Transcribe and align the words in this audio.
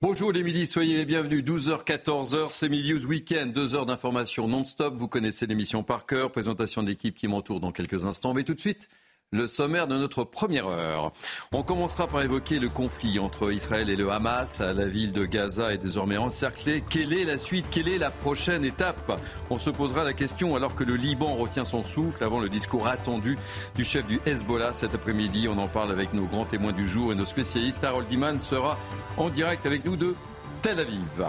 Bonjour 0.00 0.30
les 0.30 0.44
midis, 0.44 0.66
soyez 0.66 0.96
les 0.96 1.04
bienvenus. 1.04 1.42
12h, 1.42 1.84
14h, 1.84 2.50
c'est 2.50 2.68
News 2.68 3.04
Weekend. 3.04 3.52
Deux 3.52 3.74
heures 3.74 3.84
d'information 3.84 4.46
non-stop. 4.46 4.94
Vous 4.94 5.08
connaissez 5.08 5.48
l'émission 5.48 5.82
par 5.82 6.06
cœur. 6.06 6.30
Présentation 6.30 6.84
de 6.84 6.92
qui 6.92 7.26
m'entoure 7.26 7.58
dans 7.58 7.72
quelques 7.72 8.04
instants. 8.04 8.32
Mais 8.32 8.44
tout 8.44 8.54
de 8.54 8.60
suite, 8.60 8.88
le 9.30 9.46
sommaire 9.46 9.86
de 9.86 9.96
notre 9.96 10.24
première 10.24 10.68
heure. 10.68 11.12
On 11.52 11.62
commencera 11.62 12.06
par 12.06 12.22
évoquer 12.22 12.58
le 12.58 12.70
conflit 12.70 13.18
entre 13.18 13.52
Israël 13.52 13.90
et 13.90 13.96
le 13.96 14.10
Hamas. 14.10 14.60
La 14.60 14.86
ville 14.86 15.12
de 15.12 15.26
Gaza 15.26 15.74
est 15.74 15.78
désormais 15.78 16.16
encerclée. 16.16 16.82
Quelle 16.88 17.12
est 17.12 17.24
la 17.24 17.36
suite? 17.36 17.66
Quelle 17.70 17.88
est 17.88 17.98
la 17.98 18.10
prochaine 18.10 18.64
étape? 18.64 19.20
On 19.50 19.58
se 19.58 19.68
posera 19.68 20.04
la 20.04 20.14
question 20.14 20.56
alors 20.56 20.74
que 20.74 20.84
le 20.84 20.96
Liban 20.96 21.34
retient 21.34 21.66
son 21.66 21.82
souffle 21.82 22.24
avant 22.24 22.40
le 22.40 22.48
discours 22.48 22.86
attendu 22.86 23.36
du 23.74 23.84
chef 23.84 24.06
du 24.06 24.18
Hezbollah 24.24 24.72
cet 24.72 24.94
après-midi. 24.94 25.46
On 25.46 25.58
en 25.58 25.68
parle 25.68 25.92
avec 25.92 26.14
nos 26.14 26.24
grands 26.24 26.46
témoins 26.46 26.72
du 26.72 26.88
jour 26.88 27.12
et 27.12 27.14
nos 27.14 27.26
spécialistes. 27.26 27.84
Harold 27.84 28.08
Diman 28.08 28.40
sera 28.40 28.78
en 29.18 29.28
direct 29.28 29.66
avec 29.66 29.84
nous 29.84 29.96
de 29.96 30.14
Tel 30.62 30.80
Aviv. 30.80 31.26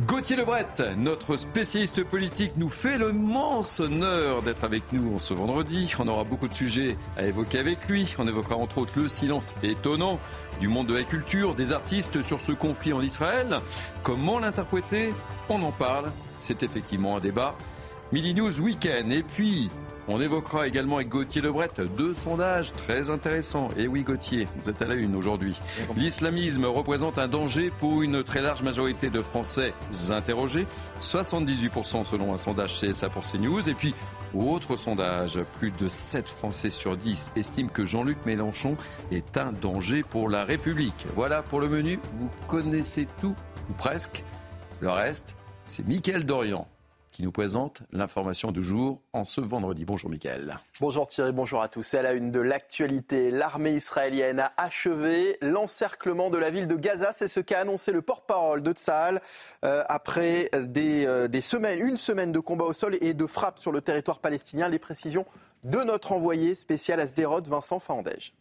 Gauthier 0.00 0.34
Lebret, 0.34 0.66
notre 0.96 1.36
spécialiste 1.36 2.02
politique, 2.02 2.56
nous 2.56 2.68
fait 2.68 2.98
l'immense 2.98 3.78
honneur 3.78 4.42
d'être 4.42 4.64
avec 4.64 4.82
nous 4.92 5.14
en 5.14 5.20
ce 5.20 5.34
vendredi. 5.34 5.94
On 6.00 6.08
aura 6.08 6.24
beaucoup 6.24 6.48
de 6.48 6.54
sujets 6.54 6.96
à 7.16 7.22
évoquer 7.22 7.60
avec 7.60 7.88
lui. 7.88 8.12
On 8.18 8.26
évoquera 8.26 8.56
entre 8.56 8.78
autres 8.78 8.98
le 8.98 9.06
silence 9.06 9.54
étonnant 9.62 10.18
du 10.58 10.66
monde 10.66 10.88
de 10.88 10.94
la 10.94 11.04
culture, 11.04 11.54
des 11.54 11.70
artistes 11.70 12.22
sur 12.24 12.40
ce 12.40 12.50
conflit 12.50 12.92
en 12.92 13.00
Israël. 13.02 13.60
Comment 14.02 14.40
l'interpréter? 14.40 15.14
On 15.48 15.62
en 15.62 15.70
parle. 15.70 16.10
C'est 16.40 16.64
effectivement 16.64 17.16
un 17.16 17.20
débat. 17.20 17.54
Midi 18.10 18.34
News 18.34 18.60
Weekend. 18.60 19.12
Et 19.12 19.22
puis, 19.22 19.70
on 20.08 20.20
évoquera 20.20 20.66
également 20.66 20.96
avec 20.96 21.08
Gauthier 21.08 21.40
Lebret 21.40 21.70
deux 21.96 22.14
sondages 22.14 22.72
très 22.72 23.10
intéressants. 23.10 23.68
Et 23.76 23.86
oui, 23.86 24.02
Gauthier, 24.02 24.46
vous 24.62 24.70
êtes 24.70 24.82
à 24.82 24.86
la 24.86 24.94
une 24.94 25.16
aujourd'hui. 25.16 25.58
L'islamisme 25.96 26.64
représente 26.66 27.18
un 27.18 27.28
danger 27.28 27.70
pour 27.80 28.02
une 28.02 28.22
très 28.22 28.42
large 28.42 28.62
majorité 28.62 29.10
de 29.10 29.22
Français 29.22 29.72
interrogés. 30.10 30.66
78% 31.00 32.04
selon 32.04 32.34
un 32.34 32.36
sondage 32.36 32.80
CSA 32.80 33.08
pour 33.08 33.22
CNews. 33.22 33.68
Et 33.68 33.74
puis, 33.74 33.94
autre 34.34 34.76
sondage, 34.76 35.40
plus 35.58 35.70
de 35.70 35.88
7 35.88 36.28
Français 36.28 36.70
sur 36.70 36.96
10 36.96 37.32
estiment 37.36 37.68
que 37.68 37.84
Jean-Luc 37.84 38.18
Mélenchon 38.26 38.76
est 39.10 39.36
un 39.36 39.52
danger 39.52 40.02
pour 40.02 40.28
la 40.28 40.44
République. 40.44 41.06
Voilà 41.14 41.42
pour 41.42 41.60
le 41.60 41.68
menu. 41.68 41.98
Vous 42.14 42.30
connaissez 42.48 43.06
tout, 43.20 43.34
ou 43.70 43.72
presque. 43.74 44.24
Le 44.80 44.90
reste, 44.90 45.36
c'est 45.66 45.86
Mickaël 45.86 46.24
Dorian 46.24 46.68
qui 47.14 47.22
nous 47.22 47.30
présente 47.30 47.78
l'information 47.92 48.50
du 48.50 48.60
jour 48.60 49.00
en 49.12 49.22
ce 49.22 49.40
vendredi. 49.40 49.84
Bonjour 49.84 50.10
Mickaël. 50.10 50.58
Bonjour 50.80 51.06
Thierry, 51.06 51.30
bonjour 51.30 51.62
à 51.62 51.68
tous. 51.68 51.94
À 51.94 52.02
la 52.02 52.12
une 52.12 52.32
de 52.32 52.40
l'actualité, 52.40 53.30
l'armée 53.30 53.70
israélienne 53.70 54.40
a 54.40 54.52
achevé 54.56 55.38
l'encerclement 55.40 56.28
de 56.28 56.38
la 56.38 56.50
ville 56.50 56.66
de 56.66 56.74
Gaza. 56.74 57.12
C'est 57.12 57.28
ce 57.28 57.38
qu'a 57.38 57.60
annoncé 57.60 57.92
le 57.92 58.02
porte-parole 58.02 58.64
de 58.64 58.72
Tsahal 58.72 59.22
euh, 59.64 59.84
après 59.88 60.50
des, 60.66 61.06
euh, 61.06 61.28
des, 61.28 61.40
semaines, 61.40 61.78
une 61.86 61.96
semaine 61.96 62.32
de 62.32 62.40
combat 62.40 62.64
au 62.64 62.72
sol 62.72 62.96
et 63.00 63.14
de 63.14 63.26
frappe 63.28 63.60
sur 63.60 63.70
le 63.70 63.80
territoire 63.80 64.18
palestinien. 64.18 64.68
Les 64.68 64.80
précisions 64.80 65.24
de 65.62 65.78
notre 65.84 66.10
envoyé 66.10 66.56
spécial 66.56 66.98
à 66.98 67.06
Sderot, 67.06 67.42
Vincent 67.42 67.78
Fandège. 67.78 68.34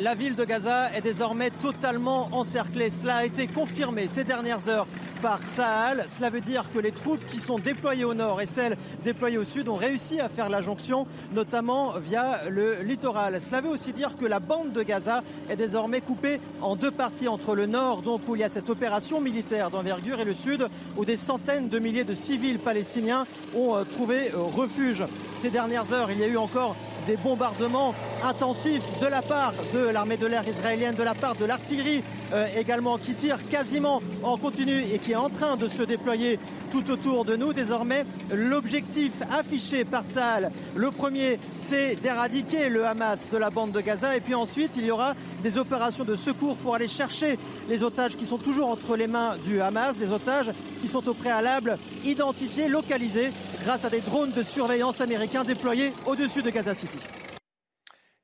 La 0.00 0.14
ville 0.14 0.36
de 0.36 0.44
Gaza 0.44 0.94
est 0.94 1.00
désormais 1.00 1.50
totalement 1.50 2.28
encerclée. 2.30 2.88
Cela 2.88 3.16
a 3.16 3.24
été 3.24 3.48
confirmé 3.48 4.06
ces 4.06 4.22
dernières 4.22 4.68
heures 4.68 4.86
par 5.22 5.40
Tsahal. 5.42 6.04
Cela 6.06 6.30
veut 6.30 6.40
dire 6.40 6.70
que 6.72 6.78
les 6.78 6.92
troupes 6.92 7.24
qui 7.26 7.40
sont 7.40 7.58
déployées 7.58 8.04
au 8.04 8.14
nord 8.14 8.40
et 8.40 8.46
celles 8.46 8.76
déployées 9.02 9.38
au 9.38 9.44
sud 9.44 9.68
ont 9.68 9.74
réussi 9.74 10.20
à 10.20 10.28
faire 10.28 10.50
la 10.50 10.60
jonction, 10.60 11.08
notamment 11.34 11.94
via 11.98 12.48
le 12.48 12.82
littoral. 12.84 13.40
Cela 13.40 13.60
veut 13.60 13.70
aussi 13.70 13.92
dire 13.92 14.16
que 14.16 14.24
la 14.24 14.38
bande 14.38 14.70
de 14.70 14.84
Gaza 14.84 15.24
est 15.50 15.56
désormais 15.56 16.00
coupée 16.00 16.38
en 16.62 16.76
deux 16.76 16.92
parties 16.92 17.26
entre 17.26 17.56
le 17.56 17.66
nord, 17.66 18.02
donc 18.02 18.20
où 18.28 18.36
il 18.36 18.40
y 18.40 18.44
a 18.44 18.48
cette 18.48 18.70
opération 18.70 19.20
militaire 19.20 19.70
d'envergure, 19.70 20.20
et 20.20 20.24
le 20.24 20.34
sud, 20.34 20.68
où 20.96 21.04
des 21.04 21.16
centaines 21.16 21.68
de 21.68 21.78
milliers 21.80 22.04
de 22.04 22.14
civils 22.14 22.60
palestiniens 22.60 23.26
ont 23.56 23.74
euh, 23.74 23.82
trouvé 23.82 24.30
euh, 24.30 24.42
refuge. 24.42 25.02
Ces 25.38 25.50
dernières 25.50 25.92
heures, 25.92 26.12
il 26.12 26.20
y 26.20 26.24
a 26.24 26.28
eu 26.28 26.36
encore 26.36 26.76
des 27.08 27.16
bombardements 27.16 27.94
intensifs 28.22 28.82
de 29.00 29.06
la 29.06 29.22
part 29.22 29.54
de 29.72 29.78
l'armée 29.78 30.18
de 30.18 30.26
l'air 30.26 30.46
israélienne, 30.46 30.94
de 30.94 31.02
la 31.02 31.14
part 31.14 31.36
de 31.36 31.46
l'artillerie 31.46 32.04
euh, 32.34 32.46
également 32.54 32.98
qui 32.98 33.14
tire 33.14 33.48
quasiment 33.48 34.02
en 34.22 34.36
continu 34.36 34.78
et 34.92 34.98
qui 34.98 35.12
est 35.12 35.16
en 35.16 35.30
train 35.30 35.56
de 35.56 35.68
se 35.68 35.82
déployer 35.82 36.38
tout 36.70 36.90
autour 36.90 37.24
de 37.24 37.34
nous. 37.34 37.54
Désormais, 37.54 38.04
l'objectif 38.30 39.12
affiché 39.30 39.86
par 39.86 40.04
Tsahal, 40.04 40.52
le 40.76 40.90
premier, 40.90 41.40
c'est 41.54 41.96
d'éradiquer 41.96 42.68
le 42.68 42.84
Hamas 42.86 43.30
de 43.30 43.38
la 43.38 43.48
bande 43.48 43.72
de 43.72 43.80
Gaza. 43.80 44.14
Et 44.14 44.20
puis 44.20 44.34
ensuite, 44.34 44.76
il 44.76 44.84
y 44.84 44.90
aura 44.90 45.14
des 45.42 45.56
opérations 45.56 46.04
de 46.04 46.14
secours 46.14 46.56
pour 46.56 46.74
aller 46.74 46.88
chercher 46.88 47.38
les 47.70 47.82
otages 47.82 48.16
qui 48.16 48.26
sont 48.26 48.36
toujours 48.36 48.68
entre 48.68 48.96
les 48.96 49.06
mains 49.06 49.36
du 49.46 49.62
Hamas, 49.62 49.96
des 49.96 50.10
otages 50.10 50.50
qui 50.82 50.88
sont 50.88 51.08
au 51.08 51.14
préalable 51.14 51.78
identifiés, 52.04 52.68
localisés 52.68 53.30
grâce 53.68 53.84
à 53.84 53.90
des 53.90 54.00
drones 54.00 54.30
de 54.30 54.42
surveillance 54.42 55.02
américains 55.02 55.44
déployés 55.44 55.92
au-dessus 56.06 56.40
de 56.40 56.48
Gaza 56.48 56.74
City. 56.74 56.96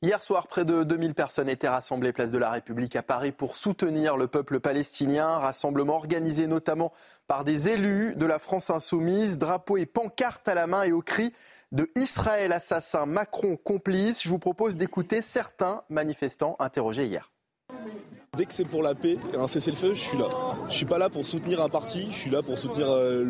Hier 0.00 0.22
soir, 0.22 0.46
près 0.46 0.64
de 0.64 0.84
2000 0.84 1.12
personnes 1.12 1.50
étaient 1.50 1.68
rassemblées 1.68 2.14
place 2.14 2.30
de 2.30 2.38
la 2.38 2.48
République 2.48 2.96
à 2.96 3.02
Paris 3.02 3.30
pour 3.30 3.54
soutenir 3.54 4.16
le 4.16 4.26
peuple 4.26 4.58
palestinien. 4.58 5.36
Rassemblement 5.36 5.96
organisé 5.96 6.46
notamment 6.46 6.92
par 7.26 7.44
des 7.44 7.68
élus 7.68 8.14
de 8.16 8.24
la 8.24 8.38
France 8.38 8.70
insoumise, 8.70 9.36
drapeaux 9.36 9.76
et 9.76 9.84
pancartes 9.84 10.48
à 10.48 10.54
la 10.54 10.66
main 10.66 10.84
et 10.84 10.92
au 10.92 11.02
cri 11.02 11.34
de 11.72 11.90
Israël 11.94 12.50
assassin, 12.50 13.04
Macron 13.04 13.58
complice. 13.58 14.22
Je 14.22 14.30
vous 14.30 14.38
propose 14.38 14.78
d'écouter 14.78 15.20
certains 15.20 15.82
manifestants 15.90 16.56
interrogés 16.58 17.04
hier. 17.04 17.30
Dès 18.36 18.46
que 18.46 18.54
c'est 18.54 18.66
pour 18.66 18.82
la 18.82 18.94
paix 18.94 19.16
et 19.32 19.36
un 19.36 19.46
cessez-le-feu, 19.46 19.94
je 19.94 20.00
suis 20.00 20.18
là. 20.18 20.28
Je 20.68 20.74
suis 20.74 20.86
pas 20.86 20.98
là 20.98 21.08
pour 21.08 21.24
soutenir 21.24 21.60
un 21.62 21.68
parti, 21.68 22.06
je 22.10 22.16
suis 22.16 22.30
là 22.30 22.42
pour 22.42 22.58
soutenir 22.58 22.90
euh, 22.90 23.24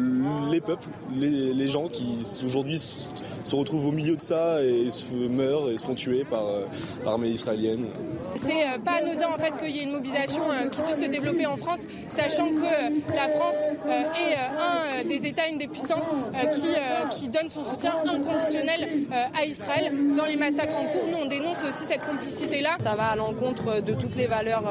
les 0.50 0.60
peuples, 0.60 0.88
les, 1.14 1.66
gens 1.66 1.88
qui 1.88 2.04
aujourd'hui 2.44 2.78
se 2.78 3.56
retrouvent 3.56 3.86
au 3.86 3.92
milieu 3.92 4.16
de 4.16 4.22
ça 4.22 4.62
et 4.62 4.90
se 4.90 5.12
meurent 5.14 5.70
et 5.70 5.78
se 5.78 5.86
font 5.86 5.94
tuer 5.94 6.24
par 6.24 6.46
euh, 6.46 6.64
l'armée 7.04 7.28
israélienne. 7.28 7.86
C'est 8.36 8.62
euh, 8.62 8.78
pas 8.84 8.92
anodin 9.02 9.28
en 9.34 9.38
fait 9.38 9.56
qu'il 9.56 9.74
y 9.74 9.80
ait 9.80 9.82
une 9.82 9.92
mobilisation 9.92 10.42
qui 10.70 10.82
puisse 10.82 11.00
se 11.00 11.06
développer 11.06 11.46
en 11.46 11.56
France, 11.56 11.86
sachant 12.08 12.54
que 12.54 13.14
la 13.14 13.28
France 13.28 13.56
est 13.86 14.36
un 14.36 15.04
des 15.04 15.26
États, 15.26 15.48
une 15.48 15.58
des 15.58 15.68
puissances 15.68 16.12
qui, 16.54 17.18
qui 17.18 17.28
donne 17.28 17.48
son 17.48 17.64
soutien 17.64 17.94
inconditionnel 18.06 19.06
à 19.38 19.44
Israël 19.44 19.92
dans 20.16 20.26
les 20.26 20.36
massacres 20.36 20.76
en 20.76 20.84
cours. 20.84 21.06
Nous, 21.10 21.18
on 21.18 21.26
dénonce 21.26 21.64
aussi 21.64 21.84
cette 21.84 22.04
complicité-là. 22.04 22.76
Ça 22.80 22.94
va 22.94 23.08
à 23.08 23.16
l'encontre 23.16 23.80
de 23.80 23.94
toutes 23.94 24.16
les 24.16 24.26
valeurs 24.26 24.64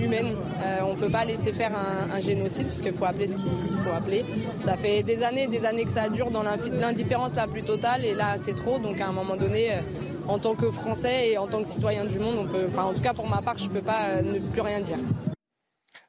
humaine. 0.00 0.34
Euh, 0.62 0.80
on 0.84 0.94
ne 0.94 0.98
peut 0.98 1.10
pas 1.10 1.24
laisser 1.24 1.52
faire 1.52 1.72
un, 1.74 2.20
génocide 2.20 2.68
parce 2.68 2.80
qu'il 2.80 2.92
faut 2.92 3.04
appeler 3.04 3.28
ce 3.28 3.36
qu'il 3.36 3.76
faut 3.84 3.90
appeler. 3.90 4.24
Ça 4.64 4.76
fait 4.76 5.02
des 5.02 5.22
années 5.22 5.46
des 5.46 5.64
années 5.64 5.84
que 5.84 5.90
ça 5.90 6.08
dure 6.08 6.30
dans 6.30 6.42
l'indifférence 6.42 7.34
la 7.36 7.46
plus 7.46 7.62
totale 7.62 8.04
et 8.04 8.14
là 8.14 8.36
c'est 8.38 8.56
trop. 8.56 8.78
Donc 8.78 9.00
à 9.00 9.08
un 9.08 9.12
moment 9.12 9.36
donné, 9.36 9.72
euh, 9.72 9.80
en 10.28 10.38
tant 10.38 10.54
que 10.54 10.70
Français 10.70 11.30
et 11.30 11.38
en 11.38 11.46
tant 11.46 11.62
que 11.62 11.68
citoyen 11.68 12.04
du 12.04 12.18
monde, 12.18 12.36
on 12.38 12.46
peut, 12.46 12.66
enfin 12.66 12.84
en 12.84 12.94
tout 12.94 13.02
cas 13.02 13.14
pour 13.14 13.28
ma 13.28 13.42
part, 13.42 13.58
je 13.58 13.68
ne 13.68 13.74
peux 13.74 13.82
pas 13.82 14.06
euh, 14.08 14.22
ne 14.22 14.38
plus 14.38 14.60
rien 14.60 14.80
dire. 14.80 14.98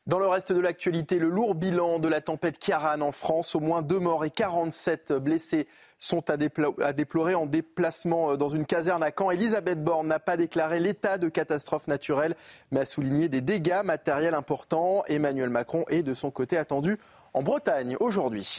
Dans 0.08 0.20
le 0.20 0.28
reste 0.28 0.54
de 0.54 0.62
l'actualité, 0.62 1.20
le 1.20 1.30
lourd 1.30 1.54
bilan 1.54 2.00
de 2.00 2.08
la 2.08 2.22
tempête 2.22 2.60
Kiaran 2.60 3.02
en 3.02 3.12
France, 3.12 3.56
au 3.56 3.60
moins 3.60 3.82
deux 3.82 4.00
morts 4.00 4.24
et 4.24 4.30
47 4.30 5.12
blessés 5.12 5.68
sont 6.00 6.30
à, 6.30 6.38
déplorer 6.38 7.36
en 7.36 7.46
déplacement 7.46 8.32
euh, 8.32 8.38
dans 8.38 8.50
une 8.50 8.66
caserne 8.66 9.04
à 9.04 9.12
Caen. 9.18 9.32
Elisabeth 9.32 9.84
Borne 9.84 10.08
n'a 10.08 10.20
pas 10.20 10.38
déclaré 10.38 10.80
l'état 10.80 11.18
de 11.18 11.30
catastrophe 11.30 11.88
naturelle, 11.88 12.36
mais 12.72 12.82
a 12.82 12.86
souligné 12.86 13.30
des 13.30 13.42
dégâts 13.42 13.82
matériels 13.84 14.36
importants. 14.36 15.04
Emmanuel 15.08 15.50
Macron 15.50 15.86
est 15.90 16.04
de 16.04 16.14
son 16.14 16.32
côté 16.32 16.58
attendu 16.58 16.98
en 17.34 17.42
Bretagne 17.42 17.98
aujourd'hui. 18.00 18.58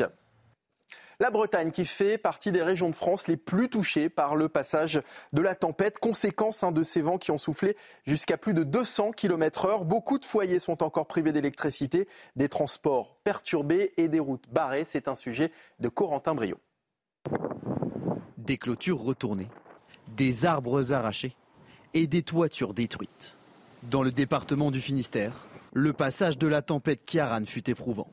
La 1.20 1.32
Bretagne 1.32 1.72
qui 1.72 1.84
fait 1.84 2.16
partie 2.16 2.52
des 2.52 2.62
régions 2.62 2.90
de 2.90 2.94
France 2.94 3.26
les 3.26 3.36
plus 3.36 3.68
touchées 3.68 4.08
par 4.08 4.36
le 4.36 4.48
passage 4.48 5.02
de 5.32 5.42
la 5.42 5.56
tempête, 5.56 5.98
conséquence 5.98 6.62
de 6.62 6.82
ces 6.84 7.00
vents 7.00 7.18
qui 7.18 7.32
ont 7.32 7.38
soufflé 7.38 7.76
jusqu'à 8.06 8.36
plus 8.36 8.54
de 8.54 8.62
200 8.62 9.10
km 9.10 9.64
heure. 9.64 9.84
Beaucoup 9.84 10.20
de 10.20 10.24
foyers 10.24 10.60
sont 10.60 10.80
encore 10.84 11.08
privés 11.08 11.32
d'électricité, 11.32 12.06
des 12.36 12.48
transports 12.48 13.16
perturbés 13.24 13.92
et 13.96 14.06
des 14.06 14.20
routes 14.20 14.48
barrées. 14.48 14.84
C'est 14.86 15.08
un 15.08 15.16
sujet 15.16 15.50
de 15.80 15.88
Corentin 15.88 16.36
Brio. 16.36 16.56
Des 18.48 18.56
clôtures 18.56 19.02
retournées, 19.02 19.50
des 20.16 20.46
arbres 20.46 20.94
arrachés 20.94 21.36
et 21.92 22.06
des 22.06 22.22
toitures 22.22 22.72
détruites. 22.72 23.34
Dans 23.82 24.02
le 24.02 24.10
département 24.10 24.70
du 24.70 24.80
Finistère, 24.80 25.32
le 25.74 25.92
passage 25.92 26.38
de 26.38 26.46
la 26.46 26.62
tempête 26.62 27.04
Kiaran 27.04 27.44
fut 27.44 27.68
éprouvant. 27.68 28.08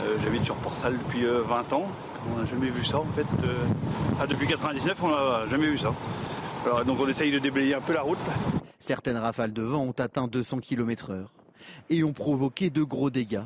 Euh, 0.00 0.18
J'habite 0.20 0.44
sur 0.44 0.56
Port-Salle 0.56 0.98
depuis 0.98 1.22
20 1.22 1.28
euh, 1.28 1.76
ans. 1.76 1.86
On 2.28 2.38
n'a 2.38 2.44
jamais 2.44 2.70
vu 2.70 2.84
ça 2.84 2.98
en 2.98 3.06
fait. 3.12 3.26
Euh, 3.44 4.26
depuis 4.26 4.48
99, 4.48 5.00
on 5.00 5.08
n'a 5.08 5.46
jamais 5.46 5.68
vu 5.68 5.78
ça. 5.78 5.94
Alors, 6.66 6.84
donc 6.84 6.98
on 6.98 7.06
essaye 7.06 7.30
de 7.30 7.38
déblayer 7.38 7.76
un 7.76 7.80
peu 7.80 7.92
la 7.92 8.02
route. 8.02 8.18
Certaines 8.80 9.16
rafales 9.16 9.52
de 9.52 9.62
vent 9.62 9.84
ont 9.84 9.92
atteint 9.92 10.26
200 10.26 10.58
km/h 10.58 11.26
et 11.88 12.02
ont 12.02 12.12
provoqué 12.12 12.68
de 12.68 12.82
gros 12.82 13.10
dégâts 13.10 13.44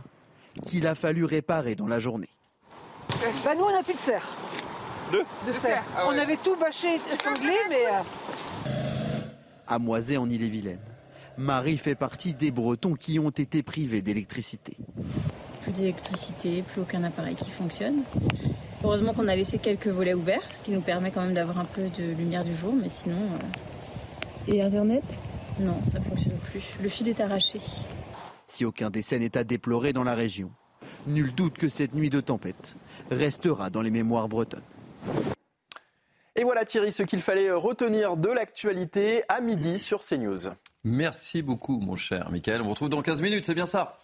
qu'il 0.65 0.87
a 0.87 0.95
fallu 0.95 1.27
réparer 1.27 1.75
dans 1.75 1.87
la 1.87 1.99
journée. 1.99 2.31
Bah 3.45 3.55
nous 3.57 3.65
on 3.65 3.73
n'a 3.73 3.83
plus 3.83 3.95
de 3.95 3.99
serre. 3.99 4.27
De, 5.13 5.19
de 5.47 5.53
serre. 5.53 5.85
Ah 5.97 6.07
on 6.09 6.19
avait 6.19 6.37
tout 6.37 6.57
bâché, 6.57 7.01
sanglé, 7.23 7.55
mais... 7.69 7.85
À 9.69 9.79
Moisé 9.79 10.17
en 10.17 10.29
Ille-et-Vilaine, 10.29 10.81
Marie 11.39 11.79
fait 11.79 11.95
partie 11.95 12.35
des 12.35 12.51
Bretons 12.51 12.95
qui 12.95 13.19
ont 13.19 13.31
été 13.31 13.63
privés 13.63 14.03
d'électricité. 14.03 14.77
Plus 15.63 15.73
d'électricité, 15.73 16.63
plus 16.63 16.83
aucun 16.83 17.03
appareil 17.05 17.35
qui 17.35 17.51
fonctionne. 17.51 18.03
Heureusement 18.85 19.13
qu'on 19.13 19.27
a 19.27 19.35
laissé 19.35 19.59
quelques 19.59 19.89
volets 19.89 20.15
ouverts, 20.15 20.43
ce 20.53 20.63
qui 20.63 20.71
nous 20.71 20.81
permet 20.81 21.11
quand 21.11 21.23
même 21.23 21.35
d'avoir 21.35 21.59
un 21.59 21.65
peu 21.65 21.89
de 21.99 22.13
lumière 22.15 22.45
du 22.45 22.55
jour, 22.55 22.75
mais 22.75 22.89
sinon... 22.89 23.17
Euh, 23.17 24.53
Et 24.53 24.63
Internet? 24.63 25.03
Non, 25.59 25.81
ça 25.91 25.99
ne 25.99 26.05
fonctionne 26.05 26.39
plus. 26.39 26.65
Le 26.81 26.89
fil 26.89 27.09
est 27.09 27.21
arraché. 27.21 27.59
Si 28.47 28.65
aucun 28.65 28.91
décès 28.91 29.19
n'est 29.19 29.37
à 29.37 29.43
déplorer 29.43 29.93
dans 29.93 30.05
la 30.05 30.15
région, 30.15 30.51
nul 31.09 31.35
doute 31.35 31.59
que 31.59 31.69
cette 31.69 31.95
nuit 31.95 32.11
de 32.11 32.21
tempête 32.21 32.77
restera 33.11 33.71
dans 33.71 33.83
les 33.83 33.91
mémoires 33.91 34.29
bretonnes. 34.29 34.63
Et 36.35 36.45
voilà 36.45 36.65
Thierry, 36.65 36.93
ce 36.93 37.03
qu'il 37.03 37.23
fallait 37.23 37.51
retenir 37.51 38.17
de 38.17 38.29
l'actualité 38.29 39.23
à 39.29 39.41
midi 39.41 39.79
sur 39.79 40.03
CNews. 40.03 40.51
Merci 40.85 41.41
beaucoup 41.41 41.79
mon 41.81 41.97
cher 41.97 42.31
Michael. 42.31 42.61
On 42.61 42.65
vous 42.65 42.71
retrouve 42.71 42.91
dans 42.91 43.03
15 43.03 43.23
minutes, 43.23 43.47
c'est 43.47 43.55
bien 43.55 43.67
ça? 43.67 43.99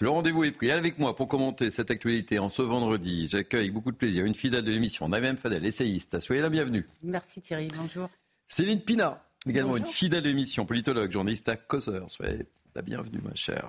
Le 0.00 0.10
rendez-vous 0.10 0.44
est 0.44 0.52
pris. 0.52 0.70
Avec 0.70 0.98
moi 0.98 1.14
pour 1.14 1.28
commenter 1.28 1.70
cette 1.70 1.90
actualité 1.90 2.38
en 2.38 2.48
ce 2.48 2.62
vendredi. 2.62 3.28
J'accueille 3.30 3.60
avec 3.60 3.72
beaucoup 3.72 3.92
de 3.92 3.96
plaisir 3.96 4.24
une 4.24 4.34
fidèle 4.34 4.62
de 4.62 4.70
l'émission, 4.70 5.08
Naïm 5.08 5.36
Fadel, 5.36 5.64
essayiste. 5.64 6.18
Soyez 6.20 6.42
la 6.42 6.48
bienvenue. 6.48 6.86
Merci 7.02 7.40
Thierry, 7.40 7.68
bonjour. 7.76 8.08
Céline 8.48 8.80
Pina, 8.80 9.24
également 9.46 9.76
une 9.76 9.86
fidèle 9.86 10.22
de 10.22 10.28
l'émission, 10.28 10.66
politologue, 10.66 11.10
journaliste 11.10 11.48
à 11.48 11.56
Causeur. 11.56 12.10
Soyez 12.10 12.46
la 12.74 12.82
bienvenue, 12.82 13.20
ma 13.22 13.34
chère. 13.34 13.68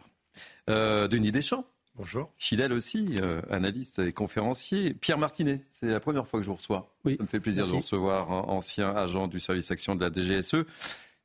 Euh, 0.70 1.08
Denis 1.08 1.32
Deschamps. 1.32 1.66
Bonjour. 1.98 2.32
Fidèle 2.38 2.74
aussi, 2.74 3.18
euh, 3.22 3.42
analyste 3.50 4.00
et 4.00 4.12
conférencier. 4.12 4.94
Pierre 4.94 5.18
Martinet, 5.18 5.62
c'est 5.72 5.88
la 5.88 6.00
première 6.00 6.28
fois 6.28 6.40
que 6.40 6.44
je 6.44 6.50
vous 6.50 6.56
reçois. 6.56 6.94
Oui. 7.06 7.16
Ça 7.18 7.24
me 7.24 7.28
fait 7.28 7.40
plaisir 7.40 7.66
de 7.66 7.70
vous 7.70 7.78
recevoir, 7.78 8.30
ancien 8.50 8.96
agent 8.96 9.28
du 9.28 9.40
service 9.40 9.72
action 9.72 9.96
de 9.96 10.06
la 10.06 10.12
DGSE. 10.12 10.64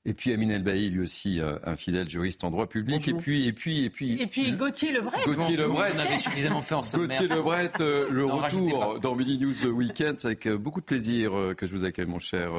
Et 0.05 0.15
puis 0.15 0.33
Amine 0.33 0.51
Elbaï, 0.51 0.89
lui 0.89 1.03
aussi, 1.03 1.41
euh, 1.41 1.59
un 1.65 1.77
fidèle 1.77 2.09
juriste 2.09 2.43
en 2.43 2.51
droit 2.51 2.67
public. 2.67 3.07
Et 3.07 3.13
puis, 3.13 3.47
et 3.47 3.53
puis, 3.53 3.85
et 3.85 3.91
puis. 3.91 4.21
Et 4.21 4.27
puis 4.27 4.51
Gauthier 4.53 4.93
Lebret. 4.93 5.19
Gauthier 5.27 5.57
Lebret. 5.57 5.93
On 5.95 5.99
avait 5.99 6.19
suffisamment 6.19 6.63
fait 6.63 6.75
en 6.75 6.81
Gauthier 6.81 7.29
Lebret, 7.29 7.73
euh, 7.81 8.09
le 8.11 8.25
retour 8.25 8.99
dans 8.99 9.15
Mini 9.15 9.39
News 9.39 9.67
Weekend. 9.67 10.19
C'est 10.19 10.27
avec 10.27 10.49
beaucoup 10.49 10.81
de 10.81 10.87
plaisir 10.87 11.33
que 11.57 11.67
je 11.67 11.71
vous 11.71 11.85
accueille, 11.85 12.07
mon 12.07 12.19
cher 12.19 12.51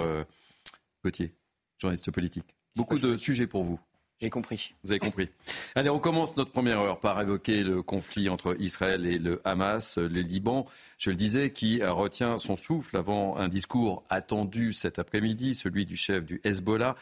Gauthier, 1.03 1.33
journaliste 1.79 2.11
politique. 2.11 2.45
Beaucoup 2.75 2.99
de 2.99 3.17
sujets 3.17 3.47
pour 3.47 3.63
vous. 3.63 3.79
J'ai 4.21 4.29
compris. 4.29 4.73
Vous 4.83 4.91
avez 4.91 4.99
compris. 4.99 5.29
Allez, 5.75 5.89
on 5.89 5.99
commence 5.99 6.37
notre 6.37 6.51
première 6.51 6.79
heure 6.79 6.99
par 6.99 7.19
évoquer 7.19 7.63
le 7.63 7.81
conflit 7.81 8.29
entre 8.29 8.55
Israël 8.59 9.05
et 9.05 9.17
le 9.17 9.39
Hamas, 9.43 9.97
le 9.97 10.21
Liban, 10.21 10.65
je 10.97 11.09
le 11.09 11.15
disais, 11.15 11.51
qui 11.51 11.83
retient 11.83 12.37
son 12.37 12.55
souffle 12.55 12.95
avant 12.95 13.37
un 13.37 13.49
discours 13.49 14.03
attendu 14.09 14.71
cet 14.71 14.99
après-midi, 14.99 15.55
celui 15.55 15.85
du 15.85 15.97
chef 15.97 16.23
du 16.23 16.39
Hezbollah. 16.43 16.95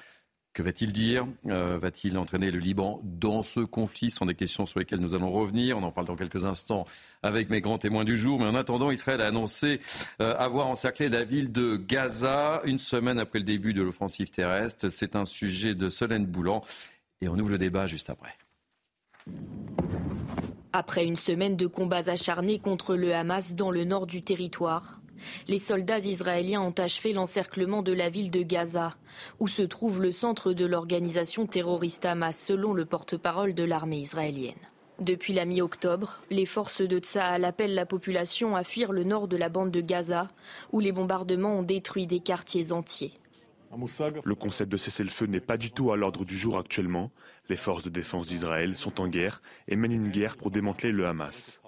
Que 0.54 0.64
va-t-il 0.64 0.92
dire? 0.92 1.26
Euh, 1.48 1.80
Va-t-il 1.80 2.18
entraîner 2.18 2.52
le 2.52 2.60
Liban 2.60 3.00
dans 3.04 3.42
ce 3.42 3.62
conflit? 3.62 4.12
Ce 4.12 4.18
sont 4.18 4.26
des 4.26 4.36
questions 4.36 4.66
sur 4.66 4.80
lesquelles 4.80 5.00
nous 5.00 5.16
allons 5.16 5.32
revenir. 5.32 5.78
On 5.78 5.84
en 5.84 5.94
parle 5.94 6.08
dans 6.08 6.18
quelques 6.18 6.44
instants 6.44 6.86
avec 7.24 7.50
mes 7.50 7.62
grands 7.62 7.78
témoins 7.78 8.04
du 8.04 8.18
jour. 8.18 8.38
Mais 8.38 8.48
en 8.48 8.56
attendant, 8.56 8.92
Israël 8.92 9.22
a 9.22 9.28
annoncé 9.28 9.80
euh, 10.20 10.36
avoir 10.36 10.68
encerclé 10.68 11.08
la 11.08 11.24
ville 11.24 11.54
de 11.54 11.78
Gaza 11.78 12.62
une 12.66 12.80
semaine 12.80 13.18
après 13.18 13.40
le 13.40 13.46
début 13.46 13.74
de 13.74 13.82
l'offensive 13.82 14.30
terrestre. 14.30 14.90
C'est 14.90 15.16
un 15.16 15.24
sujet 15.24 15.74
de 15.74 15.88
Solène 15.88 16.26
Boulan. 16.26 16.62
Et 17.22 17.28
on 17.28 17.38
ouvre 17.38 17.52
le 17.52 17.58
débat 17.58 17.86
juste 17.86 18.10
après. 18.10 18.36
Après 20.74 21.06
une 21.06 21.18
semaine 21.18 21.56
de 21.56 21.68
combats 21.68 22.10
acharnés 22.10 22.60
contre 22.60 22.96
le 22.96 23.14
Hamas 23.14 23.56
dans 23.56 23.72
le 23.72 23.84
nord 23.84 24.08
du 24.08 24.22
territoire, 24.22 25.02
les 25.48 25.60
soldats 25.60 26.00
israéliens 26.00 26.62
ont 26.62 26.74
achevé 26.78 27.14
l'encerclement 27.14 27.84
de 27.84 27.94
la 27.94 28.10
ville 28.10 28.32
de 28.32 28.42
Gaza, 28.42 28.96
où 29.40 29.48
se 29.48 29.62
trouve 29.62 30.02
le 30.02 30.12
centre 30.12 30.54
de 30.54 30.66
l'organisation 30.66 31.46
terroriste 31.46 32.06
Hamas, 32.06 32.38
selon 32.38 32.74
le 32.74 32.86
porte-parole 32.86 33.54
de 33.54 33.64
l'armée 33.64 34.00
israélienne. 34.00 34.56
Depuis 35.00 35.34
la 35.34 35.46
mi-octobre, 35.46 36.22
les 36.30 36.46
forces 36.46 36.82
de 36.82 37.00
Tsahal 37.00 37.44
appellent 37.44 37.74
la 37.74 37.86
population 37.86 38.56
à 38.56 38.64
fuir 38.64 38.92
le 38.92 39.04
nord 39.04 39.28
de 39.28 39.38
la 39.38 39.50
bande 39.50 39.72
de 39.72 39.82
Gaza, 39.82 40.30
où 40.72 40.80
les 40.80 40.92
bombardements 40.92 41.60
ont 41.60 41.64
détruit 41.64 42.08
des 42.08 42.20
quartiers 42.20 42.72
entiers. 42.72 43.14
Le 44.24 44.36
concept 44.36 44.72
de 44.72 44.78
cessez-le-feu 44.78 45.28
n'est 45.28 45.40
pas 45.40 45.58
du 45.58 45.72
tout 45.72 45.92
à 45.92 45.98
l'ordre 45.98 46.26
du 46.26 46.38
jour 46.38 46.58
actuellement. 46.58 47.12
Les 47.50 47.56
forces 47.56 47.84
de 47.84 47.90
défense 47.90 48.28
d'Israël 48.28 48.76
sont 48.76 49.00
en 49.00 49.08
guerre 49.08 49.42
et 49.68 49.76
mènent 49.76 49.92
une 49.92 50.10
guerre 50.10 50.38
pour 50.38 50.52
démanteler 50.52 50.92
le 50.92 51.08
Hamas. 51.08 51.62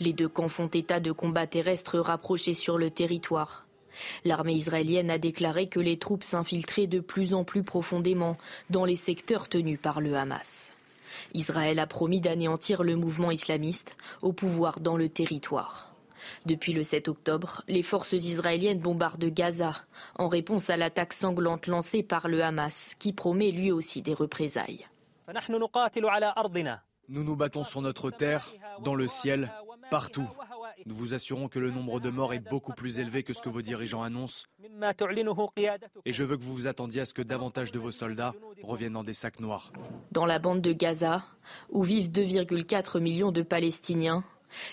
Les 0.00 0.12
deux 0.12 0.28
camps 0.28 0.48
font 0.48 0.68
état 0.68 1.00
de 1.00 1.12
combats 1.12 1.46
terrestres 1.46 1.98
rapprochés 1.98 2.54
sur 2.54 2.78
le 2.78 2.90
territoire. 2.90 3.66
L'armée 4.24 4.54
israélienne 4.54 5.10
a 5.10 5.18
déclaré 5.18 5.68
que 5.68 5.80
les 5.80 5.98
troupes 5.98 6.24
s'infiltraient 6.24 6.86
de 6.86 7.00
plus 7.00 7.32
en 7.32 7.44
plus 7.44 7.62
profondément 7.62 8.36
dans 8.68 8.84
les 8.84 8.96
secteurs 8.96 9.48
tenus 9.48 9.78
par 9.80 10.00
le 10.00 10.16
Hamas. 10.16 10.70
Israël 11.34 11.78
a 11.78 11.86
promis 11.86 12.20
d'anéantir 12.20 12.82
le 12.82 12.96
mouvement 12.96 13.30
islamiste 13.30 13.96
au 14.22 14.32
pouvoir 14.32 14.80
dans 14.80 14.96
le 14.96 15.08
territoire. 15.08 15.95
Depuis 16.46 16.72
le 16.72 16.82
7 16.82 17.08
octobre, 17.08 17.62
les 17.68 17.82
forces 17.82 18.12
israéliennes 18.12 18.80
bombardent 18.80 19.24
Gaza 19.26 19.74
en 20.18 20.28
réponse 20.28 20.70
à 20.70 20.76
l'attaque 20.76 21.12
sanglante 21.12 21.66
lancée 21.66 22.02
par 22.02 22.28
le 22.28 22.42
Hamas, 22.42 22.94
qui 22.98 23.12
promet 23.12 23.50
lui 23.50 23.72
aussi 23.72 24.02
des 24.02 24.14
représailles. 24.14 24.86
Nous 27.08 27.24
nous 27.24 27.36
battons 27.36 27.64
sur 27.64 27.80
notre 27.82 28.10
terre, 28.10 28.52
dans 28.82 28.94
le 28.94 29.06
ciel, 29.06 29.52
partout. 29.90 30.28
Nous 30.84 30.94
vous 30.94 31.14
assurons 31.14 31.48
que 31.48 31.58
le 31.58 31.70
nombre 31.70 32.00
de 32.00 32.10
morts 32.10 32.34
est 32.34 32.50
beaucoup 32.50 32.72
plus 32.72 32.98
élevé 32.98 33.22
que 33.22 33.32
ce 33.32 33.40
que 33.40 33.48
vos 33.48 33.62
dirigeants 33.62 34.02
annoncent. 34.02 34.46
Et 36.04 36.12
je 36.12 36.24
veux 36.24 36.36
que 36.36 36.42
vous 36.42 36.54
vous 36.54 36.66
attendiez 36.66 37.00
à 37.00 37.04
ce 37.04 37.14
que 37.14 37.22
davantage 37.22 37.72
de 37.72 37.78
vos 37.78 37.92
soldats 37.92 38.34
reviennent 38.62 38.92
dans 38.92 39.04
des 39.04 39.14
sacs 39.14 39.40
noirs. 39.40 39.72
Dans 40.12 40.26
la 40.26 40.38
bande 40.38 40.60
de 40.60 40.72
Gaza, 40.72 41.24
où 41.70 41.82
vivent 41.82 42.10
2,4 42.10 43.00
millions 43.00 43.32
de 43.32 43.42
Palestiniens, 43.42 44.22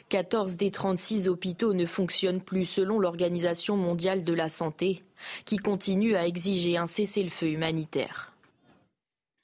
14 0.10 0.58
des 0.58 0.72
36 0.72 1.28
hôpitaux 1.28 1.74
ne 1.74 1.86
fonctionnent 1.86 2.42
plus 2.42 2.66
selon 2.66 3.00
l'Organisation 3.00 3.78
mondiale 3.78 4.24
de 4.24 4.34
la 4.34 4.50
santé, 4.50 5.04
qui 5.46 5.58
continue 5.58 6.16
à 6.16 6.28
exiger 6.28 6.78
un 6.78 6.86
cessez-le-feu 6.86 7.48
humanitaire. 7.48 8.34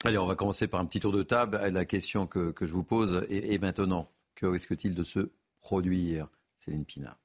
Allez, 0.04 0.18
on 0.18 0.26
va 0.26 0.34
commencer 0.34 0.66
par 0.66 0.80
un 0.80 0.86
petit 0.86 1.00
tour 1.00 1.12
de 1.12 1.22
table. 1.22 1.60
La 1.72 1.84
question 1.84 2.26
que, 2.26 2.52
que 2.52 2.66
je 2.66 2.72
vous 2.72 2.84
pose 2.84 3.26
est, 3.28 3.52
est 3.52 3.58
maintenant, 3.58 4.08
que 4.34 4.46
risque-t-il 4.46 4.94
de 4.94 5.04
se 5.04 5.30
produire, 5.60 6.28
Céline 6.58 6.84
Pina? 6.84 7.18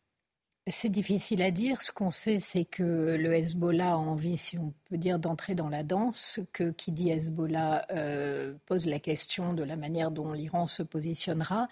C'est 0.68 0.90
difficile 0.90 1.44
à 1.44 1.52
dire. 1.52 1.84
Ce 1.84 1.92
qu'on 1.92 2.10
sait, 2.10 2.40
c'est 2.40 2.66
que 2.66 3.16
le 3.18 3.34
Hezbollah 3.34 3.92
a 3.92 3.96
envie, 3.98 4.36
si 4.36 4.58
on 4.58 4.74
peut 4.86 4.98
dire, 4.98 5.20
d'entrer 5.20 5.54
dans 5.54 5.70
la 5.70 5.84
danse, 5.84 6.40
que 6.54 6.72
qui 6.72 6.92
dit 6.92 7.12
Hezbollah 7.12 7.86
euh, 7.92 8.56
pose 8.66 8.88
la 8.88 8.98
question 8.98 9.54
de 9.54 9.64
la 9.64 9.76
manière 9.76 10.10
dont 10.10 10.34
l'Iran 10.34 10.68
se 10.68 10.82
positionnera. 10.82 11.68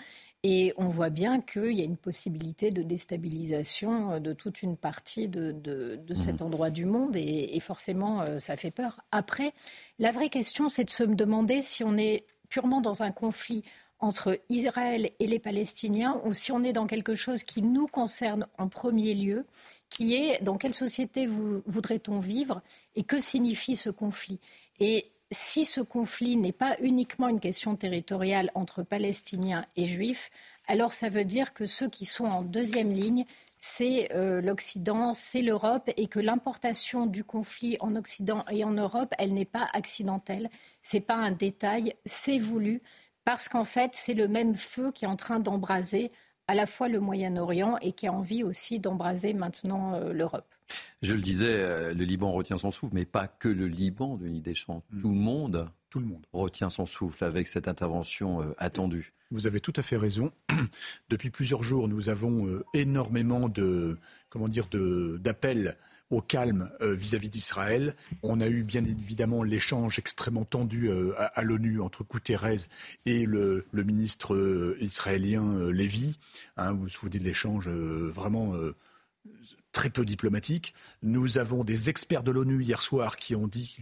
Et 0.46 0.74
on 0.76 0.90
voit 0.90 1.10
bien 1.10 1.40
qu'il 1.40 1.72
y 1.72 1.82
a 1.82 1.86
une 1.86 1.96
possibilité 1.96 2.70
de 2.70 2.84
déstabilisation 2.84 4.20
de 4.20 4.34
toute 4.34 4.62
une 4.62 4.76
partie 4.76 5.30
de, 5.30 5.52
de, 5.54 6.00
de 6.06 6.14
cet 6.14 6.42
Mhm. 6.42 6.48
endroit 6.48 6.70
du 6.70 6.86
monde. 6.86 7.16
Et, 7.16 7.56
et 7.56 7.60
forcément, 7.62 8.22
euh, 8.22 8.40
ça 8.40 8.58
fait 8.58 8.72
peur. 8.72 9.00
Après, 9.12 9.54
la 10.00 10.12
vraie 10.12 10.30
question, 10.30 10.68
c'est 10.68 10.84
de 10.84 10.90
se 10.90 11.04
demander 11.04 11.62
si 11.62 11.84
on 11.84 11.98
est 11.98 12.26
purement 12.50 12.82
dans 12.82 13.04
un 13.04 13.12
conflit 13.12 13.64
entre 14.00 14.38
Israël 14.50 15.12
et 15.20 15.28
les 15.28 15.40
Palestiniens 15.40 16.22
ou 16.26 16.34
si 16.34 16.52
on 16.52 16.62
est 16.64 16.74
dans 16.74 16.88
quelque 16.88 17.16
chose 17.16 17.44
qui 17.44 17.62
nous 17.62 17.88
concerne 17.88 18.46
en 18.58 18.68
premier 18.68 19.14
lieu, 19.14 19.46
qui 19.90 20.16
est 20.16 20.44
dans 20.44 20.58
quelle 20.58 20.74
société 20.74 21.26
vou- 21.26 21.62
voudrait-on 21.68 22.20
vivre 22.20 22.62
et 22.96 23.04
que 23.04 23.22
signifie 23.22 23.78
ce 23.78 23.90
conflit? 23.90 24.40
Et 24.82 25.06
si 25.34 25.66
ce 25.66 25.82
conflit 25.82 26.38
n'est 26.38 26.52
pas 26.52 26.78
uniquement 26.82 27.28
une 27.28 27.40
question 27.40 27.76
territoriale 27.76 28.52
entre 28.56 28.84
Palestiniens 28.84 29.66
et 29.76 29.86
Juifs, 29.86 30.32
alors 30.68 30.94
ça 30.94 31.10
veut 31.10 31.26
dire 31.26 31.54
que 31.54 31.66
ceux 31.66 31.90
qui 31.90 32.06
sont 32.06 32.26
en 32.26 32.42
deuxième 32.42 32.92
ligne, 32.92 33.26
c'est 33.60 34.14
euh, 34.14 34.42
l'Occident, 34.42 35.14
c'est 35.14 35.42
l'Europe, 35.42 35.90
et 35.98 36.08
que 36.08 36.20
l'importation 36.20 37.06
du 37.06 37.24
conflit 37.24 37.78
en 37.80 37.96
Occident 37.96 38.44
et 38.52 38.64
en 38.64 38.72
Europe, 38.72 39.14
elle 39.18 39.34
n'est 39.34 39.46
pas 39.46 39.70
accidentelle, 39.74 40.50
c'est 40.82 41.00
pas 41.00 41.16
un 41.16 41.32
détail, 41.32 41.96
c'est 42.06 42.40
voulu, 42.40 42.82
parce 43.24 43.48
qu'en 43.48 43.64
fait, 43.64 43.92
c'est 43.94 44.14
le 44.14 44.28
même 44.28 44.56
feu 44.56 44.92
qui 44.92 45.06
est 45.06 45.08
en 45.08 45.16
train 45.16 45.40
d'embraser 45.40 46.12
à 46.48 46.56
la 46.56 46.66
fois 46.66 46.90
le 46.90 47.00
Moyen-Orient 47.00 47.78
et 47.82 47.92
qui 47.94 48.08
a 48.08 48.14
envie 48.14 48.44
aussi 48.44 48.80
d'embraser 48.80 49.34
maintenant 49.34 49.94
euh, 49.96 50.14
l'Europe. 50.14 50.46
Je 51.02 51.14
le 51.14 51.22
disais, 51.22 51.52
euh, 51.52 51.94
le 51.94 52.04
Liban 52.04 52.32
retient 52.32 52.58
son 52.58 52.72
souffle, 52.72 52.94
mais 52.96 53.06
pas 53.06 53.28
que 53.28 53.50
le 53.50 53.68
Liban, 53.68 54.18
Denis 54.18 54.42
Deschamps. 54.42 54.84
Tout 55.02 55.10
le 55.10 55.16
monde, 55.16 55.70
Tout 55.90 56.00
le 56.00 56.06
monde 56.06 56.26
retient 56.34 56.70
son 56.70 56.86
souffle 56.86 57.24
avec 57.24 57.48
cette 57.48 57.68
intervention 57.68 58.42
euh, 58.42 58.54
attendue. 58.58 59.14
Vous 59.32 59.48
avez 59.48 59.60
tout 59.60 59.74
à 59.76 59.82
fait 59.82 59.98
raison. 59.98 60.32
Depuis 61.10 61.30
plusieurs 61.30 61.64
jours, 61.64 61.88
nous 61.88 62.10
avons 62.10 62.48
euh, 62.48 62.64
énormément 62.74 63.50
de, 63.50 63.98
comment 64.30 64.48
dire, 64.48 64.68
de- 64.70 65.18
d'appels 65.22 65.78
au 66.14 66.22
calme 66.22 66.70
euh, 66.82 66.94
vis-à-vis 66.94 67.30
d'Israël. 67.30 67.96
On 68.22 68.40
a 68.40 68.48
eu 68.48 68.64
bien 68.64 68.84
évidemment 68.86 69.44
l'échange 69.44 70.00
extrêmement 70.00 70.46
tendu 70.46 70.90
euh, 70.90 71.14
à, 71.18 71.42
l'ONU 71.42 71.82
entre 71.82 72.04
Guterres 72.04 72.68
et 73.06 73.26
le, 73.26 73.66
ministre 73.74 74.36
euh, 74.36 74.78
israélien 74.80 75.72
Lévy. 75.72 76.18
Hein, 76.58 76.74
vous 76.74 76.82
vous 76.82 76.90
souvenez 76.90 77.20
de 77.20 77.24
l'échange 77.24 77.68
vraiment 77.70 78.54
très 79.72 79.90
peu 79.90 80.06
diplomatique. 80.06 80.74
Nous 81.02 81.38
avons 81.38 81.64
des 81.64 81.90
experts 81.90 82.24
de 82.24 82.32
l'ONU 82.32 82.62
hier 82.64 82.82
soir 82.82 83.18
qui 83.18 83.36
ont 83.36 83.48
dit 83.48 83.78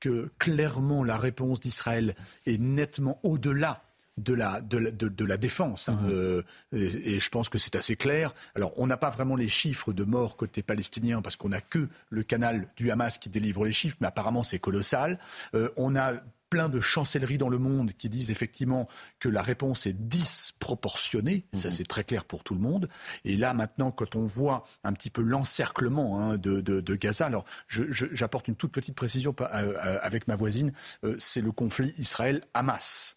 que 0.00 0.30
clairement 0.38 1.04
la 1.04 1.16
réponse 1.16 1.60
d'Israël 1.60 2.14
est 2.46 2.60
nettement 2.60 3.18
au-delà 3.22 3.82
de 4.18 4.34
la, 4.34 4.60
de 4.60 4.78
la, 4.78 4.90
de- 4.90 5.08
de 5.08 5.24
la 5.24 5.36
défense. 5.36 5.88
hein. 5.88 5.98
Euh, 6.04 6.42
et, 6.72 7.14
et 7.14 7.20
je 7.20 7.28
pense 7.30 7.48
que 7.48 7.58
c'est 7.58 7.76
assez 7.76 7.96
clair. 7.96 8.34
Alors, 8.54 8.72
on 8.76 8.86
n'a 8.86 8.96
pas 8.96 9.10
vraiment 9.10 9.36
les 9.36 9.48
chiffres 9.48 9.92
de 9.92 10.04
morts 10.04 10.36
côté 10.36 10.62
palestinien 10.62 11.22
parce 11.22 11.36
qu'on 11.36 11.48
n'a 11.48 11.60
que 11.62 11.88
le 12.10 12.22
canal 12.22 12.68
du 12.76 12.90
Hamas 12.90 13.18
qui 13.18 13.28
délivre 13.30 13.64
les 13.64 13.72
chiffres, 13.72 13.96
mais 14.00 14.06
apparemment 14.08 14.42
c'est 14.42 14.58
colossal. 14.58 15.18
Euh, 15.54 15.70
on 15.76 15.96
a 15.96 16.14
plein 16.52 16.68
de 16.68 16.80
chancelleries 16.80 17.38
dans 17.38 17.48
le 17.48 17.56
monde 17.56 17.92
qui 17.96 18.10
disent 18.10 18.30
effectivement 18.30 18.86
que 19.20 19.30
la 19.30 19.40
réponse 19.40 19.86
est 19.86 19.94
disproportionnée. 19.94 21.46
Ça, 21.54 21.70
c'est 21.70 21.86
très 21.88 22.04
clair 22.04 22.26
pour 22.26 22.44
tout 22.44 22.52
le 22.54 22.60
monde. 22.60 22.90
Et 23.24 23.38
là, 23.38 23.54
maintenant, 23.54 23.90
quand 23.90 24.16
on 24.16 24.26
voit 24.26 24.62
un 24.84 24.92
petit 24.92 25.08
peu 25.08 25.22
l'encerclement 25.22 26.20
hein, 26.20 26.36
de, 26.36 26.60
de- 26.60 26.82
de 26.82 26.94
Gaza, 26.94 27.24
alors 27.24 27.46
j'apporte 27.68 28.48
une 28.48 28.56
toute 28.56 28.70
petite 28.70 28.94
précision 28.94 29.34
euh, 29.40 29.44
euh, 29.50 29.98
avec 30.02 30.28
ma 30.28 30.36
voisine, 30.36 30.72
euh, 31.04 31.16
c'est 31.18 31.40
le 31.40 31.52
conflit 31.52 31.94
Israël-Hamas. 31.96 33.16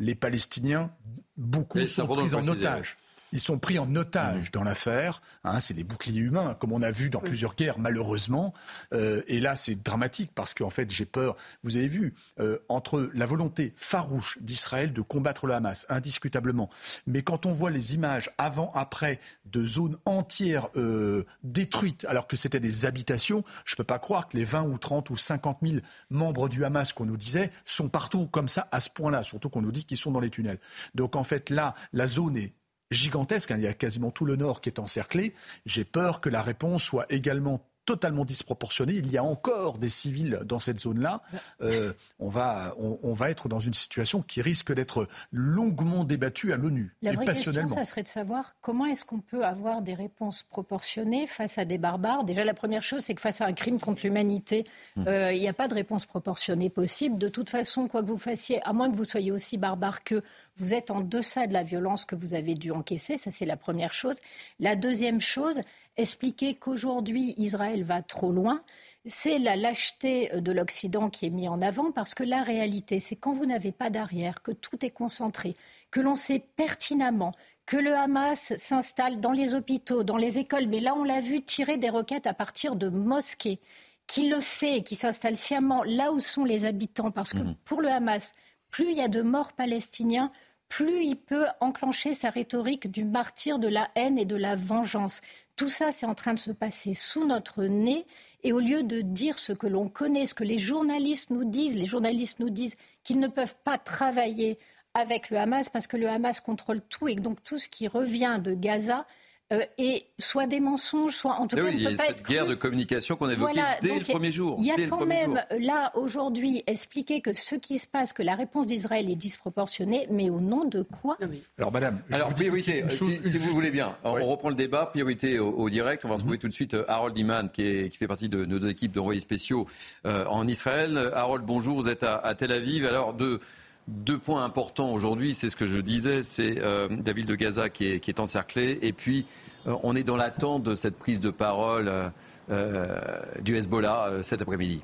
Les 0.00 0.16
Palestiniens, 0.16 0.90
beaucoup 1.36 1.78
Mais 1.78 1.86
sont 1.86 2.06
pris 2.08 2.34
en 2.34 2.48
otage. 2.48 2.96
Ils 3.32 3.40
sont 3.40 3.58
pris 3.58 3.78
en 3.78 3.94
otage 3.96 4.50
dans 4.50 4.62
l'affaire. 4.62 5.22
hein, 5.44 5.60
c'est 5.60 5.74
des 5.74 5.84
boucliers 5.84 6.20
humains, 6.20 6.54
comme 6.54 6.72
on 6.72 6.82
a 6.82 6.90
vu 6.90 7.10
dans 7.10 7.20
plusieurs 7.20 7.54
guerres, 7.54 7.78
malheureusement. 7.78 8.52
Euh, 8.92 9.22
et 9.26 9.40
là, 9.40 9.56
c'est 9.56 9.82
dramatique 9.82 10.30
parce 10.34 10.54
qu'en 10.54 10.70
fait, 10.70 10.90
j'ai 10.90 11.06
peur. 11.06 11.36
Vous 11.62 11.76
avez 11.76 11.88
vu, 11.88 12.14
euh, 12.40 12.58
entre 12.68 13.10
la 13.14 13.26
volonté 13.26 13.72
farouche 13.76 14.38
d'Israël 14.40 14.92
de 14.92 15.00
combattre 15.00 15.46
le 15.46 15.54
Hamas, 15.54 15.86
indiscutablement, 15.88 16.68
mais 17.06 17.22
quand 17.22 17.46
on 17.46 17.52
voit 17.52 17.70
les 17.70 17.94
images 17.94 18.30
avant-après 18.38 19.18
de 19.46 19.64
zones 19.64 19.98
entières 20.04 20.68
euh, 20.76 21.24
détruites, 21.42 22.04
alors 22.06 22.26
que 22.26 22.36
c'était 22.36 22.60
des 22.60 22.86
habitations, 22.86 23.44
je 23.64 23.74
ne 23.74 23.76
peux 23.78 23.84
pas 23.84 23.98
croire 23.98 24.28
que 24.28 24.36
les 24.36 24.44
20 24.44 24.64
ou 24.64 24.78
30 24.78 25.10
ou 25.10 25.16
50 25.16 25.58
000 25.62 25.76
membres 26.10 26.48
du 26.48 26.64
Hamas 26.64 26.92
qu'on 26.92 27.06
nous 27.06 27.16
disait 27.16 27.50
sont 27.64 27.88
partout 27.88 28.26
comme 28.26 28.48
ça, 28.48 28.68
à 28.72 28.80
ce 28.80 28.90
point-là, 28.90 29.22
surtout 29.22 29.48
qu'on 29.48 29.62
nous 29.62 29.72
dit 29.72 29.84
qu'ils 29.84 29.96
sont 29.96 30.10
dans 30.10 30.20
les 30.20 30.30
tunnels. 30.30 30.58
Donc 30.94 31.16
en 31.16 31.24
fait, 31.24 31.50
là, 31.50 31.74
la 31.92 32.06
zone 32.06 32.36
est 32.36 32.52
gigantesque. 32.92 33.50
hein. 33.50 33.56
Il 33.58 33.64
y 33.64 33.68
a 33.68 33.74
quasiment 33.74 34.10
tout 34.10 34.24
le 34.24 34.36
nord 34.36 34.60
qui 34.60 34.68
est 34.68 34.78
encerclé. 34.78 35.34
J'ai 35.66 35.84
peur 35.84 36.20
que 36.20 36.28
la 36.28 36.42
réponse 36.42 36.82
soit 36.82 37.06
également 37.10 37.60
totalement 37.84 38.24
disproportionnée. 38.24 38.92
Il 38.94 39.10
y 39.10 39.18
a 39.18 39.24
encore 39.24 39.76
des 39.78 39.88
civils 39.88 40.38
dans 40.44 40.60
cette 40.60 40.78
zone-là. 40.78 41.20
Euh, 41.62 41.92
on, 42.20 42.28
va, 42.28 42.76
on, 42.78 42.96
on 43.02 43.12
va 43.12 43.28
être 43.28 43.48
dans 43.48 43.58
une 43.58 43.74
situation 43.74 44.22
qui 44.22 44.40
risque 44.40 44.72
d'être 44.72 45.08
longuement 45.32 46.04
débattue 46.04 46.52
à 46.52 46.56
l'ONU 46.56 46.94
La 47.02 47.10
vraie 47.10 47.24
question, 47.24 47.66
ça 47.68 47.84
serait 47.84 48.04
de 48.04 48.08
savoir 48.08 48.54
comment 48.60 48.86
est-ce 48.86 49.04
qu'on 49.04 49.18
peut 49.18 49.44
avoir 49.44 49.82
des 49.82 49.94
réponses 49.94 50.44
proportionnées 50.44 51.26
face 51.26 51.58
à 51.58 51.64
des 51.64 51.76
barbares. 51.76 52.22
Déjà, 52.22 52.44
la 52.44 52.54
première 52.54 52.84
chose, 52.84 53.00
c'est 53.00 53.16
que 53.16 53.20
face 53.20 53.40
à 53.40 53.46
un 53.46 53.52
crime 53.52 53.80
contre 53.80 54.02
l'humanité, 54.04 54.64
Mmh. 54.94 55.04
euh, 55.08 55.32
il 55.32 55.40
n'y 55.40 55.48
a 55.48 55.52
pas 55.52 55.66
de 55.68 55.74
réponse 55.74 56.06
proportionnée 56.06 56.68
possible. 56.70 57.18
De 57.18 57.28
toute 57.28 57.48
façon, 57.50 57.88
quoi 57.88 58.02
que 58.02 58.06
vous 58.08 58.16
fassiez, 58.18 58.62
à 58.62 58.72
moins 58.72 58.90
que 58.90 58.96
vous 58.96 59.04
soyez 59.06 59.32
aussi 59.32 59.56
barbare 59.58 60.04
que 60.04 60.22
vous 60.56 60.74
êtes 60.74 60.90
en 60.90 61.00
deçà 61.00 61.46
de 61.46 61.52
la 61.52 61.62
violence 61.62 62.04
que 62.04 62.14
vous 62.14 62.34
avez 62.34 62.54
dû 62.54 62.70
encaisser. 62.70 63.16
Ça, 63.16 63.30
c'est 63.30 63.46
la 63.46 63.56
première 63.56 63.92
chose. 63.92 64.16
La 64.58 64.76
deuxième 64.76 65.20
chose, 65.20 65.60
expliquer 65.96 66.54
qu'aujourd'hui, 66.54 67.34
Israël 67.38 67.84
va 67.84 68.02
trop 68.02 68.32
loin. 68.32 68.62
C'est 69.04 69.38
la 69.38 69.56
lâcheté 69.56 70.30
de 70.34 70.52
l'Occident 70.52 71.10
qui 71.10 71.26
est 71.26 71.30
mise 71.30 71.48
en 71.48 71.60
avant 71.60 71.90
parce 71.90 72.14
que 72.14 72.22
la 72.22 72.42
réalité, 72.42 73.00
c'est 73.00 73.16
quand 73.16 73.32
vous 73.32 73.46
n'avez 73.46 73.72
pas 73.72 73.90
d'arrière, 73.90 74.42
que 74.42 74.52
tout 74.52 74.84
est 74.84 74.90
concentré, 74.90 75.56
que 75.90 76.00
l'on 76.00 76.14
sait 76.14 76.44
pertinemment 76.56 77.32
que 77.66 77.76
le 77.76 77.94
Hamas 77.94 78.54
s'installe 78.56 79.20
dans 79.20 79.32
les 79.32 79.54
hôpitaux, 79.54 80.02
dans 80.02 80.16
les 80.16 80.38
écoles, 80.38 80.66
mais 80.66 80.80
là 80.80 80.94
on 80.96 81.04
l'a 81.04 81.20
vu 81.20 81.42
tirer 81.42 81.76
des 81.76 81.90
roquettes 81.90 82.26
à 82.26 82.34
partir 82.34 82.76
de 82.76 82.88
mosquées, 82.88 83.60
qui 84.06 84.28
le 84.28 84.40
fait, 84.40 84.82
qui 84.82 84.96
s'installe 84.96 85.36
sciemment 85.36 85.82
là 85.84 86.12
où 86.12 86.20
sont 86.20 86.44
les 86.44 86.66
habitants, 86.66 87.10
parce 87.10 87.32
que 87.32 87.38
pour 87.64 87.80
le 87.80 87.88
Hamas, 87.88 88.34
plus 88.72 88.90
il 88.90 88.96
y 88.96 89.02
a 89.02 89.08
de 89.08 89.22
morts 89.22 89.52
palestiniens, 89.52 90.32
plus 90.68 91.04
il 91.04 91.16
peut 91.16 91.44
enclencher 91.60 92.14
sa 92.14 92.30
rhétorique 92.30 92.90
du 92.90 93.04
martyr 93.04 93.58
de 93.58 93.68
la 93.68 93.90
haine 93.94 94.18
et 94.18 94.24
de 94.24 94.34
la 94.34 94.56
vengeance. 94.56 95.20
Tout 95.54 95.68
ça, 95.68 95.92
c'est 95.92 96.06
en 96.06 96.14
train 96.14 96.32
de 96.32 96.38
se 96.38 96.50
passer 96.50 96.94
sous 96.94 97.26
notre 97.26 97.64
nez. 97.64 98.06
Et 98.42 98.54
au 98.54 98.58
lieu 98.58 98.82
de 98.82 99.02
dire 99.02 99.38
ce 99.38 99.52
que 99.52 99.66
l'on 99.66 99.88
connaît, 99.88 100.24
ce 100.24 100.34
que 100.34 100.44
les 100.44 100.58
journalistes 100.58 101.28
nous 101.28 101.44
disent, 101.44 101.76
les 101.76 101.84
journalistes 101.84 102.40
nous 102.40 102.48
disent 102.48 102.74
qu'ils 103.04 103.20
ne 103.20 103.28
peuvent 103.28 103.56
pas 103.62 103.76
travailler 103.76 104.58
avec 104.94 105.28
le 105.28 105.36
Hamas 105.36 105.68
parce 105.68 105.86
que 105.86 105.98
le 105.98 106.08
Hamas 106.08 106.40
contrôle 106.40 106.80
tout 106.80 107.06
et 107.06 107.14
donc 107.16 107.42
tout 107.44 107.58
ce 107.58 107.68
qui 107.68 107.86
revient 107.86 108.40
de 108.42 108.54
Gaza 108.54 109.06
euh, 109.52 109.60
est 109.78 110.06
soit 110.18 110.46
des 110.46 110.60
mensonges, 110.60 111.14
soit 111.14 111.34
en 111.34 111.46
tout 111.46 111.56
Mais 111.56 111.62
cas 111.62 111.68
oui, 111.68 111.74
il 111.76 111.82
y 111.82 111.86
a 111.86 111.90
pas 111.90 111.96
cette 112.04 112.20
être 112.20 112.26
guerre 112.28 112.44
cru. 112.44 112.50
de 112.50 112.54
communication 112.56 113.16
qu'on 113.16 113.28
a 113.28 113.32
évoquée 113.32 113.52
Voilà, 113.52 113.76
dès 113.82 113.88
donc, 113.90 113.98
le 114.00 114.04
premier 114.06 114.30
jour. 114.30 114.56
Il 114.58 114.66
y 114.66 114.70
a 114.72 114.88
quand 114.88 115.04
même 115.06 115.42
jour. 115.50 115.60
là 115.60 115.92
aujourd'hui 115.94 116.62
expliquer 116.66 117.20
que 117.20 117.32
ce 117.34 117.54
qui 117.54 117.78
se 117.78 117.86
passe, 117.86 118.12
que 118.12 118.22
la 118.22 118.34
réponse 118.34 118.66
d'Israël 118.66 119.10
est 119.10 119.14
disproportionnée, 119.16 120.06
mais 120.10 120.30
au 120.30 120.40
nom 120.40 120.64
de 120.64 120.82
quoi? 120.82 121.16
Alors, 121.58 121.70
madame, 121.72 122.00
Alors, 122.10 122.30
de 122.30 122.34
priorité, 122.34 122.84
chose- 122.88 123.20
si, 123.20 123.38
vous 123.38 123.50
voulez 123.50 123.70
bien, 123.70 123.94
on 124.04 124.24
reprend 124.26 124.48
le 124.48 124.54
débat, 124.54 124.86
priorité 124.86 125.38
au, 125.38 125.50
au 125.50 125.70
direct. 125.70 126.04
On 126.04 126.08
va 126.08 126.14
retrouver 126.14 126.38
tout 126.38 126.48
de 126.48 126.52
suite 126.52 126.74
euh, 126.74 126.84
Harold 126.88 127.16
Iman, 127.16 127.50
qui, 127.50 127.62
est- 127.62 127.88
qui 127.90 127.96
fait 127.98 128.08
partie 128.08 128.28
de 128.28 128.44
nos 128.44 128.66
équipes 128.66 128.92
d'envoyés 128.92 129.20
spéciaux 129.20 129.66
euh, 130.06 130.24
en 130.26 130.46
Israël. 130.48 131.10
Harold, 131.14 131.44
bonjour, 131.44 131.76
vous 131.76 131.88
êtes 131.88 132.02
à, 132.02 132.16
à 132.16 132.34
Tel 132.34 132.52
Aviv. 132.52 132.86
Alors, 132.86 133.12
deux, 133.14 133.40
deux 133.88 134.18
points 134.18 134.44
importants 134.44 134.92
aujourd'hui, 134.92 135.34
c'est 135.34 135.50
ce 135.50 135.56
que 135.56 135.66
je 135.66 135.78
disais, 135.78 136.22
c'est 136.22 136.58
euh, 136.58 136.88
la 137.04 137.12
ville 137.12 137.26
de 137.26 137.34
Gaza 137.34 137.68
qui 137.68 137.86
est, 137.86 138.20
encerclée, 138.20 138.78
et 138.82 138.92
puis 138.92 139.26
euh, 139.66 139.76
on 139.82 139.96
est 139.96 140.04
dans 140.04 140.16
l'attente 140.16 140.62
de 140.62 140.74
cette 140.74 140.96
prise 140.96 141.20
de 141.20 141.30
parole 141.30 141.88
euh, 141.88 142.08
euh, 142.50 142.98
du 143.40 143.56
Hezbollah 143.56 144.06
euh, 144.08 144.22
cet 144.22 144.42
après-midi. 144.42 144.82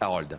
Harold. 0.00 0.38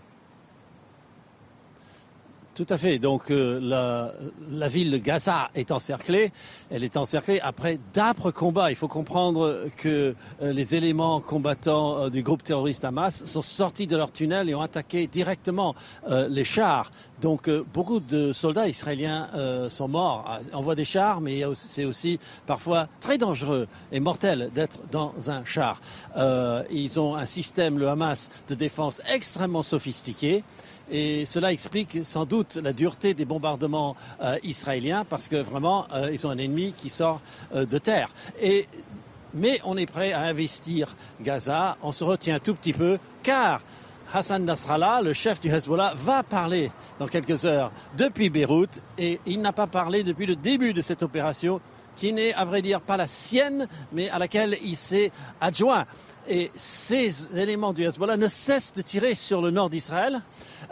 Tout 2.58 2.66
à 2.72 2.80
fait. 2.80 2.98
Donc 2.98 3.30
euh, 3.30 4.10
la, 4.50 4.68
ville 4.68 4.90
de 4.90 4.98
Gaza 4.98 5.52
est 5.54 5.72
encerclée. 5.72 6.32
Elle 6.72 6.84
est 6.84 6.98
encerclée 6.98 7.40
après 7.40 7.78
d'âpres 7.94 8.32
combats. 8.32 8.72
Il 8.72 8.76
faut 8.76 8.88
comprendre 8.88 9.66
que 9.78 10.16
euh, 10.42 10.54
les 10.54 10.74
éléments 10.74 11.22
combattants 11.22 12.06
euh, 12.06 12.10
du 12.10 12.24
groupe 12.24 12.42
terroriste 12.42 12.84
Hamas 12.84 13.26
sont 13.26 13.44
sortis 13.44 13.86
de 13.86 13.96
leur 13.96 14.12
tunnel 14.12 14.50
et 14.50 14.56
ont 14.56 14.62
attaqué 14.62 15.06
directement 15.06 15.76
les 16.10 16.44
chars. 16.44 16.90
Donc 17.22 17.50
beaucoup 17.74 18.00
de 18.00 18.34
soldats 18.34 18.68
israéliens 18.68 19.30
sont 19.70 19.88
morts. 19.88 20.26
Ah, 20.28 20.40
On 20.54 20.62
voit 20.62 20.76
des 20.76 20.86
chars, 20.86 21.22
mais 21.22 21.44
c'est 21.54 21.86
aussi 21.86 22.20
parfois 22.46 22.88
très 23.02 23.18
dangereux 23.18 23.68
et 23.92 24.00
mortel 24.00 24.50
d'être 24.56 24.80
dans 24.92 25.14
un 25.28 25.44
char. 25.46 25.82
Ils 26.72 27.00
ont 27.00 27.16
un 27.16 27.26
système, 27.26 27.78
le 27.78 27.90
Hamas, 27.90 28.30
de 28.48 28.56
défense 28.56 29.02
extrêmement 29.12 29.64
sophistiqué. 29.64 30.44
Et 30.90 31.26
cela 31.26 31.52
explique 31.52 32.00
sans 32.04 32.26
doute 32.26 32.56
la 32.56 32.72
dureté 32.72 33.14
des 33.14 33.26
bombardements 33.26 33.96
euh, 34.22 34.38
israéliens 34.44 35.06
parce 35.06 35.28
que 35.28 35.36
vraiment, 35.36 35.86
euh, 35.94 36.10
ils 36.12 36.26
ont 36.26 36.30
un 36.30 36.38
ennemi 36.38 36.74
qui 36.76 36.90
sort 36.90 37.20
euh, 37.54 37.66
de 37.66 37.78
terre. 37.78 38.10
Et, 38.42 38.68
mais 39.34 39.60
on 39.66 39.76
est 39.78 39.86
prêt 39.86 40.14
à 40.14 40.22
investir 40.22 40.96
Gaza. 41.22 41.78
On 41.84 41.92
se 41.92 42.04
retient 42.04 42.36
un 42.36 42.40
tout 42.40 42.56
petit 42.56 42.74
peu 42.74 42.98
car 43.22 43.62
Hassan 44.14 44.46
Nasrallah, 44.46 45.02
le 45.02 45.12
chef 45.12 45.42
du 45.42 45.50
Hezbollah, 45.50 45.94
va 45.96 46.24
parler 46.24 46.72
dans 46.98 47.08
quelques 47.08 47.44
heures 47.44 47.72
depuis 47.98 48.30
Beyrouth 48.30 48.80
et 48.98 49.20
il 49.26 49.42
n'a 49.42 49.52
pas 49.52 49.68
parlé 49.68 50.04
depuis 50.04 50.26
le 50.26 50.38
début 50.38 50.74
de 50.74 50.82
cette 50.82 51.04
opération 51.04 51.60
qui 51.98 52.14
n'est, 52.14 52.34
à 52.34 52.46
vrai 52.46 52.62
dire, 52.62 52.80
pas 52.80 52.96
la 52.96 53.08
sienne, 53.08 53.68
mais 53.92 54.10
à 54.10 54.20
laquelle 54.20 54.58
il 54.64 54.78
s'est 54.78 55.12
adjoint. 55.42 55.86
Et 56.30 56.52
ces 56.56 57.38
éléments 57.38 57.74
du 57.74 57.84
Hezbollah 57.84 58.18
ne 58.18 58.28
cessent 58.28 58.74
de 58.74 58.82
tirer 58.82 59.16
sur 59.16 59.42
le 59.42 59.50
nord 59.50 59.70
d'Israël, 59.70 60.22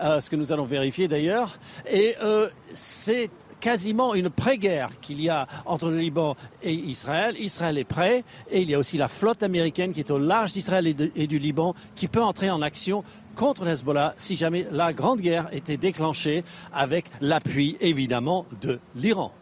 euh, 0.02 0.20
ce 0.20 0.30
que 0.30 0.36
nous 0.36 0.52
allons 0.52 0.66
vérifier 0.66 1.08
d'ailleurs. 1.08 1.60
Et 1.90 2.16
euh, 2.22 2.50
c'est 2.74 3.30
quasiment 3.60 4.14
une 4.14 4.30
pré-guerre 4.30 4.92
qu'il 5.02 5.22
y 5.22 5.30
a 5.30 5.48
entre 5.66 5.90
le 5.90 5.98
Liban 5.98 6.36
et 6.62 6.74
Israël. 6.74 7.36
Israël 7.40 7.78
est 7.78 7.84
prêt 7.84 8.24
et 8.52 8.62
il 8.62 8.70
y 8.70 8.76
a 8.76 8.80
aussi 8.80 8.98
la 8.98 9.08
flotte 9.08 9.44
américaine 9.44 9.92
qui 9.92 10.02
est 10.02 10.12
au 10.12 10.20
large 10.20 10.54
d'Israël 10.54 10.86
et, 10.88 11.28
du 11.28 11.40
Liban 11.40 11.74
qui 11.96 12.08
peut 12.08 12.22
entrer 12.22 12.50
en 12.50 12.62
action 12.62 13.04
contre 13.36 13.64
le 13.64 13.72
Hezbollah 13.72 14.14
si 14.18 14.38
jamais 14.38 14.68
la 14.72 14.94
grande 14.94 15.20
guerre 15.20 15.48
était 15.52 15.78
déclenchée 15.78 16.44
avec 16.74 17.06
l'appui 17.22 17.78
évidemment 17.82 18.46
de 18.62 18.80
l'Iran. 18.96 19.34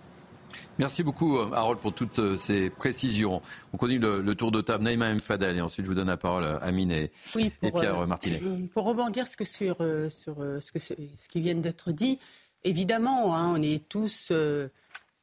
Merci 0.77 1.03
beaucoup, 1.03 1.37
euh, 1.37 1.51
Harold, 1.53 1.79
pour 1.79 1.93
toutes 1.93 2.19
euh, 2.19 2.37
ces 2.37 2.69
précisions. 2.69 3.41
On 3.73 3.77
continue 3.77 3.99
le, 3.99 4.35
tour 4.35 4.51
de 4.51 4.61
table. 4.61 4.83
Naïma 4.83 5.09
M. 5.09 5.19
Fadel, 5.19 5.57
et 5.57 5.61
ensuite 5.61 5.85
je 5.85 5.89
vous 5.89 5.95
donne 5.95 6.07
la 6.07 6.17
parole 6.17 6.43
à 6.43 6.57
Amine 6.57 6.91
et, 6.91 7.11
Pierre 7.59 8.07
Martinet. 8.07 8.41
Pour 8.73 8.85
rebondir 8.85 9.27
sur, 9.27 9.45
sur 9.45 9.77
ce, 9.79 10.71
que, 10.71 10.79
ce 10.79 10.93
qui 11.29 11.41
vient 11.41 11.55
d'être 11.55 11.91
dit, 11.91 12.19
évidemment, 12.63 13.35
hein, 13.35 13.53
on 13.55 13.61
est 13.61 13.87
tous, 13.87 14.31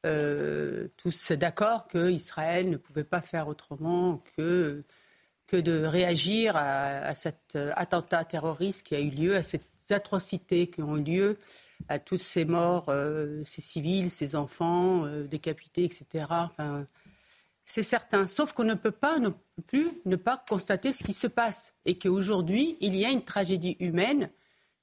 tous 0.02 1.32
d'accord 1.32 1.88
qu'Israël 1.88 2.70
ne 2.70 2.76
pouvait 2.76 3.04
pas 3.04 3.20
faire 3.20 3.48
autrement 3.48 4.22
que, 4.36 4.82
que 5.46 5.56
de 5.56 5.84
réagir 5.84 6.56
à, 6.56 6.98
à, 6.98 7.14
cet 7.14 7.56
attentat 7.74 8.24
terroriste 8.24 8.86
qui 8.86 8.94
a 8.94 9.00
eu 9.00 9.10
lieu, 9.10 9.36
à 9.36 9.42
ces 9.42 9.60
atrocités 9.90 10.68
qui 10.68 10.82
ont 10.82 10.96
eu 10.96 11.02
lieu 11.02 11.38
à 11.88 11.98
toutes 11.98 12.22
ces 12.22 12.44
morts, 12.44 12.86
euh, 12.88 13.42
ces 13.44 13.60
civils, 13.60 14.10
ces 14.10 14.36
enfants 14.36 15.04
euh, 15.04 15.24
décapités, 15.24 15.84
etc. 15.84 16.26
Enfin, 16.28 16.86
c'est 17.64 17.82
certain. 17.82 18.26
Sauf 18.26 18.52
qu'on 18.52 18.64
ne 18.64 18.74
peut 18.74 18.90
pas 18.90 19.18
non 19.18 19.34
plus 19.66 19.88
ne 20.04 20.16
pas 20.16 20.42
constater 20.48 20.92
ce 20.92 21.04
qui 21.04 21.12
se 21.12 21.26
passe 21.26 21.74
et 21.84 21.98
qu'aujourd'hui, 21.98 22.76
il 22.80 22.96
y 22.96 23.04
a 23.04 23.10
une 23.10 23.24
tragédie 23.24 23.76
humaine, 23.80 24.30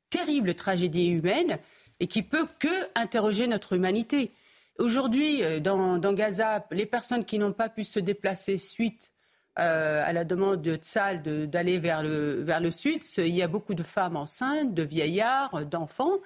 terrible 0.09 0.53
tragédie 0.53 1.07
humaine, 1.07 1.59
et 1.99 2.07
qui 2.07 2.21
peut 2.21 2.47
que 2.59 2.67
interroger 2.95 3.47
notre 3.47 3.73
humanité. 3.73 4.31
Aujourd'hui, 4.77 5.43
euh, 5.43 5.59
dans, 5.59 6.13
Gaza, 6.13 6.65
les 6.71 6.85
personnes 6.85 7.25
qui 7.25 7.39
n'ont 7.39 7.53
pas 7.53 7.69
pu 7.69 7.83
se 7.83 7.99
déplacer 7.99 8.57
suite 8.57 9.11
à 9.59 10.13
la 10.13 10.23
demande 10.23 10.61
de 10.61 10.75
Tzal 10.75 11.23
d'aller 11.49 11.79
vers 11.79 12.03
le, 12.03 12.43
vers 12.43 12.59
le 12.59 12.69
sud, 12.69 13.01
il 13.17 13.35
y 13.35 13.41
a 13.41 13.47
beaucoup 13.47 13.73
de 13.73 13.81
femmes 13.81 14.15
enceintes, 14.15 14.75
de 14.75 14.83
vieillards, 14.83 15.65
d'enfants. 15.65 16.19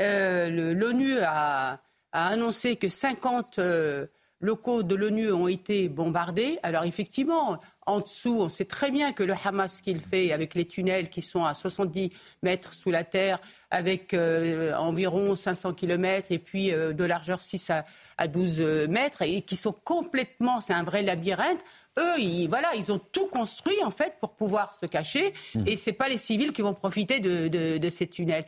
Euh, 0.00 0.74
L'ONU 0.74 1.18
a, 1.20 1.80
annoncé 2.12 2.76
que 2.76 2.88
50 2.88 3.58
euh, 3.58 4.06
locaux 4.40 4.82
de 4.82 4.94
l'ONU 4.94 5.32
ont 5.32 5.48
été 5.48 5.88
bombardés. 5.88 6.58
Alors 6.62 6.84
effectivement, 6.84 7.58
en 7.86 8.00
dessous, 8.00 8.36
on 8.38 8.50
sait 8.50 8.66
très 8.66 8.90
bien 8.90 9.12
que 9.12 9.22
le 9.22 9.34
Hamas 9.44 9.80
qu'il 9.80 10.00
fait 10.00 10.30
avec 10.30 10.54
les 10.54 10.66
tunnels 10.66 11.08
qui 11.08 11.22
sont 11.22 11.44
à 11.44 11.54
70 11.54 12.10
mètres 12.42 12.74
sous 12.74 12.90
la 12.90 13.02
terre, 13.02 13.38
avec 13.70 14.12
euh, 14.12 14.74
environ 14.74 15.36
500 15.36 15.72
km 15.72 16.32
et 16.32 16.38
puis 16.38 16.70
de 16.70 17.04
largeur 17.04 17.42
6 17.42 17.70
à, 18.18 18.28
12 18.28 18.60
mètres, 18.90 19.22
et 19.22 19.40
qui 19.42 19.56
sont 19.56 19.72
complètement, 19.72 20.60
c'est 20.60 20.74
un 20.74 20.84
vrai 20.84 21.02
labyrinthe. 21.02 21.60
Eux, 21.98 22.18
ils, 22.18 22.46
voilà, 22.48 22.68
ils 22.76 22.92
ont 22.92 22.98
tout 22.98 23.26
construit 23.26 23.82
en 23.84 23.90
fait 23.90 24.16
pour 24.20 24.34
pouvoir 24.34 24.74
se 24.74 24.86
cacher, 24.86 25.32
mmh. 25.54 25.64
et 25.66 25.76
c'est 25.76 25.92
pas 25.92 26.08
les 26.08 26.18
civils 26.18 26.52
qui 26.52 26.62
vont 26.62 26.74
profiter 26.74 27.20
de 27.20 27.88
ces 27.90 28.06
tunnels. 28.06 28.44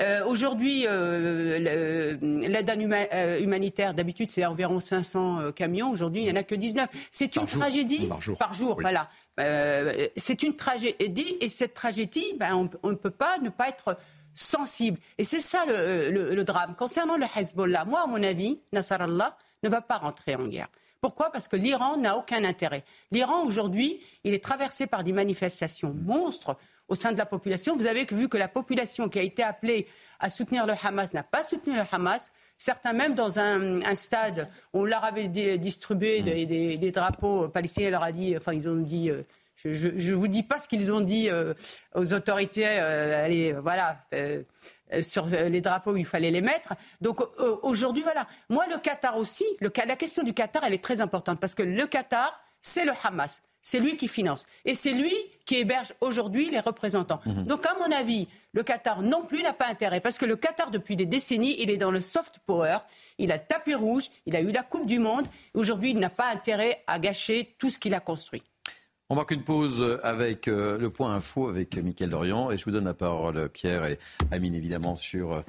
Euh, 0.00 0.24
aujourd'hui, 0.24 0.84
euh, 0.86 1.58
l'aide 2.20 2.70
euh, 2.70 3.40
humanitaire, 3.40 3.94
d'habitude, 3.94 4.30
c'est 4.30 4.46
environ 4.46 4.78
500 4.80 5.52
camions. 5.52 5.90
Aujourd'hui, 5.90 6.22
il 6.22 6.24
n'y 6.26 6.32
en 6.32 6.40
a 6.40 6.44
que 6.44 6.54
19. 6.54 6.88
C'est 7.10 7.34
une 7.36 7.46
tragédie 7.46 8.06
par 8.06 8.20
jour. 8.20 8.38
Par 8.38 8.54
jour 8.54 8.78
voilà. 8.80 9.08
c'est 10.16 10.42
une 10.42 10.54
tragédie 10.54 11.36
et 11.40 11.48
cette 11.48 11.74
tragédie, 11.74 12.34
ben, 12.38 12.70
on, 12.82 12.90
ne 12.90 12.96
peut 12.96 13.10
pas 13.10 13.38
ne 13.38 13.50
pas 13.50 13.68
être 13.68 13.96
sensible. 14.34 14.98
Et 15.18 15.24
c'est 15.24 15.40
ça 15.40 15.64
le, 15.66 16.42
drame. 16.42 16.74
Concernant 16.76 17.16
le 17.16 17.26
Hezbollah, 17.36 17.84
moi, 17.84 18.02
à 18.04 18.06
mon 18.06 18.22
avis, 18.22 18.60
Nasrallah 18.72 19.36
ne 19.64 19.68
va 19.68 19.80
pas 19.80 19.96
rentrer 19.96 20.36
en 20.36 20.46
guerre. 20.46 20.68
Pourquoi? 21.00 21.30
Parce 21.30 21.46
que 21.46 21.56
l'Iran 21.56 21.96
n'a 21.96 22.16
aucun 22.16 22.44
intérêt. 22.44 22.84
L'Iran, 23.12 23.44
aujourd'hui, 23.44 24.00
il 24.24 24.34
est 24.34 24.42
traversé 24.42 24.86
par 24.86 25.04
des 25.04 25.12
manifestations 25.12 25.94
monstres 25.94 26.56
au 26.88 26.94
sein 26.94 27.12
de 27.12 27.18
la 27.18 27.26
population. 27.26 27.76
Vous 27.76 27.86
avez 27.86 28.06
vu 28.10 28.28
que 28.28 28.36
la 28.36 28.48
population 28.48 29.08
qui 29.08 29.18
a 29.18 29.22
été 29.22 29.42
appelée 29.42 29.86
à 30.18 30.30
soutenir 30.30 30.66
le 30.66 30.74
Hamas 30.82 31.14
n'a 31.14 31.22
pas 31.22 31.44
soutenu 31.44 31.74
le 31.74 31.82
Hamas. 31.92 32.32
Certains, 32.56 32.92
même 32.92 33.14
dans 33.14 33.38
un, 33.38 33.94
stade, 33.94 34.48
on 34.72 34.84
leur 34.84 35.04
avait 35.04 35.28
distribué 35.28 36.22
des, 36.22 36.90
drapeaux 36.90 37.48
palestiniens, 37.48 37.90
leur 37.90 38.02
a 38.02 38.12
dit, 38.12 38.36
enfin, 38.36 38.52
ils 38.52 38.68
ont 38.68 38.76
dit. 38.76 39.10
Euh, 39.10 39.22
je 39.64 39.88
ne 39.88 40.14
vous 40.14 40.28
dis 40.28 40.44
pas 40.44 40.60
ce 40.60 40.68
qu'ils 40.68 40.92
ont 40.92 41.00
dit 41.00 41.28
euh, 41.30 41.52
aux 41.94 42.12
autorités. 42.12 42.64
Euh, 42.66 43.24
allez, 43.24 43.52
voilà 43.52 44.00
sur 45.02 45.26
les 45.26 45.60
drapeaux 45.60 45.92
où 45.92 45.96
il 45.98 46.06
fallait 46.06 46.30
les 46.30 46.40
mettre. 46.40 46.72
Donc 47.02 47.20
aujourd'hui, 47.62 48.02
voilà. 48.02 48.26
Moi, 48.48 48.64
le 48.70 48.78
Qatar 48.78 49.18
aussi, 49.18 49.44
le, 49.60 49.70
la 49.86 49.96
question 49.96 50.22
du 50.22 50.32
Qatar, 50.32 50.64
elle 50.64 50.72
est 50.72 50.82
très 50.82 51.02
importante 51.02 51.40
parce 51.40 51.54
que 51.54 51.62
le 51.62 51.86
Qatar, 51.86 52.40
c'est 52.62 52.86
le 52.86 52.92
Hamas 53.04 53.42
c'est 53.68 53.80
lui 53.80 53.96
qui 53.96 54.08
finance. 54.08 54.46
Et 54.64 54.74
c'est 54.74 54.94
lui 54.94 55.12
qui 55.44 55.56
héberge 55.56 55.92
aujourd'hui 56.00 56.48
les 56.48 56.60
représentants. 56.60 57.20
Mhm. 57.26 57.44
Donc, 57.44 57.66
à 57.66 57.76
mon 57.78 57.94
avis, 57.94 58.26
le 58.54 58.62
Qatar 58.62 59.02
non 59.02 59.24
plus 59.26 59.42
n'a 59.42 59.52
pas 59.52 59.68
intérêt, 59.68 60.00
parce 60.00 60.16
que 60.16 60.24
le 60.24 60.36
Qatar, 60.36 60.70
depuis 60.70 60.96
des 60.96 61.04
décennies, 61.04 61.54
il 61.58 61.68
est 61.68 61.76
dans 61.76 61.90
le 61.90 62.00
soft 62.00 62.38
power, 62.46 62.78
il 63.18 63.30
a 63.30 63.36
le 63.36 63.42
tapis 63.46 63.74
rouge, 63.74 64.04
il 64.24 64.36
a 64.36 64.40
eu 64.40 64.52
la 64.52 64.62
Coupe 64.62 64.86
du 64.86 64.98
Monde, 64.98 65.26
aujourd'hui, 65.52 65.90
il 65.90 65.98
n'a 65.98 66.08
pas 66.08 66.30
intérêt 66.32 66.82
à 66.86 66.98
gâcher 66.98 67.54
tout 67.58 67.68
ce 67.68 67.78
qu'il 67.78 67.92
a 67.92 68.00
construit. 68.00 68.42
On 69.10 69.14
marque 69.14 69.32
une 69.32 69.44
pause 69.44 70.00
avec 70.02 70.48
euh, 70.48 70.78
le 70.78 70.88
point 70.88 71.14
info 71.14 71.48
avec 71.48 71.76
Mickaël 71.76 72.08
Dorian, 72.08 72.50
et 72.50 72.56
je 72.56 72.64
vous 72.64 72.70
donne 72.70 72.86
la 72.86 72.94
parole, 72.94 73.50
Pierre 73.50 73.84
et 73.84 73.98
Amine, 74.30 74.54
évidemment, 74.54 74.96
sur 74.96 75.32
euh, 75.32 75.40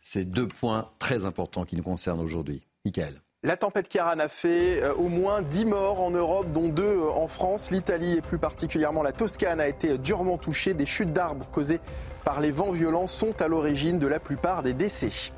ces 0.00 0.24
deux 0.24 0.48
points 0.48 0.90
très 0.98 1.26
importants 1.26 1.66
qui 1.66 1.76
nous 1.76 1.82
concernent 1.82 2.20
aujourd'hui. 2.20 2.66
Mickaël. 2.86 3.20
La 3.46 3.56
tempête 3.56 3.88
Kiaran 3.88 4.18
a 4.18 4.28
fait 4.28 4.82
euh, 4.82 4.92
au 4.94 5.06
moins 5.06 5.40
10 5.40 5.66
morts 5.66 6.00
en 6.00 6.10
Europe, 6.10 6.48
dont 6.52 6.66
deux 6.66 6.82
euh, 6.82 7.10
en 7.14 7.28
France. 7.28 7.70
L'Italie 7.70 8.14
et 8.14 8.20
plus 8.20 8.38
particulièrement 8.38 9.04
la 9.04 9.12
Toscane 9.12 9.60
a 9.60 9.68
été 9.68 9.98
durement 9.98 10.36
touchée. 10.36 10.74
Des 10.74 10.84
chutes 10.84 11.12
d'arbres 11.12 11.46
causées 11.52 11.78
par 12.24 12.40
les 12.40 12.50
vents 12.50 12.72
violents 12.72 13.06
sont 13.06 13.40
à 13.40 13.46
l'origine 13.46 14.00
de 14.00 14.08
la 14.08 14.18
plupart 14.18 14.64
des 14.64 14.72
décès. 14.72 15.30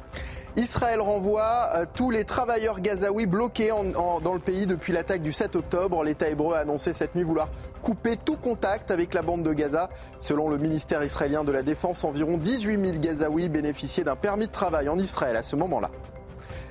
Israël 0.57 1.03
renvoie 1.03 1.69
euh, 1.75 1.85
tous 1.95 2.11
les 2.11 2.25
travailleurs 2.25 2.81
gazaouis 2.81 3.27
bloqués 3.27 3.75
dans 3.95 4.33
le 4.33 4.41
pays 4.41 4.65
depuis 4.65 4.95
l'attaque 4.95 5.21
du 5.21 5.35
7 5.35 5.57
octobre. 5.57 6.03
L'État 6.03 6.31
hébreu 6.31 6.55
a 6.55 6.61
annoncé 6.61 6.95
cette 6.95 7.15
nuit 7.15 7.25
vouloir 7.25 7.51
couper 7.83 8.17
tout 8.17 8.39
contact 8.39 8.91
avec 8.91 9.13
la 9.13 9.21
bande 9.21 9.43
de 9.43 9.53
Gaza. 9.53 9.91
Selon 10.19 10.49
le 10.49 10.57
ministère 10.57 11.05
israélien 11.05 11.45
de 11.45 11.53
la 11.53 11.63
Défense, 11.63 12.05
environ 12.05 12.39
18 12.39 12.83
000 12.83 12.99
Gazaouis 13.01 13.51
bénéficiaient 13.51 14.05
d'un 14.05 14.17
permis 14.17 14.47
de 14.47 14.53
travail 14.53 14.89
en 14.89 14.99
Israël 14.99 15.37
à 15.37 15.43
ce 15.43 15.57
moment-là. 15.57 15.91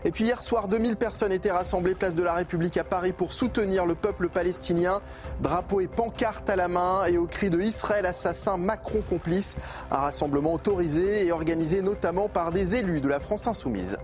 Et 0.05 0.11
puis 0.11 0.25
hier 0.25 0.43
soir, 0.43 0.67
2000 0.67 0.95
personnes 0.95 1.31
étaient 1.31 1.51
rassemblées 1.51 1.95
place 1.95 2.15
de 2.15 2.23
la 2.23 2.33
République 2.33 2.77
à 2.77 2.83
Paris 2.83 3.13
pour 3.13 3.33
soutenir 3.33 3.85
le 3.85 3.95
peuple 3.95 4.29
palestinien. 4.29 5.01
Drapeau 5.41 5.81
et 5.81 5.87
pancarte 5.87 6.49
à 6.49 6.55
la 6.55 6.67
main 6.67 7.05
et 7.05 7.17
au 7.17 7.27
cri 7.27 7.49
de 7.49 7.59
Israël 7.59 8.05
assassin, 8.05 8.57
Macron 8.57 9.01
complice. 9.07 9.55
Un 9.91 9.97
rassemblement 9.97 10.53
autorisé 10.53 11.25
et 11.25 11.31
organisé 11.31 11.81
notamment 11.81 12.29
par 12.29 12.51
des 12.51 12.75
élus 12.75 13.01
de 13.01 13.07
la 13.07 13.19
France 13.19 13.47
insoumise. 13.47 13.97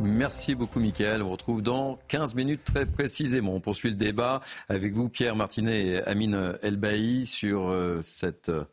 Merci 0.00 0.54
beaucoup, 0.54 0.80
Michael. 0.80 1.22
On 1.22 1.30
retrouve 1.30 1.62
dans 1.62 1.98
15 2.08 2.34
minutes 2.34 2.64
très 2.64 2.84
précisément. 2.84 3.54
On 3.54 3.60
poursuit 3.60 3.90
le 3.90 3.96
débat 3.96 4.40
avec 4.68 4.92
vous, 4.92 5.08
Pierre 5.08 5.36
Martinet 5.36 5.86
et 5.86 6.02
Amine 6.02 6.58
Elbaï, 6.62 7.26
sur 7.26 7.68
euh, 7.68 8.00
cette 8.02 8.48
euh, 8.48 8.64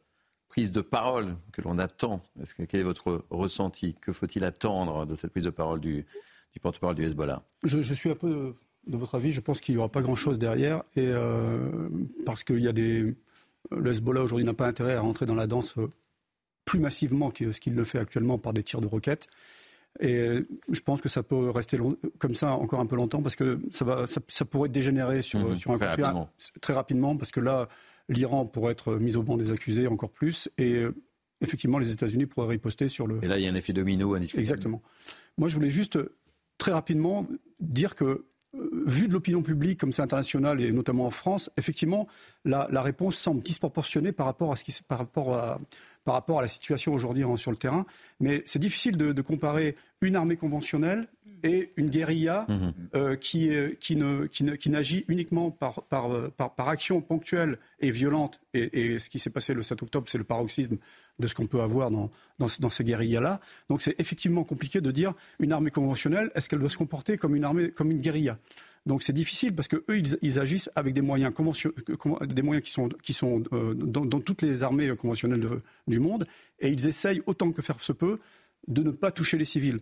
prise 0.52 0.74
de 0.74 0.82
parole 0.82 1.38
que 1.54 1.62
l'on 1.62 1.80
attend 1.80 2.22
Est-ce 2.42 2.54
que, 2.54 2.64
Quel 2.64 2.82
est 2.82 2.84
votre 2.84 3.24
ressenti? 3.30 3.96
Que 4.02 4.12
faut-il 4.12 4.44
attendre 4.44 5.06
de 5.06 5.16
cette 5.16 5.32
prise 5.32 5.46
de 5.46 5.50
parole 5.50 5.80
du, 5.80 6.06
porte-parole 6.62 6.96
du 6.96 7.06
Hezbollah? 7.06 7.42
Je, 7.64 7.94
suis 7.94 8.10
un 8.10 8.16
peu 8.16 8.54
de, 8.86 8.98
votre 8.98 9.16
avis. 9.16 9.32
Je 9.32 9.40
pense 9.40 9.62
qu'il 9.62 9.76
n'y 9.76 9.80
aura 9.80 9.88
pas 9.88 10.02
grand-chose 10.02 10.40
derrière. 10.40 10.84
Et, 10.98 11.08
euh, 11.08 11.88
parce 12.26 12.44
qu'il 12.44 12.60
y 12.60 12.68
a 12.68 12.74
des. 12.74 13.16
Le 13.72 13.92
Hezbollah 13.92 14.22
aujourd'hui 14.22 14.46
n'a 14.46 14.54
pas 14.54 14.68
intérêt 14.68 14.96
à 14.96 15.00
rentrer 15.00 15.26
dans 15.26 15.36
la 15.36 15.48
danse 15.48 15.78
euh, 15.78 15.90
plus 16.66 16.80
massivement 16.80 17.32
que 17.32 17.54
ce 17.54 17.62
qu'il 17.62 17.74
le 17.74 17.86
fait 17.86 18.00
actuellement 18.00 18.38
par 18.38 18.52
des 18.52 18.64
tirs 18.64 18.82
de 18.82 18.88
roquettes. 18.88 19.28
Et 20.02 20.46
je 20.70 20.82
pense 20.82 21.00
que 21.00 21.08
ça 21.08 21.24
peut 21.24 21.50
rester 21.50 21.78
comme 22.18 22.36
ça 22.36 22.52
encore 22.52 22.82
un 22.82 22.86
peu 22.86 22.98
longtemps 22.98 23.22
parce 23.22 23.38
que 23.38 23.60
ça, 23.72 23.86
va, 23.86 24.06
ça, 24.06 24.46
pourrait 24.46 24.70
dégénérer 24.70 25.22
sur, 25.22 25.40
mhm. 25.40 25.56
sur 25.56 25.72
un 25.72 25.78
conflit 25.78 26.04
très 26.62 26.74
rapidement 26.74 27.16
parce 27.16 27.32
que 27.32 27.40
là, 27.40 27.68
l'Iran 28.12 28.46
pourrait 28.46 28.74
être 28.74 28.96
mis 28.96 29.16
au 29.16 29.24
banc 29.24 29.38
des 29.38 29.52
accusés 29.52 29.88
encore 29.88 30.12
plus, 30.12 30.50
et 30.58 30.76
euh, 30.76 30.94
effectivement, 31.40 31.80
les 31.80 31.92
États-Unis 31.92 32.26
pourraient 32.26 32.50
riposter 32.50 32.88
sur 32.88 33.08
le. 33.08 33.24
Et 33.24 33.28
là, 33.28 33.38
il 33.38 33.44
y 33.44 33.48
a 33.48 33.52
un 33.52 33.56
effet 33.56 33.74
domino 33.74 34.14
à 34.14 34.20
discuter. 34.20 34.42
Exactement. 34.42 34.82
Moi, 35.38 35.50
je 35.50 35.56
voulais 35.56 35.70
juste 35.70 35.96
euh, 35.96 36.16
très 36.58 36.72
rapidement 36.72 37.26
dire 37.60 37.96
que 37.96 38.26
euh, 38.54 38.84
vu 38.86 39.08
de 39.08 39.14
l'opinion 39.14 39.42
publique 39.42 39.80
comme 39.80 39.94
c'est 39.94 40.02
international 40.02 40.62
et 40.62 40.72
notamment 40.72 41.06
en 41.06 41.12
France, 41.12 41.50
effectivement, 41.58 42.08
la, 42.44 42.68
réponse 42.82 43.16
semble 43.16 43.42
disproportionnée 43.42 44.12
par 44.12 44.26
rapport 44.26 44.52
à, 44.52 44.56
ce 44.58 44.64
qui, 44.64 44.78
par 44.86 44.98
rapport 44.98 45.34
à, 45.34 45.60
par 46.04 46.16
rapport 46.16 46.40
à 46.40 46.42
la 46.42 46.48
situation 46.48 46.94
aujourd'hui 46.94 47.24
sur 47.38 47.52
le 47.52 47.58
terrain. 47.58 47.86
Mais 48.20 48.44
c'est 48.46 48.60
difficile 48.60 48.98
de, 48.98 49.22
comparer 49.22 49.76
une 50.02 50.16
armée 50.16 50.36
conventionnelle 50.36 51.08
et 51.44 51.72
une 51.76 51.90
guérilla 51.90 52.46
mhm. 52.48 52.74
euh, 52.96 53.16
qui, 53.16 53.52
qui, 53.80 53.96
ne, 53.96 54.26
qui, 54.26 54.70
n'agit 54.70 55.06
uniquement 55.08 55.52
par, 55.52 55.84
par, 55.84 56.10
par, 56.32 56.68
action 56.68 57.02
ponctuelle 57.02 57.58
et 57.80 57.92
violente. 57.92 58.40
Et, 58.54 59.00
ce 59.00 59.10
qui 59.10 59.20
s'est 59.20 59.30
passé 59.30 59.54
le 59.54 59.62
7 59.62 59.82
octobre, 59.84 60.08
c'est 60.10 60.18
le 60.18 60.24
paroxysme 60.24 60.78
de 61.20 61.28
ce 61.28 61.36
qu'on 61.36 61.46
peut 61.46 61.62
avoir 61.62 61.92
dans, 61.92 62.10
dans, 62.40 62.48
dans 62.60 62.70
ces 62.70 62.84
guérillas-là. 62.84 63.40
Donc 63.70 63.82
c'est 63.82 64.00
effectivement 64.00 64.44
compliqué 64.44 64.82
de 64.82 64.92
dire 64.92 65.14
une 65.40 65.52
armée 65.52 65.72
conventionnelle, 65.72 66.32
est-ce 66.36 66.50
qu'elle 66.50 66.60
doit 66.60 66.70
se 66.70 66.78
comporter 66.78 67.18
comme 67.18 67.36
une, 67.36 67.44
armée, 67.44 67.72
comme 67.72 67.92
une 67.92 68.02
guérilla? 68.02 68.38
Donc 68.86 69.04
c'est 69.04 69.14
difficile 69.14 69.54
parce 69.54 69.68
que 69.68 69.84
eux 69.90 70.02
ils, 70.22 70.40
agissent 70.40 70.70
avec 70.76 70.94
des 70.94 71.02
moyens 71.02 71.34
des 72.28 72.42
moyens 72.42 72.66
qui 72.66 72.72
sont 72.72 72.90
qui 73.04 73.14
sont 73.14 73.44
euh, 73.54 73.74
dans, 73.76 74.20
toutes 74.20 74.42
les 74.42 74.64
armées 74.64 74.96
conventionnelles 74.96 75.48
du 75.88 76.00
monde 76.00 76.26
et 76.60 76.70
ils 76.70 76.88
essayent 76.88 77.22
autant 77.28 77.52
que 77.52 77.62
faire 77.62 77.80
se 77.82 77.92
peut 77.92 78.20
de 78.68 78.84
ne 78.84 78.92
pas 78.92 79.12
toucher 79.12 79.38
les 79.38 79.46
civils. 79.46 79.80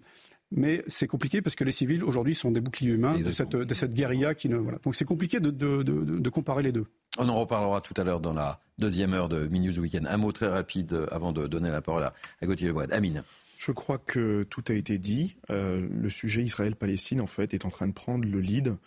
mais 0.52 0.84
c'est 0.88 1.08
compliqué 1.08 1.42
parce 1.42 1.56
que 1.56 1.64
les 1.64 1.72
civils 1.72 2.04
aujourd'hui 2.04 2.36
sont 2.36 2.52
des 2.52 2.60
boucliers 2.60 2.92
humains 2.92 3.18
de 3.18 3.32
cette, 3.32 3.56
de 3.56 3.74
cette 3.74 3.94
guérilla 3.94 4.34
qui 4.34 4.50
ne 4.50 4.58
voilà. 4.58 4.80
Donc 4.84 4.96
c'est 4.96 5.06
compliqué 5.06 5.40
de, 5.40 6.30
comparer 6.30 6.64
les 6.64 6.72
deux. 6.72 6.86
On 7.18 7.28
en 7.30 7.36
reparlera 7.36 7.82
tout 7.82 7.94
à 7.98 8.04
l'heure 8.04 8.20
dans 8.20 8.34
la 8.34 8.60
deuxième 8.78 9.14
heure 9.14 9.30
de 9.30 9.48
Minus 9.48 9.78
Weekend. 9.78 10.08
Un 10.08 10.18
mot 10.18 10.32
très 10.32 10.48
rapide 10.48 10.94
euh, 10.94 11.08
avant 11.12 11.34
de 11.34 11.48
donner 11.48 11.70
la 11.70 11.82
parole 11.82 12.04
à, 12.04 12.14
à 12.42 12.46
Gauthier 12.46 12.68
Leboued. 12.68 12.94
Amine. 12.94 13.24
Je 13.60 13.74
crois 13.74 13.98
que 13.98 14.44
tout 14.44 14.64
a 14.70 14.74
été 14.74 14.98
dit. 14.98 15.36
Euh, 15.50 15.86
le 15.92 16.10
sujet 16.10 16.42
Israël-Palestine, 16.42 17.20
en 17.20 17.28
fait, 17.28 17.54
est 17.54 17.66
en 17.66 17.70
train 17.70 17.88
de 17.88 17.94
prendre 17.94 18.26
le 18.26 18.40
lead. 18.40 18.78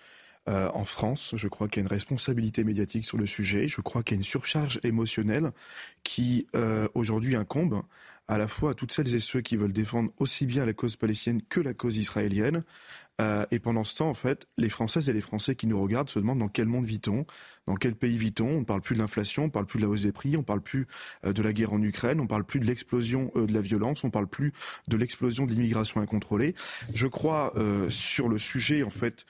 Euh, 0.49 0.71
en 0.73 0.87
France, 0.87 1.35
je 1.37 1.47
crois 1.47 1.69
qu'il 1.69 1.77
y 1.77 1.81
a 1.81 1.87
une 1.87 1.93
responsabilité 1.93 2.65
médiatique 2.65 3.05
sur 3.05 3.19
le 3.19 3.27
sujet. 3.27 3.69
Je 3.69 3.83
crois 3.83 4.03
qu'il 4.03 4.17
y 4.17 4.17
a 4.17 4.21
une 4.21 4.25
surcharge 4.25 4.81
émotionnelle 4.83 5.53
qui 6.05 6.47
euh, 6.57 6.89
aujourd'hui 6.95 7.37
incombe 7.37 7.83
à 8.29 8.39
la 8.39 8.49
fois 8.49 8.71
à 8.71 8.75
toutes 8.75 8.93
celles 8.93 9.15
et 9.15 9.19
ceux 9.19 9.43
qui 9.43 9.57
veulent 9.57 9.75
défendre 9.75 10.11
aussi 10.17 10.47
bien 10.47 10.65
la 10.65 10.73
cause 10.73 10.97
palestinienne 10.97 11.43
que 11.51 11.61
la 11.61 11.75
cause 11.75 11.99
israélienne. 11.99 12.65
Euh, 13.20 13.44
et 13.51 13.59
pendant 13.59 13.85
ce 13.85 13.98
temps, 13.98 14.09
en 14.09 14.14
fait, 14.14 14.46
les 14.57 14.68
Françaises 14.68 15.09
et 15.09 15.12
les 15.12 15.20
Français 15.20 15.55
qui 15.55 15.66
nous 15.66 15.81
regardent 15.81 16.09
se 16.09 16.18
demandent 16.18 16.38
dans 16.38 16.48
quel 16.48 16.66
monde 16.66 16.85
vit-on, 16.85 17.27
dans 17.66 17.77
quel 17.77 17.94
pays 17.94 18.16
vit-on. 18.16 18.48
On 18.48 18.61
ne 18.61 18.64
parle 18.64 18.81
plus 18.81 18.94
de 18.94 19.01
l'inflation, 19.01 19.44
on 19.44 19.46
ne 19.46 19.51
parle 19.51 19.66
plus 19.66 19.79
de 19.79 19.85
la 19.85 19.90
hausse 19.90 20.03
des 20.03 20.12
prix, 20.12 20.37
on 20.37 20.40
ne 20.40 20.44
parle 20.44 20.62
plus 20.62 20.87
euh, 21.25 21.33
de 21.33 21.42
la 21.42 21.53
guerre 21.53 21.72
en 21.72 21.83
Ukraine, 21.83 22.20
on 22.20 22.25
ne 22.25 22.29
parle 22.29 22.44
plus 22.44 22.61
de 22.61 22.64
l'explosion 22.64 23.31
euh, 23.37 23.46
de 23.46 23.53
la 23.53 23.61
violence, 23.61 24.03
on 24.05 24.09
ne 24.09 24.12
parle 24.12 24.29
plus 24.29 24.53
de 24.88 24.96
l'explosion 24.96 25.46
de 25.46 25.53
l'immigration 25.53 26.01
incontrôlée. 26.01 26.55
Je 26.94 27.07
crois 27.07 27.55
sur 27.90 28.29
le 28.29 28.38
sujet, 28.38 28.83
en 28.83 28.90
fait, 28.90 29.27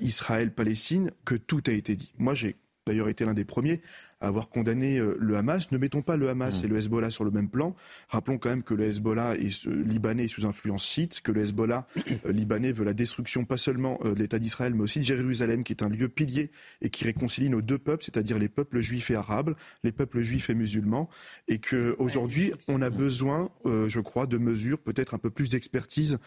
Israël-Palestine, 0.00 1.12
que 1.24 1.34
tout 1.34 1.62
a 1.66 1.72
été 1.72 1.96
dit. 1.96 2.12
Moi, 2.18 2.34
j'ai 2.34 2.56
d'ailleurs 2.86 3.08
été 3.08 3.24
l'un 3.24 3.34
des 3.34 3.44
premiers 3.44 3.80
avoir 4.20 4.48
condamné 4.48 4.98
euh, 4.98 5.16
le 5.20 5.36
Hamas. 5.36 5.70
Ne 5.70 5.78
mettons 5.78 6.02
pas 6.02 6.16
le 6.16 6.28
Hamas 6.28 6.62
mm. 6.62 6.64
et 6.64 6.68
le 6.68 6.76
Hezbollah 6.78 7.10
sur 7.10 7.24
le 7.24 7.30
même 7.30 7.48
plan. 7.48 7.74
Rappelons 8.08 8.38
quand 8.38 8.50
même 8.50 8.62
que 8.62 8.74
le 8.74 8.84
Hezbollah 8.84 9.36
est 9.36 9.66
libanais 9.66 10.24
est 10.24 10.28
sous 10.28 10.46
influence 10.46 10.86
chiite, 10.86 11.20
que 11.20 11.32
le 11.32 11.42
Hezbollah 11.42 11.86
euh, 12.26 12.32
libanais 12.32 12.72
veut 12.72 12.84
la 12.84 12.94
destruction 12.94 13.44
pas 13.44 13.56
seulement 13.56 13.98
euh, 14.04 14.14
de 14.14 14.18
l'État 14.18 14.38
d'Israël, 14.38 14.74
mais 14.74 14.82
aussi 14.82 15.00
de 15.00 15.04
Jérusalem, 15.04 15.64
qui 15.64 15.72
est 15.72 15.82
un 15.82 15.88
lieu 15.88 16.08
pilier 16.08 16.50
et 16.82 16.90
qui 16.90 17.04
réconcilie 17.04 17.50
nos 17.50 17.62
deux 17.62 17.78
peuples, 17.78 18.04
c'est-à-dire 18.04 18.38
les 18.38 18.48
peuples 18.48 18.80
juifs 18.80 19.10
et 19.10 19.16
arabes, 19.16 19.54
les 19.84 19.92
peuples 19.92 20.20
juifs 20.20 20.50
et 20.50 20.54
musulmans, 20.54 21.08
et 21.46 21.58
que 21.58 21.94
aujourd'hui 21.98 22.52
on 22.66 22.82
a 22.82 22.90
besoin, 22.90 23.50
je 23.64 24.00
crois, 24.00 24.26
de 24.26 24.38
mesures, 24.38 24.78
peut-être 24.78 25.14
un 25.14 25.18
peu 25.18 25.30
plus 25.30 25.50
d'expertise 25.50 26.18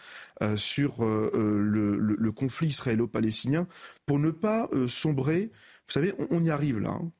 sur 0.56 1.04
le, 1.04 1.96
le, 1.98 2.32
conflit 2.32 2.68
israélo-palestinien, 2.68 3.66
pour 4.06 4.18
ne 4.18 4.30
pas 4.30 4.68
sombrer. 4.88 5.50
Vous 5.86 5.92
savez, 5.92 6.14
on, 6.18 6.26
on 6.30 6.42
y 6.42 6.50
arrive 6.50 6.80
là. 6.80 6.90
Hein 6.90 7.12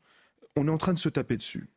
on 0.57 0.69
est 0.69 0.71
en 0.71 0.79
train 0.79 0.93
de 0.93 0.99
se 0.99 1.09
taper 1.09 1.37
dessus. 1.37 1.69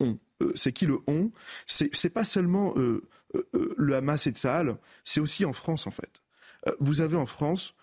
On. 0.00 0.18
Euh, 0.42 0.52
c'est 0.54 0.72
qui 0.72 0.86
le 0.86 0.98
on? 1.06 1.30
C'est 1.66 2.12
pas 2.12 2.24
seulement 2.24 2.74
euh, 2.76 3.02
euh, 3.34 3.74
le 3.76 3.94
Hamas 3.94 4.26
et 4.26 4.32
Tsahal, 4.32 4.76
c'est 5.04 5.20
aussi 5.20 5.44
en 5.44 5.52
France 5.52 5.86
en 5.86 5.90
fait. 5.90 6.22
vous 6.80 7.00
avez 7.00 7.16
en 7.16 7.26
France 7.26 7.74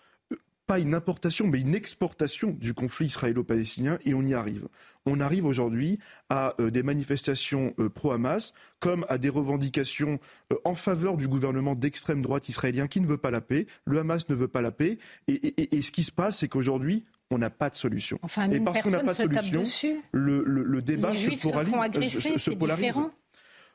pas 0.66 0.78
une 0.78 0.94
importation, 0.94 1.46
mais 1.46 1.62
une 1.62 1.74
exportation 1.74 2.50
du 2.50 2.74
conflit 2.74 3.06
israélo-palestinien, 3.06 3.98
et 4.04 4.12
on 4.12 4.20
y 4.20 4.34
arrive. 4.34 4.68
On 5.06 5.18
arrive 5.18 5.46
aujourd'hui 5.46 5.98
à 6.28 6.54
des 6.58 6.82
manifestations 6.82 7.74
pro-Hamas, 7.94 8.52
comme 8.78 9.06
à 9.08 9.16
des 9.16 9.30
revendications 9.30 10.20
en 10.64 10.74
faveur 10.74 11.16
du 11.16 11.26
gouvernement 11.26 11.74
d'extrême 11.74 12.20
droite 12.20 12.50
israélien 12.50 12.86
qui 12.86 13.00
ne 13.00 13.06
veut 13.06 13.16
pas 13.16 13.30
la 13.30 13.40
paix. 13.40 13.66
Le 13.86 13.98
Hamas 13.98 14.28
ne 14.28 14.34
veut 14.34 14.46
pas 14.46 14.60
la 14.60 14.70
paix. 14.70 14.98
et 15.26 15.80
ce 15.80 15.90
qui 15.90 16.04
se 16.04 16.12
passe, 16.12 16.40
c'est 16.40 16.48
qu'aujourd'hui, 16.48 17.06
on 17.30 17.38
n'a 17.38 17.50
pas 17.50 17.70
de 17.70 17.74
solution. 17.74 18.18
Enfin, 18.22 18.50
et 18.50 18.60
parce 18.60 18.80
qu'on 18.80 18.90
n'a 18.90 19.00
pas 19.04 19.12
de 19.12 19.38
solution, 19.40 19.96
le, 20.12 20.42
le, 20.44 20.62
le, 20.62 20.82
débat 20.82 21.14
se, 21.14 21.30
se, 21.30 22.38
se 22.38 22.50
polarise. 22.52 23.00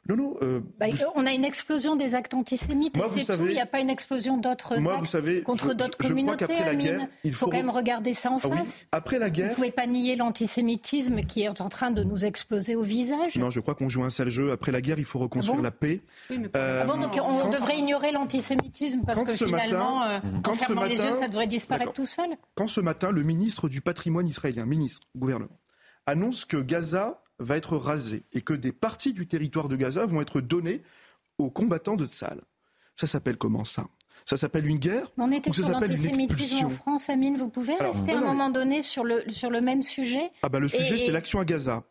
Non, 0.10 0.18
non. 0.18 0.36
Euh, 0.42 0.60
bah, 0.80 0.88
On 1.16 1.26
a 1.26 1.32
une 1.32 1.46
explosion 1.46 1.96
des 1.96 2.13
actes 2.13 2.34
antisémites 2.34 2.98
et 2.98 3.02
c'est 3.08 3.38
tout. 3.38 3.46
Il 3.48 3.54
n'y 3.54 3.62
a 3.62 3.66
pas 3.66 3.80
une 3.80 3.89
explosion 3.89 4.38
d'autres 4.38 4.74
actes 4.74 5.44
contre 5.44 5.74
d'autres 5.74 5.98
communautés. 5.98 6.46
La 6.48 6.76
guerre, 6.76 7.08
il 7.24 7.34
faut, 7.34 7.46
quand 7.48 7.58
même 7.58 7.70
regarder 7.70 8.13
ça 8.13 8.32
en 8.32 8.39
ah 8.44 8.50
face. 8.50 8.88
Après 8.92 9.18
la 9.18 9.30
guerre. 9.30 9.46
Vous 9.46 9.52
ne 9.52 9.56
pouvez 9.56 9.72
pas 9.72 9.88
nier 9.88 10.16
l'antisémitisme 10.16 11.22
qui 11.24 11.44
est 11.44 11.62
en 11.62 11.70
train 11.70 11.92
de 11.92 12.04
nous 12.04 12.26
exploser 12.26 12.76
au 12.76 12.82
visage. 12.82 13.36
Non, 13.38 13.50
je 13.50 13.62
crois 13.62 13.76
qu'on 13.76 13.89
joue 13.89 14.04
un 14.04 14.10
sale 14.10 14.30
jeu. 14.30 14.52
Après 14.52 14.72
la 14.72 14.82
guerre, 14.82 15.00
il 15.00 15.06
faut 15.06 15.20
reconstruire 15.20 15.60
ah 15.60 15.63
la 15.63 15.72
paix. 15.72 16.02
Euh, 16.32 16.82
ah 16.82 16.86
bon, 16.86 17.00
donc 17.00 17.18
on 17.24 17.50
devrait 17.50 17.78
ignorer 17.78 18.12
l'antisémitisme 18.12 19.02
parce 19.06 19.24
que 19.24 19.36
finalement, 19.36 20.04
euh, 20.04 20.20
en 20.46 20.54
fermant 20.54 20.84
les 20.84 21.00
yeux, 21.00 21.13
ça 21.13 21.30
devrait 21.30 21.48
disparaître 21.48 21.94
tout 21.94 22.06
seul. 22.06 22.30
Quand 22.56 22.68
ce 22.68 22.82
matin, 22.82 23.12
le 23.12 23.24
ministre 23.24 23.70
du 23.70 23.80
patrimoine 23.80 24.28
israélien, 24.28 24.66
ministre, 24.66 25.08
gouvernement, 25.16 25.60
annonce 26.06 26.44
que 26.44 26.58
Gaza 26.58 27.22
va 27.43 27.58
être 27.58 27.77
rasé 27.77 28.23
et 28.34 28.41
que 28.41 28.53
des 28.53 28.71
parties 28.71 29.13
du 29.13 29.27
territoire 29.27 29.67
de 29.67 29.75
Gaza 29.75 30.06
vont 30.06 30.21
être 30.21 30.41
données 30.41 30.82
aux 31.38 31.49
combattants 31.49 31.95
de 31.95 32.06
Tzal. 32.06 32.41
Ça 32.95 33.08
s'appelle 33.08 33.38
comment 33.38 33.65
ça? 33.65 33.88
Ça 34.25 34.38
s'appelle 34.38 34.65
une 34.65 34.77
guerre 34.77 35.12
On 35.17 35.32
était 35.32 35.49
ou 35.49 35.53
ça 35.53 35.63
sur 35.63 35.71
l'antisémitisme 35.71 36.65
en 36.65 36.69
France, 36.69 37.10
Amine. 37.10 37.38
Vous 37.38 37.49
pouvez 37.49 37.75
rester 37.75 38.13
à 38.13 38.17
un 38.17 38.21
moment 38.21 38.49
donné 38.49 38.82
sur 38.82 39.03
le, 39.03 39.23
sur 39.29 39.49
le 39.49 39.60
même 39.60 39.84
sujet 39.84 40.32
Ah 40.43 40.49
bah 40.49 40.60
le 40.60 40.69
sujet, 40.69 40.97
c'est 40.97 41.12
l'action 41.12 41.39
à 41.39 41.45
Gaza. 41.45 41.84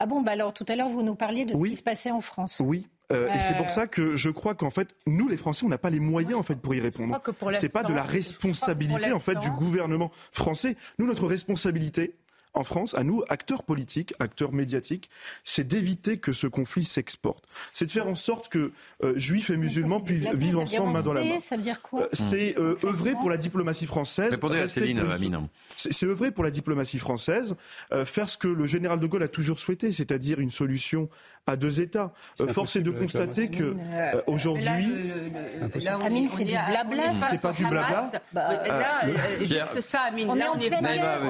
Ah 0.00 0.06
bon, 0.06 0.20
bah 0.20 0.32
alors 0.32 0.52
tout 0.52 0.66
à 0.68 0.76
l'heure, 0.76 0.88
vous 0.88 1.02
nous 1.02 1.14
parliez 1.14 1.44
de 1.44 1.56
ce 1.56 1.64
qui 1.64 1.76
se 1.76 1.82
passait 1.82 2.10
en 2.10 2.20
France. 2.20 2.62
Oui, 2.64 2.86
euh, 3.10 3.28
Et 3.34 3.40
c'est 3.40 3.56
pour 3.56 3.66
euh. 3.66 3.70
ça 3.70 3.86
que 3.86 4.16
je 4.16 4.28
crois 4.28 4.54
qu'en 4.54 4.70
fait, 4.70 4.94
nous 5.06 5.28
les 5.28 5.36
Français, 5.38 5.64
on 5.64 5.68
n'a 5.68 5.78
pas 5.78 5.90
les 5.90 6.00
moyens 6.00 6.34
en 6.34 6.42
fait 6.42 6.56
pour 6.56 6.74
y 6.74 6.80
répondre. 6.80 7.18
C'est 7.54 7.72
pas 7.72 7.82
de 7.82 7.94
la 7.94 8.02
responsabilité 8.02 9.12
en 9.12 9.18
fait 9.18 9.36
du 9.36 9.50
gouvernement 9.50 10.10
français. 10.32 10.76
Nous, 10.98 11.06
notre 11.06 11.26
responsabilité, 11.26 12.14
en 12.54 12.64
France, 12.64 12.94
à 12.94 13.04
nous, 13.04 13.22
acteurs 13.28 13.62
politiques, 13.62 14.14
acteurs 14.18 14.52
médiatiques, 14.52 15.10
c'est 15.44 15.66
d'éviter 15.66 16.18
que 16.18 16.32
ce 16.32 16.46
conflit 16.46 16.84
s'exporte. 16.84 17.44
C'est 17.72 17.86
de 17.86 17.90
faire 17.90 18.08
en 18.08 18.14
sorte 18.14 18.48
que 18.48 18.72
euh, 19.02 19.16
juifs 19.16 19.50
et 19.50 19.56
musulmans 19.56 20.00
puissent 20.00 20.28
vivre 20.34 20.60
ensemble 20.60 20.92
main 20.92 21.02
dans 21.02 21.12
la 21.12 21.24
main. 21.24 21.40
Ça 21.40 21.56
veut 21.56 21.62
dire 21.62 21.82
quoi 21.82 22.02
euh, 22.02 22.08
C'est 22.12 22.58
euh, 22.58 22.76
œuvrer 22.84 23.12
pour 23.12 23.30
la 23.30 23.36
diplomatie 23.36 23.86
française. 23.86 24.30
Répondez 24.30 24.58
à 24.58 24.68
Céline 24.68 25.00
Amine. 25.00 25.48
C'est 25.76 26.06
œuvrer 26.06 26.30
pour 26.30 26.44
la 26.44 26.50
diplomatie 26.50 26.98
française, 26.98 27.54
faire 28.04 28.28
ce 28.28 28.36
que 28.36 28.48
le 28.48 28.66
général 28.66 29.00
de 29.00 29.06
Gaulle 29.06 29.22
a 29.22 29.28
toujours 29.28 29.60
souhaité, 29.60 29.92
c'est-à-dire 29.92 30.40
une 30.40 30.50
solution 30.50 31.08
à 31.48 31.56
deux 31.56 31.80
États. 31.80 32.12
force 32.50 32.76
est 32.76 32.82
de 32.82 32.90
constater 32.90 33.48
que 33.48 33.74
aujourd'hui, 34.26 34.68
Amine, 36.04 36.26
c'est 36.26 36.44
du 36.44 36.52
blabla. 36.52 37.02
C'est 37.30 37.42
pas 37.42 37.52
du 37.52 37.66
blabla. 37.66 38.10
Bah, 38.32 38.48
là, 38.66 39.00
juste 39.40 39.80
ça, 39.80 40.00
Amine. 40.08 40.34
Là, 40.34 40.52
on 40.54 40.60
est 40.60 40.70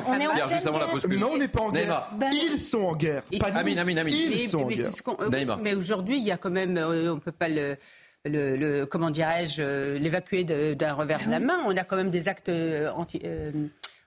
on 0.06 0.18
est 0.18 0.26
en 0.26 1.18
non, 1.18 1.30
on 1.32 1.38
n'est 1.38 1.48
pas 1.48 1.62
en 1.62 1.72
guerre. 1.72 2.10
Ils 2.32 2.58
sont 2.58 2.82
en 2.82 2.96
guerre. 2.96 3.22
Amine, 3.54 3.78
Amine, 3.78 3.98
Amine. 3.98 4.14
Ils 4.14 4.48
sont 4.48 4.62
en 4.62 4.68
guerre. 4.68 4.88
Euh, 5.20 5.56
mais 5.62 5.74
aujourd'hui, 5.74 6.18
il 6.18 6.24
y 6.24 6.30
a 6.30 6.36
quand 6.36 6.50
même, 6.50 6.76
euh, 6.76 7.12
on 7.12 7.14
ne 7.16 7.20
peut 7.20 7.32
pas 7.32 7.48
le, 7.48 7.76
le, 8.24 8.84
comment 8.84 9.10
dirais-je, 9.10 9.62
euh, 9.62 9.98
l'évacuer 9.98 10.44
d'un 10.44 10.92
revers 10.92 11.24
de 11.24 11.30
la 11.30 11.40
main. 11.40 11.58
On 11.66 11.76
a 11.76 11.84
quand 11.84 11.96
même 11.96 12.10
des 12.10 12.28
actes 12.28 12.50
anti, 12.94 13.22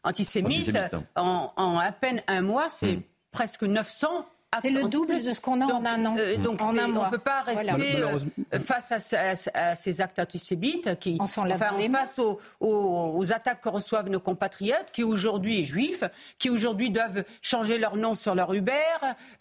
antisémites. 0.04 0.76
Hein. 0.76 1.04
En, 1.15 1.78
à 1.80 1.91
peine 1.91 2.21
un 2.28 2.41
mois, 2.41 2.69
c'est 2.69 2.97
hmm. 2.97 3.02
presque 3.32 3.63
900 3.63 4.26
c'est 4.59 4.69
le 4.69 4.83
double 4.83 5.23
de 5.23 5.31
ce 5.31 5.39
qu'on 5.39 5.61
a 5.61 5.65
en 5.65 5.85
un 5.85 6.05
an. 6.05 6.15
Euh, 6.17 6.35
donc 6.37 6.61
on 6.61 6.73
ne 6.73 7.09
peut 7.09 7.17
pas 7.17 7.41
rester 7.41 8.01
euh, 8.01 8.59
face 8.59 8.91
à, 8.91 9.75
ces 9.75 10.01
actes 10.01 10.19
antisémites 10.19 10.99
qui, 10.99 11.17
enfin, 11.19 11.47
face 11.91 12.19
aux, 12.59 13.31
attaques 13.31 13.61
que 13.61 13.69
reçoivent 13.69 14.09
nos 14.09 14.19
compatriotes 14.19 14.91
qui 14.91 15.03
aujourd'hui 15.03 15.65
sont 15.65 15.71
juifs, 15.71 16.03
qui 16.37 16.49
aujourd'hui 16.49 16.89
doivent 16.89 17.23
changer 17.41 17.77
leur 17.77 17.95
nom 17.95 18.13
sur 18.13 18.35
leur 18.35 18.53
Uber 18.53 18.73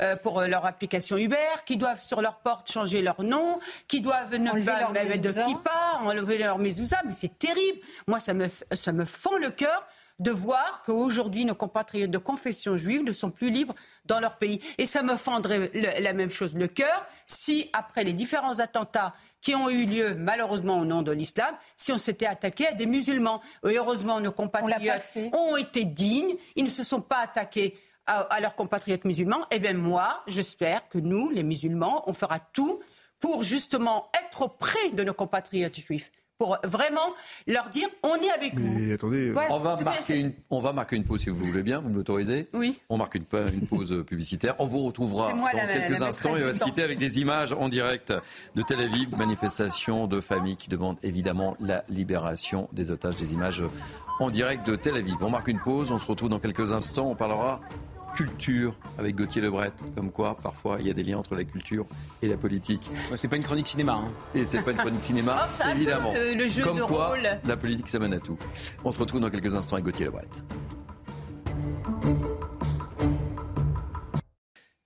euh, 0.01 0.17
pour 0.17 0.43
leur 0.43 0.65
application 0.65 1.17
Uber, 1.17 1.37
qui 1.67 1.77
doivent 1.77 2.03
sur 2.03 2.21
leur 2.21 2.37
porte 2.37 2.71
changer 2.71 3.03
leur 3.03 3.23
nom, 3.23 3.59
qui 3.89 4.01
doivent 4.01 4.37
ne 4.37 4.65
pas 4.65 4.93
mettre 4.93 5.21
de 5.23 5.33
kippa, 5.33 6.01
enlever 6.05 6.39
leur 6.39 6.59
mezouza, 6.59 6.99
mais 7.05 7.15
c'est 7.15 7.39
terrible. 7.39 7.81
Moi, 8.07 8.21
ça 8.21 8.33
me, 8.33 8.47
ça 8.73 8.93
me 8.93 9.05
fend 9.05 9.37
le 9.39 9.51
cœur 9.51 9.87
de 10.21 10.31
voir 10.31 10.83
qu'aujourd'hui, 10.85 11.45
nos 11.47 11.55
compatriotes 11.55 12.11
de 12.11 12.19
confession 12.19 12.77
juive 12.77 13.03
ne 13.03 13.13
sont 13.13 13.31
plus 13.31 13.51
libres 13.51 13.75
dans 14.11 14.21
leur 14.21 14.37
pays. 14.37 14.61
Et 14.77 14.87
ça 14.87 15.03
me 15.03 15.17
fendrait 15.17 15.71
la 15.73 16.13
même 16.13 16.31
chose 16.31 16.55
le 16.55 16.67
cœur 16.67 17.07
si, 17.27 17.71
après 17.73 18.05
les 18.05 18.13
différents 18.13 18.59
attentats 18.59 19.15
qui 19.41 19.55
ont 19.55 19.71
eu 19.71 19.87
lieu 19.87 20.15
malheureusement 20.15 20.79
au 20.81 20.85
nom 20.85 21.03
de 21.03 21.13
l'islam, 21.13 21.55
si 21.77 21.93
on 21.93 21.99
s'était 21.99 22.27
attaqué 22.27 22.67
à 22.67 22.73
des 22.73 22.87
musulmans. 22.87 23.41
Et 23.67 23.79
heureusement, 23.79 24.21
nos 24.21 24.33
compatriotes 24.33 25.03
ont 25.33 25.57
été 25.57 25.85
dignes, 25.85 26.35
ils 26.57 26.65
ne 26.65 26.69
se 26.69 26.83
sont 26.83 27.01
pas 27.01 27.21
attaqués 27.21 27.79
à, 28.07 28.41
leurs 28.41 28.57
compatriotes 28.57 29.05
musulmans. 29.05 29.47
Eh 29.53 29.61
bien 29.61 29.75
moi, 29.75 30.23
j'espère 30.27 30.89
que 30.89 30.99
nous, 30.99 31.31
les 31.31 31.45
musulmans, 31.45 32.03
on 32.09 32.13
fera 32.13 32.41
tout 32.41 32.81
pour 33.21 33.45
justement 33.45 34.11
être 34.27 34.43
auprès 34.43 34.91
de 34.91 35.05
nos 35.05 35.15
compatriotes 35.15 35.79
juifs 35.79 36.11
pour 36.41 36.57
vraiment 36.65 37.15
leur 37.47 37.69
dire 37.69 37.87
on 38.03 38.15
est 38.15 38.31
avec 38.31 38.59
vous. 38.59 38.95
Attendez, 38.95 39.35
on, 39.51 39.59
va 39.59 39.77
marquer 39.83 40.19
une, 40.19 40.33
on 40.49 40.61
va 40.61 40.73
marquer 40.73 40.97
une 40.97 41.05
pause 41.05 41.21
si 41.21 41.29
vous 41.29 41.37
voulez 41.37 41.63
bien, 41.63 41.81
vous 41.81 41.91
me 41.91 41.97
l'autorisez 41.97 42.49
Oui. 42.55 42.81
On 42.89 42.97
marque 42.97 43.17
une, 43.17 43.27
une 43.53 43.67
pause 43.67 44.03
publicitaire. 44.07 44.55
On 44.59 44.65
vous 44.65 44.81
retrouvera 44.87 45.35
dans 45.35 45.45
quelques 45.53 46.01
instants 46.01 46.35
et 46.39 46.43
on 46.43 46.47
va 46.47 46.55
se 46.55 46.61
quitter 46.61 46.83
avec 46.83 46.97
des 46.97 47.19
images 47.19 47.53
en 47.53 47.69
direct 47.69 48.15
de 48.55 48.63
Tel 48.63 48.81
Aviv, 48.81 49.15
manifestation 49.15 50.07
de 50.07 50.23
familles 50.23 50.57
qui 50.57 50.71
demandent 50.71 50.97
évidemment 51.03 51.59
la 51.61 51.85
libération 51.91 52.71
des 52.73 52.91
otages, 52.91 53.17
des 53.17 53.35
images 53.35 53.63
en 54.19 54.31
direct 54.31 54.67
de 54.67 54.77
Tel 54.77 54.97
Aviv. 54.97 55.17
On 55.21 55.29
marque 55.29 55.49
une 55.49 55.61
pause, 55.61 55.93
on 55.93 55.99
se 55.99 56.07
retrouve 56.07 56.31
dans 56.31 56.39
quelques 56.39 56.73
instants, 56.73 57.09
on 57.11 57.17
parlera 57.17 57.61
culture 58.15 58.75
avec 58.99 59.17
Gauthier 59.17 59.41
Lebret. 59.43 59.73
Comme 59.95 60.11
quoi, 60.11 60.37
parfois, 60.37 60.79
il 60.81 60.87
y 60.87 60.91
a 60.91 60.95
des 60.95 61.03
liens 61.03 61.19
entre 61.19 61.35
la 61.35 61.45
culture 61.45 61.87
et 62.23 62.29
la 62.29 62.37
politique. 62.37 62.91
C'est 63.17 63.29
pas 63.29 63.37
une 63.37 63.43
chronique 63.43 63.69
cinéma. 63.69 63.95
Hein. 63.95 64.13
Et 64.35 64.45
c'est 64.45 64.63
pas 64.63 64.73
une 64.73 64.77
chronique 64.79 65.03
cinéma, 65.03 65.49
Oh, 65.61 65.65
évidemment. 65.75 66.13
le- 66.13 66.35
le 66.35 66.49
jeu 66.49 66.63
Comme 66.63 66.79
de 66.79 66.83
quoi, 66.83 67.09
rôle. 67.09 67.29
la 67.45 67.57
politique, 67.57 67.89
ça 67.89 67.99
mène 67.99 68.13
à 68.15 68.19
tout. 68.21 68.39
On 68.85 68.93
se 68.93 68.99
retrouve 68.99 69.21
dans 69.21 69.31
quelques 69.31 69.55
instants 69.55 69.77
avec 69.77 69.85
Gauthier 69.85 70.07
Lebret. 70.07 70.29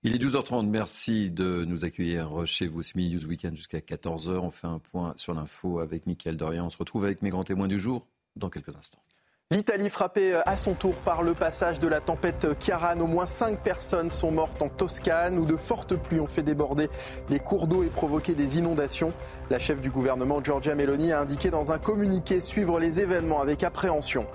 Il 0.06 0.14
est 0.14 0.18
12h30, 0.18 0.68
merci 0.68 1.30
de 1.30 1.64
nous 1.64 1.87
accueillir 1.87 2.44
chez 2.44 2.66
vous. 2.68 2.82
C'est 2.82 2.94
Midi 2.94 3.14
News 3.14 3.24
Weekend 3.26 3.56
jusqu'à 3.56 3.80
14h. 3.80 4.38
On 4.38 4.50
fait 4.50 4.66
un 4.66 4.78
point 4.78 5.14
sur 5.16 5.32
l'info 5.32 5.78
avec 5.78 6.06
Mickaël 6.06 6.37
Dorian. 6.37 6.66
On 6.66 6.70
se 6.70 6.76
retrouve 6.76 7.06
avec 7.06 7.22
mes 7.22 7.30
grands 7.30 7.42
témoins 7.44 7.68
du 7.68 7.80
jour 7.80 8.06
dans 8.37 8.50
quelques 8.50 8.76
instants. 8.76 9.02
L'Italie 9.50 9.90
frappée 9.90 10.40
à 10.46 10.57
son 10.57 10.72
tour 10.72 10.94
par 10.94 11.22
le 11.22 11.35
passage 11.35 11.78
de 11.78 11.87
la 11.87 12.00
tempête 12.00 12.59
Kiaran. 12.59 12.98
Au 13.00 13.07
moins 13.07 13.26
5 13.26 13.59
personnes 13.61 14.09
sont 14.09 14.30
mortes 14.30 14.62
en 14.62 14.70
Toscane 14.70 15.38
où 15.38 15.44
de 15.44 15.54
fortes 15.54 15.96
pluies 15.96 16.18
ont 16.18 16.26
fait 16.26 16.42
déborder 16.42 16.88
les 17.28 17.38
cours 17.40 17.66
d'eau 17.66 17.83
et 17.83 17.88
provoqué 17.88 18.35
des 18.35 18.59
inondations. 18.59 19.12
La 19.50 19.59
chef 19.59 19.83
du 19.83 19.90
gouvernement, 19.90 20.42
Giorgia 20.42 20.74
Meloni, 20.74 21.12
a 21.12 21.20
indiqué 21.20 21.50
dans 21.50 21.72
un 21.72 21.78
communiqué 21.78 22.40
suivre 22.40 22.80
les 22.80 23.00
événements 23.00 23.42
avec 23.42 23.62
appréhension. 23.64 24.26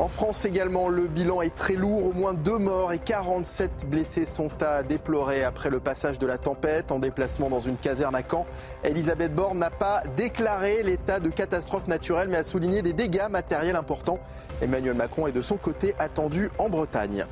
En 0.00 0.06
France 0.06 0.44
également, 0.44 0.88
le 0.88 1.08
bilan 1.08 1.42
est 1.42 1.52
très 1.52 1.74
lourd. 1.74 2.06
Au 2.06 2.12
moins 2.12 2.32
deux 2.32 2.58
morts 2.58 2.92
et 2.92 3.00
47 3.00 3.84
blessés 3.88 4.24
sont 4.24 4.50
à 4.62 4.84
déplorer 4.84 5.42
après 5.42 5.70
le 5.70 5.80
passage 5.80 6.20
de 6.20 6.26
la 6.26 6.38
tempête. 6.38 6.92
En 6.92 7.00
déplacement 7.00 7.48
dans 7.48 7.58
une 7.58 7.76
caserne 7.76 8.14
à 8.14 8.22
Caen, 8.22 8.46
Elisabeth 8.84 9.34
Borne 9.34 9.58
n'a 9.58 9.70
pas 9.70 10.04
déclaré 10.16 10.84
l'état 10.84 11.18
de 11.18 11.30
catastrophe 11.30 11.88
naturelle, 11.88 12.28
mais 12.28 12.36
a 12.36 12.44
souligné 12.44 12.80
des 12.80 12.92
dégâts 12.92 13.28
matériels 13.28 13.74
importants. 13.74 14.20
Emmanuel 14.62 14.94
Macron 14.94 15.26
est 15.26 15.32
de 15.32 15.42
son 15.42 15.56
côté 15.56 15.96
attendu 15.98 16.48
en 16.58 16.68
Bretagne. 16.68 17.26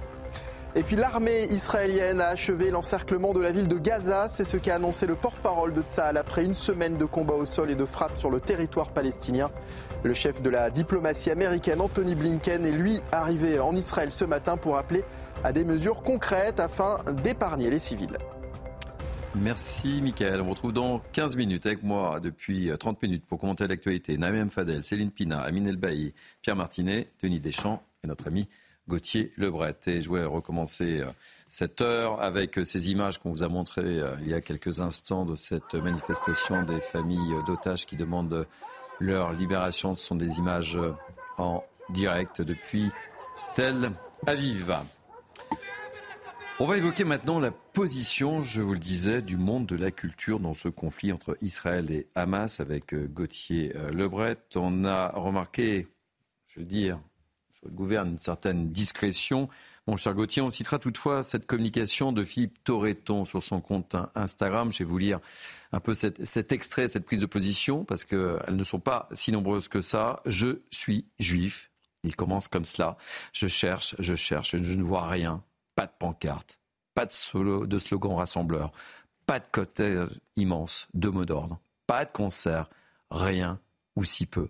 Et 0.79 0.83
puis 0.83 0.95
l'armée 0.95 1.45
israélienne 1.45 2.21
a 2.21 2.27
achevé 2.27 2.71
l'encerclement 2.71 3.33
de 3.33 3.41
la 3.41 3.51
ville 3.51 3.67
de 3.67 3.79
Gaza. 3.79 4.29
C'est 4.29 4.45
ce 4.45 4.59
qu'a 4.59 4.75
annoncé 4.75 5.07
le 5.07 5.15
porte-parole 5.15 5.73
de 5.73 5.81
Tsahal 5.81 6.19
après 6.19 6.45
une 6.45 6.53
semaine 6.53 6.99
de 6.99 7.07
combats 7.07 7.33
au 7.33 7.47
sol 7.47 7.71
et 7.71 7.75
de 7.75 7.87
frappes 7.87 8.19
sur 8.19 8.31
le 8.31 8.41
territoire 8.41 8.91
palestinien. 8.91 9.51
Le 10.05 10.15
chef 10.15 10.43
de 10.43 10.51
la 10.51 10.71
diplomatie 10.71 11.31
américaine, 11.31 11.81
Anthony 11.81 12.15
Blinken, 12.15 12.65
est 12.65 12.73
lui 12.73 13.01
arrivé 13.13 13.59
en 13.59 13.75
Israël 13.75 14.11
ce 14.11 14.25
matin 14.25 14.57
pour 14.57 14.77
appeler 14.77 15.03
à 15.43 15.53
des 15.53 15.65
mesures 15.65 16.03
concrètes 16.03 16.61
afin 16.61 16.99
d'épargner 17.23 17.71
les 17.71 17.79
civils. 17.79 18.17
Merci 19.35 20.01
Mickaël. 20.01 20.41
On 20.41 20.45
vous 20.45 20.51
retrouve 20.51 20.73
dans 20.73 21.01
15 21.13 21.37
minutes 21.37 21.67
avec 21.67 21.83
moi 21.83 22.21
depuis 22.21 22.71
30 22.79 23.03
minutes 23.03 23.25
pour 23.27 23.39
commenter 23.39 23.67
l'actualité. 23.67 24.17
Naïm 24.17 24.49
Fadel, 24.49 24.83
Céline 24.83 25.11
Pina, 25.11 25.41
Amine 25.41 25.67
Elbaï, 25.67 26.15
Pierre 26.41 26.57
Martinet, 26.57 27.09
Denis 27.23 27.41
Deschamps 27.41 27.83
et 28.03 28.07
notre 28.07 28.29
ami 28.29 28.49
Gauthier 28.89 29.33
Lebret. 29.37 29.77
Et 29.87 30.01
je 30.01 30.09
voulais 30.09 30.25
recommencer 30.25 31.01
euh, 31.01 31.07
cette 31.49 31.81
heure 31.81 32.23
avec 32.23 32.59
euh, 32.59 32.65
ces 32.65 32.91
images 32.91 33.19
qu'on 33.19 33.31
vous 33.31 33.43
a 33.43 33.49
montrées 33.49 34.01
euh, 34.01 34.15
il 34.23 34.29
y 34.29 34.35
a 34.35 34.41
quelques 34.41 34.81
instants 34.81 35.25
de 35.25 35.35
cette 35.35 35.75
manifestation 35.75 36.63
des 36.63 36.81
familles 36.81 37.35
d'otages 37.47 37.85
qui 37.85 37.97
demandent 37.97 38.47
leur 39.01 39.33
libération. 39.33 39.95
Ce 39.95 40.07
sont 40.07 40.17
des 40.17 40.39
images 40.39 40.79
en 41.39 41.65
direct 41.91 42.43
depuis 42.43 42.91
Tel 43.55 43.93
Aviv. 44.27 44.77
On 46.59 46.65
va 46.65 46.79
évoquer 46.79 47.05
maintenant 47.05 47.39
la 47.39 47.51
position, 47.51 48.43
je 48.43 48.63
vous 48.63 48.73
le 48.73 48.79
disais, 48.79 49.21
du 49.21 49.37
monde 49.37 49.67
de 49.67 49.77
la 49.77 49.91
culture 49.91 50.41
dans 50.41 50.55
ce 50.55 50.69
conflit 50.71 51.13
entre 51.13 51.37
Israël 51.43 51.91
et 51.91 52.07
Hamas 52.15 52.61
avec 52.61 52.95
euh, 52.95 53.07
Gauthier 53.07 53.77
euh, 53.77 53.91
Lebret. 53.91 54.39
On 54.55 54.87
a 54.87 55.09
remarqué, 55.09 55.87
je 56.47 56.61
veux 56.61 56.65
dire, 56.65 56.99
sur 57.53 57.69
le 57.69 57.75
gouverne 57.75 58.13
une 58.13 58.19
certaine 58.19 58.71
discrétion. 58.71 59.51
Mon 59.87 59.97
cher 59.97 60.15
Gauthier, 60.15 60.41
on 60.41 60.49
citera 60.49 60.79
toutefois 60.79 61.23
cette 61.23 61.47
communication 61.47 62.11
de 62.11 62.25
Philippe 62.25 62.65
Torreton 62.65 63.27
sur 63.27 63.43
son 63.43 63.61
compte 63.61 63.95
Instagram. 64.15 64.73
Je 64.73 64.79
vais 64.79 64.85
vous 64.85 64.97
lire 64.97 65.21
un 65.77 65.81
peu 65.81 65.93
cet, 65.93 66.53
extrait, 66.53 66.89
cette 66.89 67.05
prise 67.05 67.21
de 67.21 67.27
position, 67.27 67.85
parce 67.85 68.05
qu'elles 68.05 68.57
ne 68.57 68.65
sont 68.65 68.81
pas 68.81 69.11
si 69.13 69.31
nombreuses 69.31 69.69
que 69.69 69.83
ça. 69.83 70.23
Je 70.25 70.61
suis 70.71 71.05
juif. 71.19 71.71
Il 72.03 72.17
commence 72.17 72.49
comme 72.49 72.65
cela. 72.65 72.97
Je 73.35 73.47
cherche, 73.47 73.95
je 73.99 74.15
cherche, 74.15 74.57
je 74.57 74.73
ne 74.73 74.83
vois 74.83 75.07
rien. 75.07 75.45
Pas 75.75 75.85
de 75.85 75.93
pancarte, 75.99 76.59
pas 76.95 77.05
de, 77.05 77.13
solo, 77.13 77.67
de 77.67 77.79
slogan 77.79 78.15
rassembleur, 78.15 78.73
pas 79.27 79.39
de 79.39 79.45
côté 79.53 80.03
immense, 80.37 80.89
de 80.95 81.11
mots 81.11 81.27
d'ordre, 81.27 81.61
pas 81.87 82.07
de 82.07 82.11
concert, 82.11 82.71
rien 83.11 83.61
ou 83.97 84.05
si 84.05 84.25
peu. 84.25 84.49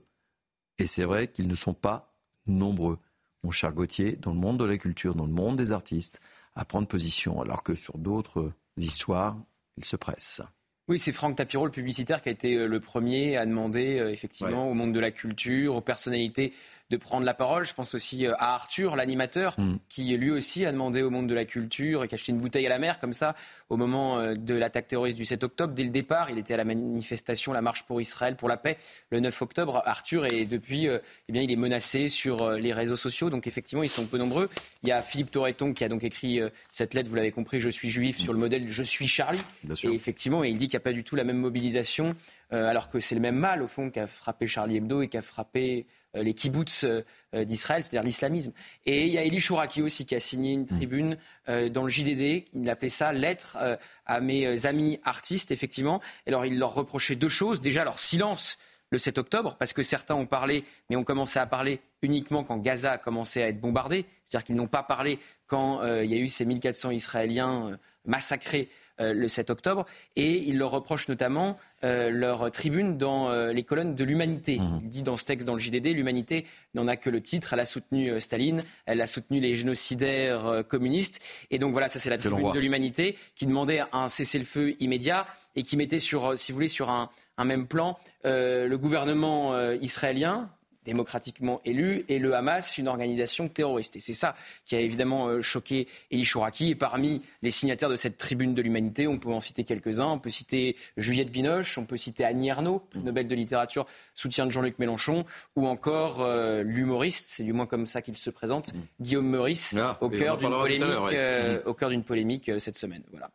Et 0.78 0.86
c'est 0.86 1.04
vrai 1.04 1.26
qu'ils 1.26 1.48
ne 1.48 1.56
sont 1.56 1.74
pas 1.74 2.14
nombreux, 2.46 3.00
mon 3.42 3.50
cher 3.50 3.72
Gauthier, 3.72 4.12
dans 4.12 4.32
le 4.32 4.38
monde 4.38 4.60
de 4.60 4.64
la 4.64 4.78
culture, 4.78 5.16
dans 5.16 5.26
le 5.26 5.32
monde 5.32 5.56
des 5.56 5.72
artistes, 5.72 6.20
à 6.54 6.64
prendre 6.64 6.86
position, 6.86 7.40
alors 7.40 7.64
que 7.64 7.74
sur 7.74 7.98
d'autres 7.98 8.52
histoires, 8.76 9.36
ils 9.76 9.84
se 9.84 9.96
pressent. 9.96 10.42
Oui, 10.88 11.00
c'est 11.00 11.10
Franck 11.10 11.34
Tapiro, 11.34 11.64
le 11.64 11.72
publicitaire, 11.72 12.22
qui 12.22 12.28
a 12.28 12.32
été 12.32 12.54
euh, 12.54 12.68
le 12.68 12.78
premier 12.78 13.36
à 13.36 13.44
demander 13.44 13.98
euh, 13.98 14.12
effectivement 14.12 14.70
au 14.70 14.74
monde 14.74 14.92
de 14.92 15.00
la 15.00 15.10
culture, 15.10 15.74
aux 15.74 15.80
personnalités 15.80 16.52
de 16.90 16.96
prendre 16.96 17.26
la 17.26 17.34
parole. 17.34 17.66
Je 17.66 17.74
pense 17.74 17.94
aussi 17.94 18.26
euh, 18.26 18.34
à 18.38 18.54
Arthur, 18.54 18.96
l'animateur, 18.96 19.54
Mm. 19.58 19.76
qui 19.88 20.16
lui 20.16 20.30
aussi 20.30 20.64
a 20.66 20.72
demandé 20.72 21.02
au 21.02 21.10
monde 21.10 21.26
de 21.28 21.34
la 21.34 21.44
culture 21.44 22.04
et 22.04 22.08
qui 22.08 22.14
a 22.14 22.16
acheté 22.16 22.32
une 22.32 22.38
bouteille 22.38 22.66
à 22.66 22.68
la 22.68 22.78
mer 22.78 22.98
comme 22.98 23.12
ça 23.12 23.34
au 23.68 23.76
moment 23.76 24.18
euh, 24.18 24.34
de 24.34 24.54
l'attaque 24.54 24.86
terroriste 24.86 25.16
du 25.16 25.24
7 25.24 25.44
octobre. 25.44 25.72
Dès 25.72 25.84
le 25.84 25.90
départ, 25.90 26.30
il 26.30 26.38
était 26.38 26.54
à 26.54 26.56
la 26.56 26.64
manifestation, 26.64 27.52
la 27.52 27.62
marche 27.62 27.84
pour 27.84 28.00
Israël, 28.00 28.36
pour 28.36 28.48
la 28.48 28.56
paix, 28.56 28.76
le 29.10 29.20
9 29.20 29.42
octobre. 29.42 29.82
Arthur 29.84 30.26
et 30.26 30.44
depuis, 30.44 30.88
euh, 30.88 30.98
eh 31.28 31.32
bien, 31.32 31.42
il 31.42 31.50
est 31.50 31.56
menacé 31.56 32.08
sur 32.08 32.50
les 32.52 32.72
réseaux 32.72 32.96
sociaux. 32.96 33.30
Donc 33.30 33.46
effectivement, 33.46 33.82
ils 33.82 33.88
sont 33.88 34.06
peu 34.06 34.18
nombreux. 34.18 34.48
Il 34.82 34.88
y 34.88 34.92
a 34.92 35.02
Philippe 35.02 35.30
Torreton 35.30 35.72
qui 35.72 35.84
a 35.84 35.88
donc 35.88 36.04
écrit 36.04 36.40
cette 36.70 36.94
lettre, 36.94 37.08
vous 37.08 37.16
l'avez 37.16 37.32
compris, 37.32 37.60
je 37.60 37.68
suis 37.68 37.90
juif, 37.90 38.18
sur 38.18 38.32
le 38.32 38.38
modèle 38.38 38.68
je 38.68 38.82
suis 38.82 39.06
Charlie. 39.06 39.40
Et 39.82 39.88
effectivement, 39.88 40.44
il 40.44 40.58
dit 40.58 40.68
qu'il 40.68 40.76
n'y 40.76 40.82
a 40.82 40.84
pas 40.84 40.92
du 40.92 41.04
tout 41.04 41.16
la 41.16 41.24
même 41.24 41.38
mobilisation, 41.38 42.14
alors 42.50 42.88
que 42.88 43.00
c'est 43.00 43.14
le 43.14 43.20
même 43.20 43.36
mal, 43.36 43.62
au 43.62 43.66
fond, 43.66 43.90
qu'a 43.90 44.06
frappé 44.06 44.46
Charlie 44.46 44.76
Hebdo 44.76 45.02
et 45.02 45.08
qu'a 45.08 45.22
frappé 45.22 45.86
les 46.22 46.34
kibbutz 46.34 46.84
euh, 46.84 47.02
euh, 47.34 47.44
d'Israël, 47.44 47.82
c'est-à-dire 47.82 48.02
l'islamisme. 48.02 48.52
Et 48.84 49.06
il 49.06 49.12
y 49.12 49.18
a 49.18 49.24
Eli 49.24 49.40
Chouraki 49.40 49.82
aussi 49.82 50.06
qui 50.06 50.14
a 50.14 50.20
signé 50.20 50.52
une 50.52 50.66
tribune 50.66 51.16
euh, 51.48 51.68
dans 51.68 51.82
le 51.82 51.88
JDD, 51.88 52.46
il 52.52 52.70
appelait 52.70 52.88
ça 52.88 53.12
Lettre 53.12 53.56
euh, 53.60 53.76
à 54.06 54.20
mes 54.20 54.46
euh, 54.46 54.66
amis 54.66 54.98
artistes, 55.04 55.50
effectivement. 55.50 56.00
Et 56.26 56.30
alors, 56.30 56.46
il 56.46 56.58
leur 56.58 56.74
reprochait 56.74 57.16
deux 57.16 57.28
choses. 57.28 57.60
Déjà, 57.60 57.84
leur 57.84 57.98
silence 57.98 58.58
le 58.90 58.98
7 58.98 59.18
octobre, 59.18 59.56
parce 59.58 59.72
que 59.72 59.82
certains 59.82 60.14
ont 60.14 60.26
parlé, 60.26 60.64
mais 60.88 60.96
ont 60.96 61.04
commencé 61.04 61.38
à 61.38 61.46
parler 61.46 61.80
uniquement 62.02 62.44
quand 62.44 62.58
Gaza 62.58 62.92
a 62.92 62.98
commencé 62.98 63.42
à 63.42 63.48
être 63.48 63.60
bombardé. 63.60 64.06
C'est-à-dire 64.24 64.44
qu'ils 64.44 64.56
n'ont 64.56 64.68
pas 64.68 64.82
parlé 64.82 65.18
quand 65.46 65.80
euh, 65.80 66.04
il 66.04 66.10
y 66.10 66.14
a 66.14 66.18
eu 66.18 66.28
ces 66.28 66.44
1400 66.44 66.90
Israéliens 66.92 67.70
euh, 67.70 67.76
massacrés 68.04 68.68
euh, 68.68 68.85
le 68.98 69.28
7 69.28 69.50
octobre. 69.50 69.84
Et 70.16 70.38
il 70.48 70.58
leur 70.58 70.70
reproche 70.70 71.08
notamment 71.08 71.56
euh, 71.84 72.10
leur 72.10 72.50
tribune 72.50 72.96
dans 72.96 73.30
euh, 73.30 73.52
les 73.52 73.62
colonnes 73.62 73.94
de 73.94 74.04
l'humanité. 74.04 74.58
Il 74.82 74.88
dit 74.88 75.02
dans 75.02 75.16
ce 75.16 75.24
texte, 75.24 75.46
dans 75.46 75.54
le 75.54 75.60
JDD, 75.60 75.88
l'humanité 75.88 76.46
n'en 76.74 76.86
a 76.88 76.96
que 76.96 77.10
le 77.10 77.20
titre. 77.20 77.52
Elle 77.52 77.60
a 77.60 77.66
soutenu 77.66 78.10
euh, 78.10 78.20
Staline, 78.20 78.62
elle 78.86 79.00
a 79.00 79.06
soutenu 79.06 79.40
les 79.40 79.54
génocidaires 79.54 80.46
euh, 80.46 80.62
communistes. 80.62 81.20
Et 81.50 81.58
donc 81.58 81.72
voilà, 81.72 81.88
ça 81.88 81.98
c'est 81.98 82.10
la 82.10 82.18
tribune 82.18 82.52
de 82.52 82.58
l'humanité 82.58 83.16
qui 83.34 83.46
demandait 83.46 83.82
un 83.92 84.08
cessez-le-feu 84.08 84.74
immédiat 84.80 85.26
et 85.56 85.62
qui 85.62 85.76
mettait 85.76 85.98
sur, 85.98 86.26
euh, 86.26 86.36
si 86.36 86.52
vous 86.52 86.56
voulez, 86.56 86.68
sur 86.68 86.90
un, 86.90 87.10
un 87.38 87.44
même 87.44 87.66
plan 87.66 87.98
euh, 88.24 88.68
le 88.68 88.78
gouvernement 88.78 89.54
euh, 89.54 89.76
israélien 89.80 90.48
démocratiquement 90.86 91.60
élu 91.64 92.04
et 92.08 92.18
le 92.18 92.34
Hamas 92.34 92.78
une 92.78 92.88
organisation 92.88 93.48
terroriste. 93.48 93.96
Et 93.96 94.00
c'est 94.00 94.12
ça 94.14 94.34
qui 94.64 94.76
a 94.76 94.80
évidemment 94.80 95.26
euh, 95.28 95.42
choqué 95.42 95.86
Eli 96.10 96.24
Chouraki. 96.24 96.70
Et 96.70 96.74
parmi 96.74 97.20
les 97.42 97.50
signataires 97.50 97.90
de 97.90 97.96
cette 97.96 98.16
tribune 98.16 98.54
de 98.54 98.62
l'humanité, 98.62 99.06
on 99.06 99.18
peut 99.18 99.30
en 99.30 99.40
citer 99.40 99.64
quelques-uns. 99.64 100.06
On 100.06 100.18
peut 100.18 100.30
citer 100.30 100.76
Juliette 100.96 101.30
Binoche, 101.30 101.76
on 101.76 101.84
peut 101.84 101.96
citer 101.96 102.24
Annie 102.24 102.48
Ernaux, 102.48 102.82
Nobel 102.94 103.28
de 103.28 103.34
littérature, 103.34 103.86
soutien 104.14 104.46
de 104.46 104.52
Jean-Luc 104.52 104.78
Mélenchon, 104.78 105.24
ou 105.56 105.66
encore 105.66 106.20
euh, 106.20 106.62
l'humoriste, 106.62 107.28
c'est 107.28 107.42
du 107.42 107.52
moins 107.52 107.66
comme 107.66 107.86
ça 107.86 108.02
qu'il 108.02 108.16
se 108.16 108.30
présente, 108.30 108.72
Guillaume 109.00 109.28
Meurice, 109.28 109.74
Ah, 109.78 109.98
au 110.00 110.08
cœur 110.08 110.36
d'une 110.38 110.50
polémique, 110.50 110.88
ouais. 110.88 111.12
euh, 111.14 111.60
au 111.66 111.74
cœur 111.74 111.90
d'une 111.90 112.04
polémique 112.04 112.48
euh, 112.48 112.58
cette 112.58 112.78
semaine. 112.78 113.02
Voilà. 113.10 113.30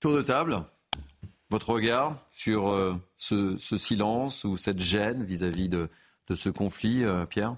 Tour 0.00 0.14
de 0.14 0.22
table, 0.22 0.62
votre 1.50 1.70
regard 1.70 2.16
sur 2.30 2.74
ce, 3.16 3.56
ce 3.58 3.76
silence 3.76 4.44
ou 4.44 4.56
cette 4.56 4.78
gêne 4.78 5.24
vis-à-vis 5.24 5.68
de, 5.68 5.90
de 6.30 6.34
ce 6.36 6.48
conflit, 6.48 7.04
euh, 7.04 7.26
Pierre 7.26 7.56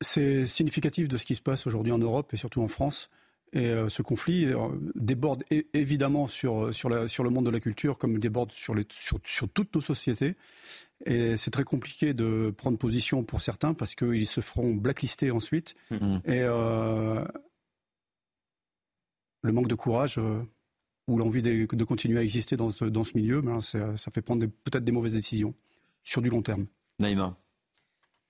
C'est 0.00 0.46
significatif 0.46 1.08
de 1.08 1.16
ce 1.16 1.24
qui 1.26 1.34
se 1.34 1.40
passe 1.42 1.66
aujourd'hui 1.66 1.92
en 1.92 1.98
Europe 1.98 2.32
et 2.34 2.36
surtout 2.36 2.62
en 2.62 2.68
France. 2.68 3.10
Et 3.52 3.66
euh, 3.68 3.88
ce 3.88 4.02
conflit 4.02 4.46
euh, 4.46 4.68
déborde 4.96 5.44
évidemment 5.74 6.26
sur, 6.26 6.74
sur, 6.74 6.88
la- 6.88 7.06
sur 7.06 7.22
le 7.22 7.30
monde 7.30 7.44
de 7.46 7.50
la 7.50 7.60
culture 7.60 7.98
comme 7.98 8.12
il 8.14 8.18
déborde 8.18 8.50
sur, 8.50 8.74
les, 8.74 8.84
sur, 8.90 9.18
sur 9.24 9.48
toutes 9.48 9.74
nos 9.76 9.80
sociétés. 9.80 10.34
Et 11.06 11.36
c'est 11.36 11.50
très 11.50 11.64
compliqué 11.64 12.14
de 12.14 12.52
prendre 12.56 12.78
position 12.78 13.22
pour 13.22 13.40
certains 13.42 13.74
parce 13.74 13.94
qu'ils 13.94 14.26
se 14.26 14.40
feront 14.40 14.74
blacklister 14.74 15.30
ensuite. 15.30 15.74
Mhm. 15.90 16.20
Et 16.24 16.40
euh, 16.42 17.24
le 19.42 19.52
manque 19.52 19.68
de 19.68 19.74
courage 19.74 20.18
ou 21.06 21.18
l'envie 21.18 21.42
de, 21.42 21.66
de 21.70 21.84
continuer 21.84 22.18
à 22.18 22.22
exister 22.22 22.56
dans 22.56 22.70
ce, 22.70 22.86
dans 22.86 23.04
ce 23.04 23.12
milieu, 23.16 23.42
ben, 23.42 23.60
ça, 23.60 23.94
fait 24.10 24.22
prendre 24.22 24.46
peut-être 24.46 24.84
des 24.84 24.92
mauvaises 24.92 25.14
décisions 25.14 25.54
sur 26.02 26.22
du 26.22 26.30
long 26.30 26.42
terme. 26.42 26.66
Naïma 26.98 27.36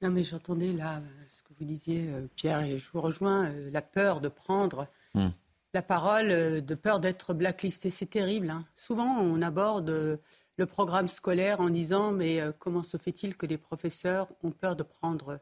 Non, 0.03 0.11
mais 0.11 0.22
j'entendais 0.22 0.72
là 0.72 0.96
euh, 0.96 1.24
ce 1.29 1.42
que 1.42 1.53
vous 1.59 1.64
disiez, 1.64 2.09
euh, 2.09 2.27
Pierre, 2.35 2.62
et 2.62 2.79
je 2.79 2.90
vous 2.92 3.00
rejoins, 3.00 3.46
euh, 3.46 3.70
la 3.70 3.83
peur 3.83 4.20
de 4.20 4.29
prendre 4.29 4.88
hmm. 5.14 5.29
la 5.74 5.83
parole, 5.83 6.29
de 6.64 6.74
peur 6.74 7.00
d'être 7.00 7.35
blacklisté. 7.35 7.90
C'est 7.90 8.07
terrible. 8.07 8.50
Hein. 8.50 8.64
Souvent, 8.74 9.18
on 9.18 9.42
aborde 9.42 10.20
le 10.57 10.66
programme 10.66 11.09
scolaire 11.09 11.61
en 11.61 11.68
disant 11.68 12.12
mais 12.12 12.40
comment 12.59 12.83
se 12.83 12.96
fait-il 12.96 13.37
que 13.37 13.46
les 13.46 13.59
professeurs 13.59 14.29
ont 14.42 14.53
peur 14.53 14.77
de 14.77 14.85
prendre 14.85 15.40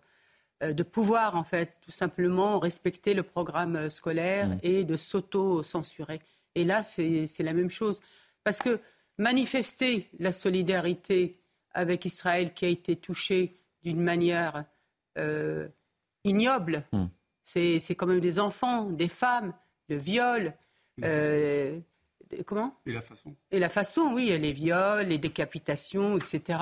de 0.62 0.82
pouvoir 0.84 1.36
en 1.36 1.42
fait 1.42 1.76
tout 1.80 1.90
simplement 1.90 2.60
respecter 2.60 3.14
le 3.14 3.24
programme 3.24 3.90
scolaire 3.90 4.48
hmm. 4.48 4.58
et 4.62 4.84
de 4.84 4.96
s'auto-censurer. 4.96 6.20
Et 6.54 6.64
là, 6.64 6.82
c'est 6.82 7.28
la 7.40 7.52
même 7.52 7.70
chose. 7.70 8.00
Parce 8.44 8.58
que 8.58 8.80
manifester 9.18 10.08
la 10.18 10.32
solidarité 10.32 11.41
avec 11.74 12.04
Israël 12.04 12.52
qui 12.52 12.64
a 12.64 12.68
été 12.68 12.96
touché 12.96 13.56
d'une 13.82 14.00
manière 14.00 14.64
euh, 15.18 15.68
ignoble. 16.24 16.84
Hmm. 16.92 17.06
C'est 17.44 17.94
quand 17.94 18.06
même 18.06 18.20
des 18.20 18.38
enfants, 18.38 18.84
des 18.84 19.08
femmes, 19.08 19.52
le 19.88 19.96
viol. 19.96 20.54
Euh, 21.04 21.78
comment? 22.46 22.74
Et 22.86 22.92
la 22.92 23.00
façon. 23.00 23.34
Et 23.50 23.58
la 23.58 23.68
façon, 23.68 24.12
oui, 24.14 24.36
les 24.38 24.52
viols, 24.52 25.08
les 25.08 25.18
décapitations, 25.18 26.16
etc. 26.16 26.58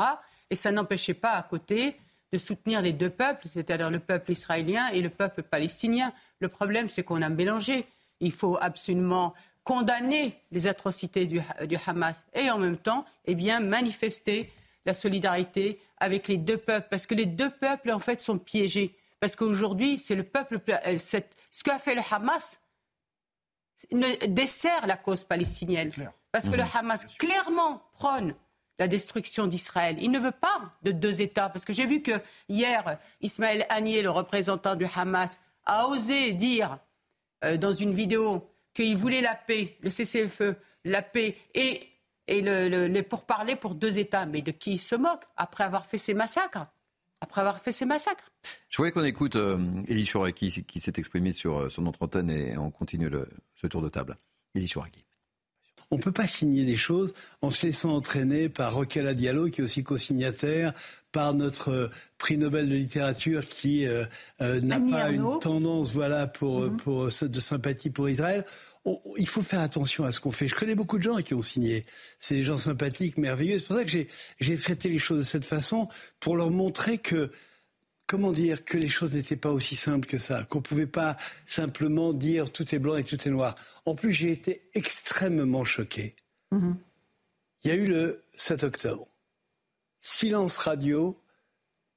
Et 0.51 0.57
ça 0.57 0.73
n'empêchait 0.73 1.15
pas 1.15 1.33
à 1.33 1.43
côté 1.43 1.97
de 2.33 2.39
soutenir 2.39 2.83
les 2.83 2.93
deux 2.93 3.11
peuples, 3.11 3.47
c'est-à-dire 3.49 3.91
le 3.91 4.01
peuple 4.01 4.33
israélien 4.33 4.89
et 4.89 5.01
le 5.01 5.11
peuple 5.11 5.43
palestinien. 5.43 6.13
Le 6.41 6.49
problème, 6.49 6.89
c'est 6.89 7.03
qu'on 7.03 7.23
a 7.23 7.29
mélangé. 7.29 7.87
Il 8.21 8.33
faut 8.33 8.59
absolument 8.61 9.35
condamner 9.65 10.37
les 10.51 10.67
atrocités 10.67 11.27
du, 11.27 11.41
du, 11.67 11.77
Hamas 11.87 12.27
et 12.35 12.51
en 12.51 12.59
même 12.59 12.79
temps, 12.79 13.05
eh 13.27 13.35
bien, 13.35 13.61
manifester 13.61 14.51
la 14.87 14.95
solidarité 14.95 15.81
avec 15.99 16.29
les 16.29 16.37
deux 16.37 16.57
peuples, 16.57 16.89
parce 16.91 17.07
que 17.07 17.15
les 17.15 17.27
deux 17.27 17.51
peuples, 17.51 17.91
en 17.91 17.99
fait, 17.99 18.21
sont 18.21 18.39
piégés. 18.39 18.97
Parce 19.21 19.37
qu'aujourd'hui, 19.37 19.99
c'est 19.99 20.15
le 20.15 20.25
peuple. 20.25 20.61
Euh, 20.87 20.97
ce 20.97 21.63
qu'a 21.63 21.79
fait 21.79 21.95
le 21.95 22.03
Hamas 22.11 22.61
ne 23.93 24.27
dessert 24.27 24.87
la 24.87 24.97
cause 24.97 25.25
palestinienne. 25.25 25.93
Parce 26.33 26.49
que 26.49 26.57
le 26.57 26.63
mmh. 26.63 26.77
Hamas 26.77 27.05
clairement 27.19 27.83
prône 27.93 28.35
la 28.79 28.89
destruction 28.89 29.47
d'Israël. 29.47 29.99
Il 30.01 30.11
ne 30.11 30.19
veut 30.19 30.31
pas 30.31 30.73
de 30.83 30.91
deux 30.91 31.21
États. 31.21 31.51
Parce 31.51 31.67
que 31.67 31.75
j'ai 31.75 31.87
vu 31.87 32.03
que 32.03 32.13
hier, 32.49 32.99
Ismaël 33.21 33.67
Haniyeh, 33.69 34.03
le 34.03 34.11
représentant 34.11 34.75
du 34.75 34.87
Hamas, 34.97 35.39
a 35.67 35.87
osé 35.87 36.33
dire 36.33 36.79
euh, 37.45 37.59
dans 37.59 37.75
une 37.75 37.95
vidéo 37.95 38.51
qu'il 38.73 38.97
voulait 38.97 39.21
la 39.21 39.35
paix, 39.35 39.77
le 39.83 39.91
cessez-le-feu, 39.91 40.57
la 40.85 41.03
paix 41.03 41.37
et 41.55 41.90
et 42.27 42.43
le, 42.43 42.89
le, 42.89 43.03
pourparlers 43.03 43.57
pour 43.57 43.75
deux 43.75 43.99
États. 43.99 44.27
Mais 44.27 44.43
de 44.43 44.51
qui 44.51 44.73
il 44.73 44.79
se 44.79 44.95
moque 44.95 45.25
après 45.37 45.65
avoir 45.65 45.87
fait 45.87 45.99
ces 45.99 46.15
massacres 46.15 46.67
après 47.21 47.43
avoir 47.43 47.61
fait 47.61 47.73
ces 47.73 47.85
massacres. 47.85 48.33
Je 48.71 48.79
voudrais 48.79 48.93
qu'on 48.93 49.05
écoute 49.05 49.37
euh, 49.37 49.59
Elie 49.89 50.07
Chouraki 50.07 50.65
qui, 50.67 50.81
s'est 50.81 50.95
exprimé 50.97 51.33
sur, 51.33 51.59
euh, 51.59 51.69
son 51.69 51.83
notre 51.83 52.03
antenne 52.03 52.31
et 52.31 52.57
on 52.57 52.71
continue 52.71 53.09
le, 53.09 53.29
ce 53.55 53.67
tour 53.67 53.83
de 53.83 53.89
table. 53.89 54.17
Elie 54.55 54.69
Chouraki. 54.69 55.05
On 55.93 55.97
ne 55.97 56.03
peut 56.03 56.13
pas 56.13 56.29
signer 56.29 56.65
des 56.65 56.77
choses 56.77 57.15
en 57.43 57.51
se 57.51 57.67
laissant 57.67 57.91
entraîner 57.91 58.49
par 58.49 58.75
Roquela 58.75 59.13
Diallo, 59.13 59.49
qui 59.49 59.61
est 59.61 59.65
aussi 59.65 59.83
co-signataire, 59.83 60.73
par 61.11 61.35
notre 61.35 61.73
euh, 61.73 61.89
prix 62.17 62.39
Nobel 62.39 62.69
de 62.69 62.75
littérature 62.75 63.47
qui 63.49 63.87
euh, 63.87 64.05
n'a 64.39 64.81
pas 64.81 65.11
une 65.11 65.39
tendance 65.41 65.93
voilà, 65.93 66.29
pour, 66.29 66.63
mm-hmm. 66.63 66.77
pour, 66.77 67.29
de 67.29 67.41
sympathie 67.41 67.91
pour 67.91 68.09
Israël 68.09 68.45
il 69.17 69.29
faut 69.29 69.43
faire 69.43 69.61
attention 69.61 70.05
à 70.05 70.13
ce 70.13 70.21
qu'on 70.21 70.31
fait. 70.31 70.49
Je 70.49 70.55
connais 70.55 70.75
beaucoup 70.75 70.99
de 70.99 71.03
gens 71.03 71.19
qui 71.19 71.35
ont 71.35 71.43
signé. 71.43 71.85
C'est 72.19 72.37
des 72.37 72.43
gens 72.43 72.59
sympathiques, 72.59 73.19
merveilleux. 73.19 73.59
C'est 73.59 73.67
pour 73.67 73.77
ça 73.77 73.85
que 73.85 73.91
j'ai 74.41 74.59
traité 74.59 74.89
les 74.89 74.99
choses 74.99 75.19
de 75.19 75.25
cette 75.25 75.45
façon, 75.45 75.89
pour 76.19 76.37
leur 76.37 76.51
montrer 76.51 76.99
que, 76.99 77.31
comment 78.07 78.33
dire, 78.33 78.65
que 78.65 78.79
les 78.79 78.89
choses 78.89 79.15
n'étaient 79.15 79.37
pas 79.37 79.51
aussi 79.51 79.77
simples 79.77 80.07
que 80.07 80.19
ça, 80.19 80.45
qu'on 80.45 80.59
ne 80.59 80.65
pouvait 80.65 80.87
pas 80.87 81.17
simplement 81.45 82.15
dire 82.15 82.51
tout 82.51 82.75
est 82.75 82.79
blanc 82.79 82.97
et 82.97 83.05
tout 83.05 83.17
est 83.27 83.31
noir. 83.31 83.55
En 83.85 83.95
plus, 83.95 84.13
j'ai 84.13 84.31
été 84.31 84.63
extrêmement 84.75 85.65
choqué. 85.65 86.17
Mm-hmm. 86.53 86.75
Il 87.65 87.69
y 87.69 87.71
a 87.73 87.77
eu 87.77 87.87
le 87.87 88.25
7 88.33 88.65
octobre. 88.65 89.07
Silence 90.01 90.57
radio 90.57 91.21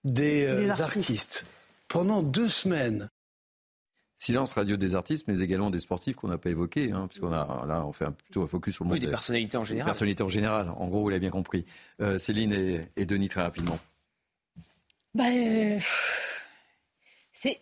des, 0.03 0.45
euh, 0.45 0.69
artistes. 0.71 1.45
Pendant 1.87 2.21
deux 2.21 2.49
semaines, 2.49 3.09
Silence 4.23 4.53
radio 4.53 4.77
des 4.77 4.95
artistes, 4.95 5.27
mais 5.27 5.41
également 5.41 5.69
des 5.69 5.81
sportifs 5.81 6.15
qu'on 6.15 6.29
n'a 6.29 6.37
pas 6.37 6.49
évoqués, 6.49 6.93
hein, 6.93 7.07
parce 7.09 7.19
qu'on 7.19 7.33
a 7.33 7.65
là 7.67 7.85
on 7.85 7.91
fait 7.91 8.09
plutôt 8.09 8.43
un 8.43 8.47
focus 8.47 8.75
sur 8.75 8.85
le 8.85 8.91
monde 8.91 8.99
des, 8.99 9.09
personnalités 9.09 9.57
en 9.57 9.65
général. 9.65 9.85
Personnalités 9.85 10.23
en 10.23 10.29
général. 10.29 10.69
En 10.77 10.87
gros, 10.87 11.01
vous 11.01 11.09
l'avez 11.09 11.19
bien 11.19 11.29
compris. 11.29 11.65
Euh, 11.99 12.17
Céline 12.17 12.87
et, 12.95 13.05
Denis 13.05 13.27
très 13.27 13.41
rapidement. 13.41 13.77
Bah, 15.13 15.25
euh, 15.29 15.77
c'est 17.33 17.59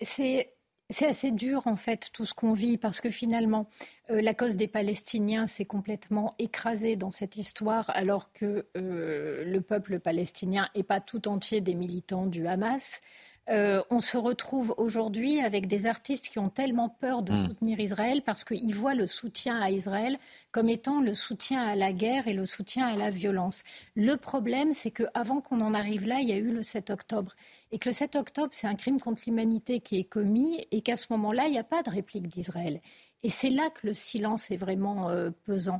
assez 1.03 1.31
dur 1.31 1.65
en 1.65 1.75
fait 1.75 2.11
tout 2.13 2.27
ce 2.27 2.35
qu'on 2.35 2.53
vit 2.53 2.77
parce 2.77 3.01
que 3.01 3.09
finalement 3.09 3.67
euh, 4.11 4.21
la 4.21 4.35
cause 4.35 4.55
des 4.55 4.67
Palestiniens 4.67 5.47
s'est 5.47 5.65
complètement 5.65 6.35
écrasée 6.37 6.95
dans 6.95 7.09
cette 7.09 7.37
histoire 7.37 7.89
alors 7.89 8.31
que 8.33 8.67
le 8.75 9.59
peuple 9.61 9.99
palestinien 9.99 10.69
n'est 10.75 10.83
pas 10.83 10.99
tout 10.99 11.27
entier 11.27 11.59
des 11.59 11.73
militants 11.73 12.27
du 12.27 12.45
Hamas. 12.45 13.01
Euh, 13.49 13.81
on 13.89 13.99
se 13.99 14.17
retrouve 14.17 14.73
aujourd'hui 14.77 15.41
avec 15.41 15.67
des 15.67 15.87
artistes 15.87 16.29
qui 16.29 16.37
ont 16.37 16.49
tellement 16.49 16.89
peur 16.89 17.23
de 17.23 17.33
hmm. 17.33 17.47
soutenir 17.47 17.79
Israël 17.79 18.21
parce 18.23 18.43
qu'ils 18.43 18.75
voient 18.75 18.93
le 18.93 19.07
soutien 19.07 19.59
à 19.59 19.71
Israël 19.71 20.19
comme 20.51 20.69
étant 20.69 21.01
le 21.01 21.15
soutien 21.15 21.61
à 21.63 21.75
la 21.75 21.91
guerre 21.91 22.27
et 22.27 22.33
le 22.33 22.45
soutien 22.45 22.87
à 22.87 22.95
la 22.95 23.09
violence. 23.09 23.63
Le 23.95 24.15
problème, 24.15 24.73
c'est 24.73 24.91
qu'avant 24.91 25.41
qu'on 25.41 25.59
en 25.61 25.73
arrive 25.73 26.05
là, 26.05 26.19
il 26.21 26.29
y 26.29 26.33
a 26.33 26.37
eu 26.37 26.51
le 26.51 26.61
7 26.61 26.91
octobre. 26.91 27.35
Et 27.71 27.79
que 27.79 27.89
le 27.89 27.93
7 27.93 28.15
octobre, 28.15 28.49
c'est 28.51 28.67
un 28.67 28.75
crime 28.75 28.99
contre 28.99 29.23
l'humanité 29.25 29.79
qui 29.79 29.97
est 29.97 30.03
commis 30.03 30.65
et 30.71 30.81
qu'à 30.81 30.95
ce 30.95 31.07
moment-là, 31.11 31.47
il 31.47 31.51
n'y 31.51 31.59
a 31.59 31.63
pas 31.63 31.81
de 31.81 31.89
réplique 31.89 32.27
d'Israël. 32.27 32.79
Et 33.23 33.29
c'est 33.29 33.49
là 33.49 33.69
que 33.69 33.87
le 33.87 33.93
silence 33.93 34.51
est 34.51 34.57
vraiment 34.57 35.09
euh, 35.09 35.29
pesant. 35.45 35.79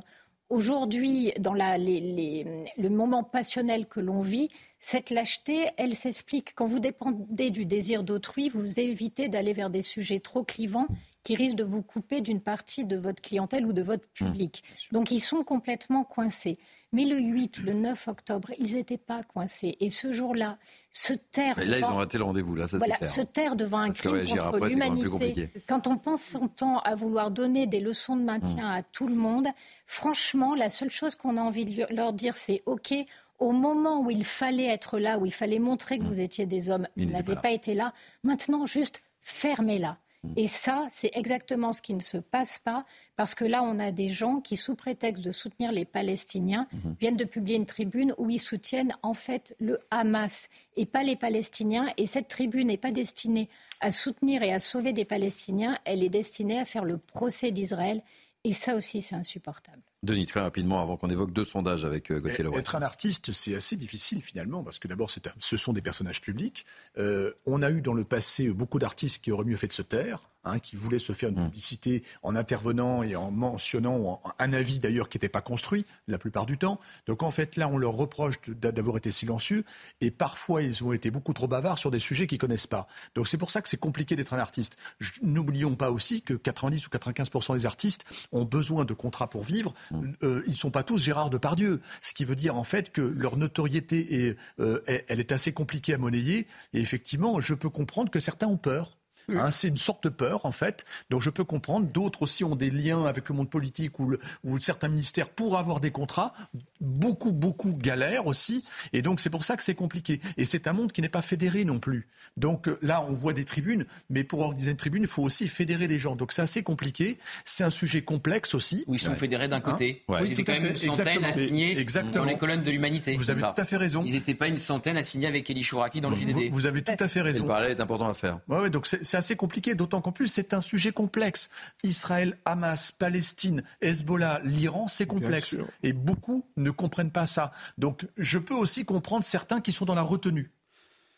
Aujourd'hui, 0.52 1.32
dans 1.40 1.54
le 1.54 2.88
moment 2.90 3.24
passionnel 3.24 3.86
que 3.86 4.00
l'on 4.00 4.20
vit, 4.20 4.50
cette 4.78 5.08
lâcheté, 5.08 5.70
elle 5.78 5.96
s'explique. 5.96 6.54
Quand 6.54 6.66
vous 6.66 6.78
dépendez 6.78 7.48
du 7.48 7.64
désir 7.64 8.02
d'autrui, 8.02 8.50
vous 8.50 8.78
évitez 8.78 9.30
d'aller 9.30 9.54
vers 9.54 9.70
des 9.70 9.80
sujets 9.80 10.20
trop 10.20 10.44
clivants 10.44 10.88
qui 11.22 11.36
risquent 11.36 11.56
de 11.56 11.64
vous 11.64 11.82
couper 11.82 12.20
d'une 12.20 12.40
partie 12.40 12.84
de 12.84 12.96
votre 12.96 13.22
clientèle 13.22 13.66
ou 13.66 13.72
de 13.72 13.82
votre 13.82 14.04
mmh, 14.04 14.24
public. 14.24 14.64
Donc 14.90 15.10
ils 15.10 15.20
sont 15.20 15.44
complètement 15.44 16.04
coincés. 16.04 16.58
Mais 16.92 17.04
le 17.04 17.18
8, 17.18 17.60
le 17.60 17.72
9 17.72 18.08
octobre, 18.08 18.50
ils 18.58 18.74
n'étaient 18.74 18.98
pas 18.98 19.22
coincés. 19.22 19.76
Et 19.80 19.88
ce 19.88 20.12
jour-là, 20.12 20.58
se 20.90 21.14
taire. 21.14 21.58
là, 21.58 21.78
ils 21.78 21.84
ont 21.84 21.96
raté 21.96 22.18
le 22.18 22.24
rendez-vous, 22.24 22.54
là, 22.54 22.66
ça 22.66 22.76
voilà, 22.76 22.96
Se 23.06 23.22
taire 23.22 23.56
devant 23.56 23.78
un 23.78 23.92
crime 23.92 24.26
contre 24.26 24.66
l'humanité. 24.66 25.50
Quand 25.66 25.86
on 25.86 25.96
pense 25.96 26.22
son 26.22 26.48
temps 26.48 26.80
à 26.80 26.94
vouloir 26.94 27.30
donner 27.30 27.66
des 27.66 27.80
leçons 27.80 28.16
de 28.16 28.22
maintien 28.22 28.68
mmh. 28.68 28.76
à 28.76 28.82
tout 28.82 29.06
le 29.06 29.14
monde, 29.14 29.48
franchement, 29.86 30.54
la 30.54 30.68
seule 30.68 30.90
chose 30.90 31.14
qu'on 31.14 31.38
a 31.38 31.40
envie 31.40 31.64
de 31.64 31.86
leur 31.94 32.12
dire, 32.12 32.36
c'est 32.36 32.62
OK, 32.66 32.92
au 33.38 33.52
moment 33.52 34.02
où 34.02 34.10
il 34.10 34.24
fallait 34.24 34.66
être 34.66 34.98
là, 34.98 35.18
où 35.18 35.24
il 35.24 35.32
fallait 35.32 35.58
montrer 35.58 35.98
que 35.98 36.04
mmh. 36.04 36.08
vous 36.08 36.20
étiez 36.20 36.46
des 36.46 36.68
hommes, 36.68 36.86
vous 36.96 37.06
n'avez 37.06 37.36
pas 37.36 37.52
été 37.52 37.72
là. 37.72 37.94
Maintenant, 38.22 38.66
juste 38.66 39.02
fermez-la. 39.20 39.96
Mm. 40.22 40.32
Et 40.36 40.46
ça, 40.46 40.86
c'est 40.90 41.10
exactement 41.14 41.72
ce 41.72 41.82
qui 41.82 41.94
ne 41.94 42.00
se 42.00 42.18
passe 42.18 42.58
pas, 42.58 42.84
parce 43.16 43.34
que 43.34 43.44
là, 43.44 43.62
on 43.62 43.78
a 43.78 43.90
des 43.90 44.08
gens 44.08 44.40
qui, 44.40 44.56
sous 44.56 44.74
prétexte 44.74 45.24
de 45.24 45.32
soutenir 45.32 45.72
les 45.72 45.84
Palestiniens, 45.84 46.66
mm-hmm. 46.72 46.98
viennent 47.00 47.16
de 47.16 47.24
publier 47.24 47.56
une 47.56 47.66
tribune 47.66 48.14
où 48.18 48.30
ils 48.30 48.40
soutiennent 48.40 48.94
en 49.02 49.14
fait 49.14 49.54
le 49.58 49.78
Hamas 49.90 50.48
et 50.76 50.86
pas 50.86 51.02
les 51.02 51.16
Palestiniens. 51.16 51.86
Et 51.96 52.06
cette 52.06 52.28
tribune 52.28 52.68
n'est 52.68 52.76
pas 52.76 52.92
destinée 52.92 53.48
à 53.80 53.92
soutenir 53.92 54.42
et 54.42 54.52
à 54.52 54.60
sauver 54.60 54.92
des 54.92 55.04
Palestiniens, 55.04 55.76
elle 55.84 56.02
est 56.02 56.08
destinée 56.08 56.58
à 56.58 56.64
faire 56.64 56.84
le 56.84 56.98
procès 56.98 57.50
d'Israël. 57.50 58.02
Et 58.44 58.52
ça 58.52 58.76
aussi, 58.76 59.00
c'est 59.00 59.14
insupportable. 59.14 59.82
Denis, 60.02 60.26
très 60.26 60.40
rapidement, 60.40 60.82
avant 60.82 60.96
qu'on 60.96 61.10
évoque 61.10 61.32
deux 61.32 61.44
sondages 61.44 61.84
avec 61.84 62.10
euh, 62.10 62.20
Gauthier 62.20 62.42
Leroy. 62.42 62.58
Être 62.58 62.74
un 62.74 62.82
artiste, 62.82 63.30
c'est 63.30 63.54
assez 63.54 63.76
difficile 63.76 64.20
finalement, 64.20 64.64
parce 64.64 64.80
que 64.80 64.88
d'abord, 64.88 65.10
ce 65.10 65.56
sont 65.56 65.72
des 65.72 65.80
personnages 65.80 66.20
publics. 66.20 66.66
Euh, 66.98 67.32
on 67.46 67.62
a 67.62 67.70
eu 67.70 67.82
dans 67.82 67.94
le 67.94 68.02
passé 68.02 68.50
beaucoup 68.50 68.80
d'artistes 68.80 69.22
qui 69.22 69.30
auraient 69.30 69.44
mieux 69.44 69.56
fait 69.56 69.68
de 69.68 69.72
se 69.72 69.82
taire. 69.82 70.31
Hein, 70.44 70.58
qui 70.58 70.74
voulait 70.74 70.98
se 70.98 71.12
faire 71.12 71.28
une 71.28 71.40
mm. 71.40 71.44
publicité 71.44 72.02
en 72.24 72.34
intervenant 72.34 73.04
et 73.04 73.14
en 73.14 73.30
mentionnant 73.30 74.20
un 74.40 74.52
avis 74.52 74.80
d'ailleurs 74.80 75.08
qui 75.08 75.16
n'était 75.16 75.28
pas 75.28 75.40
construit 75.40 75.86
la 76.08 76.18
plupart 76.18 76.46
du 76.46 76.58
temps. 76.58 76.80
Donc 77.06 77.22
en 77.22 77.30
fait 77.30 77.54
là, 77.54 77.68
on 77.68 77.78
leur 77.78 77.92
reproche 77.92 78.34
d'avoir 78.48 78.96
été 78.96 79.12
silencieux 79.12 79.64
et 80.00 80.10
parfois 80.10 80.62
ils 80.62 80.82
ont 80.82 80.92
été 80.92 81.12
beaucoup 81.12 81.32
trop 81.32 81.46
bavards 81.46 81.78
sur 81.78 81.92
des 81.92 82.00
sujets 82.00 82.26
qu'ils 82.26 82.38
connaissent 82.38 82.66
pas. 82.66 82.88
Donc 83.14 83.28
c'est 83.28 83.38
pour 83.38 83.52
ça 83.52 83.62
que 83.62 83.68
c'est 83.68 83.76
compliqué 83.76 84.16
d'être 84.16 84.34
un 84.34 84.38
artiste. 84.38 84.76
N'oublions 85.22 85.76
pas 85.76 85.92
aussi 85.92 86.22
que 86.22 86.34
90 86.34 86.88
ou 86.88 86.90
95% 86.90 87.54
des 87.54 87.64
artistes 87.64 88.04
ont 88.32 88.44
besoin 88.44 88.84
de 88.84 88.94
contrats 88.94 89.30
pour 89.30 89.44
vivre. 89.44 89.72
Mm. 89.92 90.10
Euh, 90.24 90.42
ils 90.46 90.54
ne 90.54 90.56
sont 90.56 90.72
pas 90.72 90.82
tous 90.82 90.98
Gérard 90.98 91.30
Depardieu, 91.30 91.80
ce 92.00 92.14
qui 92.14 92.24
veut 92.24 92.34
dire 92.34 92.56
en 92.56 92.64
fait 92.64 92.90
que 92.90 93.00
leur 93.00 93.36
notoriété 93.36 94.26
est, 94.26 94.36
euh, 94.58 94.82
elle 94.86 95.20
est 95.20 95.30
assez 95.30 95.52
compliquée 95.52 95.94
à 95.94 95.98
monnayer. 95.98 96.48
Et 96.72 96.80
effectivement, 96.80 97.38
je 97.38 97.54
peux 97.54 97.70
comprendre 97.70 98.10
que 98.10 98.18
certains 98.18 98.48
ont 98.48 98.56
peur. 98.56 98.98
Hein, 99.28 99.50
c'est 99.50 99.68
une 99.68 99.78
sorte 99.78 100.04
de 100.04 100.08
peur, 100.08 100.46
en 100.46 100.52
fait. 100.52 100.84
Donc 101.10 101.22
je 101.22 101.30
peux 101.30 101.44
comprendre. 101.44 101.86
D'autres 101.86 102.22
aussi 102.22 102.44
ont 102.44 102.56
des 102.56 102.70
liens 102.70 103.04
avec 103.04 103.28
le 103.28 103.34
monde 103.34 103.50
politique 103.50 103.98
ou, 103.98 104.08
le, 104.08 104.18
ou 104.44 104.58
certains 104.58 104.88
ministères 104.88 105.28
pour 105.28 105.58
avoir 105.58 105.80
des 105.80 105.90
contrats. 105.90 106.32
Beaucoup, 106.80 107.32
beaucoup 107.32 107.72
galèrent 107.72 108.26
aussi. 108.26 108.64
Et 108.92 109.02
donc 109.02 109.20
c'est 109.20 109.30
pour 109.30 109.44
ça 109.44 109.56
que 109.56 109.62
c'est 109.62 109.74
compliqué. 109.74 110.20
Et 110.36 110.44
c'est 110.44 110.66
un 110.66 110.72
monde 110.72 110.92
qui 110.92 111.00
n'est 111.00 111.08
pas 111.08 111.22
fédéré 111.22 111.64
non 111.64 111.78
plus. 111.78 112.08
Donc 112.36 112.68
euh, 112.68 112.78
là, 112.82 113.04
on 113.08 113.12
voit 113.12 113.32
des 113.32 113.44
tribunes, 113.44 113.84
mais 114.10 114.24
pour 114.24 114.40
organiser 114.40 114.70
une 114.70 114.76
tribune, 114.76 115.02
il 115.02 115.08
faut 115.08 115.22
aussi 115.22 115.48
fédérer 115.48 115.86
les 115.86 115.98
gens. 115.98 116.16
Donc 116.16 116.32
c'est 116.32 116.42
assez 116.42 116.62
compliqué. 116.62 117.18
C'est 117.44 117.64
un 117.64 117.70
sujet 117.70 118.02
complexe 118.02 118.54
aussi. 118.54 118.84
Où 118.86 118.94
ils 118.94 118.98
sont 118.98 119.14
fédérés 119.14 119.48
d'un 119.48 119.60
côté. 119.60 120.02
Hein 120.08 120.20
ils 120.24 120.32
étaient 120.32 120.44
quand 120.44 120.52
même 120.52 120.66
une 120.66 120.76
centaine 120.76 121.24
à 121.24 121.32
signer 121.32 121.74
dans 122.12 122.24
les 122.24 122.36
colonnes 122.36 122.62
de 122.62 122.70
l'humanité. 122.70 123.16
Vous 123.16 123.30
avez 123.30 123.40
tout 123.40 123.60
à 123.60 123.64
fait 123.64 123.76
raison. 123.76 124.04
Ils 124.06 124.14
n'étaient 124.14 124.34
pas 124.34 124.48
une 124.48 124.58
centaine 124.58 124.96
à 124.96 125.02
signer 125.02 125.26
avec 125.26 125.48
Eli 125.50 125.62
Chouraki 125.62 126.00
dans 126.00 126.10
le 126.10 126.16
JDD. 126.16 126.50
Vous, 126.50 126.54
vous 126.54 126.66
avez 126.66 126.82
tout 126.82 126.92
à 126.98 127.08
fait 127.08 127.20
raison. 127.20 127.42
Le 127.42 127.48
parallèle 127.48 127.72
est 127.72 127.80
important 127.80 128.08
à 128.08 128.14
faire. 128.14 128.40
Ouais, 128.48 128.60
ouais, 128.60 128.70
donc 128.70 128.86
c'est 128.86 129.11
assez 129.16 129.36
compliqué, 129.36 129.74
d'autant 129.74 130.00
qu'en 130.00 130.12
plus 130.12 130.28
c'est 130.28 130.54
un 130.54 130.60
sujet 130.60 130.92
complexe. 130.92 131.50
Israël, 131.82 132.38
Hamas, 132.44 132.92
Palestine, 132.92 133.62
Hezbollah, 133.80 134.40
l'Iran, 134.44 134.88
c'est 134.88 135.06
complexe. 135.06 135.56
Et 135.82 135.92
beaucoup 135.92 136.44
ne 136.56 136.70
comprennent 136.70 137.10
pas 137.12 137.26
ça. 137.26 137.52
Donc 137.78 138.06
je 138.16 138.38
peux 138.38 138.54
aussi 138.54 138.84
comprendre 138.84 139.24
certains 139.24 139.60
qui 139.60 139.72
sont 139.72 139.84
dans 139.84 139.94
la 139.94 140.02
retenue. 140.02 140.50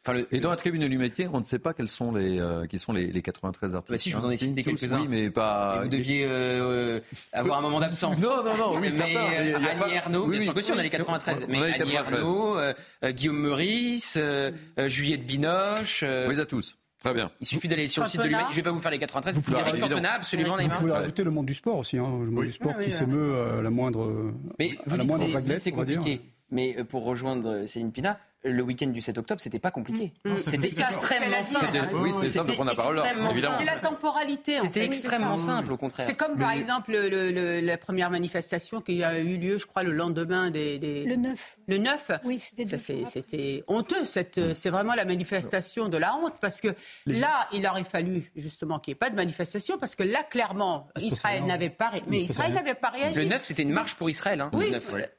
Enfin, 0.07 0.19
le, 0.19 0.29
et 0.33 0.41
dans 0.41 0.51
la 0.51 0.57
tribune 0.57 0.87
du 0.87 0.99
métier, 0.99 1.29
on 1.33 1.41
ne 1.41 1.45
sait 1.45 1.59
pas 1.59 1.73
quels 1.73 1.89
sont 1.89 2.13
les, 2.13 2.39
euh, 2.39 2.67
qui 2.67 2.79
sont 2.79 2.93
les, 2.93 3.07
les 3.07 3.23
93 3.23 3.75
artistes. 3.75 3.91
Bah 3.91 3.97
si, 3.97 4.11
je 4.11 4.19
vous 4.19 4.25
en 4.27 4.31
ai 4.31 4.37
cité 4.37 4.63
quelques-uns. 4.63 5.01
Oui, 5.01 5.07
mais 5.09 5.31
pas. 5.31 5.77
Et 5.79 5.85
vous 5.85 5.89
deviez 5.89 6.27
euh, 6.27 7.01
avoir 7.33 7.59
un 7.59 7.63
moment 7.63 7.81
d'absence. 7.81 8.21
Non, 8.21 8.45
non, 8.45 8.55
non, 8.59 8.73
oui, 8.75 8.81
mais 8.83 8.91
certains, 8.91 9.33
euh, 9.33 9.59
mais 9.63 9.69
Annie 9.71 9.95
Ernaux, 9.95 10.27
oui, 10.27 10.37
bien 10.37 10.43
sûr 10.43 10.53
que 10.53 10.61
si, 10.61 10.73
on 10.73 10.79
a 10.79 10.83
les 10.83 10.91
93. 10.91 11.47
mais 11.49 11.81
Annie 11.81 11.95
Ernaux, 11.95 12.59
euh, 12.59 12.75
Guillaume 13.03 13.39
Meurice, 13.39 14.19
euh, 14.19 14.51
Juliette 14.89 15.25
Binoche. 15.25 16.05
oui, 16.29 16.39
à 16.39 16.45
tous. 16.45 16.77
Très 17.05 17.13
bien. 17.13 17.31
Il 17.39 17.47
suffit 17.47 17.69
d'aller 17.69 17.87
sur 17.87 18.03
le 18.03 18.09
site 18.09 18.21
de 18.21 18.27
l'humanité. 18.27 18.49
Je 18.53 18.59
ne 18.59 18.63
vais 18.63 18.71
pas 18.71 18.73
vous 18.73 18.81
faire 18.81 18.91
les 18.91 18.99
93. 18.99 19.35
Vous 19.35 19.43
pouvez 19.43 19.59
Eric 19.59 19.79
Cantona, 19.79 20.13
absolument, 20.15 20.57
Vous 20.57 20.69
pouvez 20.71 20.93
rajouter 20.93 21.23
le 21.23 21.31
monde 21.31 21.45
du 21.45 21.55
sport 21.55 21.79
aussi, 21.79 21.99
hein, 21.99 22.21
le 22.25 22.31
monde 22.31 22.47
du 22.47 22.53
sport 22.53 22.79
qui 22.79 22.91
s'émeut 22.91 23.39
à 23.59 23.63
la 23.63 23.71
moindre. 23.71 24.33
Mais 24.59 24.79
vous 24.87 24.97
dites 24.97 25.59
c'est 25.59 25.73
compliqué. 25.73 26.21
Mais 26.51 26.85
pour 26.85 27.05
rejoindre 27.05 27.67
Céline 27.67 27.91
Pina, 27.91 28.19
le 28.45 28.63
week-end 28.63 28.89
du 28.89 29.01
7 29.01 29.19
octobre, 29.19 29.41
c'était 29.41 29.59
pas 29.59 29.71
compliqué. 29.71 30.13
Mmh. 30.25 30.39
C'était 30.39 30.67
extrêmement 30.67 31.43
simple. 31.43 31.67
Oui, 31.95 32.13
c'était 32.13 32.31
simple 32.31 32.51
de 32.51 32.55
prendre 32.55 32.71
la 32.71 32.77
parole. 32.77 33.01
évidemment. 33.31 33.57
C'est 33.59 33.65
la 33.65 33.77
temporalité. 33.77 34.55
C'était 34.55 34.85
extrêmement 34.85 35.39
simple, 35.39 35.73
au 35.73 35.77
contraire. 35.77 36.05
C'est 36.07 36.15
comme, 36.15 36.37
par 36.37 36.53
exemple, 36.53 36.93
le, 36.93 37.31
le, 37.31 37.61
la 37.61 37.79
première 37.79 38.11
manifestation 38.11 38.81
qui 38.81 39.03
a 39.03 39.19
eu 39.19 39.37
lieu, 39.37 39.59
je 39.59 39.67
crois, 39.67 39.83
le 39.83 39.93
lendemain 39.93 40.51
des. 40.51 40.79
des... 40.79 41.05
Le 41.05 41.17
9. 41.17 41.59
Le 41.69 41.79
9 41.79 42.11
Oui, 42.25 42.39
c'était 42.39 42.65
C'était 42.79 43.63
honteux. 43.69 44.05
C'est 44.05 44.71
vraiment 44.71 44.95
la 44.95 45.05
manifestation 45.05 45.89
de 45.89 45.97
la 45.97 46.17
honte. 46.17 46.35
Parce 46.41 46.61
que 46.61 46.69
là, 47.07 47.49
il 47.53 47.67
aurait 47.67 47.85
fallu, 47.85 48.31
justement, 48.37 48.79
qu'il 48.79 48.93
n'y 48.93 48.97
ait 48.97 48.99
pas 48.99 49.11
de 49.11 49.17
manifestation. 49.17 49.79
Parce 49.79 49.95
que 49.95 50.03
là, 50.03 50.23
clairement, 50.23 50.89
Israël 51.01 51.45
n'avait 51.45 51.71
pas, 51.71 51.93
mais 52.09 52.21
Israël 52.21 52.53
n'avait 52.53 52.75
pas 52.75 52.91
réagi. 52.91 53.17
Le 53.17 53.25
9, 53.25 53.45
c'était 53.45 53.63
une 53.63 53.73
marche 53.73 53.95
pour 53.95 54.11
Israël. 54.11 54.41
Hein, 54.41 54.51
oui. 54.53 54.67
Le 54.67 54.73
9, 54.73 54.93
ouais. 54.93 55.11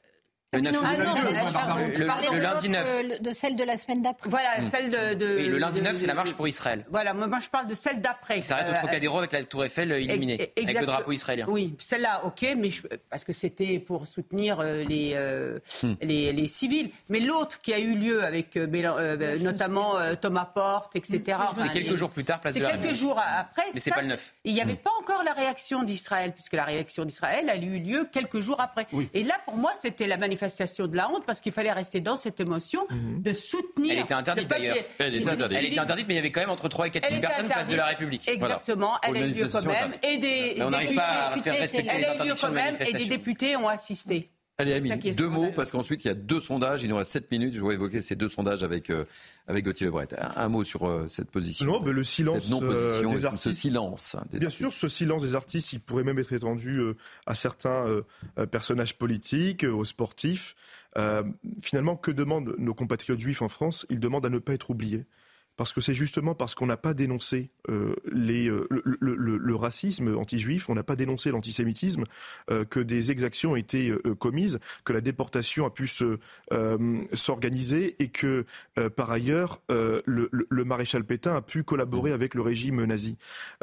Le, 0.56 0.70
9, 0.70 0.82
ah 0.84 0.96
non, 0.96 1.76
le, 1.76 1.86
le, 1.86 2.36
le, 2.36 2.40
lundi 2.40 2.68
9. 2.68 3.20
De 3.20 3.30
celle 3.30 3.56
de 3.56 3.64
la 3.64 3.76
semaine 3.76 4.02
d'après. 4.02 4.30
Voilà, 4.30 4.62
celle 4.62 4.90
de. 4.90 5.14
de 5.14 5.36
oui, 5.36 5.48
le 5.48 5.58
lundi 5.58 5.80
de, 5.80 5.84
9, 5.84 5.96
c'est 5.96 6.06
la 6.06 6.14
marche 6.14 6.34
pour 6.34 6.48
Israël. 6.48 6.84
Voilà, 6.90 7.14
moi, 7.14 7.28
je 7.42 7.48
parle 7.48 7.66
de 7.66 7.74
celle 7.74 8.00
d'après. 8.00 8.36
Qui 8.36 8.42
s'arrête 8.42 8.68
au 8.70 8.78
Trocadéro 8.78 9.18
avec 9.18 9.32
la 9.32 9.44
tour 9.44 9.64
Eiffel 9.64 9.90
illuminée, 9.92 10.52
avec 10.56 10.80
le 10.80 10.86
drapeau 10.86 11.12
israélien. 11.12 11.46
Oui, 11.48 11.74
celle-là, 11.78 12.22
ok, 12.24 12.54
mais 12.56 12.70
je, 12.70 12.82
parce 13.10 13.24
que 13.24 13.32
c'était 13.32 13.78
pour 13.78 14.06
soutenir 14.06 14.62
les, 14.62 15.12
euh, 15.14 15.58
hmm. 15.82 15.94
les, 16.02 16.32
les, 16.32 16.48
civils. 16.48 16.90
Mais 17.08 17.20
l'autre 17.20 17.60
qui 17.60 17.72
a 17.72 17.78
eu 17.78 17.94
lieu 17.94 18.24
avec 18.24 18.56
euh, 18.56 18.66
euh, 18.72 19.38
notamment 19.38 19.98
euh, 19.98 20.14
Thomas 20.20 20.46
Porte, 20.46 20.96
etc. 20.96 21.16
C'était 21.16 21.34
enfin, 21.34 21.68
quelques 21.68 21.90
les... 21.90 21.96
jours 21.96 22.10
plus 22.10 22.24
tard, 22.24 22.40
place 22.40 22.54
de 22.54 22.62
la 22.62 22.76
quelques 22.76 22.94
jours 22.94 23.18
après. 23.18 23.62
Mais 23.74 23.80
c'est 23.80 23.90
pas 23.90 24.02
le 24.02 24.08
9. 24.08 24.34
Il 24.44 24.54
n'y 24.54 24.60
avait 24.60 24.74
hmm. 24.74 24.78
pas 24.78 24.90
encore 25.00 25.24
la 25.24 25.32
réaction 25.32 25.82
d'Israël, 25.82 26.32
puisque 26.32 26.54
la 26.54 26.64
réaction 26.64 27.04
d'Israël 27.04 27.48
a 27.50 27.56
eu 27.56 27.78
lieu 27.78 28.08
quelques 28.10 28.40
jours 28.40 28.60
après. 28.60 28.86
Oui. 28.92 29.08
Et 29.14 29.22
là, 29.22 29.34
pour 29.44 29.56
moi, 29.56 29.72
c'était 29.80 30.06
la 30.06 30.16
manifestation 30.16 30.45
de 30.88 30.96
la 30.96 31.10
honte 31.10 31.24
parce 31.26 31.40
qu'il 31.40 31.52
fallait 31.52 31.72
rester 31.72 32.00
dans 32.00 32.16
cette 32.16 32.40
émotion 32.40 32.86
mmh. 32.90 33.22
de 33.22 33.32
soutenir. 33.32 33.92
Elle 33.92 33.98
était 34.00 34.14
interdite 34.14 34.48
d'ailleurs. 34.48 34.76
Elle 34.98 35.14
était 35.14 35.30
interdite. 35.30 35.58
Elle 35.58 35.64
était 35.66 35.78
interdite, 35.78 36.08
mais 36.08 36.14
il 36.14 36.16
y 36.16 36.20
avait 36.20 36.30
quand 36.30 36.40
même 36.40 36.50
entre 36.50 36.68
3 36.68 36.88
et 36.88 36.90
4 36.90 37.08
000 37.08 37.20
personnes 37.20 37.46
place 37.46 37.68
de 37.68 37.76
la 37.76 37.86
République. 37.86 38.28
Exactement, 38.28 38.96
voilà. 39.02 39.18
elle 39.18 39.22
a 39.22 39.26
eu 39.26 39.30
lieu 39.30 39.48
quand 39.50 39.64
même. 39.64 39.92
Et 40.02 40.18
des, 40.18 40.54
mais 40.58 40.64
on 40.64 40.70
n'arrive 40.70 40.94
pas 40.94 41.32
à 41.32 41.38
faire 41.38 41.54
respecter 41.54 41.90
elle 41.90 42.00
les 42.00 42.06
a 42.06 42.14
eu 42.14 42.16
lieu 42.16 42.20
interdictions 42.22 42.48
quand 42.48 42.54
de 42.54 42.58
même 42.58 42.76
et 42.80 42.92
des 42.92 43.06
députés 43.06 43.56
ont 43.56 43.68
assisté. 43.68 44.30
Allez, 44.58 44.72
Amine, 44.72 44.98
deux 45.18 45.28
mots, 45.28 45.50
parce 45.54 45.70
qu'ensuite, 45.70 46.04
il 46.04 46.08
y 46.08 46.10
a 46.10 46.14
deux 46.14 46.40
sondages. 46.40 46.82
Il 46.82 46.88
nous 46.88 46.96
reste 46.96 47.12
7 47.12 47.30
minutes. 47.30 47.52
Je 47.52 47.62
vais 47.62 47.74
évoquer 47.74 48.00
ces 48.00 48.16
deux 48.16 48.28
sondages 48.28 48.62
avec, 48.62 48.88
euh, 48.88 49.04
avec 49.46 49.66
Gauthier 49.66 49.84
Lebret. 49.84 50.08
Un, 50.18 50.44
un, 50.44 50.48
mot 50.48 50.64
sur 50.64 50.88
euh, 50.88 51.06
cette 51.08 51.30
position. 51.30 51.66
Non, 51.66 51.82
mais 51.82 51.92
le 51.92 52.02
silence 52.02 52.44
cette 52.44 52.52
non-position, 52.52 53.12
des 53.12 53.24
artistes. 53.26 53.44
Ce 53.44 53.52
silence. 53.52 54.16
Des 54.32 54.38
Bien 54.38 54.48
artistes. 54.48 54.70
sûr, 54.70 54.72
ce 54.72 54.88
silence 54.88 55.22
des 55.22 55.34
artistes, 55.34 55.74
il 55.74 55.80
pourrait 55.80 56.04
même 56.04 56.18
être 56.18 56.32
étendu 56.32 56.78
euh, 56.78 56.96
à 57.26 57.34
certains 57.34 57.86
euh, 57.86 58.46
personnages 58.46 58.96
politiques, 58.96 59.64
aux 59.64 59.84
sportifs. 59.84 60.56
Euh, 60.96 61.22
finalement, 61.60 61.96
que 61.96 62.10
demandent 62.10 62.54
nos 62.58 62.74
compatriotes 62.74 63.18
juifs 63.18 63.42
en 63.42 63.48
France? 63.48 63.86
Ils 63.90 64.00
demandent 64.00 64.26
à 64.26 64.30
ne 64.30 64.38
pas 64.38 64.54
être 64.54 64.70
oubliés. 64.70 65.04
Parce 65.56 65.72
que 65.72 65.80
c'est 65.80 65.94
justement 65.94 66.34
parce 66.34 66.54
qu'on 66.54 66.66
n'a 66.66 66.76
pas 66.76 66.94
dénoncé 66.94 67.50
euh, 67.70 67.94
euh, 68.06 68.66
le, 68.70 69.54
racisme 69.56 70.14
anti-juif, 70.16 70.68
on 70.68 70.74
n'a 70.74 70.82
pas 70.82 70.96
dénoncé 70.96 71.30
l'antisémitisme, 71.30 72.04
euh, 72.50 72.64
que 72.64 72.80
des 72.80 73.10
exactions 73.10 73.52
ont 73.52 73.56
été 73.56 73.92
commises, 74.18 74.58
que 74.84 74.92
la 74.92 75.00
déportation 75.00 75.66
a 75.66 75.70
pu 75.70 75.88
s'organiser 77.12 77.96
et 77.98 78.08
que, 78.08 78.44
par 78.96 79.10
ailleurs, 79.10 79.62
le, 79.68 80.64
maréchal 80.64 81.04
Pétain 81.04 81.36
a 81.36 81.42
pu 81.42 81.62
collaborer 81.62 82.12
avec 82.12 82.34
le 82.34 82.42
régime 82.42 82.84
nazi. 82.84 83.16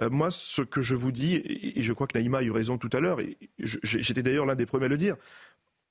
moi, 0.10 0.32
ce 0.32 0.62
que 0.62 0.82
je 0.82 0.96
vous 0.96 1.12
dis, 1.12 1.36
et 1.36 1.82
je 1.82 1.94
crois 1.94 2.08
que 2.08 2.18
Naïma 2.18 2.40
a 2.40 2.44
eu 2.44 2.52
raison 2.52 2.78
tout 2.78 2.90
à 2.94 3.00
l'heure, 3.00 3.20
et 3.20 3.38
j'étais 3.60 4.24
d'ailleurs 4.24 4.46
l'un 4.46 4.56
des 4.56 4.66
premiers 4.66 4.86
à 4.86 4.90
le 4.90 4.98
dire, 4.98 5.16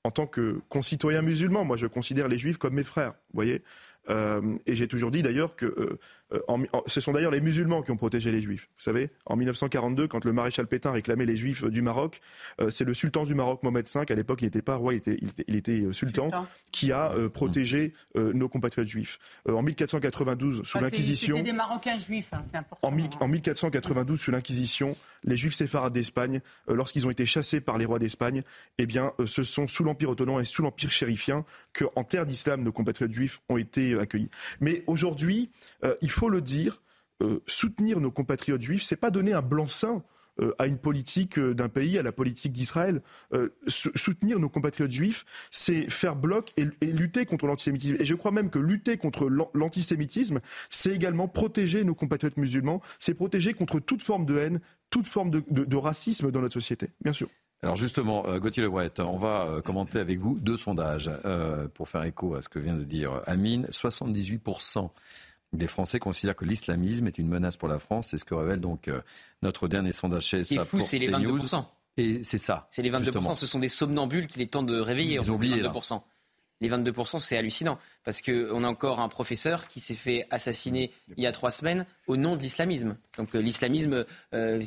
en 0.03 0.11
tant 0.11 0.27
que 0.27 0.59
concitoyen 0.67 1.21
musulman, 1.21 1.63
moi 1.63 1.77
je 1.77 1.87
considère 1.87 2.27
les 2.27 2.37
juifs 2.37 2.57
comme 2.57 2.73
mes 2.73 2.83
frères, 2.83 3.11
vous 3.11 3.35
voyez 3.35 3.63
et 4.09 4.75
j'ai 4.75 4.87
toujours 4.87 5.11
dit 5.11 5.21
d'ailleurs 5.21 5.55
que 5.55 5.65
euh, 5.65 5.99
en, 6.47 6.61
en, 6.73 6.83
ce 6.87 7.01
sont 7.01 7.11
d'ailleurs 7.11 7.31
les 7.31 7.41
musulmans 7.41 7.81
qui 7.81 7.91
ont 7.91 7.97
protégé 7.97 8.31
les 8.31 8.41
juifs. 8.41 8.69
Vous 8.77 8.83
savez, 8.83 9.09
en 9.25 9.35
1942, 9.35 10.07
quand 10.07 10.25
le 10.25 10.33
maréchal 10.33 10.67
Pétain 10.67 10.91
réclamait 10.91 11.25
les 11.25 11.37
juifs 11.37 11.63
du 11.65 11.81
Maroc, 11.81 12.21
euh, 12.61 12.69
c'est 12.69 12.85
le 12.85 12.93
sultan 12.93 13.23
du 13.23 13.35
Maroc, 13.35 13.63
Mohamed 13.63 13.87
V, 13.87 14.01
à 14.09 14.15
l'époque 14.15 14.41
il 14.41 14.45
n'était 14.45 14.61
pas 14.61 14.75
roi, 14.75 14.93
il 14.93 14.97
était, 14.97 15.17
il 15.21 15.29
était, 15.29 15.45
il 15.47 15.55
était 15.55 15.79
sultan, 15.93 16.29
sultan, 16.29 16.47
qui 16.71 16.91
a 16.91 17.11
protégé 17.33 17.93
nos 18.15 18.49
compatriotes 18.49 18.87
juifs. 18.87 19.19
en 19.47 19.61
1492, 19.61 20.63
sous 20.63 20.77
ah, 20.77 20.81
l'Inquisition. 20.81 21.37
C'était 21.37 21.51
des 21.51 21.57
Marocains 21.57 21.97
juifs, 21.99 22.29
hein, 22.33 22.41
c'est 22.49 22.57
important. 22.57 22.87
En, 22.87 22.91
mi, 22.91 23.09
en 23.19 23.27
1492, 23.27 24.19
sous 24.19 24.31
l'Inquisition, 24.31 24.95
les 25.23 25.35
juifs 25.35 25.53
séfarades 25.53 25.93
d'Espagne, 25.93 26.41
lorsqu'ils 26.67 27.07
ont 27.07 27.11
été 27.11 27.25
chassés 27.25 27.61
par 27.61 27.77
les 27.77 27.85
rois 27.85 27.99
d'Espagne, 27.99 28.43
eh 28.77 28.85
bien, 28.85 29.13
ce 29.25 29.43
sont 29.43 29.67
sous 29.67 29.83
l'Empire 29.83 30.09
ottoman 30.09 30.41
et 30.41 30.45
sous 30.45 30.61
l'Empire 30.61 30.91
chérifien 30.91 31.45
qu'en 31.73 32.03
terre 32.03 32.25
d'islam, 32.25 32.63
nos 32.63 32.71
compatriotes 32.71 33.11
juifs 33.11 33.41
ont 33.49 33.57
été 33.57 33.97
accueillis. 33.97 34.29
Mais 34.59 34.83
aujourd'hui, 34.87 35.49
euh, 35.83 35.95
il 36.01 36.11
faut 36.11 36.22
le 36.29 36.41
dire, 36.41 36.81
euh, 37.21 37.39
soutenir 37.47 37.99
nos 37.99 38.11
compatriotes 38.11 38.61
juifs, 38.61 38.83
c'est 38.83 38.95
pas 38.95 39.11
donner 39.11 39.33
un 39.33 39.41
blanc-seing 39.41 40.03
euh, 40.41 40.51
à 40.57 40.65
une 40.65 40.79
politique 40.79 41.39
d'un 41.39 41.69
pays, 41.69 41.99
à 41.99 42.03
la 42.03 42.11
politique 42.11 42.51
d'Israël. 42.51 43.01
Euh, 43.33 43.49
soutenir 43.67 44.39
nos 44.39 44.49
compatriotes 44.49 44.91
juifs, 44.91 45.25
c'est 45.51 45.89
faire 45.91 46.15
bloc 46.15 46.53
et, 46.57 46.65
lutter 46.81 47.25
contre 47.25 47.45
l'antisémitisme. 47.45 47.97
Et 47.99 48.05
je 48.05 48.15
crois 48.15 48.31
même 48.31 48.49
que 48.49 48.57
lutter 48.57 48.97
contre 48.97 49.29
l'antisémitisme, 49.53 50.39
c'est 50.69 50.91
également 50.91 51.27
protéger 51.27 51.83
nos 51.83 51.93
compatriotes 51.93 52.37
musulmans, 52.37 52.81
c'est 52.99 53.13
protéger 53.13 53.53
contre 53.53 53.79
toute 53.79 54.01
forme 54.01 54.25
de 54.25 54.37
haine, 54.37 54.59
toute 54.89 55.07
forme 55.07 55.29
de, 55.29 55.77
racisme 55.77 56.31
dans 56.31 56.41
notre 56.41 56.53
société, 56.53 56.89
bien 57.01 57.13
sûr. 57.13 57.27
Alors 57.63 57.77
justement, 57.77 58.27
euh, 58.27 58.39
Gauthier 58.39 58.61
Lebret, 58.61 58.91
on 58.99 59.17
va 59.17 59.47
euh, 59.47 59.61
commenter 59.61 59.97
avec 59.99 60.19
vous 60.19 60.37
deux 60.37 60.57
sondages 60.57 61.09
euh, 61.23 61.67
pour 61.73 61.87
faire 61.87 62.03
écho 62.03 62.35
à 62.35 62.41
ce 62.41 62.49
que 62.49 62.59
vient 62.59 62.75
de 62.75 62.83
dire 62.83 63.21
Amine. 63.25 63.65
78% 63.71 64.89
des 65.53 65.67
Français 65.67 65.99
considèrent 65.99 66.35
que 66.35 66.45
l'islamisme 66.45 67.07
est 67.07 67.17
une 67.17 67.27
menace 67.27 67.57
pour 67.57 67.69
la 67.69 67.79
France. 67.79 68.07
C'est 68.11 68.17
ce 68.17 68.25
que 68.25 68.33
révèle 68.33 68.59
donc 68.59 68.87
euh, 68.87 69.01
notre 69.41 69.67
dernier 69.67 69.91
sondage 69.91 70.25
chez 70.25 70.43
SA 70.43 70.65
pour 70.65 70.81
c'est 70.81 70.97
les 70.97 71.09
22%. 71.09 71.63
Et 71.97 72.23
c'est 72.23 72.39
ça. 72.39 72.65
C'est 72.69 72.81
les 72.81 72.89
22%. 72.89 73.03
Justement. 73.03 73.35
Ce 73.35 73.45
sont 73.45 73.59
des 73.59 73.67
somnambules 73.67 74.27
qu'il 74.27 74.41
est 74.41 74.51
temps 74.51 74.63
de 74.63 74.79
réveiller. 74.79 75.15
Ils 75.15 75.31
ont 75.31 75.35
oublié, 75.35 75.61
22%. 75.61 75.93
Là. 75.93 76.03
Les 76.61 76.69
22%, 76.69 77.19
c'est 77.19 77.37
hallucinant. 77.37 77.77
Parce 78.03 78.21
qu'on 78.21 78.63
a 78.63 78.67
encore 78.67 78.99
un 78.99 79.09
professeur 79.09 79.67
qui 79.67 79.79
s'est 79.79 79.95
fait 79.95 80.25
assassiner 80.31 80.91
il 81.17 81.23
y 81.23 81.27
a 81.27 81.31
trois 81.31 81.51
semaines 81.51 81.85
au 82.07 82.17
nom 82.17 82.35
de 82.35 82.41
l'islamisme. 82.41 82.97
Donc 83.17 83.35
euh, 83.35 83.39
l'islamisme, 83.39 84.05
euh, 84.33 84.63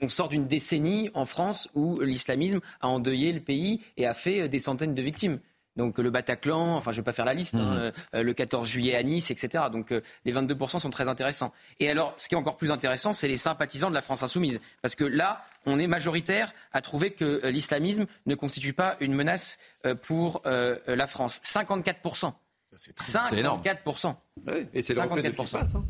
on, 0.00 0.08
sort 0.08 0.28
d'une 0.28 0.46
décennie 0.46 1.10
en 1.12 1.26
France 1.26 1.68
où 1.74 2.00
l'islamisme 2.00 2.60
a 2.80 2.88
endeuillé 2.88 3.32
le 3.32 3.40
pays 3.40 3.80
et 3.96 4.06
a 4.06 4.14
fait 4.14 4.48
des 4.48 4.60
centaines 4.60 4.94
de 4.94 5.02
victimes. 5.02 5.38
Donc 5.76 5.98
le 5.98 6.10
Bataclan, 6.10 6.76
enfin 6.76 6.92
je 6.92 6.96
ne 6.96 7.00
vais 7.00 7.04
pas 7.04 7.12
faire 7.12 7.24
la 7.24 7.34
liste, 7.34 7.54
mmh. 7.54 7.58
hein, 7.58 7.92
euh, 8.14 8.22
le 8.22 8.32
14 8.32 8.68
juillet 8.68 8.94
à 8.94 9.02
Nice, 9.02 9.30
etc. 9.30 9.64
Donc 9.72 9.92
euh, 9.92 10.00
les 10.24 10.32
22% 10.32 10.78
sont 10.78 10.90
très 10.90 11.08
intéressants. 11.08 11.52
Et 11.80 11.90
alors, 11.90 12.14
ce 12.16 12.28
qui 12.28 12.34
est 12.34 12.38
encore 12.38 12.56
plus 12.56 12.70
intéressant, 12.70 13.12
c'est 13.12 13.28
les 13.28 13.36
sympathisants 13.36 13.88
de 13.88 13.94
la 13.94 14.02
France 14.02 14.22
insoumise. 14.22 14.60
Parce 14.82 14.94
que 14.94 15.04
là, 15.04 15.42
on 15.66 15.78
est 15.78 15.86
majoritaire 15.86 16.52
à 16.72 16.80
trouver 16.80 17.10
que 17.10 17.44
euh, 17.44 17.50
l'islamisme 17.50 18.06
ne 18.26 18.34
constitue 18.34 18.72
pas 18.72 18.96
une 19.00 19.14
menace 19.14 19.58
pour 20.02 20.42
la 20.44 21.06
France. 21.06 21.40
54%. 21.44 22.32
54%. 22.76 24.14
Oui, 24.46 24.52
et 24.72 24.82
c'est 24.82 24.94
le 24.94 25.00
reflet 25.00 25.22
de 25.22 25.30
ce 25.30 25.36
qui 25.36 25.46
se 25.46 25.52
passe. 25.52 25.74
Hein. 25.74 25.84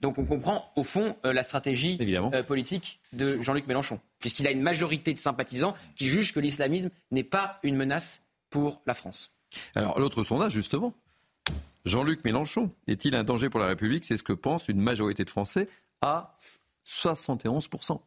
Donc 0.00 0.18
on 0.18 0.24
comprend 0.24 0.72
au 0.76 0.82
fond 0.82 1.16
euh, 1.24 1.32
la 1.32 1.42
stratégie 1.42 1.98
euh, 2.00 2.42
politique 2.42 3.00
de 3.12 3.40
Jean-Luc 3.40 3.66
Mélenchon, 3.66 4.00
puisqu'il 4.18 4.46
a 4.46 4.50
une 4.50 4.62
majorité 4.62 5.12
de 5.12 5.18
sympathisants 5.18 5.74
qui 5.96 6.06
jugent 6.06 6.32
que 6.32 6.40
l'islamisme 6.40 6.90
n'est 7.10 7.24
pas 7.24 7.58
une 7.62 7.76
menace 7.76 8.22
pour 8.50 8.82
la 8.86 8.94
France. 8.94 9.32
Alors 9.74 9.98
l'autre 9.98 10.22
sondage, 10.22 10.52
justement, 10.52 10.94
Jean-Luc 11.84 12.24
Mélenchon 12.24 12.70
est-il 12.86 13.14
un 13.14 13.24
danger 13.24 13.48
pour 13.48 13.60
la 13.60 13.66
République? 13.66 14.04
C'est 14.04 14.16
ce 14.16 14.22
que 14.22 14.32
pense 14.32 14.68
une 14.68 14.80
majorité 14.80 15.24
de 15.24 15.30
Français 15.30 15.68
à 16.02 16.36
71%. 16.86 18.00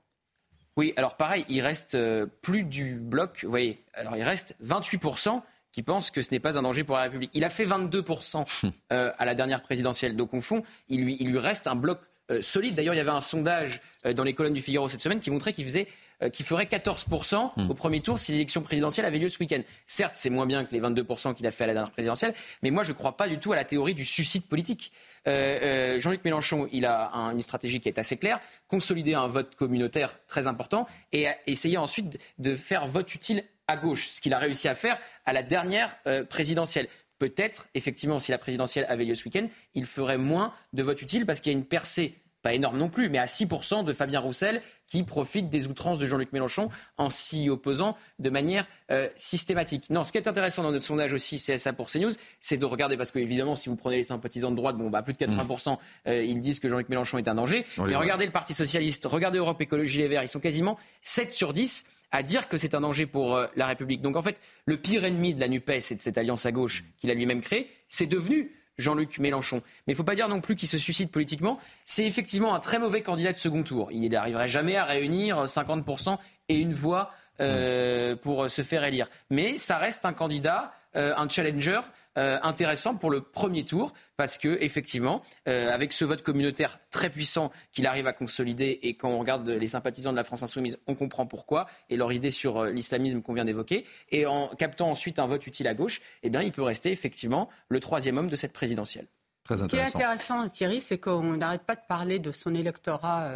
Oui, 0.75 0.93
alors 0.97 1.17
pareil, 1.17 1.45
il 1.49 1.61
reste 1.61 1.95
euh, 1.95 2.25
plus 2.41 2.63
du 2.63 2.95
bloc, 2.95 3.39
vous 3.43 3.49
voyez, 3.49 3.79
alors 3.93 4.15
il 4.17 4.23
reste 4.23 4.55
28% 4.63 5.41
qui 5.71 5.83
pensent 5.83 6.11
que 6.11 6.21
ce 6.21 6.31
n'est 6.31 6.39
pas 6.39 6.57
un 6.57 6.63
danger 6.63 6.83
pour 6.83 6.95
la 6.95 7.03
République. 7.03 7.31
Il 7.33 7.43
a 7.43 7.49
fait 7.49 7.65
22% 7.65 8.45
euh, 8.91 9.11
à 9.17 9.25
la 9.25 9.35
dernière 9.35 9.61
présidentielle. 9.61 10.15
Donc, 10.15 10.33
au 10.33 10.41
fond, 10.41 10.63
il 10.87 11.03
lui, 11.03 11.17
il 11.19 11.29
lui 11.29 11.39
reste 11.39 11.67
un 11.67 11.75
bloc 11.75 11.99
euh, 12.31 12.41
solide. 12.41 12.75
D'ailleurs, 12.75 12.93
il 12.93 12.97
y 12.97 13.01
avait 13.01 13.09
un 13.09 13.21
sondage 13.21 13.81
dans 14.15 14.23
les 14.23 14.33
colonnes 14.33 14.53
du 14.53 14.61
Figaro 14.61 14.87
cette 14.87 15.01
semaine 15.01 15.19
qui 15.19 15.31
montrait 15.31 15.53
qu'il 15.53 15.65
faisait 15.65 15.87
qui 16.31 16.43
ferait 16.43 16.65
14% 16.65 17.51
hmm. 17.55 17.69
au 17.69 17.73
premier 17.73 18.01
tour 18.01 18.17
si 18.17 18.31
l'élection 18.31 18.61
présidentielle 18.61 19.05
avait 19.05 19.19
lieu 19.19 19.29
ce 19.29 19.39
week-end. 19.39 19.61
Certes, 19.87 20.13
c'est 20.15 20.29
moins 20.29 20.45
bien 20.45 20.65
que 20.65 20.73
les 20.73 20.81
22% 20.81 21.33
qu'il 21.33 21.45
a 21.47 21.51
fait 21.51 21.65
à 21.65 21.67
la 21.67 21.73
dernière 21.73 21.91
présidentielle, 21.91 22.33
mais 22.61 22.71
moi, 22.71 22.83
je 22.83 22.91
ne 22.91 22.97
crois 22.97 23.17
pas 23.17 23.27
du 23.27 23.39
tout 23.39 23.51
à 23.51 23.55
la 23.55 23.65
théorie 23.65 23.93
du 23.93 24.05
suicide 24.05 24.45
politique. 24.47 24.91
Euh, 25.27 25.95
euh, 25.95 25.99
Jean-Luc 25.99 26.23
Mélenchon, 26.25 26.67
il 26.71 26.85
a 26.85 27.09
une 27.33 27.41
stratégie 27.41 27.79
qui 27.79 27.89
est 27.89 27.99
assez 27.99 28.17
claire, 28.17 28.39
consolider 28.67 29.13
un 29.13 29.27
vote 29.27 29.55
communautaire 29.55 30.19
très 30.27 30.47
important 30.47 30.87
et 31.11 31.27
essayer 31.47 31.77
ensuite 31.77 32.19
de 32.37 32.55
faire 32.55 32.87
vote 32.87 33.13
utile 33.13 33.43
à 33.67 33.77
gauche, 33.77 34.09
ce 34.09 34.21
qu'il 34.21 34.33
a 34.33 34.39
réussi 34.39 34.67
à 34.67 34.75
faire 34.75 34.99
à 35.25 35.33
la 35.33 35.43
dernière 35.43 35.95
euh, 36.07 36.25
présidentielle. 36.25 36.87
Peut-être, 37.19 37.69
effectivement, 37.73 38.19
si 38.19 38.31
la 38.31 38.37
présidentielle 38.37 38.85
avait 38.89 39.05
lieu 39.05 39.15
ce 39.15 39.23
week-end, 39.25 39.47
il 39.75 39.85
ferait 39.85 40.17
moins 40.17 40.53
de 40.73 40.83
vote 40.83 41.01
utile 41.01 41.25
parce 41.25 41.39
qu'il 41.39 41.53
y 41.53 41.55
a 41.55 41.57
une 41.57 41.65
percée 41.65 42.15
pas 42.43 42.53
énorme 42.53 42.77
non 42.77 42.89
plus, 42.89 43.09
mais 43.09 43.17
à 43.17 43.25
6% 43.25 43.83
de 43.83 43.93
Fabien 43.93 44.19
Roussel 44.19 44.61
qui 44.85 45.01
profite 45.01 45.49
des 45.49 45.67
outrances 45.67 45.97
de 45.97 46.05
Jean-Luc 46.05 46.33
Mélenchon 46.33 46.69
en 46.97 47.09
s'y 47.09 47.49
opposant 47.49 47.97
de 48.19 48.29
manière 48.29 48.67
euh, 48.91 49.07
systématique. 49.15 49.89
Non, 49.89 50.03
ce 50.03 50.11
qui 50.11 50.17
est 50.17 50.27
intéressant 50.27 50.61
dans 50.61 50.71
notre 50.71 50.85
sondage 50.85 51.13
aussi 51.13 51.37
CSA 51.37 51.73
pour 51.73 51.89
CNews, 51.89 52.11
c'est 52.41 52.57
de 52.57 52.65
regarder, 52.65 52.97
parce 52.97 53.11
que 53.11 53.19
évidemment, 53.19 53.55
si 53.55 53.69
vous 53.69 53.75
prenez 53.77 53.95
les 53.95 54.03
sympathisants 54.03 54.51
de 54.51 54.57
droite, 54.57 54.77
bon, 54.77 54.89
bah, 54.89 55.01
plus 55.01 55.13
de 55.13 55.17
80%, 55.17 55.77
euh, 56.07 56.23
ils 56.23 56.39
disent 56.41 56.59
que 56.59 56.67
Jean-Luc 56.67 56.89
Mélenchon 56.89 57.17
est 57.17 57.27
un 57.27 57.35
danger. 57.35 57.65
mais 57.79 57.95
regardez 57.95 58.25
le 58.25 58.31
Parti 58.31 58.53
Socialiste, 58.53 59.05
regardez 59.05 59.39
Europe 59.39 59.59
Écologie 59.61 59.99
Les 59.99 60.09
Verts, 60.09 60.23
ils 60.23 60.27
sont 60.27 60.41
quasiment 60.41 60.77
7 61.01 61.31
sur 61.31 61.53
10 61.53 61.85
à 62.11 62.21
dire 62.21 62.47
que 62.47 62.57
c'est 62.57 62.75
un 62.75 62.81
danger 62.81 63.07
pour 63.07 63.35
euh, 63.35 63.47
la 63.55 63.65
République. 63.65 64.01
Donc 64.01 64.17
en 64.17 64.21
fait, 64.21 64.39
le 64.65 64.77
pire 64.77 65.05
ennemi 65.05 65.33
de 65.33 65.39
la 65.39 65.47
NUPES 65.47 65.91
et 65.91 65.95
de 65.95 66.01
cette 66.01 66.17
alliance 66.17 66.45
à 66.45 66.51
gauche 66.51 66.83
qu'il 66.99 67.09
a 67.09 67.13
lui-même 67.15 67.41
créée, 67.41 67.69
c'est 67.89 68.05
devenu 68.05 68.51
Jean-Luc 68.77 69.19
Mélenchon. 69.19 69.57
Mais 69.87 69.93
il 69.93 69.93
ne 69.93 69.97
faut 69.97 70.03
pas 70.03 70.15
dire 70.15 70.29
non 70.29 70.41
plus 70.41 70.55
qu'il 70.55 70.67
se 70.67 70.77
suicide 70.77 71.11
politiquement. 71.11 71.59
C'est 71.85 72.05
effectivement 72.05 72.55
un 72.55 72.59
très 72.59 72.79
mauvais 72.79 73.01
candidat 73.01 73.31
de 73.31 73.37
second 73.37 73.63
tour. 73.63 73.91
Il 73.91 74.07
n'arriverait 74.09 74.49
jamais 74.49 74.75
à 74.75 74.83
réunir 74.83 75.43
50% 75.43 76.17
et 76.49 76.57
une 76.57 76.73
voix 76.73 77.11
euh, 77.41 78.15
pour 78.15 78.49
se 78.49 78.61
faire 78.61 78.83
élire. 78.83 79.07
Mais 79.29 79.57
ça 79.57 79.77
reste 79.77 80.05
un 80.05 80.13
candidat, 80.13 80.71
euh, 80.95 81.13
un 81.17 81.27
challenger 81.27 81.81
euh, 82.17 82.37
intéressant 82.43 82.93
pour 82.95 83.09
le 83.09 83.21
premier 83.21 83.65
tour 83.65 83.91
parce 84.17 84.37
que 84.37 84.61
effectivement, 84.61 85.23
euh, 85.47 85.71
avec 85.71 85.91
ce 85.91 86.05
vote 86.05 86.21
communautaire 86.21 86.79
très 86.91 87.09
puissant 87.09 87.51
qu'il 87.71 87.87
arrive 87.87 88.05
à 88.05 88.13
consolider 88.13 88.79
et 88.83 88.95
quand 88.95 89.09
on 89.09 89.17
regarde 89.17 89.49
les 89.49 89.65
sympathisants 89.65 90.11
de 90.11 90.17
la 90.17 90.23
France 90.23 90.43
insoumise, 90.43 90.77
on 90.85 90.93
comprend 90.93 91.25
pourquoi 91.25 91.65
et 91.89 91.97
leur 91.97 92.11
idée 92.13 92.29
sur 92.29 92.59
euh, 92.59 92.69
l'islamisme 92.69 93.23
qu'on 93.23 93.33
vient 93.33 93.45
d'évoquer 93.45 93.85
et 94.11 94.27
en 94.27 94.49
captant 94.49 94.91
ensuite 94.91 95.17
un 95.17 95.25
vote 95.25 95.47
utile 95.47 95.67
à 95.67 95.73
gauche, 95.73 96.01
eh 96.21 96.29
bien, 96.29 96.43
il 96.43 96.51
peut 96.51 96.61
rester 96.61 96.91
effectivement 96.91 97.49
le 97.69 97.79
troisième 97.79 98.19
homme 98.19 98.29
de 98.29 98.35
cette 98.35 98.53
présidentielle. 98.53 99.07
Ce 99.49 99.65
qui 99.65 99.75
est 99.75 99.81
intéressant, 99.81 100.47
Thierry, 100.49 100.81
c'est 100.81 100.99
qu'on 100.99 101.37
n'arrête 101.37 101.63
pas 101.63 101.75
de 101.75 101.81
parler 101.87 102.19
de 102.19 102.31
son 102.31 102.53
électorat 102.53 103.29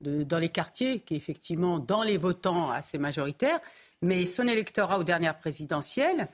dans 0.00 0.38
les 0.38 0.48
quartiers, 0.48 1.00
qui 1.00 1.14
est 1.14 1.16
effectivement 1.16 1.78
dans 1.78 2.02
les 2.02 2.16
votants 2.16 2.70
assez 2.70 2.98
majoritaires, 2.98 3.58
mais 4.02 4.26
son 4.26 4.46
électorat 4.46 4.98
aux 4.98 5.04
dernières 5.04 5.36
présidentielles, 5.36 6.28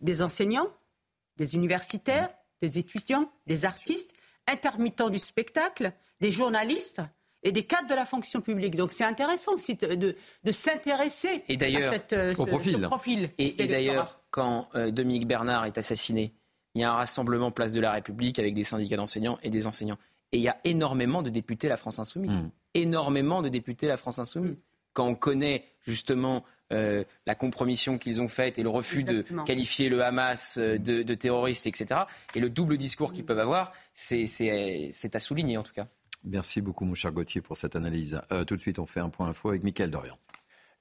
des 0.00 0.22
enseignants, 0.22 0.68
des 1.36 1.54
universitaires, 1.54 2.30
des 2.60 2.78
étudiants, 2.78 3.30
des 3.46 3.64
artistes, 3.64 4.12
intermittents 4.46 5.10
du 5.10 5.18
spectacle, 5.18 5.92
des 6.20 6.30
journalistes 6.30 7.00
et 7.42 7.52
des 7.52 7.64
cadres 7.64 7.88
de 7.88 7.94
la 7.94 8.04
fonction 8.04 8.40
publique. 8.40 8.76
Donc 8.76 8.92
c'est 8.92 9.04
intéressant 9.04 9.54
aussi 9.54 9.76
de, 9.76 10.14
s'intéresser 10.50 11.42
à 11.48 11.90
cette, 11.90 12.12
euh, 12.12 12.34
ce, 12.34 12.86
profil. 12.86 13.30
Et, 13.38 13.66
d'ailleurs, 13.66 14.20
quand 14.30 14.68
euh, 14.74 14.90
Dominique 14.90 15.26
Bernard 15.26 15.64
est 15.64 15.78
assassiné, 15.78 16.34
il 16.74 16.82
y 16.82 16.84
a 16.84 16.92
un 16.92 16.96
rassemblement 16.96 17.50
place 17.50 17.72
de 17.72 17.80
la 17.80 17.92
République 17.92 18.38
avec 18.38 18.54
des 18.54 18.62
syndicats 18.62 18.96
d'enseignants 18.96 19.38
et 19.42 19.50
des 19.50 19.66
enseignants. 19.66 19.98
Et 20.32 20.36
il 20.36 20.42
y 20.42 20.48
a 20.48 20.58
énormément 20.64 21.22
de 21.22 21.30
députés 21.30 21.68
la 21.68 21.76
France 21.76 21.98
insoumise. 21.98 22.30
Hmm. 22.30 22.50
Énormément 22.74 23.42
de 23.42 23.48
députés 23.48 23.88
la 23.88 23.96
France 23.96 24.18
insoumise. 24.18 24.62
Quand 24.92 25.06
on 25.06 25.14
connaît 25.14 25.64
justement 25.80 26.44
euh, 26.72 27.04
la 27.26 27.34
compromission 27.34 27.98
qu'ils 27.98 28.20
ont 28.20 28.28
faite 28.28 28.58
et 28.58 28.62
le 28.62 28.68
refus 28.68 29.02
de 29.02 29.24
qualifier 29.44 29.88
le 29.88 30.04
Hamas 30.04 30.56
euh, 30.58 30.78
de, 30.78 31.14
terroriste, 31.14 31.66
etc. 31.66 32.02
Et 32.34 32.40
le 32.40 32.48
double 32.48 32.76
discours 32.76 33.12
qu'ils 33.12 33.24
peuvent 33.24 33.40
avoir, 33.40 33.72
c'est 33.92 34.24
à 35.14 35.20
souligner 35.20 35.56
en 35.56 35.62
tout 35.62 35.72
cas. 35.72 35.86
Merci 36.22 36.60
beaucoup, 36.60 36.84
mon 36.84 36.94
cher 36.94 37.12
Gauthier, 37.12 37.40
pour 37.40 37.56
cette 37.56 37.76
analyse. 37.76 38.20
Euh, 38.30 38.44
tout 38.44 38.54
de 38.54 38.60
suite, 38.60 38.78
on 38.78 38.86
fait 38.86 39.00
un 39.00 39.08
point 39.08 39.28
info 39.28 39.48
avec 39.48 39.64
Mickaël 39.64 39.90
Dorian. 39.90 40.16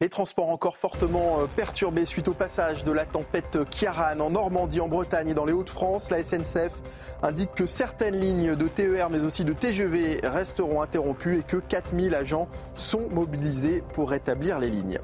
Les 0.01 0.09
transports 0.09 0.49
encore 0.49 0.77
fortement 0.77 1.45
perturbés 1.57 2.05
suite 2.05 2.29
au 2.29 2.33
passage 2.33 2.85
de 2.85 2.91
la 2.91 3.05
tempête 3.05 3.57
Kiaran 3.69 4.19
en 4.21 4.29
Normandie, 4.29 4.79
en 4.79 4.87
Bretagne 4.87 5.29
et 5.29 5.33
dans 5.33 5.45
les 5.45 5.51
Hauts-de-France. 5.51 6.09
La 6.09 6.23
SNCF 6.23 6.81
indique 7.21 7.53
que 7.53 7.65
certaines 7.65 8.17
lignes 8.17 8.55
de 8.55 8.67
TER 8.69 9.09
mais 9.09 9.25
aussi 9.25 9.43
de 9.43 9.51
TGV 9.51 10.21
resteront 10.23 10.81
interrompues 10.81 11.39
et 11.39 11.43
que 11.43 11.57
4000 11.57 12.15
agents 12.15 12.47
sont 12.75 13.09
mobilisés 13.09 13.83
pour 13.93 14.11
rétablir 14.11 14.59
les 14.59 14.69
lignes. 14.69 14.99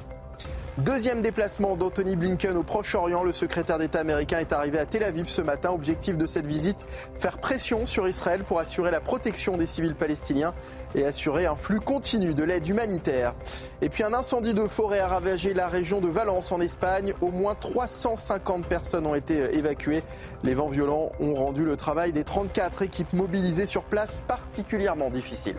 Deuxième 0.77 1.21
déplacement 1.21 1.77
d'Anthony 1.77 2.17
Blinken 2.17 2.57
au 2.57 2.63
Proche-Orient. 2.63 3.23
Le 3.23 3.31
secrétaire 3.31 3.77
d'État 3.77 4.01
américain 4.01 4.39
est 4.39 4.51
arrivé 4.51 4.77
à 4.77 4.85
Tel 4.85 5.05
Aviv 5.05 5.29
ce 5.29 5.41
matin. 5.41 5.71
Objectif 5.71 6.17
de 6.17 6.27
cette 6.27 6.45
visite, 6.45 6.83
faire 7.13 7.37
pression 7.37 7.85
sur 7.85 8.09
Israël 8.09 8.43
pour 8.43 8.59
assurer 8.59 8.91
la 8.91 8.99
protection 8.99 9.55
des 9.55 9.67
civils 9.67 9.95
palestiniens 9.95 10.53
et 10.93 11.05
assurer 11.05 11.45
un 11.45 11.55
flux 11.55 11.79
continu 11.79 12.33
de 12.33 12.43
l'aide 12.43 12.67
humanitaire. 12.67 13.35
Et 13.81 13.87
puis 13.87 14.03
un 14.03 14.13
incendie 14.13 14.53
de 14.53 14.67
forêt 14.67 14.99
a 14.99 15.07
ravagé 15.07 15.53
la 15.53 15.69
région 15.69 16.01
de 16.01 16.09
Valence 16.09 16.51
en 16.51 16.59
Espagne. 16.59 17.13
Au 17.21 17.31
moins 17.31 17.55
350 17.55 18.65
personnes 18.65 19.05
ont 19.05 19.15
été 19.15 19.55
évacuées. 19.55 20.03
Les 20.43 20.55
vents 20.55 20.67
violents 20.67 21.13
ont 21.21 21.35
rendu 21.35 21.63
le 21.63 21.77
travail 21.77 22.11
des 22.11 22.25
34 22.25 22.81
équipes 22.81 23.13
mobilisées 23.13 23.65
sur 23.65 23.85
place 23.85 24.23
particulièrement 24.27 25.09
difficile. 25.09 25.55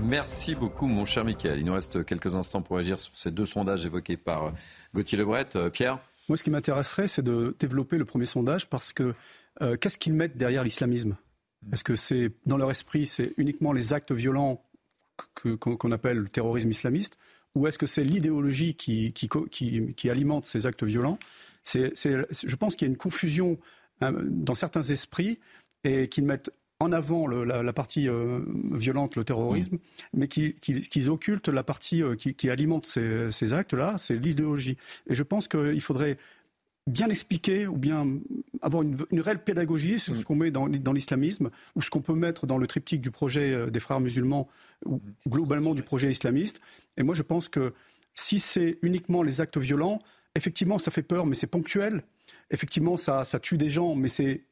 Merci 0.00 0.54
beaucoup, 0.54 0.86
mon 0.86 1.04
cher 1.04 1.24
Michael. 1.24 1.58
Il 1.58 1.64
nous 1.64 1.72
reste 1.72 2.04
quelques 2.04 2.36
instants 2.36 2.62
pour 2.62 2.78
agir 2.78 3.00
sur 3.00 3.16
ces 3.16 3.30
deux 3.30 3.46
sondages 3.46 3.84
évoqués 3.84 4.16
par 4.16 4.52
Gauthier 4.94 5.18
Lebret. 5.18 5.48
Euh, 5.56 5.70
Pierre 5.70 5.98
Moi, 6.28 6.36
ce 6.36 6.44
qui 6.44 6.50
m'intéresserait, 6.50 7.08
c'est 7.08 7.22
de 7.22 7.56
développer 7.58 7.98
le 7.98 8.04
premier 8.04 8.26
sondage 8.26 8.68
parce 8.68 8.92
que 8.92 9.14
euh, 9.60 9.76
qu'est-ce 9.76 9.98
qu'ils 9.98 10.14
mettent 10.14 10.36
derrière 10.36 10.62
l'islamisme? 10.62 11.16
Est-ce 11.72 11.82
que 11.82 11.96
c'est, 11.96 12.32
dans 12.46 12.56
leur 12.56 12.70
esprit, 12.70 13.06
c'est 13.06 13.34
uniquement 13.36 13.72
les 13.72 13.92
actes 13.92 14.12
violents 14.12 14.62
qu'on 15.42 15.92
appelle 15.92 16.18
le 16.18 16.28
terrorisme 16.28 16.70
islamiste? 16.70 17.18
Ou 17.56 17.66
est-ce 17.66 17.78
que 17.78 17.86
c'est 17.86 18.04
l'idéologie 18.04 18.74
qui, 18.74 19.12
qui, 19.12 20.10
alimente 20.10 20.46
ces 20.46 20.66
actes 20.66 20.84
violents? 20.84 21.18
Je 21.64 22.56
pense 22.56 22.76
qu'il 22.76 22.86
y 22.86 22.88
a 22.88 22.92
une 22.92 22.96
confusion 22.96 23.58
dans 24.00 24.54
certains 24.54 24.82
esprits 24.82 25.40
et 25.82 26.08
qu'ils 26.08 26.24
mettent 26.24 26.52
en 26.80 26.92
avant 26.92 27.26
la, 27.26 27.72
partie 27.72 28.08
euh, 28.08 28.40
violente, 28.72 29.16
le 29.16 29.24
terrorisme, 29.24 29.76
mm. 29.76 29.78
mais 30.14 30.28
qu'ils 30.28 31.10
occultent 31.10 31.48
la 31.48 31.64
partie 31.64 32.02
euh, 32.02 32.14
qui, 32.14 32.50
alimente 32.50 32.86
ces, 32.86 33.52
actes-là, 33.52 33.96
c'est 33.98 34.14
l'idéologie. 34.14 34.76
Et 35.08 35.14
je 35.14 35.22
pense 35.22 35.48
qu'il 35.48 35.80
faudrait 35.80 36.16
bien 36.86 37.08
expliquer 37.08 37.66
ou 37.66 37.76
bien 37.76 38.06
avoir 38.62 38.82
une, 38.82 38.96
réelle 39.20 39.42
pédagogie 39.42 39.98
sur 39.98 40.14
ce 40.14 40.20
mm. 40.20 40.24
qu'on 40.24 40.36
met 40.36 40.50
dans, 40.50 40.66
l'islamisme 40.66 41.50
ou 41.74 41.82
ce 41.82 41.90
qu'on 41.90 42.00
peut 42.00 42.14
mettre 42.14 42.46
dans 42.46 42.58
le 42.58 42.66
triptyque 42.66 43.00
du 43.00 43.10
projet 43.10 43.52
euh, 43.52 43.70
des 43.70 43.80
frères 43.80 44.00
musulmans 44.00 44.48
ou 44.86 45.00
globalement 45.26 45.74
du 45.74 45.82
projet 45.82 46.10
islamiste. 46.10 46.60
Et 46.96 47.02
moi, 47.02 47.14
je 47.14 47.22
pense 47.22 47.48
que 47.48 47.72
si 48.14 48.38
c'est 48.38 48.78
uniquement 48.82 49.24
les 49.24 49.40
actes 49.40 49.58
violents, 49.58 49.98
effectivement, 50.36 50.78
ça 50.78 50.92
fait 50.92 51.02
peur, 51.02 51.26
mais 51.26 51.34
c'est 51.34 51.48
ponctuel. 51.48 52.02
Effectivement, 52.52 52.96
ça, 52.96 53.24
ça 53.24 53.40
tue 53.40 53.58
des 53.58 53.68
gens, 53.68 53.96
mais 53.96 54.08
c'est 54.08 54.44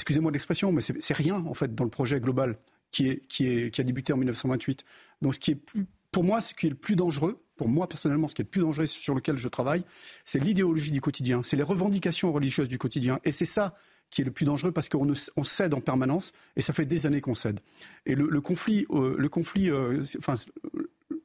excusez-moi 0.00 0.32
l'expression, 0.32 0.72
mais 0.72 0.80
c'est 0.80 1.14
rien 1.14 1.44
en 1.46 1.54
fait 1.54 1.74
dans 1.74 1.84
le 1.84 1.90
projet 1.90 2.20
global 2.20 2.56
qui, 2.90 3.08
est, 3.08 3.26
qui, 3.28 3.46
est, 3.46 3.70
qui 3.70 3.80
a 3.80 3.84
débuté 3.84 4.12
en 4.12 4.16
1928. 4.16 4.84
Donc 5.22 5.34
ce 5.34 5.38
qui 5.38 5.52
est 5.52 5.56
plus, 5.56 5.86
pour 6.10 6.24
moi, 6.24 6.40
ce 6.40 6.54
qui 6.54 6.66
est 6.66 6.70
le 6.70 6.76
plus 6.76 6.96
dangereux, 6.96 7.38
pour 7.56 7.68
moi 7.68 7.88
personnellement, 7.88 8.28
ce 8.28 8.34
qui 8.34 8.42
est 8.42 8.44
le 8.44 8.50
plus 8.50 8.62
dangereux 8.62 8.86
sur 8.86 9.14
lequel 9.14 9.36
je 9.36 9.48
travaille, 9.48 9.84
c'est 10.24 10.42
l'idéologie 10.42 10.90
du 10.90 11.00
quotidien, 11.00 11.42
c'est 11.42 11.56
les 11.56 11.62
revendications 11.62 12.32
religieuses 12.32 12.68
du 12.68 12.78
quotidien. 12.78 13.20
Et 13.24 13.32
c'est 13.32 13.44
ça 13.44 13.74
qui 14.10 14.22
est 14.22 14.24
le 14.24 14.32
plus 14.32 14.44
dangereux 14.44 14.72
parce 14.72 14.88
qu'on 14.88 15.12
on 15.36 15.44
cède 15.44 15.72
en 15.72 15.80
permanence 15.80 16.32
et 16.56 16.62
ça 16.62 16.72
fait 16.72 16.84
des 16.84 17.06
années 17.06 17.20
qu'on 17.20 17.34
cède. 17.34 17.60
Et 18.06 18.14
le, 18.16 18.40
conflit, 18.40 18.86
euh, 18.90 19.14
le 19.16 19.28
conflit, 19.28 19.70
euh, 19.70 20.02
enfin, 20.18 20.34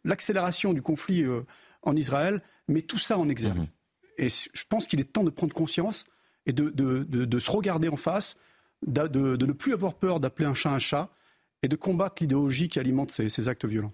l'accélération 0.03 0.73
du 0.73 0.83
conflit 0.83 1.23
euh, 1.23 1.41
en 1.81 1.95
Israël 1.95 2.43
met 2.67 2.83
tout 2.83 2.99
ça 2.99 3.17
en 3.17 3.27
exergue. 3.27 3.57
Mmh. 3.57 3.67
Et 4.17 4.29
je 4.29 4.63
pense 4.69 4.85
qu'il 4.85 4.99
est 4.99 5.11
temps 5.11 5.23
de 5.23 5.31
prendre 5.31 5.53
conscience 5.53 6.05
et 6.45 6.53
de, 6.53 6.69
de, 6.69 7.03
de, 7.03 7.25
de 7.25 7.39
se 7.39 7.49
regarder 7.49 7.87
en 7.89 7.97
face 7.97 8.35
de, 8.85 9.45
ne 9.45 9.51
plus 9.51 9.73
avoir 9.73 9.95
peur 9.95 10.19
d'appeler 10.19 10.47
un 10.47 10.53
chat 10.53 10.71
un 10.71 10.79
chat 10.79 11.09
et 11.63 11.67
de 11.67 11.75
combattre 11.75 12.21
l'idéologie 12.21 12.69
qui 12.69 12.79
alimente 12.79 13.11
ces, 13.11 13.47
actes 13.49 13.65
violents. 13.65 13.91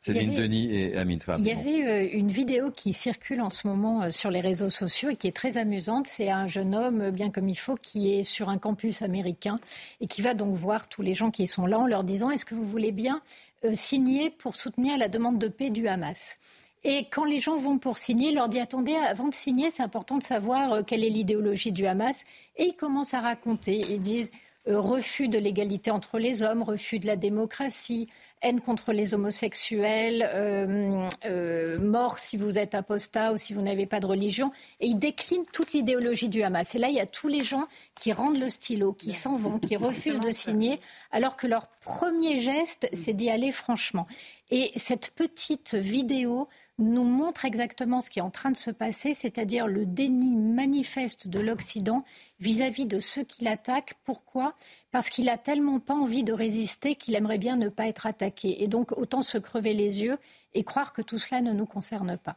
Céline 0.00 0.34
Denis 0.34 0.74
et 0.74 0.96
Amine 0.96 1.18
Il 1.38 1.44
y 1.44 1.50
avait 1.50 1.84
euh, 1.86 2.08
une 2.12 2.28
vidéo 2.28 2.70
qui 2.70 2.92
circule 2.92 3.42
en 3.42 3.50
ce 3.50 3.66
moment 3.66 4.02
euh, 4.02 4.10
sur 4.10 4.30
les 4.30 4.40
réseaux 4.40 4.70
sociaux 4.70 5.10
et 5.10 5.16
qui 5.16 5.26
est 5.26 5.36
très 5.36 5.58
amusante. 5.58 6.06
C'est 6.06 6.30
un 6.30 6.46
jeune 6.46 6.74
homme, 6.74 7.10
bien 7.10 7.30
comme 7.30 7.48
il 7.48 7.58
faut, 7.58 7.74
qui 7.74 8.14
est 8.14 8.22
sur 8.22 8.48
un 8.48 8.56
campus 8.56 9.02
américain 9.02 9.60
et 10.00 10.06
qui 10.06 10.22
va 10.22 10.32
donc 10.34 10.54
voir 10.54 10.88
tous 10.88 11.02
les 11.02 11.12
gens 11.12 11.30
qui 11.30 11.46
sont 11.46 11.66
là 11.66 11.78
en 11.78 11.86
leur 11.86 12.04
disant 12.04 12.30
Est-ce 12.30 12.46
que 12.46 12.54
vous 12.54 12.66
voulez 12.66 12.92
bien 12.92 13.20
euh, 13.64 13.74
signer 13.74 14.30
pour 14.30 14.56
soutenir 14.56 14.96
la 14.96 15.08
demande 15.08 15.38
de 15.38 15.48
paix 15.48 15.70
du 15.70 15.88
Hamas? 15.88 16.38
Et 16.84 17.06
quand 17.10 17.24
les 17.24 17.40
gens 17.40 17.56
vont 17.56 17.78
pour 17.78 17.98
signer, 17.98 18.30
il 18.30 18.34
leur 18.34 18.48
dit 18.48 18.58
attendez, 18.60 18.94
avant 18.94 19.28
de 19.28 19.34
signer, 19.34 19.70
c'est 19.70 19.82
important 19.82 20.18
de 20.18 20.22
savoir 20.22 20.84
quelle 20.84 21.04
est 21.04 21.10
l'idéologie 21.10 21.72
du 21.72 21.86
Hamas. 21.86 22.24
Et 22.56 22.64
ils 22.64 22.76
commencent 22.76 23.14
à 23.14 23.20
raconter. 23.20 23.76
Ils 23.88 24.00
disent 24.00 24.32
euh, 24.68 24.78
refus 24.78 25.26
de 25.26 25.38
l'égalité 25.38 25.90
entre 25.90 26.20
les 26.20 26.42
hommes, 26.42 26.62
refus 26.62 27.00
de 27.00 27.06
la 27.08 27.16
démocratie, 27.16 28.08
haine 28.42 28.60
contre 28.60 28.92
les 28.92 29.12
homosexuels, 29.12 30.22
euh, 30.32 31.08
euh, 31.24 31.80
mort 31.80 32.20
si 32.20 32.36
vous 32.36 32.58
êtes 32.58 32.76
apostat 32.76 33.32
ou 33.32 33.36
si 33.36 33.54
vous 33.54 33.62
n'avez 33.62 33.86
pas 33.86 33.98
de 33.98 34.06
religion. 34.06 34.52
Et 34.78 34.86
il 34.86 35.00
décline 35.00 35.44
toute 35.52 35.72
l'idéologie 35.72 36.28
du 36.28 36.44
Hamas. 36.44 36.76
Et 36.76 36.78
là, 36.78 36.90
il 36.90 36.94
y 36.94 37.00
a 37.00 37.06
tous 37.06 37.26
les 37.26 37.42
gens 37.42 37.66
qui 37.96 38.12
rendent 38.12 38.38
le 38.38 38.50
stylo, 38.50 38.92
qui 38.92 39.12
s'en 39.12 39.36
vont, 39.36 39.58
qui 39.58 39.74
refusent 39.76 40.20
de 40.20 40.30
signer, 40.30 40.78
alors 41.10 41.36
que 41.36 41.48
leur 41.48 41.66
premier 41.80 42.40
geste, 42.40 42.88
c'est 42.92 43.14
d'y 43.14 43.30
aller 43.30 43.50
franchement. 43.50 44.06
Et 44.52 44.70
cette 44.76 45.10
petite 45.10 45.74
vidéo 45.74 46.46
nous 46.78 47.04
montre 47.04 47.44
exactement 47.44 48.00
ce 48.00 48.10
qui 48.10 48.18
est 48.18 48.22
en 48.22 48.30
train 48.30 48.50
de 48.50 48.56
se 48.56 48.70
passer, 48.70 49.14
c'est-à-dire 49.14 49.66
le 49.66 49.86
déni 49.86 50.36
manifeste 50.36 51.28
de 51.28 51.40
l'Occident 51.40 52.04
vis-à-vis 52.40 52.86
de 52.86 52.98
ceux 52.98 53.24
qui 53.24 53.44
l'attaquent. 53.44 53.94
Pourquoi? 54.04 54.54
Parce 54.90 55.08
qu'il 55.08 55.28
a 55.28 55.38
tellement 55.38 55.80
pas 55.80 55.94
envie 55.94 56.24
de 56.24 56.32
résister 56.32 56.94
qu'il 56.94 57.14
aimerait 57.14 57.38
bien 57.38 57.56
ne 57.56 57.68
pas 57.68 57.86
être 57.86 58.06
attaqué. 58.06 58.62
Et 58.62 58.68
donc 58.68 58.92
autant 58.92 59.22
se 59.22 59.38
crever 59.38 59.74
les 59.74 60.02
yeux 60.02 60.18
et 60.54 60.64
croire 60.64 60.92
que 60.92 61.02
tout 61.02 61.18
cela 61.18 61.40
ne 61.40 61.52
nous 61.52 61.66
concerne 61.66 62.16
pas. 62.16 62.36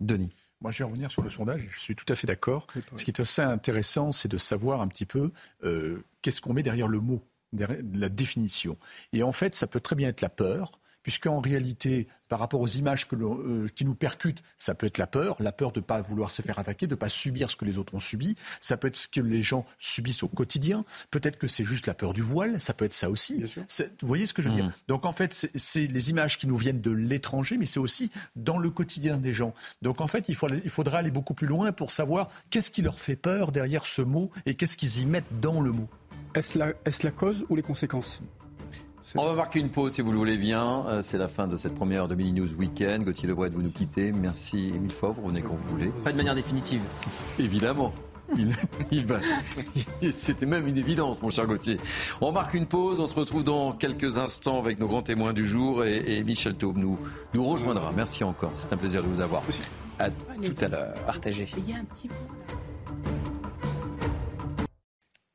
Denis. 0.00 0.32
Moi, 0.60 0.70
je 0.70 0.78
vais 0.78 0.84
revenir 0.84 1.10
sur 1.10 1.22
le 1.22 1.28
sondage. 1.28 1.66
Je 1.70 1.78
suis 1.78 1.94
tout 1.94 2.10
à 2.10 2.16
fait 2.16 2.26
d'accord. 2.26 2.66
Ce 2.96 3.04
qui 3.04 3.10
est 3.10 3.20
assez 3.20 3.42
intéressant, 3.42 4.12
c'est 4.12 4.30
de 4.30 4.38
savoir 4.38 4.80
un 4.80 4.88
petit 4.88 5.04
peu 5.04 5.30
euh, 5.62 6.02
qu'est-ce 6.22 6.40
qu'on 6.40 6.54
met 6.54 6.62
derrière 6.62 6.88
le 6.88 7.00
mot, 7.00 7.22
derrière 7.52 7.82
la 7.94 8.08
définition. 8.08 8.78
Et 9.12 9.22
en 9.22 9.32
fait, 9.32 9.54
ça 9.54 9.66
peut 9.66 9.80
très 9.80 9.94
bien 9.94 10.08
être 10.08 10.22
la 10.22 10.30
peur, 10.30 10.80
puisqu'en 11.04 11.40
réalité, 11.40 12.08
par 12.28 12.40
rapport 12.40 12.60
aux 12.60 12.66
images 12.66 13.06
euh, 13.12 13.68
qui 13.68 13.84
nous 13.84 13.94
percutent, 13.94 14.42
ça 14.58 14.74
peut 14.74 14.86
être 14.86 14.98
la 14.98 15.06
peur, 15.06 15.36
la 15.38 15.52
peur 15.52 15.70
de 15.70 15.78
ne 15.78 15.84
pas 15.84 16.00
vouloir 16.00 16.32
se 16.32 16.42
faire 16.42 16.58
attaquer, 16.58 16.88
de 16.88 16.94
ne 16.94 16.98
pas 16.98 17.08
subir 17.08 17.50
ce 17.50 17.56
que 17.56 17.64
les 17.64 17.78
autres 17.78 17.94
ont 17.94 18.00
subi. 18.00 18.36
Ça 18.60 18.76
peut 18.76 18.88
être 18.88 18.96
ce 18.96 19.06
que 19.06 19.20
les 19.20 19.42
gens 19.42 19.64
subissent 19.78 20.22
au 20.24 20.28
quotidien. 20.28 20.84
Peut-être 21.12 21.38
que 21.38 21.46
c'est 21.46 21.62
juste 21.62 21.86
la 21.86 21.94
peur 21.94 22.14
du 22.14 22.22
voile, 22.22 22.60
ça 22.60 22.74
peut 22.74 22.86
être 22.86 22.94
ça 22.94 23.10
aussi. 23.10 23.44
Vous 24.00 24.08
voyez 24.08 24.26
ce 24.26 24.32
que 24.32 24.42
je 24.42 24.48
veux 24.48 24.54
dire 24.54 24.66
mmh. 24.66 24.72
Donc 24.88 25.04
en 25.04 25.12
fait, 25.12 25.48
c'est 25.54 25.86
les 25.86 26.10
images 26.10 26.38
qui 26.38 26.46
nous 26.46 26.56
viennent 26.56 26.80
de 26.80 26.90
l'étranger, 26.90 27.58
mais 27.58 27.66
c'est 27.66 27.80
aussi 27.80 28.10
dans 28.34 28.58
le 28.58 28.70
quotidien 28.70 29.18
des 29.18 29.34
gens. 29.34 29.52
Donc 29.82 30.00
en 30.00 30.08
fait, 30.08 30.28
il, 30.28 30.34
faut, 30.34 30.48
il 30.48 30.70
faudra 30.70 30.98
aller 30.98 31.10
beaucoup 31.10 31.34
plus 31.34 31.46
loin 31.46 31.70
pour 31.72 31.90
savoir 31.90 32.30
qu'est-ce 32.48 32.70
qui 32.70 32.80
leur 32.80 32.98
fait 32.98 33.16
peur 33.16 33.52
derrière 33.52 33.86
ce 33.86 34.02
mot 34.02 34.30
et 34.46 34.54
qu'est-ce 34.54 34.78
qu'ils 34.78 35.00
y 35.00 35.06
mettent 35.06 35.40
dans 35.40 35.60
le 35.60 35.70
mot. 35.70 35.88
Est-ce 36.34 36.58
la, 36.58 36.72
est 36.84 37.02
la 37.02 37.10
cause 37.10 37.44
ou 37.48 37.56
les 37.56 37.62
conséquences? 37.62 38.20
On 39.16 39.26
va 39.26 39.34
marquer 39.34 39.60
une 39.60 39.70
pause 39.70 39.92
si 39.92 40.00
vous 40.00 40.12
le 40.12 40.18
voulez 40.18 40.36
bien. 40.36 40.84
Euh, 40.86 41.00
c'est 41.02 41.18
la 41.18 41.28
fin 41.28 41.46
de 41.46 41.56
cette 41.56 41.74
première 41.74 42.08
de 42.08 42.14
Mini 42.14 42.32
News 42.40 42.54
Weekend. 42.54 43.04
Gauthier 43.04 43.28
Lebret, 43.28 43.50
vous 43.50 43.62
nous 43.62 43.70
quittez. 43.70 44.12
Merci 44.12 44.72
mille 44.80 44.92
fois. 44.92 45.10
Vous 45.10 45.22
revenez 45.22 45.42
quand 45.42 45.54
vous 45.54 45.76
voulez. 45.76 45.90
Pas 46.02 46.12
de 46.12 46.16
manière 46.16 46.34
définitive. 46.34 46.80
Évidemment. 47.38 47.92
Il, 48.90 49.06
va. 49.06 49.20
C'était 50.16 50.46
même 50.46 50.66
une 50.66 50.78
évidence, 50.78 51.22
mon 51.22 51.28
cher 51.28 51.46
Gauthier. 51.46 51.78
On 52.20 52.32
marque 52.32 52.54
une 52.54 52.66
pause. 52.66 52.98
On 52.98 53.06
se 53.06 53.14
retrouve 53.14 53.44
dans 53.44 53.72
quelques 53.72 54.18
instants 54.18 54.58
avec 54.58 54.80
nos 54.80 54.86
grands 54.86 55.02
témoins 55.02 55.32
du 55.32 55.46
jour 55.46 55.84
et, 55.84 56.22
Michel 56.24 56.54
Taube 56.54 56.78
nous, 56.78 56.98
nous 57.34 57.46
rejoindra. 57.46 57.92
Merci 57.94 58.24
encore. 58.24 58.50
C'est 58.54 58.72
un 58.72 58.76
plaisir 58.76 59.02
de 59.02 59.08
vous 59.08 59.20
avoir. 59.20 59.42
À 59.98 60.10
tout 60.10 60.56
à 60.60 60.68
l'heure. 60.68 60.94
Partagez. 61.06 61.48
Il 61.58 61.70
y 61.70 61.74
a 61.74 61.78
un 61.78 61.84
petit 61.84 62.08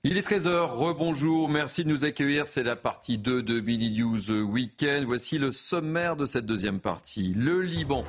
il 0.06 0.18
est 0.18 0.26
13h, 0.26 0.70
rebonjour, 0.70 1.50
merci 1.50 1.84
de 1.84 1.90
nous 1.90 2.06
accueillir. 2.06 2.48
C'est 2.48 2.64
la 2.64 2.78
partie 2.78 3.18
2 3.18 3.44
de 3.44 3.60
Mini 3.60 3.92
News 4.00 4.32
Weekend. 4.32 5.04
Voici 5.04 5.38
le 5.38 5.52
sommaire 5.52 6.16
de 6.16 6.24
cette 6.26 6.46
deuxième 6.46 6.80
partie. 6.80 7.34
Le 7.34 7.62
Liban. 7.62 8.06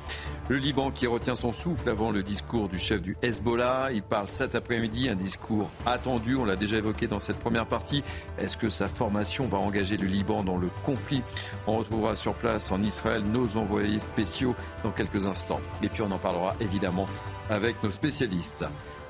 Le 0.47 0.55
Liban 0.55 0.91
qui 0.91 1.05
retient 1.05 1.35
son 1.35 1.51
souffle 1.51 1.89
avant 1.89 2.09
le 2.09 2.23
discours 2.23 2.69
du 2.69 2.79
chef 2.79 3.01
du 3.01 3.17
Hezbollah. 3.21 3.89
Il 3.91 4.03
parle 4.03 4.29
cet 4.29 4.55
après-midi, 4.55 5.09
un 5.09 5.15
discours 5.15 5.69
attendu, 5.85 6.37
on 6.37 6.45
l'a 6.45 6.55
déjà 6.55 6.77
évoqué 6.77 7.07
dans 7.07 7.19
cette 7.19 7.39
première 7.39 7.65
partie. 7.65 8.03
Est-ce 8.37 8.55
que 8.55 8.69
sa 8.69 8.87
formation 8.87 9.47
va 9.47 9.57
engager 9.57 9.97
le 9.97 10.07
Liban 10.07 10.43
dans 10.45 10.57
le 10.57 10.69
conflit? 10.85 11.23
On 11.67 11.77
retrouvera 11.77 12.15
sur 12.15 12.35
place 12.35 12.71
en 12.71 12.81
Israël 12.81 13.23
nos 13.23 13.57
envoyés 13.57 13.99
spéciaux 13.99 14.55
dans 14.85 14.91
quelques 14.91 15.25
instants. 15.25 15.59
Et 15.83 15.89
puis 15.89 16.03
on 16.03 16.11
en 16.11 16.19
parlera 16.19 16.55
évidemment 16.61 17.09
avec 17.49 17.83
nos 17.83 17.91
spécialistes. 17.91 18.63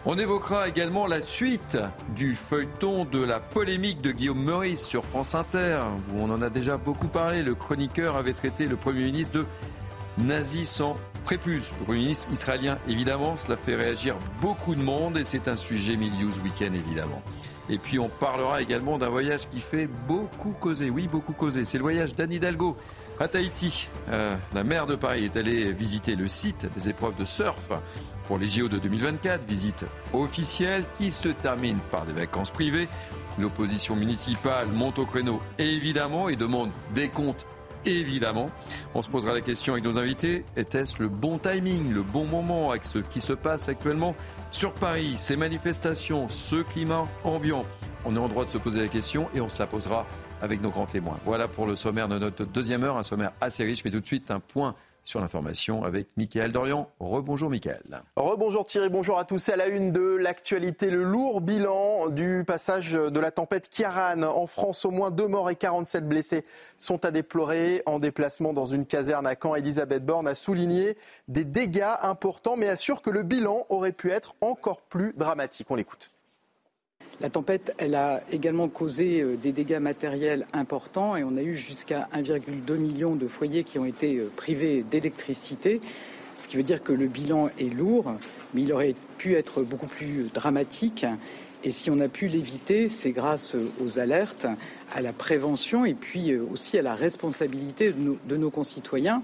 On 0.03 0.17
évoquera 0.17 0.67
également 0.67 1.05
la 1.05 1.21
suite 1.21 1.77
du 2.15 2.33
feuilleton 2.33 3.05
de 3.05 3.23
la 3.23 3.39
polémique 3.39 4.01
de 4.01 4.11
Guillaume 4.11 4.43
Meurice 4.43 4.83
sur 4.83 5.05
France 5.05 5.35
Inter. 5.35 5.81
On 6.17 6.31
en 6.31 6.41
a 6.41 6.49
déjà 6.49 6.77
beaucoup 6.77 7.07
parlé. 7.07 7.43
Le 7.43 7.53
chroniqueur 7.53 8.15
avait 8.15 8.33
traité 8.33 8.65
le 8.65 8.77
Premier 8.77 9.03
ministre 9.03 9.33
de 9.33 9.45
nazi 10.17 10.65
sans 10.65 10.97
prépuce. 11.23 11.71
Le 11.79 11.85
Premier 11.85 11.99
ministre 11.99 12.29
israélien, 12.31 12.79
évidemment. 12.89 13.37
Cela 13.37 13.57
fait 13.57 13.75
réagir 13.75 14.15
beaucoup 14.41 14.73
de 14.73 14.81
monde 14.81 15.17
et 15.17 15.23
c'est 15.23 15.47
un 15.47 15.55
sujet 15.55 15.97
Milius 15.97 16.39
Weekend, 16.43 16.73
évidemment. 16.73 17.21
Et 17.69 17.77
puis 17.77 17.99
on 17.99 18.09
parlera 18.09 18.59
également 18.59 18.97
d'un 18.97 19.09
voyage 19.09 19.47
qui 19.51 19.59
fait 19.59 19.87
beaucoup 20.07 20.55
causer. 20.59 20.89
Oui, 20.89 21.07
beaucoup 21.07 21.33
causer. 21.33 21.63
C'est 21.63 21.77
le 21.77 21.83
voyage 21.83 22.15
d'Anne 22.15 22.33
Hidalgo 22.33 22.75
à 23.19 23.27
Tahiti. 23.27 23.89
Euh, 24.09 24.35
la 24.53 24.63
maire 24.63 24.87
de 24.87 24.95
Paris 24.95 25.25
est 25.25 25.37
allée 25.37 25.71
visiter 25.71 26.15
le 26.15 26.27
site 26.27 26.67
des 26.73 26.89
épreuves 26.89 27.15
de 27.15 27.25
surf 27.25 27.71
pour 28.27 28.37
les 28.37 28.47
JO 28.47 28.67
de 28.67 28.77
2024, 28.77 29.43
visite 29.45 29.85
officielle 30.13 30.85
qui 30.97 31.11
se 31.11 31.29
termine 31.29 31.79
par 31.91 32.05
des 32.05 32.13
vacances 32.13 32.51
privées. 32.51 32.87
L'opposition 33.39 33.95
municipale 33.95 34.67
monte 34.67 34.99
au 34.99 35.05
créneau 35.05 35.41
évidemment 35.57 36.29
et 36.29 36.35
demande 36.35 36.71
des 36.93 37.09
comptes 37.09 37.45
évidemment. 37.85 38.49
On 38.93 39.01
se 39.01 39.09
posera 39.09 39.33
la 39.33 39.41
question 39.41 39.73
avec 39.73 39.85
nos 39.85 39.97
invités. 39.97 40.45
Était-ce 40.55 41.01
le 41.01 41.09
bon 41.09 41.37
timing, 41.37 41.91
le 41.91 42.03
bon 42.03 42.25
moment 42.25 42.71
avec 42.71 42.85
ce 42.85 42.99
qui 42.99 43.21
se 43.21 43.33
passe 43.33 43.69
actuellement 43.69 44.15
sur 44.51 44.73
Paris, 44.73 45.15
ces 45.17 45.35
manifestations, 45.35 46.29
ce 46.29 46.57
climat 46.57 47.05
ambiant? 47.23 47.65
On 48.05 48.15
est 48.15 48.19
en 48.19 48.27
droit 48.27 48.45
de 48.45 48.49
se 48.49 48.57
poser 48.57 48.81
la 48.81 48.87
question 48.87 49.29
et 49.33 49.41
on 49.41 49.49
se 49.49 49.59
la 49.59 49.67
posera 49.67 50.05
avec 50.41 50.61
nos 50.61 50.69
grands 50.69 50.85
témoins. 50.85 51.19
Voilà 51.25 51.47
pour 51.47 51.65
le 51.65 51.75
sommaire 51.75 52.07
de 52.07 52.17
notre 52.17 52.45
deuxième 52.45 52.83
heure, 52.83 52.97
un 52.97 53.03
sommaire 53.03 53.31
assez 53.41 53.63
riche, 53.63 53.83
mais 53.85 53.91
tout 53.91 53.99
de 53.99 54.05
suite 54.05 54.31
un 54.31 54.39
point 54.39 54.75
sur 55.03 55.19
l'information 55.19 55.83
avec 55.83 56.07
Mickaël 56.17 56.51
Dorian. 56.51 56.89
Rebonjour 56.99 57.49
Mickaël. 57.49 58.03
Rebonjour 58.15 58.65
Thierry, 58.65 58.89
bonjour 58.89 59.17
à 59.17 59.25
tous. 59.25 59.49
À 59.49 59.55
la 59.55 59.67
une 59.67 59.91
de 59.91 60.01
l'actualité, 60.01 60.89
le 60.89 61.03
lourd 61.03 61.41
bilan 61.41 62.09
du 62.09 62.43
passage 62.45 62.91
de 62.91 63.19
la 63.19 63.31
tempête 63.31 63.69
Kiaran. 63.69 64.23
En 64.23 64.47
France, 64.47 64.85
au 64.85 64.91
moins 64.91 65.11
deux 65.11 65.27
morts 65.27 65.49
et 65.49 65.55
47 65.55 66.07
blessés 66.07 66.45
sont 66.77 67.03
à 67.05 67.11
déplorer 67.11 67.81
en 67.85 67.99
déplacement 67.99 68.53
dans 68.53 68.65
une 68.65 68.85
caserne 68.85 69.25
à 69.25 69.35
Caen. 69.41 69.55
Elisabeth 69.55 70.05
Borne 70.05 70.27
a 70.27 70.35
souligné 70.35 70.97
des 71.27 71.45
dégâts 71.45 71.83
importants 72.01 72.55
mais 72.55 72.67
assure 72.67 73.01
que 73.01 73.09
le 73.09 73.23
bilan 73.23 73.65
aurait 73.69 73.91
pu 73.91 74.11
être 74.11 74.35
encore 74.41 74.81
plus 74.81 75.13
dramatique. 75.13 75.69
On 75.71 75.75
l'écoute. 75.75 76.11
La 77.21 77.29
tempête, 77.29 77.75
elle 77.77 77.93
a 77.93 78.23
également 78.31 78.67
causé 78.67 79.21
euh, 79.21 79.35
des 79.35 79.51
dégâts 79.51 79.77
matériels 79.79 80.47
importants 80.53 81.15
et 81.15 81.23
on 81.23 81.37
a 81.37 81.43
eu 81.43 81.55
jusqu'à 81.55 82.09
1,2 82.15 82.75
million 82.77 83.15
de 83.15 83.27
foyers 83.27 83.63
qui 83.63 83.77
ont 83.77 83.85
été 83.85 84.17
euh, 84.17 84.31
privés 84.35 84.83
d'électricité, 84.89 85.81
ce 86.35 86.47
qui 86.47 86.57
veut 86.57 86.63
dire 86.63 86.81
que 86.81 86.91
le 86.91 87.05
bilan 87.05 87.51
est 87.59 87.71
lourd, 87.71 88.11
mais 88.55 88.63
il 88.63 88.73
aurait 88.73 88.95
pu 89.19 89.35
être 89.35 89.61
beaucoup 89.61 89.85
plus 89.85 90.29
dramatique. 90.33 91.05
Et 91.63 91.69
si 91.69 91.91
on 91.91 91.99
a 91.99 92.07
pu 92.07 92.27
l'éviter, 92.27 92.89
c'est 92.89 93.11
grâce 93.11 93.55
aux 93.79 93.99
alertes, 93.99 94.47
à 94.91 95.01
la 95.01 95.13
prévention 95.13 95.85
et 95.85 95.93
puis 95.93 96.31
euh, 96.31 96.43
aussi 96.51 96.79
à 96.79 96.81
la 96.81 96.95
responsabilité 96.95 97.93
de 97.93 98.35
nos, 98.35 98.49
concitoyens. 98.49 99.21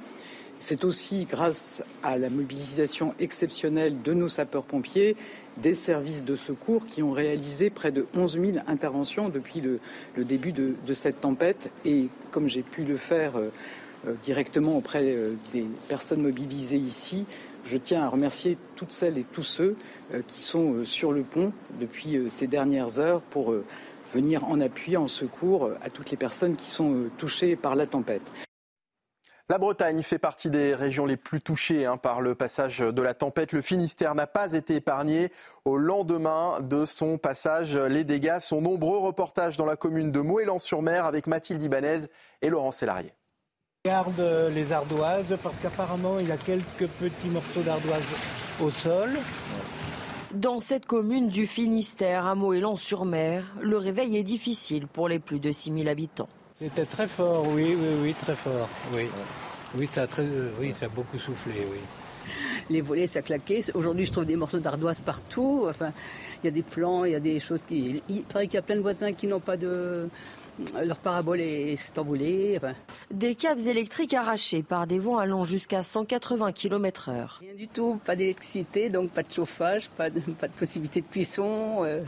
C'est 0.60 0.84
aussi 0.84 1.26
grâce 1.26 1.82
à 2.04 2.20
la 2.20 2.30
mobilisation 2.30 3.16
exceptionnelle 3.20 4.04
de 4.04 4.14
nos 4.14 4.28
sapeurs-pompiers, 4.28 5.16
des 5.62 5.76
services 5.76 6.24
de 6.24 6.36
secours 6.36 6.86
qui 6.86 7.04
ont 7.04 7.12
réalisé 7.12 7.70
près 7.70 7.92
de 7.92 8.06
11 8.16 8.40
000 8.40 8.58
interventions 8.68 9.30
depuis 9.30 9.62
le, 9.62 9.80
début 10.24 10.52
de, 10.52 10.94
cette 10.94 11.22
tempête. 11.22 11.70
Et 11.86 12.08
comme 12.32 12.48
j'ai 12.48 12.62
pu 12.62 12.84
le 12.84 12.98
faire 12.98 13.38
euh, 13.38 13.50
euh, 14.08 14.14
directement 14.24 14.78
auprès 14.78 15.04
euh, 15.04 15.34
des 15.54 15.66
personnes 15.88 16.22
mobilisées 16.22 16.78
ici, 16.78 17.26
je 17.66 17.78
tiens 17.78 18.04
à 18.04 18.10
remercier 18.10 18.58
toutes 18.76 18.92
celles 18.92 19.18
et 19.18 19.26
tous 19.32 19.44
ceux 19.44 19.76
qui 20.28 20.42
sont 20.42 20.86
sur 20.86 21.12
le 21.12 21.24
pont 21.24 21.52
depuis 21.82 22.18
ces 22.30 22.48
dernières 22.48 23.02
heures 23.02 23.20
pour 23.20 23.54
venir 24.14 24.46
en 24.46 24.62
appui, 24.62 24.96
en 24.96 25.10
secours 25.10 25.72
à 25.82 25.90
toutes 25.90 26.12
les 26.12 26.16
personnes 26.16 26.56
qui 26.56 26.70
sont 26.70 27.10
touchées 27.18 27.58
par 27.58 27.76
la 27.76 27.86
tempête. 27.86 28.22
La 29.50 29.60
Bretagne 29.60 30.04
fait 30.04 30.20
partie 30.20 30.50
des 30.50 30.76
régions 30.76 31.06
les 31.06 31.16
plus 31.16 31.40
touchées 31.40 31.86
hein, 31.86 31.96
par 31.96 32.20
le 32.20 32.36
passage 32.36 32.80
de 32.80 33.02
la 33.02 33.14
tempête. 33.14 33.54
Le 33.54 33.62
Finistère 33.62 34.14
n'a 34.14 34.28
pas 34.28 34.52
été 34.52 34.76
épargné. 34.76 35.32
Au 35.64 35.78
lendemain 35.78 36.60
de 36.60 36.84
son 36.84 37.18
passage, 37.18 37.78
les 37.78 38.04
dégâts 38.04 38.40
sont 38.40 38.60
nombreux. 38.60 38.98
Reportage 38.98 39.56
dans 39.56 39.66
la 39.66 39.78
commune 39.78 40.12
de 40.12 40.20
Moëlan-sur-Mer 40.20 41.06
avec 41.06 41.28
Mathilde 41.28 41.64
Ibanez 41.64 42.08
et 42.42 42.50
Laurent 42.50 42.74
Sélarié. 42.74 43.14
Regarde 43.86 44.52
les 44.54 44.74
ardoises 44.74 45.38
parce 45.42 45.56
qu'apparemment 45.62 46.20
il 46.20 46.28
y 46.28 46.32
a 46.34 46.38
quelques 46.38 46.90
petits 47.00 47.30
morceaux 47.30 47.62
d'ardoises 47.62 48.04
au 48.62 48.70
sol. 48.70 49.12
Dans 50.34 50.60
cette 50.60 50.86
commune 50.86 51.30
du 51.30 51.48
Finistère, 51.48 52.26
à 52.26 52.36
Moëlan-sur-Mer, 52.36 53.56
le 53.62 53.78
réveil 53.78 54.18
est 54.18 54.24
difficile 54.24 54.88
pour 54.88 55.08
les 55.08 55.20
plus 55.20 55.40
de 55.40 55.54
6000 55.54 55.88
habitants. 55.88 56.28
C'était 56.60 56.86
très 56.86 57.08
fort, 57.08 57.46
oui, 57.50 57.76
oui, 57.80 57.88
oui, 58.02 58.14
très 58.16 58.36
fort, 58.36 58.68
oui. 58.92 59.04
Oui, 59.76 59.88
ça 59.92 60.04
a, 60.04 60.08
très, 60.08 60.26
oui, 60.60 60.74
ça 60.74 60.88
a 60.88 60.90
beaucoup 60.90 61.20
soufflé, 61.20 61.54
oui. 61.72 61.78
Les 62.72 62.82
volets, 62.82 63.06
ça 63.06 63.22
claquait. 63.22 63.62
Aujourd'hui, 63.76 64.06
je 64.06 64.12
trouve 64.12 64.26
des 64.26 64.36
morceaux 64.36 64.58
d'ardoise 64.58 65.02
partout. 65.02 65.68
Enfin, 65.70 65.92
il 66.42 66.48
y 66.48 66.50
a 66.50 66.52
des 66.52 66.64
plans, 66.64 67.06
il 67.06 67.12
y 67.12 67.16
a 67.16 67.20
des 67.20 67.40
choses 67.40 67.64
qui. 67.64 68.02
Il 68.10 68.24
paraît 68.24 68.48
qu'il 68.48 68.56
y 68.56 68.58
a 68.58 68.64
plein 68.64 68.76
de 68.76 68.82
voisins 68.82 69.14
qui 69.14 69.28
n'ont 69.28 69.40
pas 69.40 69.56
de. 69.56 70.10
Leur 70.84 70.98
parabole 70.98 71.40
s'est 71.76 72.00
envolée. 72.00 72.60
Des 73.12 73.36
câbles 73.36 73.68
électriques 73.68 74.14
arrachés 74.14 74.64
par 74.64 74.88
des 74.88 75.00
vents 75.00 75.18
allant 75.18 75.44
jusqu'à 75.44 75.84
180 75.84 76.52
km/h. 76.52 77.40
Rien 77.40 77.54
du 77.56 77.68
tout, 77.68 78.00
pas 78.04 78.16
d'électricité, 78.16 78.90
donc 78.90 79.12
pas 79.12 79.24
de 79.24 79.32
chauffage, 79.32 79.90
pas 79.90 80.10
de, 80.10 80.20
pas 80.40 80.48
de 80.48 80.54
possibilité 80.54 81.02
de 81.02 81.08
cuisson. 81.08 81.84
Euh, 81.84 82.02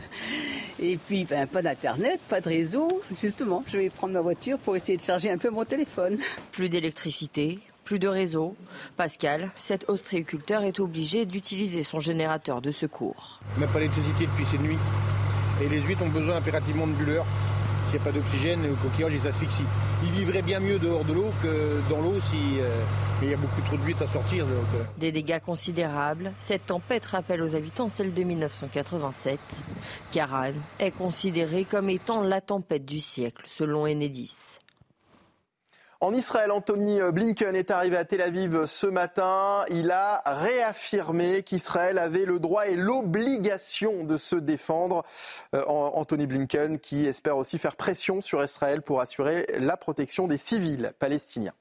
et 0.80 0.96
puis 0.96 1.24
ben, 1.24 1.46
pas 1.46 1.62
d'internet, 1.62 2.20
pas 2.28 2.40
de 2.40 2.48
réseau. 2.48 2.88
Justement, 3.20 3.62
je 3.66 3.78
vais 3.78 3.90
prendre 3.90 4.14
ma 4.14 4.20
voiture 4.20 4.58
pour 4.58 4.76
essayer 4.76 4.96
de 4.96 5.02
charger 5.02 5.30
un 5.30 5.38
peu 5.38 5.50
mon 5.50 5.64
téléphone. 5.64 6.18
Plus 6.52 6.68
d'électricité, 6.68 7.58
plus 7.84 7.98
de 7.98 8.08
réseau. 8.08 8.56
Pascal, 8.96 9.50
cet 9.56 9.88
ostréiculteur 9.88 10.62
est 10.62 10.80
obligé 10.80 11.24
d'utiliser 11.24 11.82
son 11.82 12.00
générateur 12.00 12.60
de 12.60 12.70
secours. 12.70 13.40
On 13.56 13.60
n'a 13.60 13.66
pas 13.66 13.78
d'électricité 13.78 14.26
depuis 14.26 14.46
cette 14.46 14.60
nuit. 14.60 14.78
Et 15.62 15.68
les 15.68 15.80
huîtres 15.80 16.02
ont 16.02 16.08
besoin 16.08 16.36
impérativement 16.36 16.86
de 16.86 16.92
bulleurs. 16.92 17.26
S'il 17.84 17.96
n'y 17.96 18.02
a 18.02 18.04
pas 18.04 18.12
d'oxygène, 18.12 18.62
le 18.62 18.74
coquillage 18.74 19.12
il 19.14 19.20
s'asphyxie. 19.20 19.64
Il 20.04 20.10
vivrait 20.10 20.42
bien 20.42 20.60
mieux 20.60 20.78
dehors 20.78 21.04
de 21.04 21.12
l'eau 21.12 21.32
que 21.42 21.80
dans 21.90 22.00
l'eau 22.00 22.20
si 22.20 22.60
euh, 22.60 22.82
il 23.22 23.30
y 23.30 23.34
a 23.34 23.36
beaucoup 23.36 23.60
trop 23.62 23.76
de 23.76 23.82
d'huîtres 23.82 24.02
à 24.02 24.08
sortir. 24.08 24.46
Euh. 24.46 24.82
Des 24.98 25.12
dégâts 25.12 25.40
considérables. 25.40 26.32
Cette 26.38 26.66
tempête 26.66 27.04
rappelle 27.04 27.42
aux 27.42 27.54
habitants 27.56 27.88
celle 27.88 28.14
de 28.14 28.22
1987. 28.22 29.38
Kiaran 30.10 30.52
est 30.78 30.90
considérée 30.90 31.64
comme 31.64 31.90
étant 31.90 32.22
la 32.22 32.40
tempête 32.40 32.84
du 32.84 33.00
siècle, 33.00 33.44
selon 33.46 33.86
Enedis. 33.86 34.59
En 36.02 36.14
Israël, 36.14 36.50
Anthony 36.50 36.98
Blinken 37.12 37.54
est 37.54 37.70
arrivé 37.70 37.98
à 37.98 38.06
Tel 38.06 38.22
Aviv 38.22 38.64
ce 38.64 38.86
matin. 38.86 39.66
Il 39.68 39.90
a 39.90 40.22
réaffirmé 40.24 41.42
qu'Israël 41.42 41.98
avait 41.98 42.24
le 42.24 42.38
droit 42.38 42.66
et 42.66 42.74
l'obligation 42.74 44.04
de 44.04 44.16
se 44.16 44.36
défendre. 44.36 45.04
Euh, 45.54 45.62
Anthony 45.66 46.26
Blinken 46.26 46.78
qui 46.78 47.04
espère 47.04 47.36
aussi 47.36 47.58
faire 47.58 47.76
pression 47.76 48.22
sur 48.22 48.42
Israël 48.42 48.80
pour 48.80 49.02
assurer 49.02 49.44
la 49.58 49.76
protection 49.76 50.26
des 50.26 50.38
civils 50.38 50.94
palestiniens. 50.98 51.52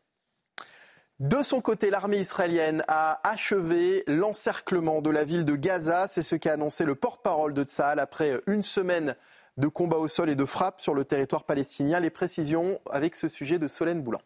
De 1.20 1.44
son 1.44 1.60
côté, 1.60 1.90
l'armée 1.90 2.20
israélienne 2.20 2.82
a 2.88 3.20
achevé 3.30 4.06
l'encerclement 4.08 5.02
de 5.02 5.10
la 5.10 5.26
ville 5.26 5.44
de 5.44 5.58
Gaza. 5.58 6.08
C'est 6.08 6.24
ce 6.24 6.38
qu'a 6.38 6.54
annoncé 6.54 6.86
le 6.86 6.96
porte-parole 6.96 7.54
de 7.54 7.64
Tsahal 7.64 8.00
après 8.00 8.40
une 8.48 8.64
semaine 8.64 9.18
de 9.58 9.68
combats 9.68 9.98
au 9.98 10.08
sol 10.08 10.30
et 10.30 10.38
de 10.38 10.46
frappes 10.46 10.80
sur 10.80 10.94
le 10.94 11.04
territoire 11.04 11.44
palestinien. 11.44 12.00
Les 12.00 12.10
précisions 12.10 12.80
avec 12.90 13.16
ce 13.16 13.28
sujet 13.28 13.60
de 13.60 13.68
Solène 13.68 14.02
Boulan. 14.02 14.22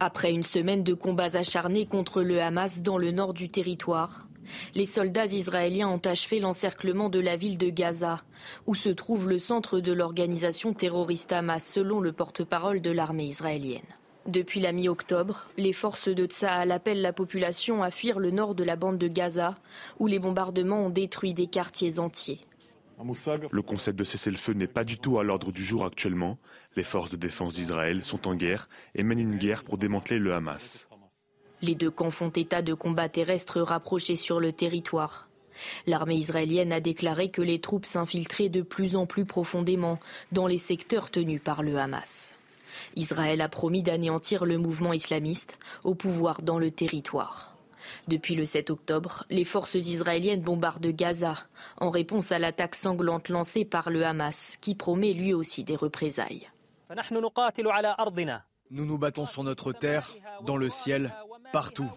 Après 0.00 0.30
une 0.32 0.44
semaine 0.44 0.84
de 0.84 0.94
combats 0.94 1.36
acharnés 1.36 1.84
contre 1.84 2.22
le 2.22 2.40
Hamas 2.40 2.82
dans 2.82 2.98
le 2.98 3.10
nord 3.10 3.34
du 3.34 3.48
territoire, 3.48 4.28
les 4.76 4.86
soldats 4.86 5.26
israéliens 5.26 5.88
ont 5.88 6.00
achevé 6.04 6.38
l'encerclement 6.38 7.08
de 7.08 7.18
la 7.18 7.36
ville 7.36 7.58
de 7.58 7.68
Gaza, 7.68 8.22
où 8.68 8.76
se 8.76 8.90
trouve 8.90 9.28
le 9.28 9.40
centre 9.40 9.80
de 9.80 9.92
l'organisation 9.92 10.72
terroriste 10.72 11.32
Hamas, 11.32 11.66
selon 11.66 11.98
le 11.98 12.12
porte-parole 12.12 12.80
de 12.80 12.92
l'armée 12.92 13.26
israélienne. 13.26 13.82
Depuis 14.26 14.60
la 14.60 14.70
mi-octobre, 14.70 15.48
les 15.56 15.72
forces 15.72 16.08
de 16.08 16.26
Tsahal 16.26 16.70
appellent 16.70 17.02
la 17.02 17.12
population 17.12 17.82
à 17.82 17.90
fuir 17.90 18.20
le 18.20 18.30
nord 18.30 18.54
de 18.54 18.62
la 18.62 18.76
bande 18.76 18.98
de 18.98 19.08
Gaza, 19.08 19.56
où 19.98 20.06
les 20.06 20.20
bombardements 20.20 20.86
ont 20.86 20.90
détruit 20.90 21.34
des 21.34 21.48
quartiers 21.48 21.98
entiers. 21.98 22.40
Le 23.50 23.62
concept 23.62 23.98
de 23.98 24.04
cessez-le-feu 24.04 24.54
n'est 24.54 24.66
pas 24.66 24.84
du 24.84 24.98
tout 24.98 25.18
à 25.18 25.24
l'ordre 25.24 25.52
du 25.52 25.64
jour 25.64 25.84
actuellement. 25.84 26.38
Les 26.76 26.82
forces 26.82 27.10
de 27.10 27.16
défense 27.16 27.54
d'Israël 27.54 28.02
sont 28.02 28.26
en 28.26 28.34
guerre 28.34 28.68
et 28.94 29.02
mènent 29.02 29.20
une 29.20 29.36
guerre 29.36 29.64
pour 29.64 29.78
démanteler 29.78 30.18
le 30.18 30.34
Hamas. 30.34 30.88
Les 31.62 31.74
deux 31.74 31.90
camps 31.90 32.10
font 32.10 32.30
état 32.30 32.62
de 32.62 32.74
combats 32.74 33.08
terrestres 33.08 33.60
rapprochés 33.60 34.16
sur 34.16 34.40
le 34.40 34.52
territoire. 34.52 35.28
L'armée 35.86 36.16
israélienne 36.16 36.72
a 36.72 36.80
déclaré 36.80 37.30
que 37.30 37.42
les 37.42 37.60
troupes 37.60 37.86
s'infiltraient 37.86 38.48
de 38.48 38.62
plus 38.62 38.94
en 38.96 39.06
plus 39.06 39.24
profondément 39.24 39.98
dans 40.30 40.46
les 40.46 40.58
secteurs 40.58 41.10
tenus 41.10 41.40
par 41.42 41.62
le 41.62 41.78
Hamas. 41.78 42.32
Israël 42.96 43.40
a 43.40 43.48
promis 43.48 43.82
d'anéantir 43.82 44.44
le 44.44 44.58
mouvement 44.58 44.92
islamiste 44.92 45.58
au 45.84 45.94
pouvoir 45.94 46.42
dans 46.42 46.58
le 46.58 46.70
territoire. 46.70 47.57
Depuis 48.08 48.34
le 48.34 48.44
7 48.44 48.70
octobre, 48.70 49.24
les 49.30 49.44
forces 49.44 49.74
israéliennes 49.74 50.42
bombardent 50.42 50.86
Gaza 50.86 51.36
en 51.80 51.90
réponse 51.90 52.32
à 52.32 52.38
l'attaque 52.38 52.74
sanglante 52.74 53.28
lancée 53.28 53.64
par 53.64 53.90
le 53.90 54.04
Hamas, 54.04 54.56
qui 54.60 54.74
promet 54.74 55.12
lui 55.12 55.34
aussi 55.34 55.64
des 55.64 55.76
représailles. 55.76 56.48
Nous 58.70 58.84
nous 58.84 58.98
battons 58.98 59.26
sur 59.26 59.44
notre 59.44 59.72
terre, 59.72 60.14
dans 60.44 60.56
le 60.56 60.68
ciel, 60.68 61.14
partout. 61.52 61.90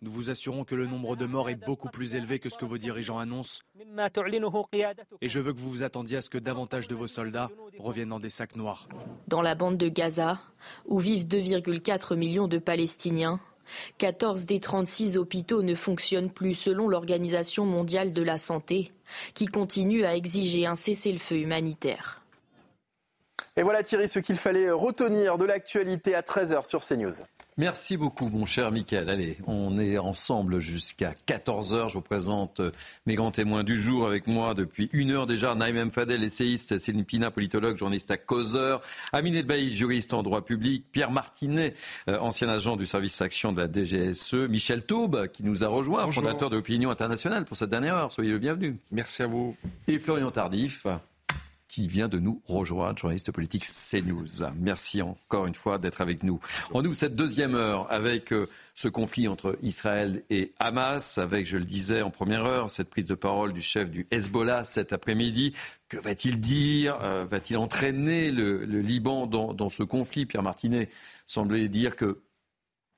Nous 0.00 0.10
vous 0.10 0.30
assurons 0.30 0.64
que 0.64 0.74
le 0.74 0.86
nombre 0.86 1.16
de 1.16 1.26
morts 1.26 1.50
est 1.50 1.54
beaucoup 1.66 1.88
plus 1.88 2.14
élevé 2.14 2.38
que 2.38 2.48
ce 2.48 2.56
que 2.56 2.64
vos 2.64 2.78
dirigeants 2.78 3.18
annoncent. 3.18 3.62
Et 5.20 5.28
je 5.28 5.40
veux 5.40 5.52
que 5.52 5.58
vous 5.58 5.70
vous 5.70 5.82
attendiez 5.82 6.16
à 6.16 6.20
ce 6.20 6.30
que 6.30 6.38
davantage 6.38 6.88
de 6.88 6.94
vos 6.94 7.06
soldats 7.06 7.50
reviennent 7.78 8.08
dans 8.08 8.20
des 8.20 8.30
sacs 8.30 8.56
noirs. 8.56 8.88
Dans 9.28 9.42
la 9.42 9.54
bande 9.54 9.76
de 9.76 9.88
Gaza, 9.88 10.38
où 10.86 10.98
vivent 10.98 11.26
2,4 11.26 12.16
millions 12.16 12.48
de 12.48 12.58
Palestiniens, 12.58 13.40
14 13.98 14.46
des 14.46 14.60
36 14.60 15.16
hôpitaux 15.16 15.62
ne 15.62 15.74
fonctionnent 15.74 16.30
plus 16.30 16.54
selon 16.54 16.88
l'Organisation 16.88 17.64
mondiale 17.64 18.12
de 18.12 18.22
la 18.22 18.38
santé, 18.38 18.92
qui 19.34 19.46
continue 19.46 20.04
à 20.04 20.16
exiger 20.16 20.66
un 20.66 20.74
cessez-le-feu 20.74 21.36
humanitaire. 21.36 22.22
Et 23.56 23.62
voilà 23.62 23.82
Thierry 23.82 24.08
ce 24.08 24.18
qu'il 24.18 24.36
fallait 24.36 24.70
retenir 24.70 25.36
de 25.36 25.44
l'actualité 25.44 26.14
à 26.14 26.22
13h 26.22 26.66
sur 26.66 26.80
CNews. 26.80 27.24
Merci 27.58 27.98
beaucoup, 27.98 28.28
mon 28.28 28.46
cher 28.46 28.72
Michael. 28.72 29.10
Allez, 29.10 29.36
on 29.46 29.78
est 29.78 29.98
ensemble 29.98 30.60
jusqu'à 30.60 31.12
14h. 31.28 31.88
Je 31.88 31.94
vous 31.94 32.00
présente 32.00 32.60
euh, 32.60 32.70
mes 33.04 33.14
grands 33.14 33.30
témoins 33.30 33.62
du 33.62 33.76
jour 33.76 34.06
avec 34.06 34.26
moi 34.26 34.54
depuis 34.54 34.88
une 34.94 35.10
heure 35.10 35.26
déjà. 35.26 35.54
Naïm 35.54 35.90
Fadel, 35.90 36.24
essayiste, 36.24 36.78
Céline 36.78 37.04
Pina, 37.04 37.30
politologue, 37.30 37.76
journaliste 37.76 38.10
à 38.10 38.16
causeur, 38.16 38.80
Aminé 39.12 39.42
Bailly, 39.42 39.70
juriste 39.70 40.14
en 40.14 40.22
droit 40.22 40.42
public, 40.42 40.86
Pierre 40.92 41.10
Martinet, 41.10 41.74
euh, 42.08 42.18
ancien 42.20 42.48
agent 42.48 42.76
du 42.76 42.86
service 42.86 43.20
action 43.20 43.52
de 43.52 43.60
la 43.60 43.70
DGSE, 43.70 44.48
Michel 44.48 44.86
Taube, 44.86 45.28
qui 45.28 45.44
nous 45.44 45.62
a 45.62 45.68
rejoint, 45.68 46.10
fondateur 46.10 46.48
de 46.48 46.56
l'opinion 46.56 46.90
internationale 46.90 47.44
pour 47.44 47.58
cette 47.58 47.70
dernière 47.70 47.96
heure. 47.96 48.12
Soyez 48.12 48.30
le 48.30 48.38
bienvenu. 48.38 48.78
Merci 48.90 49.22
à 49.22 49.26
vous. 49.26 49.54
Et 49.88 49.98
Florian 49.98 50.30
Tardif, 50.30 50.86
qui 51.72 51.88
vient 51.88 52.08
de 52.08 52.18
nous 52.18 52.42
rejoindre, 52.44 52.98
journaliste 52.98 53.32
politique 53.32 53.64
CNews. 53.64 54.44
Merci 54.60 55.00
encore 55.00 55.46
une 55.46 55.54
fois 55.54 55.78
d'être 55.78 56.02
avec 56.02 56.22
nous. 56.22 56.38
On 56.72 56.84
ouvre 56.84 56.94
cette 56.94 57.16
deuxième 57.16 57.54
heure 57.54 57.90
avec 57.90 58.30
euh, 58.34 58.46
ce 58.74 58.88
conflit 58.88 59.26
entre 59.26 59.58
Israël 59.62 60.22
et 60.28 60.52
Hamas, 60.58 61.16
avec, 61.16 61.46
je 61.46 61.56
le 61.56 61.64
disais 61.64 62.02
en 62.02 62.10
première 62.10 62.44
heure, 62.44 62.70
cette 62.70 62.90
prise 62.90 63.06
de 63.06 63.14
parole 63.14 63.54
du 63.54 63.62
chef 63.62 63.90
du 63.90 64.06
Hezbollah 64.10 64.64
cet 64.64 64.92
après-midi. 64.92 65.54
Que 65.88 65.96
va-t-il 65.96 66.40
dire 66.40 66.98
euh, 67.00 67.24
Va-t-il 67.24 67.56
entraîner 67.56 68.32
le, 68.32 68.64
Liban 68.64 69.26
dans, 69.26 69.54
dans, 69.54 69.70
ce 69.70 69.82
conflit? 69.82 70.26
Pierre 70.26 70.42
Martinet 70.42 70.90
semblait 71.24 71.68
dire 71.68 71.96
que 71.96 72.20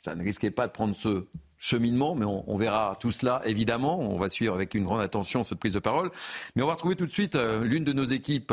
ça 0.04 0.16
ne 0.16 0.24
risquait 0.24 0.50
pas 0.50 0.66
de 0.66 0.72
prendre 0.72 0.96
ce 0.96 1.26
cheminement, 1.64 2.14
mais 2.14 2.26
on, 2.26 2.56
verra 2.58 2.96
tout 3.00 3.10
cela 3.10 3.40
évidemment. 3.46 3.98
On 3.98 4.18
va 4.18 4.28
suivre 4.28 4.54
avec 4.54 4.74
une 4.74 4.84
grande 4.84 5.00
attention 5.00 5.44
cette 5.44 5.58
prise 5.58 5.72
de 5.72 5.78
parole. 5.78 6.10
Mais 6.54 6.62
on 6.62 6.66
va 6.66 6.74
retrouver 6.74 6.94
tout 6.94 7.06
de 7.06 7.10
suite 7.10 7.36
euh, 7.36 7.64
l'une 7.64 7.84
de 7.84 7.94
nos 7.94 8.04
équipes 8.04 8.52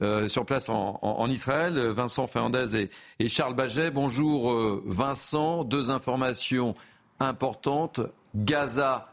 euh, 0.00 0.28
sur 0.28 0.46
place 0.46 0.68
en, 0.68 1.28
Israël, 1.28 1.76
Vincent 1.88 2.28
Fernandez 2.28 2.88
et, 3.18 3.28
Charles 3.28 3.54
Baget. 3.54 3.90
Bonjour 3.90 4.52
euh, 4.52 4.82
Vincent, 4.86 5.64
deux 5.64 5.90
informations 5.90 6.76
importantes. 7.18 8.00
Gaza 8.36 9.12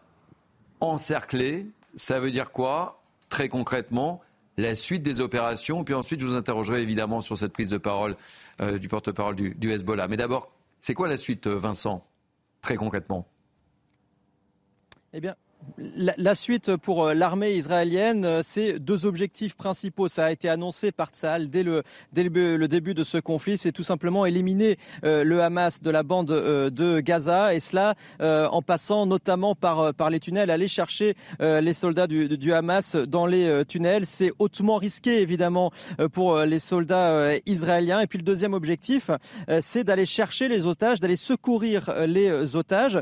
encerclé, 0.80 1.66
ça 1.96 2.20
veut 2.20 2.32
dire 2.32 2.52
quoi 2.52 3.02
Très 3.30 3.50
concrètement, 3.50 4.22
la 4.58 4.76
suite 4.76 5.02
des 5.04 5.22
opérations? 5.22 5.84
Puis 5.84 5.94
ensuite, 5.94 6.20
je 6.20 6.26
vous 6.26 6.36
interrogerai 6.36 6.82
évidemment 6.82 7.22
sur 7.22 7.38
cette 7.38 7.54
prise 7.54 7.70
de 7.70 7.78
parole 7.78 8.16
du 8.80 8.88
porte-parole 8.88 9.36
du, 9.36 9.54
du 9.54 9.72
Hezbollah. 9.72 10.08
Mais 10.08 10.18
d'abord, 10.18 10.52
c'est 10.80 10.96
quoi 10.96 11.08
la 11.08 11.18
suite, 11.18 11.46
Vincent, 11.46 12.04
très 12.62 12.76
concrètement? 12.76 13.28
Eh 15.12 15.20
bien, 15.20 15.36
la, 15.78 16.36
suite 16.36 16.76
pour 16.78 17.06
euh, 17.06 17.14
l'armée 17.14 17.54
israélienne, 17.54 18.26
euh, 18.26 18.42
c'est 18.44 18.80
deux 18.80 19.06
objectifs 19.06 19.56
principaux. 19.56 20.08
Ça 20.08 20.26
a 20.26 20.32
été 20.32 20.50
annoncé 20.50 20.92
par 20.92 21.10
Tsahal 21.10 21.50
dès 21.50 21.64
le, 21.64 21.84
début 22.14 22.94
de 22.94 23.04
ce 23.04 23.18
conflit. 23.18 23.58
C'est 23.58 23.72
tout 23.72 23.84
simplement 23.84 24.26
éliminer 24.26 24.78
euh, 25.04 25.24
le 25.24 25.42
Hamas 25.42 25.82
de 25.82 25.92
la 25.92 26.04
bande 26.04 26.28
de 26.28 27.00
Gaza 27.00 27.54
et 27.54 27.60
cela 27.60 27.96
en 28.20 28.62
passant 28.62 29.06
notamment 29.06 29.56
par, 29.56 30.10
les 30.10 30.20
tunnels, 30.20 30.50
aller 30.50 30.68
chercher 30.68 31.16
les 31.40 31.74
soldats 31.74 32.08
du, 32.08 32.54
Hamas 32.54 32.96
dans 32.96 33.26
les 33.26 33.64
tunnels. 33.66 34.06
C'est 34.06 34.32
hautement 34.40 34.78
risqué 34.78 35.22
évidemment 35.22 35.72
pour 36.14 36.40
les 36.40 36.60
soldats 36.60 37.36
israéliens. 37.46 38.02
Et 38.02 38.08
puis 38.08 38.18
le 38.18 38.24
deuxième 38.24 38.54
objectif, 38.54 39.10
c'est 39.60 39.84
d'aller 39.84 40.06
chercher 40.06 40.48
les 40.48 40.66
otages, 40.66 41.00
d'aller 41.00 41.16
secourir 41.16 41.92
les 42.08 42.56
otages 42.56 43.00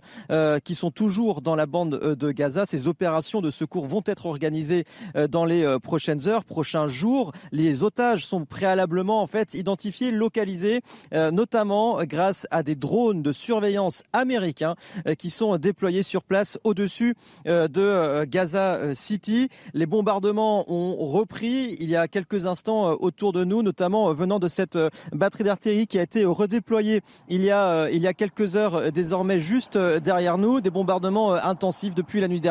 qui 0.63 0.76
sont 0.76 0.91
toujours 0.91 1.41
dans 1.41 1.55
la 1.55 1.65
bande 1.65 2.15
de 2.15 2.32
Gaza 2.32 2.57
ces 2.66 2.88
opérations 2.88 3.41
de 3.41 3.49
secours 3.49 3.86
vont 3.86 4.03
être 4.05 4.26
organisées 4.26 4.86
euh, 5.16 5.28
dans 5.28 5.45
les 5.45 5.64
euh, 5.64 5.80
prochaines 5.80 6.28
heures, 6.28 6.43
prochains 6.43 6.88
jours. 6.88 7.32
Les 7.51 7.84
otages 7.84 8.26
sont 8.26 8.45
préalablement 8.45 9.22
en 9.22 9.28
fait 9.28 9.53
identifiés, 9.53 10.12
localisés, 10.12 10.82
euh, 11.14 11.32
notamment 11.32 12.03
grâce 12.03 12.47
à 12.51 12.64
des 12.64 12.76
drones 12.76 13.22
de 13.22 13.32
surveillance 13.32 14.03
américains 14.14 14.76
qui 15.18 15.30
sont 15.30 15.58
déployés 15.58 16.03
sur 16.03 16.24
place 16.24 16.60
au-dessus 16.64 17.16
de 17.45 18.24
Gaza 18.26 18.95
City. 18.95 19.49
Les 19.74 19.86
bombardements 19.86 20.66
ont 20.72 20.95
repris 21.05 21.76
il 21.80 21.89
y 21.89 21.95
a 21.95 22.08
quelques 22.08 22.45
instants 22.45 22.91
autour 22.99 23.34
de 23.34 23.43
nous, 23.43 23.64
notamment 23.64 24.12
venant 24.14 24.39
de 24.39 24.47
cette 24.47 24.78
batterie 25.12 25.43
d'artillerie 25.43 25.88
qui 25.88 25.99
a 25.99 26.01
été 26.01 26.26
redéployée 26.26 27.01
il 27.30 27.43
y 27.43 27.51
a, 27.51 27.89
il 27.89 28.01
y 28.01 28.08
a 28.08 28.14
quelques 28.14 28.55
heures 28.55 28.91
désormais 28.91 29.39
juste 29.39 29.78
derrière 29.78 30.38
nous. 30.38 30.62
Des 30.62 30.72
bombardements 30.72 31.34
intensifs 31.34 31.95
depuis 31.95 32.22
la 32.22 32.28
nuit 32.28 32.41
dernière, 32.41 32.47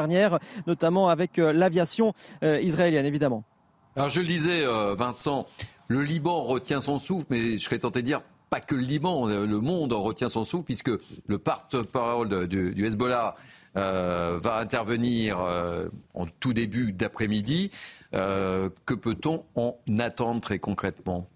notamment 0.67 1.09
avec 1.09 1.39
euh, 1.39 1.53
l'aviation 1.53 2.13
euh, 2.43 2.61
israélienne, 2.61 3.07
évidemment. 3.07 3.45
Alors 3.97 4.09
je 4.09 4.21
le 4.21 4.27
disais, 4.27 4.65
euh, 4.65 4.95
Vincent, 4.95 5.47
le 5.89 6.03
Liban 6.03 6.43
retient 6.43 6.81
son 6.81 6.99
souffle, 6.99 7.27
mais 7.31 7.59
je 7.59 7.65
serais 7.65 7.79
tenté 7.79 8.03
de 8.03 8.07
dire 8.07 8.23
pas 8.51 8.61
que 8.61 8.75
le 8.75 8.83
Liban, 8.83 9.27
le 9.27 9.61
monde 9.61 9.93
retient 9.93 10.29
son 10.29 10.45
souffle, 10.45 10.65
puisque 10.65 10.93
le 11.27 11.39
porte-parole 11.39 12.47
du, 12.47 12.85
Hezbollah 12.87 13.35
va 13.75 14.59
intervenir 14.61 15.41
en 16.15 16.27
tout 16.39 16.53
début 16.53 16.93
d'après-midi. 16.93 17.73
que 18.13 18.95
peut-on 18.95 19.45
en 19.57 19.77
attendre 19.99 20.41
très 20.41 20.61
concrètement? 20.61 21.29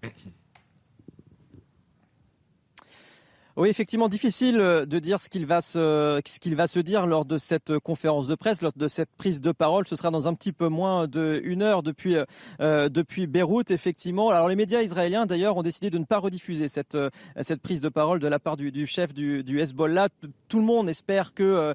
Oui, 3.57 3.67
effectivement, 3.67 4.07
difficile 4.07 4.61
euh, 4.61 4.85
de 4.85 4.97
dire 4.99 5.19
ce 5.19 5.27
qu'il 5.27 5.45
va 5.45 5.59
se, 5.59 6.21
ce 6.25 6.39
qu'il 6.39 6.55
va 6.55 6.67
se 6.67 6.79
dire 6.79 7.05
lors 7.05 7.25
de 7.25 7.37
cette 7.37 7.79
conférence 7.79 8.27
de 8.27 8.35
presse, 8.35 8.61
lors 8.61 8.71
de 8.73 8.87
cette 8.87 9.09
prise 9.17 9.41
de 9.41 9.51
parole. 9.51 9.85
Ce 9.85 9.97
sera 9.97 10.09
dans 10.09 10.29
un 10.29 10.33
petit 10.33 10.53
peu 10.53 10.69
moins 10.69 11.05
d'une 11.07 11.61
heure 11.61 11.83
depuis, 11.83 12.15
euh, 12.61 12.87
depuis 12.87 13.27
Beyrouth, 13.27 13.69
effectivement. 13.69 14.29
Alors, 14.29 14.47
les 14.47 14.55
médias 14.55 14.81
israéliens, 14.81 15.25
d'ailleurs, 15.25 15.57
ont 15.57 15.63
décidé 15.63 15.89
de 15.89 15.97
ne 15.97 16.05
pas 16.05 16.19
rediffuser 16.19 16.69
cette, 16.69 16.95
euh, 16.95 17.09
cette 17.41 17.61
prise 17.61 17.81
de 17.81 17.89
parole 17.89 18.19
de 18.19 18.27
la 18.27 18.39
part 18.39 18.55
du, 18.55 18.71
du 18.71 18.85
chef 18.85 19.13
du, 19.13 19.43
du, 19.43 19.59
Hezbollah. 19.59 20.07
Tout 20.47 20.59
le 20.59 20.65
monde 20.65 20.89
espère 20.89 21.33
qu'il 21.33 21.45
euh, 21.45 21.73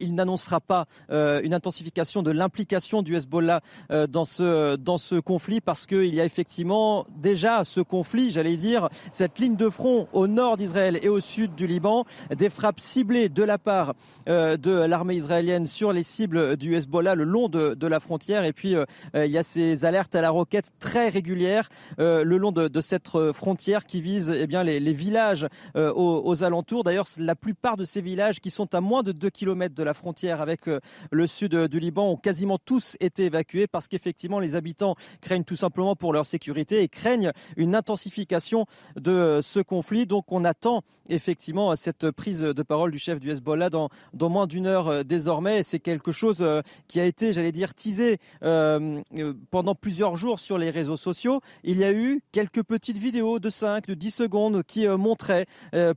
il 0.00 0.14
n'annoncera 0.14 0.60
pas 0.60 0.86
une 1.10 1.54
intensification 1.54 2.22
de 2.22 2.30
l'implication 2.30 3.02
du 3.02 3.16
Hezbollah 3.16 3.60
dans, 4.08 4.24
ce, 4.24 4.76
dans 4.76 4.98
ce 4.98 5.16
conflit 5.16 5.60
parce 5.60 5.86
qu'il 5.86 6.14
y 6.14 6.20
a 6.20 6.24
effectivement 6.24 7.06
déjà 7.16 7.64
ce 7.64 7.80
conflit, 7.80 8.30
j'allais 8.30 8.56
dire, 8.56 8.88
cette 9.10 9.38
ligne 9.38 9.56
de 9.56 9.70
front 9.70 10.08
au 10.12 10.26
nord 10.26 10.56
d'Israël 10.56 10.98
et 11.02 11.08
au 11.08 11.13
sud 11.20 11.54
du 11.54 11.66
Liban. 11.66 12.04
Des 12.34 12.50
frappes 12.50 12.80
ciblées 12.80 13.28
de 13.28 13.42
la 13.42 13.58
part 13.58 13.94
euh, 14.28 14.56
de 14.56 14.70
l'armée 14.70 15.14
israélienne 15.14 15.66
sur 15.66 15.92
les 15.92 16.02
cibles 16.02 16.56
du 16.56 16.74
Hezbollah 16.74 17.14
le 17.14 17.24
long 17.24 17.48
de, 17.48 17.86
la 17.86 18.00
frontière. 18.00 18.44
Et 18.44 18.52
puis, 18.52 18.74
euh, 18.74 18.84
il 19.14 19.30
y 19.30 19.38
a 19.38 19.42
ces 19.42 19.84
alertes 19.84 20.14
à 20.14 20.22
la 20.22 20.30
roquette 20.30 20.70
très 20.78 21.08
régulières 21.08 21.68
euh, 21.98 22.24
le 22.24 22.38
long 22.38 22.52
de, 22.52 22.80
cette 22.80 23.08
frontière 23.32 23.86
qui 23.86 24.00
vise 24.00 24.32
eh 24.34 24.46
bien, 24.46 24.62
les, 24.64 24.92
villages 24.92 25.46
aux, 25.74 26.44
alentours. 26.44 26.84
D'ailleurs, 26.84 27.06
la 27.18 27.34
plupart 27.34 27.76
de 27.76 27.84
ces 27.84 28.00
villages 28.00 28.40
qui 28.40 28.50
sont 28.50 28.74
à 28.74 28.80
moins 28.80 29.02
de 29.02 29.12
2 29.12 29.30
km 29.30 29.74
de 29.74 29.82
la 29.82 29.94
frontière 29.94 30.40
avec 30.40 30.62
le 31.10 31.26
sud 31.26 31.54
du 31.54 31.80
Liban 31.80 32.10
ont 32.10 32.16
quasiment 32.16 32.58
tous 32.58 32.96
été 33.00 33.24
évacués 33.24 33.66
parce 33.66 33.88
qu'effectivement, 33.88 34.40
les 34.40 34.54
habitants 34.54 34.96
craignent 35.20 35.44
tout 35.44 35.56
simplement 35.56 35.96
pour 35.96 36.12
leur 36.12 36.26
sécurité 36.26 36.82
et 36.82 36.88
craignent 36.88 37.32
une 37.56 37.74
intensification 37.74 38.66
de 38.96 39.40
ce 39.42 39.60
conflit. 39.60 40.06
Donc, 40.06 40.30
on 40.30 40.44
attend 40.44 40.82
effectivement 41.08 41.74
cette 41.76 42.10
prise 42.10 42.40
de 42.40 42.62
parole 42.62 42.90
du 42.90 42.98
chef 42.98 43.20
du 43.20 43.30
Hezbollah 43.30 43.70
dans, 43.70 43.90
dans 44.12 44.28
moins 44.28 44.46
d'une 44.46 44.66
heure 44.66 44.88
euh, 44.88 45.02
désormais. 45.02 45.62
C'est 45.62 45.78
quelque 45.78 46.12
chose 46.12 46.38
euh, 46.40 46.62
qui 46.88 47.00
a 47.00 47.04
été, 47.04 47.32
j'allais 47.32 47.52
dire, 47.52 47.74
teasé 47.74 48.18
euh, 48.42 49.00
pendant 49.50 49.74
plusieurs 49.74 50.16
jours 50.16 50.40
sur 50.40 50.58
les 50.58 50.70
réseaux 50.70 50.96
sociaux. 50.96 51.40
Il 51.62 51.78
y 51.78 51.84
a 51.84 51.92
eu 51.92 52.22
quelques 52.32 52.62
petites 52.62 52.98
vidéos 52.98 53.38
de 53.38 53.50
5, 53.50 53.86
de 53.86 53.94
10 53.94 54.10
secondes 54.10 54.62
qui 54.62 54.86
montraient, 54.86 55.46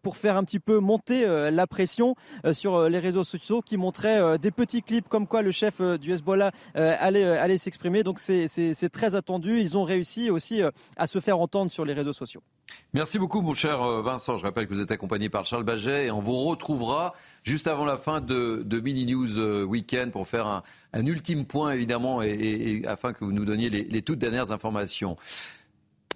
pour 0.01 0.17
faire 0.17 0.37
un 0.37 0.43
petit 0.43 0.59
peu 0.59 0.79
monter 0.79 1.25
la 1.51 1.67
pression 1.67 2.15
sur 2.51 2.89
les 2.89 2.99
réseaux 2.99 3.23
sociaux, 3.23 3.61
qui 3.61 3.77
montraient 3.77 4.37
des 4.39 4.51
petits 4.51 4.81
clips 4.81 5.07
comme 5.07 5.27
quoi 5.27 5.41
le 5.41 5.51
chef 5.51 5.81
du 5.99 6.11
Hezbollah 6.11 6.51
allait, 6.75 7.23
allait 7.23 7.57
s'exprimer. 7.57 8.03
Donc 8.03 8.19
c'est 8.19 8.89
très 8.91 9.15
attendu. 9.15 9.59
Ils 9.59 9.77
ont 9.77 9.83
réussi 9.83 10.29
aussi 10.29 10.61
à 10.97 11.07
se 11.07 11.19
faire 11.19 11.39
entendre 11.39 11.71
sur 11.71 11.85
les 11.85 11.93
réseaux 11.93 12.13
sociaux. 12.13 12.41
Merci 12.93 13.19
beaucoup, 13.19 13.41
mon 13.41 13.53
cher 13.53 13.81
euh, 13.81 14.01
Vincent. 14.01 14.37
Je 14.37 14.43
rappelle 14.43 14.67
que 14.67 14.73
vous 14.73 14.81
êtes 14.81 14.91
accompagné 14.91 15.29
par 15.29 15.45
Charles 15.45 15.63
Baget 15.63 16.07
et 16.07 16.11
on 16.11 16.19
vous 16.19 16.37
retrouvera 16.37 17.13
juste 17.43 17.67
avant 17.67 17.85
la 17.85 17.97
fin 17.97 18.21
de, 18.21 18.65
Mini 18.81 19.05
News 19.05 19.37
euh, 19.37 19.63
Weekend 19.63 20.11
pour 20.11 20.27
faire 20.27 20.47
un, 20.47 21.05
ultime 21.05 21.45
point, 21.45 21.71
évidemment, 21.71 22.21
et, 22.21 22.81
afin 22.87 23.13
que 23.13 23.23
vous 23.23 23.31
nous 23.31 23.45
donniez 23.45 23.69
les, 23.69 24.01
toutes 24.01 24.19
dernières 24.19 24.51
informations. 24.51 25.15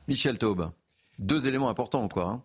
Michel 0.08 0.38
Taube. 0.38 0.72
Deux 1.20 1.46
éléments 1.46 1.70
importants, 1.70 2.08
quoi. 2.08 2.26
Hein. 2.26 2.44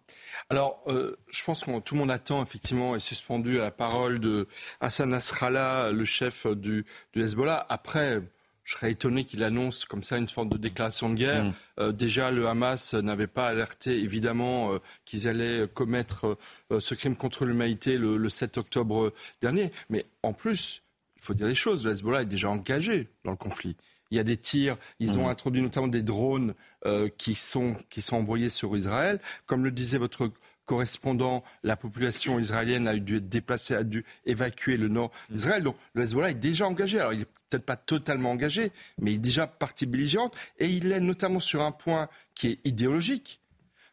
Alors, 0.51 0.83
euh, 0.89 1.17
je 1.31 1.43
pense 1.45 1.65
que 1.65 1.79
tout 1.81 1.95
le 1.95 2.01
monde 2.01 2.11
attend 2.11 2.43
effectivement 2.43 2.95
et 2.95 3.01
suspendu 3.01 3.59
à 3.59 3.63
la 3.63 3.71
parole 3.71 4.19
de 4.19 4.49
Hassan 4.81 5.09
Nasrallah, 5.09 5.93
le 5.93 6.05
chef 6.05 6.47
du, 6.47 6.85
du 7.15 7.23
Hezbollah. 7.23 7.65
Après, 7.71 8.21
je 8.67 8.73
serais 8.73 8.91
étonné 8.91 9.25
qu'il 9.25 9.45
annonce 9.45 9.85
comme 9.85 10.03
ça 10.03 10.19
une 10.19 10.29
forme 10.29 10.49
de 10.49 10.59
déclaration 10.59 11.09
de 11.09 11.15
guerre. 11.15 11.45
Mm. 11.45 11.53
Euh, 11.79 11.93
déjà, 11.93 12.33
le 12.33 12.49
Hamas 12.49 12.95
n'avait 12.95 13.29
pas 13.29 13.47
alerté 13.47 13.97
évidemment 13.97 14.73
euh, 14.73 14.79
qu'ils 15.05 15.29
allaient 15.29 15.69
commettre 15.73 16.37
euh, 16.73 16.81
ce 16.81 16.97
crime 16.97 17.15
contre 17.15 17.45
l'humanité 17.45 17.97
le, 17.97 18.17
le, 18.17 18.29
7 18.29 18.59
octobre 18.59 19.13
dernier. 19.41 19.71
Mais 19.89 20.05
en 20.25 20.33
plus, 20.33 20.83
il 21.15 21.23
faut 21.23 21.33
dire 21.33 21.47
les 21.47 21.55
choses, 21.55 21.87
le 21.87 21.93
Hezbollah 21.93 22.23
est 22.23 22.27
déjà 22.27 22.51
engagé 22.51 23.09
dans 23.23 23.31
le 23.31 23.37
conflit. 23.37 23.77
Il 24.11 24.17
y 24.17 24.21
a 24.21 24.25
des 24.25 24.37
tirs, 24.37 24.77
ils 24.99 25.17
ont 25.17 25.27
mm. 25.27 25.31
introduit 25.31 25.63
notamment 25.63 25.89
des 25.89 26.03
drones 26.03 26.55
qui, 27.19 27.35
sont, 27.37 27.77
qui 27.91 28.03
sont 28.03 28.17
envoyés 28.17 28.51
sur 28.51 28.77
Israël. 28.77 29.21
Comme 29.47 29.65
le 29.65 29.71
disait 29.71 29.99
votre 29.99 30.31
correspondant, 30.67 31.43
la 31.63 31.77
population 31.77 32.39
israélienne 32.39 32.87
a 32.87 32.97
dû 32.97 33.17
être 33.17 33.29
déplacée, 33.29 33.75
a 33.75 33.85
dû 33.85 34.05
évacuer 34.27 34.77
le 34.77 34.89
nord 34.89 35.11
d'Israël. 35.31 35.63
Donc 35.63 35.77
le 35.95 36.03
Hezbollah 36.03 36.31
est 36.31 36.35
déjà 36.35 36.67
engagé. 36.67 37.01
Alors 37.01 37.15
il 37.15 37.21
n'est 37.21 37.27
peut-être 37.49 37.65
pas 37.65 37.77
totalement 37.77 38.33
engagé, 38.33 38.73
mais 38.99 39.13
il 39.13 39.15
est 39.15 39.19
déjà 39.19 39.47
partie 39.47 39.87
belligérante. 39.87 40.37
Et 40.59 40.67
il 40.67 40.93
est 40.93 41.01
notamment 41.01 41.41
sur 41.41 41.63
un 41.63 41.73
point 41.73 42.09
qui 42.35 42.49
est 42.49 42.59
idéologique. 42.67 43.41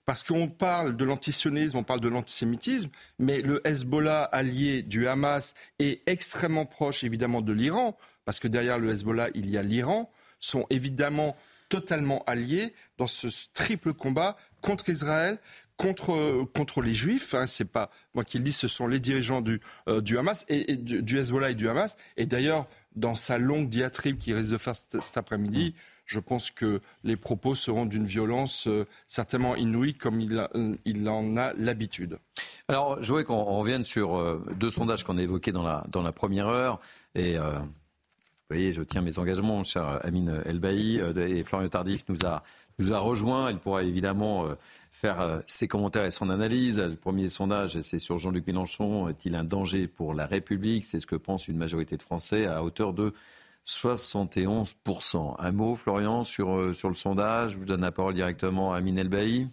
Parce 0.06 0.24
qu'on 0.24 0.50
parle 0.50 0.98
de 0.98 1.06
l'antisionisme, 1.06 1.78
on 1.78 1.84
parle 1.84 2.02
de 2.02 2.10
l'antisémitisme, 2.10 2.90
mais 3.20 3.42
le 3.42 3.66
Hezbollah 3.66 4.24
allié 4.24 4.82
du 4.82 5.08
Hamas 5.08 5.54
est 5.80 6.02
extrêmement 6.10 6.66
proche 6.66 7.06
évidemment 7.06 7.42
de 7.42 7.54
l'Iran, 7.54 7.98
parce 8.26 8.42
que 8.42 8.50
derrière 8.50 8.80
le 8.80 8.90
Hezbollah, 8.90 9.30
il 9.34 9.50
y 9.50 9.58
a 9.58 9.62
l'Iran, 9.62 10.12
sont 10.42 10.66
évidemment 10.70 11.38
totalement 11.70 12.22
alliés 12.26 12.74
dans 12.98 13.08
ce 13.08 13.28
triple 13.54 13.94
combat 13.94 14.36
contre 14.62 14.90
Israël, 14.90 15.40
contre, 15.78 16.46
contre 16.54 16.82
les 16.82 16.94
juifs. 16.94 17.34
Hein, 17.34 17.48
c'est 17.48 17.66
pas 17.66 17.90
moi 18.14 18.24
qui 18.24 18.38
le 18.38 18.44
dis, 18.44 18.52
ce 18.52 18.68
sont 18.68 18.88
les 18.88 19.00
dirigeants 19.00 19.42
du, 19.42 19.62
euh, 19.88 20.02
Hamas 20.18 20.46
et, 20.48 20.76
du, 20.76 21.18
Hezbollah 21.18 21.52
et 21.52 21.56
du 21.56 21.68
Hamas. 21.68 21.96
Et 22.18 22.26
d'ailleurs, 22.26 22.68
dans 22.96 23.16
sa 23.16 23.38
longue 23.38 23.70
diatribe 23.70 24.18
qu'il 24.18 24.36
risque 24.36 24.52
de 24.52 24.58
faire 24.58 24.76
cet, 24.76 25.18
après-midi, 25.18 25.74
je 26.06 26.20
pense 26.20 26.52
que 26.52 26.82
les 27.04 27.16
propos 27.16 27.56
seront 27.56 27.86
d'une 27.86 28.06
violence 28.06 28.68
euh, 28.68 28.86
certainement 29.08 29.56
inouïe 29.56 29.96
comme 29.96 30.20
il, 30.20 30.38
euh, 30.38 30.76
il 30.86 31.08
en 31.10 31.38
a 31.38 31.54
l'habitude. 31.54 32.20
Alors, 32.68 33.02
je 33.02 33.08
voudrais 33.08 33.24
qu'on 33.24 33.44
revienne 33.44 33.84
sur 33.84 34.42
deux 34.56 34.72
sondages 34.72 35.04
qu'on 35.04 35.18
a 35.18 35.22
évoqués 35.22 35.52
dans 35.52 35.64
la, 35.64 35.86
dans 35.90 36.02
la 36.02 36.12
première 36.12 36.48
heure. 36.48 36.80
Et 37.16 37.38
vous 37.38 38.50
voyez, 38.50 38.74
je 38.74 38.82
tiens 38.82 39.02
mes 39.02 39.20
engagements, 39.20 39.64
cher 39.64 40.00
Amine 40.04 40.42
Elbaï. 40.46 40.98
et 41.18 41.44
Florian 41.44 41.70
Tardif 41.70 42.04
nous 42.10 42.26
a, 42.26 42.44
nous 42.80 42.94
a 42.94 43.00
rejoint. 43.00 43.52
Il 43.52 43.58
pourra 43.58 43.84
évidemment 43.84 44.48
faire 45.04 45.20
euh, 45.20 45.40
ses 45.48 45.68
commentaires 45.68 46.06
et 46.06 46.12
son 46.12 46.30
analyse. 46.30 46.80
Le 46.80 46.96
premier 46.96 47.28
sondage, 47.28 47.82
c'est 47.82 48.00
sur 48.00 48.18
Jean-Luc 48.18 48.48
Mélenchon. 48.48 49.10
Est-il 49.10 49.36
un 49.36 49.44
danger 49.44 49.88
pour 49.88 50.14
la 50.14 50.26
République? 50.26 50.86
C'est 50.86 51.02
ce 51.02 51.06
que 51.06 51.18
pense 51.18 51.50
une 51.50 51.58
majorité 51.58 51.98
de 51.98 52.02
Français 52.02 52.46
à 52.46 52.64
hauteur 52.64 52.94
de 52.94 53.14
71%. 53.68 55.36
Un 55.38 55.52
mot, 55.52 55.76
Florian, 55.76 56.24
sur, 56.24 56.58
euh, 56.58 56.74
sur 56.74 56.88
le 56.88 56.96
sondage? 56.96 57.52
Je 57.52 57.58
vous 57.58 57.66
donne 57.66 57.82
la 57.82 57.92
parole 57.92 58.14
directement 58.14 58.74
à 58.74 58.80
Minel 58.80 59.10
Bailly. 59.10 59.50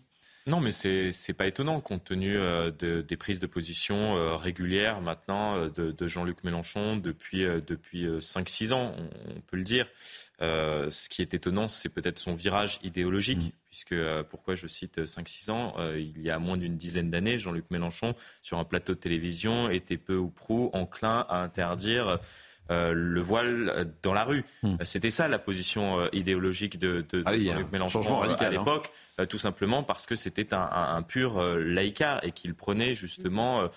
Non, 0.46 0.60
mais 0.60 0.70
c'est 0.70 1.10
n'est 1.28 1.34
pas 1.34 1.48
étonnant 1.48 1.80
compte 1.80 2.04
tenu 2.04 2.36
euh, 2.36 2.70
de, 2.70 3.00
des 3.00 3.16
prises 3.16 3.40
de 3.40 3.48
position 3.48 4.36
régulières 4.36 5.00
maintenant 5.00 5.66
de, 5.66 5.90
de 5.90 6.06
Jean-Luc 6.06 6.44
Mélenchon 6.44 6.96
depuis, 6.96 7.42
depuis 7.66 8.06
5-6 8.06 8.72
ans, 8.72 8.94
on, 8.96 9.40
peut 9.40 9.56
le 9.56 9.64
dire. 9.64 9.88
Ce 10.40 11.08
qui 11.08 11.22
est 11.22 11.34
étonnant, 11.34 11.68
c'est 11.68 11.88
peut-être 11.88 12.18
son 12.18 12.34
virage 12.34 12.78
idéologique, 12.82 13.38
mmh. 13.38 13.52
puisque 13.68 13.94
pourquoi 14.30 14.54
je 14.54 14.66
cite 14.66 14.98
5-6 14.98 15.50
ans 15.50 15.74
Il 15.96 16.22
y 16.22 16.30
a 16.30 16.38
moins 16.38 16.56
d'une 16.56 16.76
dizaine 16.76 17.10
d'années, 17.10 17.38
Jean-Luc 17.38 17.66
Mélenchon, 17.70 18.14
sur 18.42 18.58
un 18.58 18.64
plateau 18.64 18.94
de 18.94 18.98
télévision, 18.98 19.68
était 19.70 19.98
peu 19.98 20.16
ou 20.16 20.30
prou 20.30 20.70
enclin 20.72 21.26
à 21.28 21.42
interdire 21.42 22.18
euh, 22.70 22.92
le 22.94 23.20
voile 23.20 23.92
dans 24.02 24.12
la 24.12 24.22
rue. 24.22 24.44
Hmm. 24.62 24.76
C'était 24.84 25.10
ça 25.10 25.26
la 25.26 25.40
position 25.40 26.00
euh, 26.00 26.08
idéologique 26.12 26.78
de, 26.78 27.04
de, 27.10 27.24
ah 27.26 27.36
Jean-Luc 27.36 27.72
Mélenchon 27.72 28.22
euh, 28.22 28.28
à 28.28 28.44
hein. 28.44 28.50
l'époque, 28.50 28.92
tout 29.28 29.38
simplement 29.38 29.82
parce 29.82 30.06
que 30.06 30.14
c'était 30.14 30.54
un, 30.54 31.02
pur 31.02 31.42
laïcat 31.42 32.20
et 32.22 32.30
qu'il 32.30 32.54
prenait 32.54 32.94
justement 32.94 33.68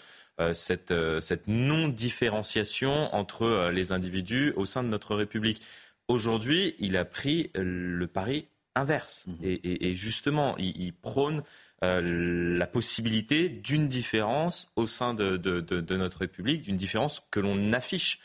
cette, 0.53 0.93
cette 1.19 1.47
non-différenciation 1.49 3.13
entre 3.13 3.69
les 3.73 3.91
individus 3.91 4.53
au 4.55 4.65
sein 4.65 4.83
de 4.83 4.87
notre 4.87 5.15
République. 5.15 5.61
Aujourd'hui, 6.07 6.75
il 6.79 6.97
a 6.97 7.05
pris 7.05 7.49
le 7.55 8.05
pari 8.07 8.47
inverse. 8.75 9.25
Hmm. 9.27 9.35
Et, 9.41 9.93
justement, 9.93 10.57
il, 10.57 10.93
prône 10.93 11.43
la 11.81 12.67
possibilité 12.67 13.49
d'une 13.49 13.87
différence 13.87 14.71
au 14.75 14.87
sein 14.87 15.13
de, 15.13 15.37
de 15.37 15.95
notre 15.95 16.19
République, 16.19 16.61
d'une 16.61 16.77
différence 16.77 17.21
que 17.31 17.39
l'on 17.39 17.73
affiche. 17.73 18.19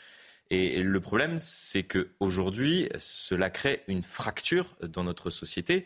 Et 0.49 0.81
le 0.81 0.99
problème, 0.99 1.37
c'est 1.37 1.83
qu'aujourd'hui, 1.83 2.89
cela 2.97 3.49
crée 3.49 3.83
une 3.87 4.01
fracture 4.01 4.75
dans 4.81 5.03
notre 5.03 5.29
société. 5.29 5.85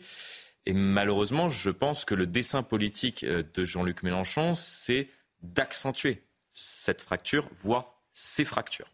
Et 0.66 0.72
malheureusement, 0.72 1.48
je 1.48 1.70
pense 1.70 2.04
que 2.04 2.14
le 2.14 2.26
dessin 2.26 2.62
politique 2.62 3.24
euh, 3.24 3.42
de 3.54 3.64
Jean-Luc 3.64 4.02
Mélenchon, 4.02 4.54
c'est 4.54 5.08
d'accentuer 5.42 6.22
cette 6.50 7.02
fracture, 7.02 7.48
voire 7.54 8.00
ces 8.12 8.44
fractures. 8.44 8.90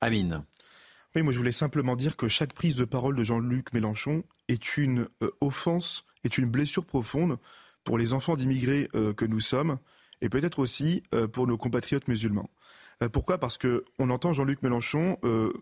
Amine. 0.00 0.42
Oui, 1.16 1.22
moi 1.22 1.32
je 1.32 1.38
voulais 1.38 1.50
simplement 1.50 1.96
dire 1.96 2.16
que 2.16 2.28
chaque 2.28 2.52
prise 2.52 2.76
de 2.76 2.84
parole 2.84 3.16
de 3.16 3.24
Jean-Luc 3.24 3.72
Mélenchon 3.72 4.22
est 4.48 4.76
une 4.76 5.08
euh, 5.22 5.30
offense, 5.40 6.04
est 6.24 6.36
une 6.36 6.44
blessure 6.44 6.84
profonde 6.84 7.38
pour 7.84 7.96
les 7.96 8.12
enfants 8.12 8.36
d'immigrés 8.36 8.88
euh, 8.94 9.14
que 9.14 9.24
nous 9.24 9.40
sommes 9.40 9.78
et 10.20 10.28
peut-être 10.28 10.58
aussi 10.58 11.02
pour 11.32 11.46
nos 11.46 11.58
compatriotes 11.58 12.08
musulmans. 12.08 12.50
Euh, 13.02 13.08
pourquoi? 13.08 13.38
Parce 13.38 13.58
qu'on 13.58 14.10
entend 14.10 14.32
Jean-Luc 14.32 14.62
Mélenchon 14.62 15.18
euh, 15.24 15.52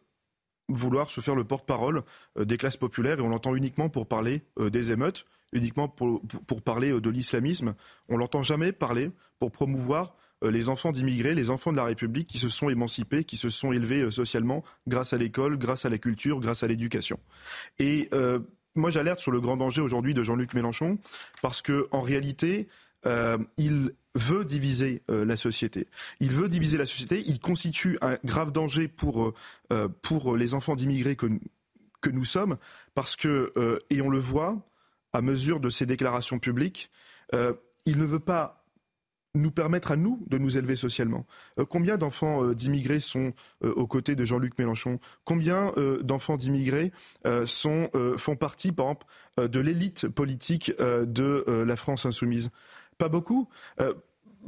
vouloir 0.68 1.10
se 1.10 1.20
faire 1.20 1.34
le 1.34 1.44
porte-parole 1.44 2.02
euh, 2.38 2.44
des 2.44 2.56
classes 2.56 2.76
populaires 2.76 3.18
et 3.18 3.22
on 3.22 3.28
l'entend 3.28 3.54
uniquement 3.54 3.88
pour 3.88 4.06
parler 4.06 4.42
des 4.58 4.92
émeutes, 4.92 5.26
uniquement 5.52 5.88
pour, 5.88 6.20
parler 6.64 7.00
de 7.00 7.10
l'islamisme. 7.10 7.74
On 8.08 8.16
l'entend 8.16 8.42
jamais 8.42 8.72
parler 8.72 9.10
pour 9.38 9.50
promouvoir 9.50 10.16
les 10.44 10.68
enfants 10.68 10.92
d'immigrés, 10.92 11.34
les 11.34 11.50
enfants 11.50 11.72
de 11.72 11.76
la 11.76 11.84
République 11.84 12.28
qui 12.28 12.38
se 12.38 12.48
sont 12.48 12.68
émancipés, 12.68 13.24
qui 13.24 13.36
se 13.36 13.48
sont 13.48 13.72
élevés 13.72 14.10
socialement 14.10 14.64
grâce 14.86 15.12
à 15.12 15.16
l'école, 15.16 15.58
grâce 15.58 15.84
à 15.84 15.88
la 15.88 15.98
culture, 15.98 16.40
grâce 16.40 16.62
à 16.62 16.66
l'éducation. 16.66 17.18
Et 17.78 18.10
moi, 18.74 18.90
j'alerte 18.90 19.20
sur 19.20 19.30
le 19.30 19.40
grand 19.40 19.56
danger 19.56 19.80
aujourd'hui 19.80 20.14
de 20.14 20.22
Jean-Luc 20.22 20.54
Mélenchon 20.54 20.98
parce 21.42 21.62
que 21.62 21.88
en 21.90 22.00
réalité, 22.00 22.68
il 23.56 23.92
veut 24.14 24.44
diviser 24.44 25.02
euh, 25.10 25.24
la 25.24 25.36
société. 25.36 25.88
Il 26.20 26.30
veut 26.30 26.48
diviser 26.48 26.78
la 26.78 26.86
société. 26.86 27.22
Il 27.26 27.40
constitue 27.40 27.98
un 28.00 28.16
grave 28.24 28.52
danger 28.52 28.88
pour, 28.88 29.24
euh, 29.24 29.34
euh, 29.72 29.88
pour 30.02 30.36
les 30.36 30.54
enfants 30.54 30.74
d'immigrés 30.74 31.16
que, 31.16 31.26
que 32.00 32.10
nous 32.10 32.24
sommes, 32.24 32.56
parce 32.94 33.16
que, 33.16 33.52
et 33.90 34.02
on 34.02 34.10
le 34.10 34.18
voit 34.18 34.62
à 35.12 35.22
mesure 35.22 35.58
de 35.58 35.70
ses 35.70 35.86
déclarations 35.86 36.38
publiques, 36.38 36.90
il 37.32 37.98
ne 37.98 38.04
veut 38.04 38.20
pas 38.20 38.63
nous 39.34 39.50
permettre 39.50 39.92
à 39.92 39.96
nous 39.96 40.22
de 40.28 40.38
nous 40.38 40.56
élever 40.56 40.76
socialement. 40.76 41.26
combien 41.68 41.96
d'enfants 41.96 42.52
d'immigrés 42.52 43.00
sont 43.00 43.32
aux 43.62 43.86
côtés 43.86 44.14
de 44.14 44.24
Jean-Luc 44.24 44.56
Mélenchon? 44.58 45.00
Combien 45.24 45.72
d'enfants 46.02 46.36
d'immigrés 46.36 46.92
font 47.24 48.36
partie, 48.38 48.70
par 48.72 48.86
exemple, 48.86 49.06
de 49.38 49.60
l'élite 49.60 50.08
politique 50.08 50.72
de 50.78 51.64
la 51.66 51.76
France 51.76 52.06
insoumise? 52.06 52.50
Pas 52.98 53.08
beaucoup. 53.08 53.48
Euh, 53.80 53.94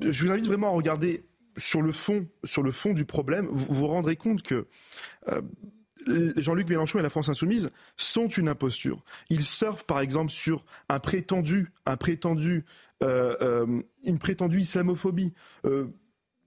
je 0.00 0.24
vous 0.24 0.30
invite 0.30 0.46
vraiment 0.46 0.68
à 0.68 0.72
regarder 0.72 1.24
sur 1.56 1.82
le 1.82 1.92
fond, 1.92 2.26
sur 2.44 2.62
le 2.62 2.70
fond 2.70 2.92
du 2.92 3.04
problème. 3.04 3.46
Vous 3.50 3.74
vous 3.74 3.86
rendrez 3.86 4.16
compte 4.16 4.42
que 4.42 4.66
euh, 5.28 5.42
Jean-Luc 6.36 6.68
Mélenchon 6.68 6.98
et 6.98 7.02
la 7.02 7.10
France 7.10 7.28
insoumise 7.28 7.70
sont 7.96 8.28
une 8.28 8.48
imposture. 8.48 9.02
Ils 9.30 9.44
surfent 9.44 9.84
par 9.84 10.00
exemple 10.00 10.30
sur 10.30 10.64
un 10.88 11.00
prétendu, 11.00 11.72
un 11.84 11.96
prétendu, 11.96 12.64
euh, 13.02 13.82
une 14.04 14.18
prétendue 14.18 14.60
islamophobie. 14.60 15.32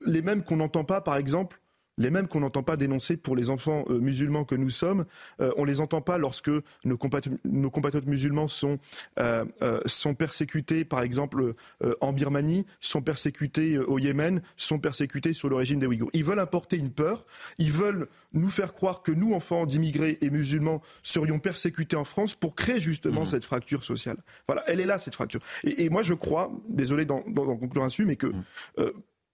les 0.05 0.21
mêmes 0.21 0.43
qu'on 0.43 0.57
n'entend 0.57 0.85
pas, 0.85 1.01
par 1.01 1.17
exemple, 1.17 1.59
les 1.99 2.09
mêmes 2.09 2.27
qu'on 2.27 2.39
n'entend 2.39 2.63
pas 2.63 2.77
dénoncer 2.77 3.17
pour 3.17 3.35
les 3.35 3.51
enfants 3.51 3.85
euh, 3.89 3.99
musulmans 3.99 4.45
que 4.45 4.55
nous 4.55 4.71
sommes. 4.71 5.05
Euh, 5.41 5.51
on 5.57 5.65
les 5.65 5.81
entend 5.81 6.01
pas 6.01 6.17
lorsque 6.17 6.49
nos, 6.85 6.97
compatriotes, 6.97 8.07
musulmans 8.07 8.47
sont, 8.47 8.79
euh, 9.19 9.45
sont 9.85 10.15
persécutés, 10.15 10.85
par 10.85 11.01
exemple, 11.01 11.53
en 11.99 12.13
Birmanie, 12.13 12.65
sont 12.79 13.01
persécutés 13.01 13.77
au 13.77 13.99
Yémen, 13.99 14.41
sont 14.55 14.79
persécutés 14.79 15.33
sur 15.33 15.49
le 15.49 15.55
régime 15.55 15.79
des 15.79 15.85
Ouïghours. 15.85 16.09
Ils 16.13 16.23
veulent 16.23 16.39
importer 16.39 16.77
une 16.77 16.89
peur, 16.89 17.25
ils 17.57 17.71
veulent 17.71 18.07
nous 18.33 18.49
faire 18.49 18.73
croire 18.73 19.03
que 19.03 19.11
nous, 19.11 19.33
enfants 19.33 19.65
d'immigrés 19.65 20.17
et 20.21 20.29
musulmans, 20.29 20.81
serions 21.03 21.39
persécutés 21.39 21.97
en 21.97 22.05
France 22.05 22.33
pour 22.33 22.55
créer 22.55 22.79
justement 22.79 23.23
mmh. 23.23 23.27
cette 23.27 23.45
fracture 23.45 23.83
sociale. 23.83 24.17
Voilà, 24.47 24.63
elle 24.67 24.79
est 24.79 24.85
là, 24.85 24.97
cette 24.97 25.15
fracture. 25.15 25.41
Et, 25.65 25.89
moi, 25.89 26.03
je 26.03 26.13
crois, 26.13 26.51
désolé 26.69 27.03
d'en 27.05 27.21
conclure 27.21 27.83
ainsi, 27.83 28.05
mais 28.05 28.15
que 28.15 28.27
mmh 28.27 28.43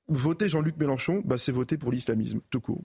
voter 0.08 0.49
Jean-Luc 0.49 0.78
Mélenchon, 0.78 1.22
bah, 1.26 1.38
c'est 1.38 1.51
voter 1.51 1.78
pour 1.78 1.91
l'islamisme, 1.91 2.41
tout 2.49 2.62
court. 2.62 2.84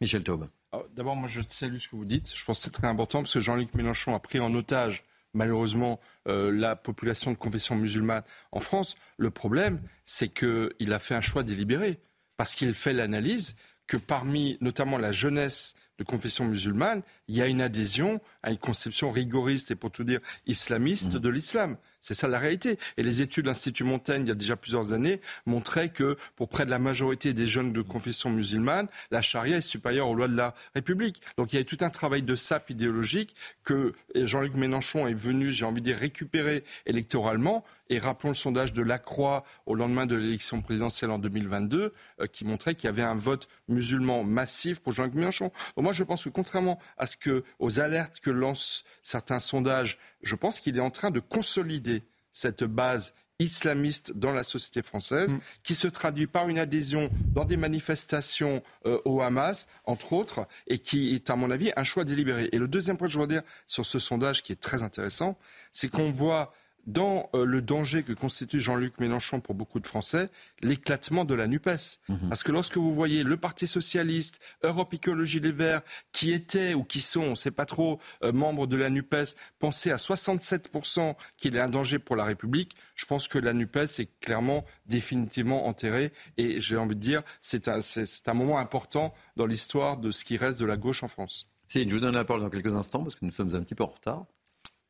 Michel 0.00 0.22
Taube. 0.22 0.48
D'abord, 0.94 1.16
moi, 1.16 1.28
je 1.28 1.40
salue 1.40 1.78
ce 1.78 1.88
que 1.88 1.96
vous 1.96 2.04
dites. 2.04 2.36
Je 2.36 2.44
pense 2.44 2.58
que 2.58 2.64
c'est 2.64 2.70
très 2.70 2.86
important 2.86 3.20
parce 3.20 3.34
que 3.34 3.40
Jean-Luc 3.40 3.74
Mélenchon 3.74 4.14
a 4.14 4.18
pris 4.18 4.40
en 4.40 4.52
otage, 4.54 5.04
malheureusement, 5.32 6.00
euh, 6.28 6.50
la 6.50 6.76
population 6.76 7.30
de 7.30 7.36
confession 7.36 7.76
musulmane 7.76 8.22
en 8.52 8.60
France. 8.60 8.96
Le 9.16 9.30
problème, 9.30 9.80
c'est 10.04 10.28
qu'il 10.28 10.92
a 10.92 10.98
fait 10.98 11.14
un 11.14 11.20
choix 11.20 11.42
délibéré 11.42 12.00
parce 12.36 12.54
qu'il 12.54 12.74
fait 12.74 12.92
l'analyse 12.92 13.54
que 13.86 13.96
parmi, 13.96 14.58
notamment 14.60 14.98
la 14.98 15.12
jeunesse 15.12 15.74
de 15.98 16.04
confession 16.04 16.44
musulmane, 16.44 17.02
il 17.28 17.36
y 17.36 17.42
a 17.42 17.46
une 17.46 17.60
adhésion 17.60 18.20
à 18.42 18.50
une 18.50 18.58
conception 18.58 19.10
rigoriste 19.10 19.70
et 19.70 19.76
pour 19.76 19.90
tout 19.90 20.04
dire 20.04 20.20
islamiste 20.46 21.14
mmh. 21.14 21.18
de 21.20 21.28
l'islam. 21.28 21.76
C'est 22.04 22.12
ça 22.12 22.28
la 22.28 22.38
réalité. 22.38 22.78
Et 22.98 23.02
les 23.02 23.22
études 23.22 23.44
de 23.44 23.48
l'Institut 23.48 23.82
Montaigne, 23.82 24.24
il 24.26 24.28
y 24.28 24.30
a 24.30 24.34
déjà 24.34 24.56
plusieurs 24.56 24.92
années, 24.92 25.22
montraient 25.46 25.88
que 25.88 26.18
pour 26.36 26.50
près 26.50 26.66
de 26.66 26.70
la 26.70 26.78
majorité 26.78 27.32
des 27.32 27.46
jeunes 27.46 27.72
de 27.72 27.80
confession 27.80 28.28
musulmane, 28.28 28.88
la 29.10 29.22
charia 29.22 29.56
est 29.56 29.62
supérieure 29.62 30.10
aux 30.10 30.14
lois 30.14 30.28
de 30.28 30.36
la 30.36 30.54
République. 30.74 31.22
Donc 31.38 31.54
il 31.54 31.56
y 31.56 31.58
a 31.58 31.64
tout 31.64 31.78
un 31.80 31.88
travail 31.88 32.20
de 32.20 32.36
sape 32.36 32.68
idéologique 32.68 33.34
que 33.62 33.94
Jean-Luc 34.14 34.54
Mélenchon 34.54 35.08
est 35.08 35.14
venu, 35.14 35.50
j'ai 35.50 35.64
envie 35.64 35.80
de 35.80 35.86
dire, 35.86 35.96
récupérer 35.96 36.62
électoralement. 36.84 37.64
Et 37.90 37.98
rappelons 37.98 38.30
le 38.30 38.34
sondage 38.34 38.72
de 38.72 38.82
La 38.82 38.98
Croix 38.98 39.44
au 39.66 39.74
lendemain 39.74 40.06
de 40.06 40.14
l'élection 40.14 40.62
présidentielle 40.62 41.10
en 41.10 41.18
2022, 41.18 41.92
euh, 42.20 42.26
qui 42.26 42.44
montrait 42.44 42.74
qu'il 42.74 42.86
y 42.86 42.88
avait 42.88 43.02
un 43.02 43.14
vote 43.14 43.48
musulman 43.68 44.24
massif 44.24 44.80
pour 44.80 44.92
Jean-Luc 44.92 45.14
Mélenchon. 45.14 45.52
Donc 45.76 45.84
moi, 45.84 45.92
je 45.92 46.02
pense 46.02 46.24
que 46.24 46.30
contrairement 46.30 46.78
à 46.96 47.06
ce 47.06 47.16
que, 47.16 47.44
aux 47.58 47.80
alertes 47.80 48.20
que 48.20 48.30
lancent 48.30 48.84
certains 49.02 49.38
sondages, 49.38 49.98
je 50.24 50.34
pense 50.34 50.60
qu'il 50.60 50.76
est 50.76 50.80
en 50.80 50.90
train 50.90 51.10
de 51.10 51.20
consolider 51.20 52.02
cette 52.32 52.64
base 52.64 53.14
islamiste 53.40 54.16
dans 54.16 54.32
la 54.32 54.44
société 54.44 54.82
française, 54.82 55.32
mm. 55.32 55.38
qui 55.62 55.74
se 55.74 55.88
traduit 55.88 56.26
par 56.26 56.48
une 56.48 56.58
adhésion 56.58 57.08
dans 57.32 57.44
des 57.44 57.56
manifestations 57.56 58.62
euh, 58.86 59.00
au 59.04 59.20
Hamas, 59.22 59.66
entre 59.84 60.12
autres, 60.12 60.46
et 60.68 60.78
qui 60.78 61.14
est, 61.14 61.30
à 61.30 61.36
mon 61.36 61.50
avis, 61.50 61.72
un 61.76 61.84
choix 61.84 62.04
délibéré. 62.04 62.48
Et 62.52 62.58
le 62.58 62.68
deuxième 62.68 62.96
point 62.96 63.08
que 63.08 63.12
je 63.12 63.18
voudrais 63.18 63.40
dire 63.40 63.48
sur 63.66 63.84
ce 63.84 63.98
sondage 63.98 64.42
qui 64.42 64.52
est 64.52 64.60
très 64.60 64.82
intéressant, 64.82 65.36
c'est 65.72 65.88
qu'on 65.88 66.10
voit 66.10 66.54
dans 66.86 67.28
euh, 67.34 67.44
le 67.44 67.62
danger 67.62 68.02
que 68.02 68.12
constitue 68.12 68.60
Jean-Luc 68.60 68.98
Mélenchon 69.00 69.40
pour 69.40 69.54
beaucoup 69.54 69.80
de 69.80 69.86
Français, 69.86 70.30
l'éclatement 70.60 71.24
de 71.24 71.34
la 71.34 71.46
NUPES. 71.46 72.00
Mhm. 72.08 72.28
Parce 72.28 72.42
que 72.42 72.52
lorsque 72.52 72.76
vous 72.76 72.92
voyez 72.92 73.22
le 73.22 73.36
Parti 73.36 73.66
socialiste, 73.66 74.40
Europe 74.62 74.92
Écologie 74.94 75.40
Les 75.40 75.52
Verts, 75.52 75.82
qui 76.12 76.32
étaient 76.32 76.74
ou 76.74 76.84
qui 76.84 77.00
sont, 77.00 77.22
on 77.22 77.30
ne 77.30 77.34
sait 77.34 77.50
pas 77.50 77.66
trop, 77.66 78.00
euh, 78.22 78.32
membres 78.32 78.66
de 78.66 78.76
la 78.76 78.90
NUPES, 78.90 79.36
penser 79.58 79.90
à 79.90 79.96
67% 79.96 81.16
qu'il 81.36 81.56
est 81.56 81.60
un 81.60 81.68
danger 81.68 81.98
pour 81.98 82.16
la 82.16 82.24
République, 82.24 82.76
je 82.94 83.06
pense 83.06 83.28
que 83.28 83.38
la 83.38 83.52
NUPES 83.52 84.00
est 84.00 84.20
clairement 84.20 84.64
définitivement 84.86 85.66
enterrée. 85.66 86.12
Et 86.36 86.60
j'ai 86.60 86.76
envie 86.76 86.96
de 86.96 87.00
dire, 87.00 87.22
c'est 87.40 87.68
un, 87.68 87.78
un 88.26 88.34
moment 88.34 88.58
important 88.58 89.14
dans 89.36 89.46
l'histoire 89.46 89.96
de 89.96 90.10
ce 90.10 90.24
qui 90.24 90.36
reste 90.36 90.58
de 90.58 90.66
la 90.66 90.76
gauche 90.76 91.02
en 91.02 91.08
France. 91.08 91.48
Si, 91.66 91.88
je 91.88 91.94
vous 91.94 92.00
donne 92.00 92.14
la 92.14 92.24
parole 92.24 92.42
dans 92.42 92.50
quelques 92.50 92.76
instants 92.76 93.02
parce 93.02 93.14
que 93.14 93.24
nous 93.24 93.30
sommes 93.30 93.54
un 93.54 93.62
petit 93.62 93.74
peu 93.74 93.84
en 93.84 93.88
retard. 93.88 94.26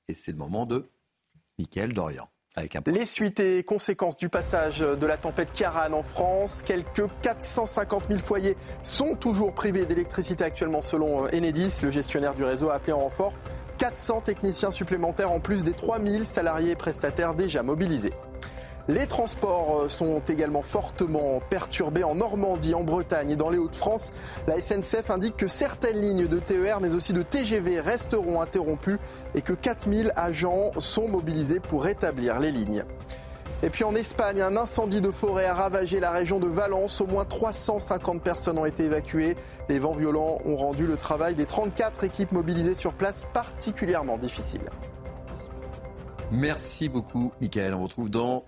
Et 0.08 0.14
c'est 0.14 0.32
le 0.32 0.38
moment 0.38 0.66
de 0.66 0.88
Mickaël 1.58 1.92
Dorian. 1.92 2.28
Les 2.86 3.04
suites 3.04 3.40
et 3.40 3.64
conséquences 3.64 4.16
du 4.16 4.28
passage 4.28 4.78
de 4.78 5.06
la 5.06 5.16
tempête 5.16 5.50
Kiaran 5.52 5.92
en 5.92 6.04
France, 6.04 6.62
quelques 6.62 7.02
450 7.22 8.04
000 8.08 8.20
foyers 8.20 8.56
sont 8.84 9.16
toujours 9.16 9.52
privés 9.52 9.86
d'électricité 9.86 10.44
actuellement 10.44 10.80
selon 10.80 11.26
Enedis. 11.26 11.80
Le 11.82 11.90
gestionnaire 11.90 12.34
du 12.34 12.44
réseau 12.44 12.70
a 12.70 12.74
appelé 12.74 12.92
en 12.92 13.00
renfort 13.00 13.32
400 13.78 14.20
techniciens 14.20 14.70
supplémentaires 14.70 15.32
en 15.32 15.40
plus 15.40 15.64
des 15.64 15.72
3000 15.72 16.26
salariés 16.26 16.76
prestataires 16.76 17.34
déjà 17.34 17.64
mobilisés. 17.64 18.12
Les 18.88 19.06
transports 19.06 19.82
euh, 19.82 19.88
sont 19.88 20.20
également 20.28 20.62
fortement 20.62 21.40
perturbés 21.48 22.04
en 22.04 22.14
Normandie, 22.14 22.74
en 22.74 22.84
Bretagne 22.84 23.30
et 23.30 23.36
dans 23.36 23.48
les 23.48 23.58
Hauts-de-France. 23.58 24.12
La 24.46 24.60
SNCF 24.60 25.10
indique 25.10 25.36
que 25.36 25.48
certaines 25.48 26.00
lignes 26.00 26.26
de 26.26 26.38
TER 26.38 26.80
mais 26.80 26.94
aussi 26.94 27.14
de 27.14 27.22
TGV 27.22 27.80
resteront 27.80 28.42
interrompues 28.42 28.98
et 29.34 29.40
que 29.40 29.54
4000 29.54 30.12
agents 30.16 30.72
sont 30.78 31.08
mobilisés 31.08 31.60
pour 31.60 31.84
rétablir 31.84 32.38
les 32.38 32.52
lignes. 32.52 32.84
Et 33.62 33.70
puis 33.70 33.84
en 33.84 33.94
Espagne, 33.94 34.42
un 34.42 34.58
incendie 34.58 35.00
de 35.00 35.10
forêt 35.10 35.46
a 35.46 35.54
ravagé 35.54 35.98
la 35.98 36.10
région 36.10 36.38
de 36.38 36.46
Valence. 36.46 37.00
Au 37.00 37.06
moins 37.06 37.24
350 37.24 38.20
personnes 38.20 38.58
ont 38.58 38.66
été 38.66 38.84
évacuées. 38.84 39.36
Les 39.70 39.78
vents 39.78 39.94
violents 39.94 40.38
ont 40.44 40.56
rendu 40.56 40.86
le 40.86 40.98
travail 40.98 41.34
des 41.34 41.46
34 41.46 42.04
équipes 42.04 42.32
mobilisées 42.32 42.74
sur 42.74 42.92
place 42.92 43.26
particulièrement 43.32 44.18
difficile. 44.18 44.60
Merci 46.30 46.90
beaucoup, 46.90 47.32
Michael. 47.40 47.72
On 47.72 47.84
retrouve 47.84 48.10
dans 48.10 48.44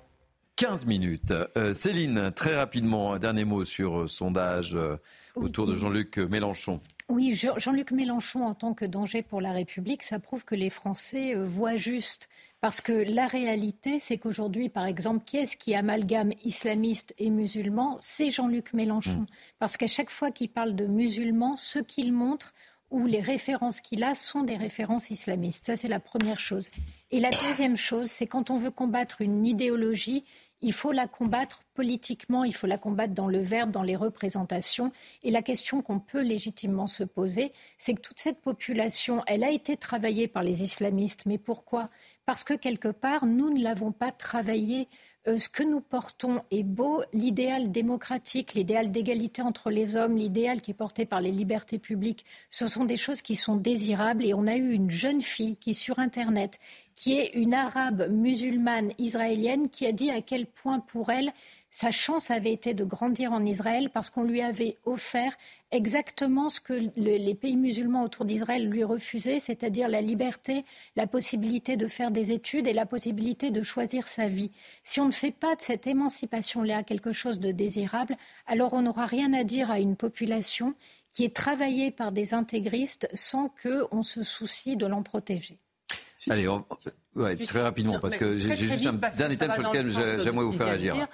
15 0.56 0.86
minutes. 0.86 1.34
Euh, 1.56 1.74
Céline, 1.74 2.32
très 2.34 2.56
rapidement, 2.56 3.12
un 3.12 3.18
dernier 3.18 3.44
mot 3.44 3.64
sur 3.64 4.00
euh, 4.00 4.08
sondage 4.08 4.74
euh, 4.74 4.96
autour 5.34 5.66
de 5.66 5.74
Jean-Luc 5.74 6.16
Mélenchon. 6.16 6.80
Oui, 7.10 7.34
Jean-Luc 7.34 7.90
Mélenchon, 7.90 8.42
en 8.42 8.54
tant 8.54 8.72
que 8.72 8.86
danger 8.86 9.22
pour 9.22 9.42
la 9.42 9.52
République, 9.52 10.02
ça 10.02 10.18
prouve 10.18 10.44
que 10.44 10.54
les 10.54 10.70
Français 10.70 11.34
voient 11.34 11.76
juste. 11.76 12.28
Parce 12.62 12.80
que 12.80 12.92
la 12.92 13.26
réalité, 13.26 14.00
c'est 14.00 14.16
qu'aujourd'hui, 14.16 14.70
par 14.70 14.86
exemple, 14.86 15.24
qui 15.24 15.36
est-ce 15.36 15.58
qui 15.58 15.74
amalgame 15.74 16.32
islamistes 16.42 17.14
et 17.18 17.30
musulmans 17.30 17.98
C'est 18.00 18.30
Jean-Luc 18.30 18.72
Mélenchon. 18.72 19.20
Mmh. 19.20 19.26
Parce 19.58 19.76
qu'à 19.76 19.86
chaque 19.86 20.10
fois 20.10 20.30
qu'il 20.30 20.48
parle 20.48 20.74
de 20.74 20.86
musulmans, 20.86 21.56
ce 21.56 21.78
qu'il 21.78 22.12
montre 22.12 22.54
ou 22.90 23.06
les 23.06 23.20
références 23.20 23.80
qu'il 23.80 24.04
a 24.04 24.14
sont 24.14 24.42
des 24.42 24.56
références 24.56 25.10
islamistes. 25.10 25.66
Ça, 25.66 25.76
c'est 25.76 25.88
la 25.88 26.00
première 26.00 26.40
chose. 26.40 26.68
Et 27.10 27.20
la 27.20 27.30
deuxième 27.30 27.76
chose, 27.76 28.06
c'est 28.06 28.26
quand 28.26 28.50
on 28.50 28.58
veut 28.58 28.70
combattre 28.70 29.20
une 29.20 29.44
idéologie, 29.44 30.24
il 30.66 30.72
faut 30.72 30.90
la 30.90 31.06
combattre 31.06 31.62
politiquement, 31.74 32.42
il 32.42 32.52
faut 32.52 32.66
la 32.66 32.76
combattre 32.76 33.14
dans 33.14 33.28
le 33.28 33.38
verbe, 33.38 33.70
dans 33.70 33.84
les 33.84 33.94
représentations. 33.94 34.90
Et 35.22 35.30
la 35.30 35.40
question 35.40 35.80
qu'on 35.80 36.00
peut 36.00 36.22
légitimement 36.22 36.88
se 36.88 37.04
poser, 37.04 37.52
c'est 37.78 37.94
que 37.94 38.00
toute 38.00 38.18
cette 38.18 38.40
population, 38.40 39.22
elle 39.28 39.44
a 39.44 39.50
été 39.50 39.76
travaillée 39.76 40.26
par 40.26 40.42
les 40.42 40.64
islamistes. 40.64 41.24
Mais 41.24 41.38
pourquoi? 41.38 41.88
Parce 42.24 42.42
que 42.42 42.54
quelque 42.54 42.88
part, 42.88 43.26
nous 43.26 43.56
ne 43.56 43.62
l'avons 43.62 43.92
pas 43.92 44.10
travaillée 44.10 44.88
euh, 45.28 45.38
ce 45.38 45.48
que 45.48 45.62
nous 45.62 45.80
portons 45.80 46.42
est 46.50 46.62
beau, 46.62 47.02
l'idéal 47.12 47.72
démocratique, 47.72 48.54
l'idéal 48.54 48.90
d'égalité 48.90 49.42
entre 49.42 49.70
les 49.70 49.96
hommes, 49.96 50.16
l'idéal 50.16 50.62
qui 50.62 50.70
est 50.70 50.74
porté 50.74 51.04
par 51.04 51.20
les 51.20 51.32
libertés 51.32 51.78
publiques, 51.78 52.24
ce 52.50 52.68
sont 52.68 52.84
des 52.84 52.96
choses 52.96 53.22
qui 53.22 53.34
sont 53.34 53.56
désirables. 53.56 54.24
Et 54.24 54.34
on 54.34 54.46
a 54.46 54.56
eu 54.56 54.72
une 54.72 54.90
jeune 54.90 55.22
fille 55.22 55.56
qui, 55.56 55.74
sur 55.74 55.98
Internet, 55.98 56.58
qui 56.94 57.18
est 57.18 57.34
une 57.34 57.54
arabe 57.54 58.08
musulmane 58.10 58.92
israélienne, 58.98 59.68
qui 59.68 59.86
a 59.86 59.92
dit 59.92 60.10
à 60.10 60.22
quel 60.22 60.46
point 60.46 60.78
pour 60.80 61.10
elle, 61.10 61.32
sa 61.76 61.90
chance 61.90 62.30
avait 62.30 62.54
été 62.54 62.72
de 62.72 62.84
grandir 62.84 63.34
en 63.34 63.44
Israël 63.44 63.90
parce 63.92 64.08
qu'on 64.08 64.24
lui 64.24 64.40
avait 64.40 64.78
offert 64.86 65.36
exactement 65.70 66.48
ce 66.48 66.58
que 66.58 66.72
les 66.96 67.34
pays 67.34 67.58
musulmans 67.58 68.02
autour 68.02 68.24
d'Israël 68.24 68.66
lui 68.66 68.82
refusaient, 68.82 69.40
c'est-à-dire 69.40 69.86
la 69.86 70.00
liberté, 70.00 70.64
la 70.96 71.06
possibilité 71.06 71.76
de 71.76 71.86
faire 71.86 72.10
des 72.10 72.32
études 72.32 72.66
et 72.66 72.72
la 72.72 72.86
possibilité 72.86 73.50
de 73.50 73.62
choisir 73.62 74.08
sa 74.08 74.26
vie. 74.26 74.52
Si 74.84 75.00
on 75.00 75.04
ne 75.04 75.10
fait 75.10 75.32
pas 75.32 75.54
de 75.54 75.60
cette 75.60 75.86
émancipation-là 75.86 76.82
quelque 76.82 77.12
chose 77.12 77.40
de 77.40 77.52
désirable, 77.52 78.16
alors 78.46 78.72
on 78.72 78.80
n'aura 78.80 79.04
rien 79.04 79.34
à 79.34 79.44
dire 79.44 79.70
à 79.70 79.78
une 79.78 79.96
population 79.96 80.72
qui 81.12 81.24
est 81.24 81.36
travaillée 81.36 81.90
par 81.90 82.10
des 82.10 82.32
intégristes 82.32 83.06
sans 83.12 83.52
qu'on 83.62 84.02
se 84.02 84.22
soucie 84.22 84.78
de 84.78 84.86
l'en 84.86 85.02
protéger. 85.02 85.58
Allez, 86.30 86.48
très 87.44 87.60
rapidement, 87.60 87.98
parce 88.00 88.16
que 88.16 88.34
j'ai 88.38 88.56
juste 88.56 88.86
un 88.86 88.94
dernier 88.94 89.36
thème 89.36 89.52
sur 89.52 89.62
lequel 89.62 89.90
j'aimerais 90.24 90.44
vous 90.44 90.52
faire 90.52 90.68
agir. 90.68 91.06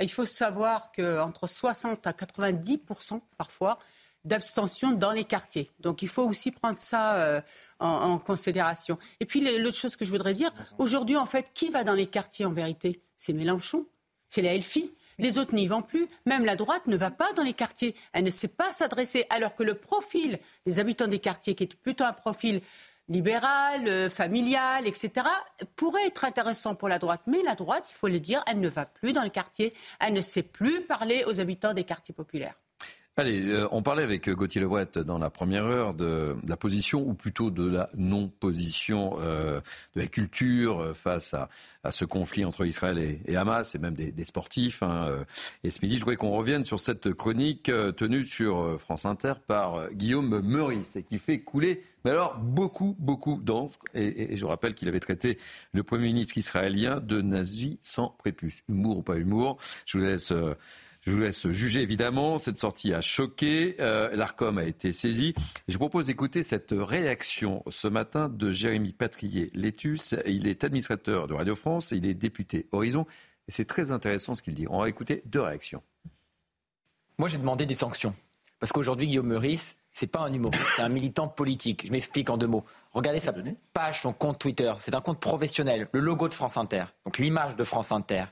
Il 0.00 0.10
faut 0.10 0.26
savoir 0.26 0.92
qu'entre 0.92 1.46
60 1.46 2.06
à 2.06 2.12
90% 2.12 3.20
parfois 3.36 3.78
d'abstention 4.24 4.92
dans 4.92 5.12
les 5.12 5.24
quartiers. 5.24 5.70
Donc 5.80 6.02
il 6.02 6.08
faut 6.08 6.26
aussi 6.26 6.50
prendre 6.50 6.78
ça 6.78 7.16
euh, 7.16 7.40
en, 7.78 8.18
considération. 8.18 8.98
Et 9.20 9.26
puis 9.26 9.40
l'autre 9.58 9.76
chose 9.76 9.96
que 9.96 10.04
je 10.04 10.10
voudrais 10.10 10.34
dire, 10.34 10.50
aujourd'hui 10.78 11.16
en 11.16 11.26
fait, 11.26 11.50
qui 11.54 11.70
va 11.70 11.84
dans 11.84 11.94
les 11.94 12.06
quartiers 12.06 12.46
en 12.46 12.52
vérité? 12.52 13.02
C'est 13.16 13.32
Mélenchon, 13.32 13.86
c'est 14.28 14.42
la 14.42 14.54
Elfie. 14.54 14.90
Les 15.18 15.38
autres 15.38 15.54
n'y 15.54 15.68
vont 15.68 15.82
plus. 15.82 16.08
Même 16.26 16.44
la 16.44 16.56
droite 16.56 16.86
ne 16.88 16.96
va 16.96 17.12
pas 17.12 17.32
dans 17.34 17.44
les 17.44 17.52
quartiers. 17.52 17.94
Elle 18.12 18.24
ne 18.24 18.30
sait 18.30 18.48
pas 18.48 18.72
s'adresser. 18.72 19.26
Alors 19.30 19.54
que 19.54 19.62
le 19.62 19.74
profil 19.74 20.40
des 20.66 20.80
habitants 20.80 21.06
des 21.06 21.20
quartiers, 21.20 21.54
qui 21.54 21.64
est 21.64 21.74
plutôt 21.76 22.02
un 22.02 22.12
profil 22.12 22.60
libéral, 23.08 23.86
euh, 23.88 24.10
familial, 24.10 24.86
etc., 24.86 25.26
pourrait 25.76 26.06
être 26.06 26.24
intéressant 26.24 26.74
pour 26.74 26.88
la 26.88 26.98
droite. 26.98 27.22
Mais 27.26 27.42
la 27.42 27.54
droite, 27.54 27.88
il 27.90 27.94
faut 27.94 28.08
le 28.08 28.20
dire, 28.20 28.42
elle 28.46 28.60
ne 28.60 28.68
va 28.68 28.86
plus 28.86 29.12
dans 29.12 29.22
les 29.22 29.30
quartiers, 29.30 29.74
elle 30.00 30.14
ne 30.14 30.20
sait 30.20 30.42
plus 30.42 30.82
parler 30.82 31.24
aux 31.26 31.40
habitants 31.40 31.74
des 31.74 31.84
quartiers 31.84 32.14
populaires. 32.14 32.54
Allez, 33.16 33.46
euh, 33.46 33.68
on 33.70 33.80
parlait 33.80 34.02
avec 34.02 34.28
Gauthier 34.28 34.60
Lebret 34.60 34.88
dans 35.06 35.18
la 35.18 35.30
première 35.30 35.66
heure 35.66 35.94
de, 35.94 36.34
la 36.48 36.56
position, 36.56 37.08
ou 37.08 37.14
plutôt 37.14 37.52
de 37.52 37.64
la 37.64 37.88
non-position 37.96 39.18
euh, 39.20 39.60
de 39.94 40.00
la 40.00 40.08
culture 40.08 40.80
euh, 40.80 40.94
face 40.94 41.32
à, 41.32 41.48
ce 41.92 42.04
conflit 42.04 42.44
entre 42.44 42.66
Israël 42.66 42.98
et, 42.98 43.36
Hamas, 43.36 43.76
et 43.76 43.78
même 43.78 43.94
des, 43.94 44.24
sportifs. 44.24 44.82
Hein, 44.82 45.24
et 45.62 45.70
ce 45.70 45.78
midi, 45.80 45.94
je 45.94 46.00
voudrais 46.00 46.16
qu'on 46.16 46.32
revienne 46.32 46.64
sur 46.64 46.80
cette 46.80 47.12
chronique 47.12 47.70
tenue 47.96 48.24
sur 48.24 48.80
France 48.80 49.04
Inter 49.04 49.34
par 49.46 49.92
Guillaume 49.92 50.40
Meurice, 50.40 50.96
et 50.96 51.04
qui 51.04 51.18
fait 51.18 51.40
couler, 51.40 51.84
mais 52.04 52.10
alors, 52.10 52.38
beaucoup, 52.38 52.96
beaucoup 52.98 53.38
d'encre. 53.40 53.78
Et, 53.94 54.32
et, 54.32 54.36
je 54.36 54.44
rappelle 54.44 54.74
qu'il 54.74 54.88
avait 54.88 54.98
traité 54.98 55.38
le 55.72 55.84
Premier 55.84 56.04
ministre 56.04 56.36
israélien 56.36 57.00
de 57.00 57.20
nazi 57.20 57.78
sans 57.82 58.08
prépuce. 58.08 58.62
Humour 58.68 58.98
ou 58.98 59.02
pas 59.02 59.18
humour, 59.18 59.58
je 59.86 59.98
vous 59.98 60.04
laisse... 60.04 60.32
Je 61.04 61.10
vous 61.10 61.20
laisse 61.20 61.46
juger 61.50 61.82
évidemment. 61.82 62.38
Cette 62.38 62.58
sortie 62.58 62.94
a 62.94 63.02
choqué. 63.02 63.76
Euh, 63.80 64.16
L'ARCOM 64.16 64.56
a 64.56 64.64
été 64.64 64.90
saisi. 64.90 65.34
Je 65.68 65.74
vous 65.74 65.78
propose 65.78 66.06
d'écouter 66.06 66.42
cette 66.42 66.72
réaction 66.74 67.62
ce 67.68 67.88
matin 67.88 68.30
de 68.30 68.50
Jérémy 68.50 68.92
Patrier-Létus. 68.92 70.14
Il 70.24 70.46
est 70.46 70.64
administrateur 70.64 71.28
de 71.28 71.34
Radio 71.34 71.54
France 71.54 71.92
et 71.92 71.96
il 71.96 72.06
est 72.06 72.14
député 72.14 72.68
Horizon. 72.72 73.04
Et 73.48 73.52
c'est 73.52 73.66
très 73.66 73.92
intéressant 73.92 74.34
ce 74.34 74.40
qu'il 74.40 74.54
dit. 74.54 74.66
On 74.70 74.80
va 74.80 74.88
écouter 74.88 75.22
deux 75.26 75.42
réactions. 75.42 75.82
Moi, 77.18 77.28
j'ai 77.28 77.36
demandé 77.36 77.66
des 77.66 77.74
sanctions. 77.74 78.14
Parce 78.58 78.72
qu'aujourd'hui, 78.72 79.06
Guillaume 79.06 79.26
Meurice, 79.26 79.76
c'est 79.92 80.06
pas 80.06 80.20
un 80.20 80.32
humoriste, 80.32 80.64
c'est 80.74 80.82
un 80.82 80.88
militant 80.88 81.28
politique. 81.28 81.86
Je 81.86 81.92
m'explique 81.92 82.30
en 82.30 82.38
deux 82.38 82.46
mots. 82.46 82.64
Regardez 82.92 83.20
sa 83.20 83.34
page, 83.74 84.00
son 84.00 84.14
compte 84.14 84.38
Twitter. 84.38 84.72
C'est 84.78 84.94
un 84.94 85.02
compte 85.02 85.20
professionnel. 85.20 85.86
Le 85.92 86.00
logo 86.00 86.28
de 86.28 86.34
France 86.34 86.56
Inter, 86.56 86.86
donc 87.04 87.18
l'image 87.18 87.56
de 87.56 87.64
France 87.64 87.92
Inter 87.92 88.24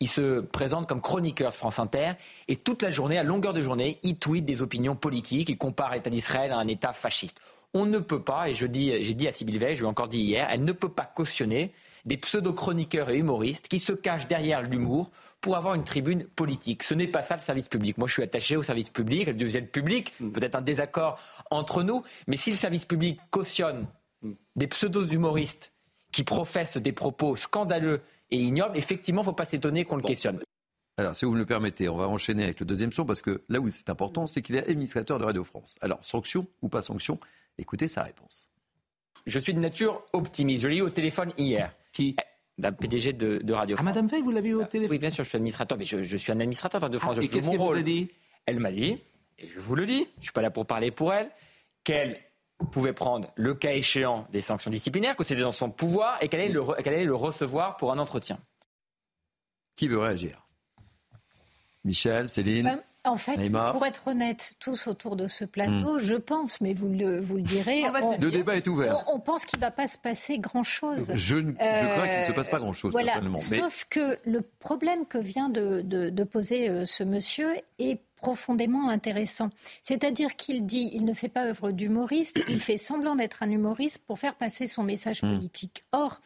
il 0.00 0.08
se 0.08 0.40
présente 0.40 0.86
comme 0.88 1.00
chroniqueur 1.00 1.50
de 1.50 1.56
France 1.56 1.78
Inter 1.78 2.12
et 2.46 2.56
toute 2.56 2.82
la 2.82 2.90
journée, 2.90 3.18
à 3.18 3.22
longueur 3.22 3.52
de 3.52 3.62
journée, 3.62 3.98
il 4.02 4.16
tweet 4.16 4.44
des 4.44 4.62
opinions 4.62 4.96
politiques, 4.96 5.48
il 5.48 5.58
compare 5.58 5.92
l'État 5.92 6.10
d'Israël 6.10 6.52
à 6.52 6.58
un 6.58 6.68
État 6.68 6.92
fasciste. 6.92 7.38
On 7.74 7.84
ne 7.84 7.98
peut 7.98 8.22
pas, 8.22 8.48
et 8.48 8.54
je 8.54 8.66
dis, 8.66 9.04
j'ai 9.04 9.14
dit 9.14 9.28
à 9.28 9.32
Sybille 9.32 9.58
Veil, 9.58 9.76
je 9.76 9.82
l'ai 9.82 9.88
encore 9.88 10.08
dit 10.08 10.20
hier, 10.20 10.48
elle 10.50 10.64
ne 10.64 10.72
peut 10.72 10.88
pas 10.88 11.04
cautionner 11.04 11.72
des 12.04 12.16
pseudo-chroniqueurs 12.16 13.10
et 13.10 13.18
humoristes 13.18 13.68
qui 13.68 13.78
se 13.78 13.92
cachent 13.92 14.26
derrière 14.26 14.62
l'humour 14.62 15.10
pour 15.40 15.56
avoir 15.56 15.74
une 15.74 15.84
tribune 15.84 16.24
politique. 16.24 16.82
Ce 16.82 16.94
n'est 16.94 17.08
pas 17.08 17.22
ça 17.22 17.34
le 17.34 17.40
service 17.40 17.68
public. 17.68 17.98
Moi, 17.98 18.08
je 18.08 18.14
suis 18.14 18.22
attaché 18.22 18.56
au 18.56 18.62
service 18.62 18.88
public, 18.88 19.26
le 19.26 19.34
deuxième 19.34 19.66
public, 19.66 20.14
peut-être 20.18 20.54
un 20.54 20.62
désaccord 20.62 21.20
entre 21.50 21.82
nous, 21.82 22.02
mais 22.26 22.36
si 22.36 22.50
le 22.50 22.56
service 22.56 22.86
public 22.86 23.20
cautionne 23.30 23.86
des 24.56 24.66
pseudo-humoristes 24.66 25.72
qui 26.10 26.24
professent 26.24 26.78
des 26.78 26.92
propos 26.92 27.36
scandaleux 27.36 28.00
et 28.30 28.38
ignoble, 28.38 28.76
effectivement, 28.76 29.22
il 29.22 29.24
ne 29.24 29.30
faut 29.30 29.34
pas 29.34 29.44
s'étonner 29.44 29.84
qu'on 29.84 29.96
le 29.96 30.02
questionne. 30.02 30.40
Alors, 30.96 31.16
si 31.16 31.24
vous 31.24 31.32
me 31.32 31.38
le 31.38 31.46
permettez, 31.46 31.88
on 31.88 31.96
va 31.96 32.08
enchaîner 32.08 32.44
avec 32.44 32.58
le 32.60 32.66
deuxième 32.66 32.92
son, 32.92 33.04
parce 33.04 33.22
que 33.22 33.42
là 33.48 33.60
où 33.60 33.70
c'est 33.70 33.88
important, 33.88 34.26
c'est 34.26 34.42
qu'il 34.42 34.56
est 34.56 34.68
administrateur 34.68 35.18
de 35.18 35.24
Radio 35.24 35.44
France. 35.44 35.76
Alors, 35.80 36.04
sanction 36.04 36.46
ou 36.60 36.68
pas 36.68 36.82
sanction 36.82 37.20
Écoutez 37.56 37.88
sa 37.88 38.02
réponse. 38.02 38.48
Je 39.26 39.38
suis 39.38 39.54
de 39.54 39.60
nature 39.60 40.02
optimiste. 40.12 40.62
Je 40.62 40.68
l'ai 40.68 40.76
eu 40.76 40.82
au 40.82 40.90
téléphone 40.90 41.32
hier. 41.38 41.74
Qui 41.92 42.16
eh, 42.18 42.22
la 42.60 42.72
PDG 42.72 43.12
de, 43.12 43.52
Radio 43.52 43.74
ah, 43.74 43.82
France. 43.82 43.84
Madame 43.84 44.08
Veil, 44.08 44.22
vous 44.22 44.30
l'avez 44.30 44.48
eu 44.48 44.54
au 44.54 44.64
téléphone 44.64 44.90
Oui, 44.90 44.98
bien 44.98 45.10
sûr, 45.10 45.24
je 45.24 45.28
suis 45.28 45.36
administrateur, 45.36 45.78
mais 45.78 45.84
je, 45.84 46.16
suis 46.16 46.32
un 46.32 46.40
administrateur 46.40 46.80
de 46.80 46.86
Radio 46.86 46.98
France. 46.98 47.16
Ah, 47.20 47.22
et 47.22 47.28
qu'est-ce 47.28 47.48
qu'elle 47.48 47.58
vous 47.58 47.72
a 47.72 47.82
dit 47.82 48.10
Elle 48.46 48.58
m'a 48.58 48.72
dit, 48.72 49.00
et 49.38 49.48
je 49.48 49.60
vous 49.60 49.76
le 49.76 49.86
dis, 49.86 50.06
je 50.14 50.18
ne 50.18 50.22
suis 50.22 50.32
pas 50.32 50.42
là 50.42 50.50
pour 50.50 50.66
parler 50.66 50.90
pour 50.90 51.12
elle, 51.12 51.30
qu'elle 51.84 52.18
pouvait 52.66 52.92
prendre, 52.92 53.28
le 53.36 53.54
cas 53.54 53.72
échéant, 53.72 54.26
des 54.30 54.40
sanctions 54.40 54.70
disciplinaires, 54.70 55.16
que 55.16 55.24
c'était 55.24 55.42
dans 55.42 55.52
son 55.52 55.70
pouvoir 55.70 56.18
et 56.20 56.28
qu'elle 56.28 56.40
allait, 56.40 56.86
allait, 56.86 57.04
le 57.04 57.14
recevoir 57.14 57.76
pour 57.76 57.92
un 57.92 57.98
entretien. 57.98 58.38
Qui 59.76 59.88
veut 59.88 59.98
réagir? 59.98 60.44
Michel, 61.84 62.28
Céline 62.28 62.64
ben, 62.64 62.80
en 63.04 63.16
fait, 63.16 63.50
pour 63.72 63.86
être 63.86 64.08
honnête, 64.08 64.54
tous 64.60 64.86
autour 64.86 65.16
de 65.16 65.26
ce 65.26 65.44
plateau, 65.44 65.96
hmm. 65.96 66.00
je 66.00 66.14
pense, 66.14 66.60
mais 66.60 66.74
vous 66.74 66.88
le, 66.88 67.20
vous 67.20 67.36
le 67.36 67.42
direz. 67.42 67.82
le 68.20 68.30
débat 68.30 68.56
est 68.56 68.66
ouvert. 68.66 69.04
On, 69.12 69.20
pense 69.20 69.44
qu'il 69.44 69.58
ne 69.58 69.62
va 69.62 69.70
pas 69.70 69.88
se 69.88 69.98
passer 69.98 70.38
grand-chose. 70.38 71.12
Je, 71.14 71.36
je 71.36 71.88
crois 71.90 72.08
qu'il 72.08 72.18
ne 72.18 72.24
se 72.24 72.32
passe 72.32 72.48
pas 72.48 72.58
grand-chose, 72.58 72.92
personnellement. 72.94 73.38
Sauf 73.38 73.86
que 73.88 74.18
le 74.24 74.42
problème 74.42 75.06
que 75.06 75.18
vient 75.18 75.48
de, 75.48 75.80
de, 75.82 76.24
poser 76.24 76.68
euh, 76.68 76.84
ce 76.84 77.04
monsieur 77.04 77.54
est 77.78 78.00
profondément 78.18 78.88
intéressant. 78.88 79.50
C'est-à-dire 79.82 80.36
qu'il 80.36 80.66
dit, 80.66 80.90
il 80.92 81.04
ne 81.04 81.14
fait 81.14 81.28
pas 81.28 81.46
œuvre 81.46 81.70
d'humoriste, 81.70 82.38
il 82.48 82.60
fait 82.60 82.76
semblant 82.76 83.16
d'être 83.16 83.42
un 83.42 83.50
humoriste 83.50 83.98
pour 84.06 84.18
faire 84.18 84.34
passer 84.34 84.66
son 84.66 84.82
message 84.82 85.22
hmm. 85.22 85.34
politique. 85.34 85.82
Or, 85.92 86.20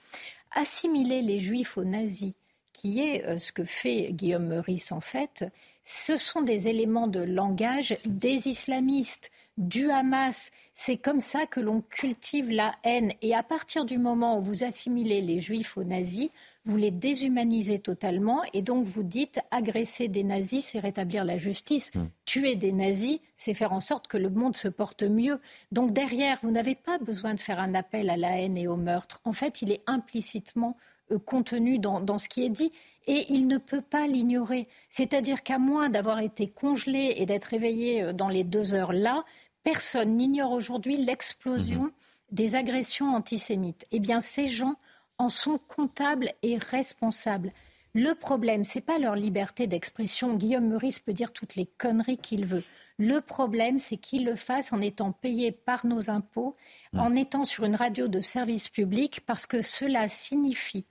assimiler 0.50 1.22
les 1.22 1.40
juifs 1.40 1.76
aux 1.78 1.84
nazis, 1.84 2.34
qui 2.72 3.00
est 3.00 3.24
euh, 3.24 3.38
ce 3.38 3.52
que 3.52 3.64
fait 3.64 4.12
Guillaume 4.12 4.46
Meurice 4.46 4.92
en 4.92 5.00
fait. 5.00 5.44
Ce 5.84 6.16
sont 6.16 6.42
des 6.42 6.68
éléments 6.68 7.08
de 7.08 7.20
langage 7.20 7.96
des 8.06 8.48
islamistes, 8.48 9.30
du 9.58 9.90
Hamas. 9.90 10.50
C'est 10.72 10.96
comme 10.96 11.20
ça 11.20 11.46
que 11.46 11.60
l'on 11.60 11.82
cultive 11.82 12.50
la 12.50 12.74
haine. 12.84 13.12
Et 13.20 13.34
à 13.34 13.42
partir 13.42 13.84
du 13.84 13.98
moment 13.98 14.38
où 14.38 14.42
vous 14.42 14.64
assimilez 14.64 15.20
les 15.20 15.40
juifs 15.40 15.76
aux 15.76 15.84
nazis, 15.84 16.30
vous 16.64 16.76
les 16.76 16.92
déshumanisez 16.92 17.80
totalement 17.80 18.42
et 18.52 18.62
donc 18.62 18.84
vous 18.84 19.02
dites 19.02 19.40
agresser 19.50 20.08
des 20.08 20.22
nazis, 20.22 20.64
c'est 20.64 20.78
rétablir 20.78 21.24
la 21.24 21.36
justice. 21.36 21.90
Hmm. 21.94 22.06
Tuer 22.24 22.54
des 22.54 22.72
nazis, 22.72 23.18
c'est 23.36 23.54
faire 23.54 23.72
en 23.72 23.80
sorte 23.80 24.06
que 24.06 24.16
le 24.16 24.30
monde 24.30 24.54
se 24.54 24.68
porte 24.68 25.02
mieux. 25.02 25.40
Donc 25.72 25.92
derrière, 25.92 26.38
vous 26.42 26.52
n'avez 26.52 26.76
pas 26.76 26.98
besoin 26.98 27.34
de 27.34 27.40
faire 27.40 27.58
un 27.58 27.74
appel 27.74 28.10
à 28.10 28.16
la 28.16 28.38
haine 28.38 28.56
et 28.56 28.68
au 28.68 28.76
meurtre. 28.76 29.20
En 29.24 29.32
fait, 29.32 29.62
il 29.62 29.72
est 29.72 29.82
implicitement 29.86 30.76
euh, 31.10 31.18
contenu 31.18 31.80
dans, 31.80 32.00
dans 32.00 32.18
ce 32.18 32.28
qui 32.28 32.44
est 32.44 32.50
dit 32.50 32.70
et 33.08 33.24
il 33.28 33.48
ne 33.48 33.58
peut 33.58 33.82
pas 33.82 34.06
l'ignorer. 34.06 34.68
C'est-à-dire 34.88 35.42
qu'à 35.42 35.58
moins 35.58 35.88
d'avoir 35.88 36.20
été 36.20 36.46
congelé 36.46 37.14
et 37.16 37.26
d'être 37.26 37.46
réveillé 37.46 38.02
euh, 38.04 38.12
dans 38.12 38.28
les 38.28 38.44
deux 38.44 38.74
heures 38.74 38.92
là, 38.92 39.24
personne 39.64 40.16
n'ignore 40.16 40.52
aujourd'hui 40.52 40.96
l'explosion 40.96 41.86
hmm. 41.86 41.92
des 42.30 42.54
agressions 42.54 43.12
antisémites. 43.16 43.84
Eh 43.90 43.98
bien, 43.98 44.20
ces 44.20 44.46
gens 44.46 44.76
en 45.22 45.28
sont 45.28 45.58
comptables 45.68 46.32
et 46.42 46.58
responsables. 46.58 47.52
Le 47.94 48.12
problème, 48.14 48.64
ce 48.64 48.78
n'est 48.78 48.82
pas 48.82 48.98
leur 48.98 49.14
liberté 49.14 49.66
d'expression. 49.66 50.34
Guillaume 50.34 50.68
Meurice 50.68 50.98
peut 50.98 51.12
dire 51.12 51.32
toutes 51.32 51.54
les 51.54 51.66
conneries 51.66 52.18
qu'il 52.18 52.44
veut. 52.44 52.64
Le 52.98 53.20
problème, 53.20 53.78
c'est 53.78 53.96
qu'il 53.96 54.24
le 54.24 54.34
fasse 54.34 54.72
en 54.72 54.80
étant 54.80 55.12
payé 55.12 55.52
par 55.52 55.86
nos 55.86 56.10
impôts, 56.10 56.56
mmh. 56.92 57.00
en 57.00 57.14
étant 57.14 57.44
sur 57.44 57.64
une 57.64 57.76
radio 57.76 58.08
de 58.08 58.20
service 58.20 58.68
public, 58.68 59.20
parce 59.24 59.46
que 59.46 59.62
cela 59.62 60.08
signifie 60.08 60.86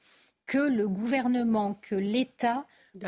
que 0.46 0.60
le 0.60 0.88
gouvernement, 0.88 1.78
que 1.82 1.96
l'État 1.96 2.66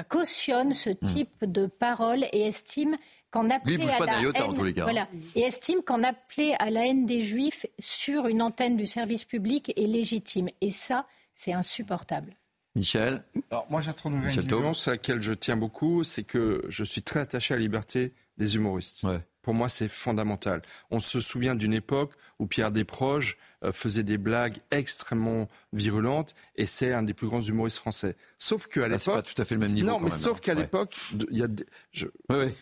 cautionne 0.09 0.73
ce 0.73 0.89
mmh. 0.89 1.05
type 1.05 1.45
de 1.45 1.67
paroles 1.67 2.25
et 2.33 2.47
estime 2.47 2.97
qu'en 3.33 3.49
appeler 3.49 3.89
à 3.89 4.05
la 4.05 4.21
haine, 4.21 5.07
et 5.35 5.41
estime 5.41 5.81
qu'en 5.81 6.03
appeler 6.03 6.55
à 6.59 6.69
la 6.69 6.85
haine 6.85 7.07
des 7.07 7.23
Juifs 7.23 7.65
sur 7.79 8.27
une 8.27 8.43
antenne 8.43 8.77
du 8.77 8.85
service 8.85 9.25
public 9.25 9.73
est 9.75 9.87
légitime. 9.87 10.49
Et 10.61 10.69
ça, 10.69 11.07
c'est 11.33 11.51
insupportable. 11.51 12.35
Michel 12.75 13.23
Alors 13.51 13.67
moi 13.69 13.81
j'introduis 13.81 14.33
une 14.33 14.47
nuance 14.47 14.87
à 14.87 14.91
laquelle 14.91 15.21
je 15.21 15.33
tiens 15.33 15.57
beaucoup, 15.57 16.03
c'est 16.03 16.23
que 16.23 16.63
je 16.69 16.83
suis 16.83 17.01
très 17.01 17.21
attaché 17.21 17.53
à 17.53 17.57
la 17.57 17.61
liberté 17.61 18.13
des 18.37 18.55
humoristes. 18.55 19.05
Pour 19.43 19.53
moi, 19.53 19.69
c'est 19.69 19.89
fondamental. 19.89 20.61
On 20.89 20.99
se 20.99 21.19
souvient 21.19 21.53
d'une 21.53 21.73
époque 21.73 22.13
où 22.39 22.47
Pierre 22.47 22.71
Desproges 22.71 23.37
euh, 23.63 23.71
faisait 23.71 24.03
des 24.03 24.17
blagues 24.17 24.57
extrêmement 24.71 25.49
virulentes 25.73 26.33
et 26.55 26.65
c'est 26.65 26.93
un 26.93 27.03
des 27.03 27.13
plus 27.13 27.27
grands 27.27 27.41
humoristes 27.41 27.77
français. 27.77 28.15
Sauf 28.37 28.67
qu'à 28.67 28.87
l'époque, 28.87 29.15
pas 29.15 29.21
tout 29.21 29.39
à 29.41 29.45
fait 29.45 29.55
le 29.55 29.61
même 29.61 29.73
niveau. 29.73 29.87
Non, 29.87 29.99
mais 29.99 30.09
sauf 30.09 30.39
qu'à 30.39 30.53
l'époque, 30.53 30.95
il 31.29 31.37
y 31.37 31.43
a, 31.43 31.47
je, 31.91 32.07
il 32.29 32.53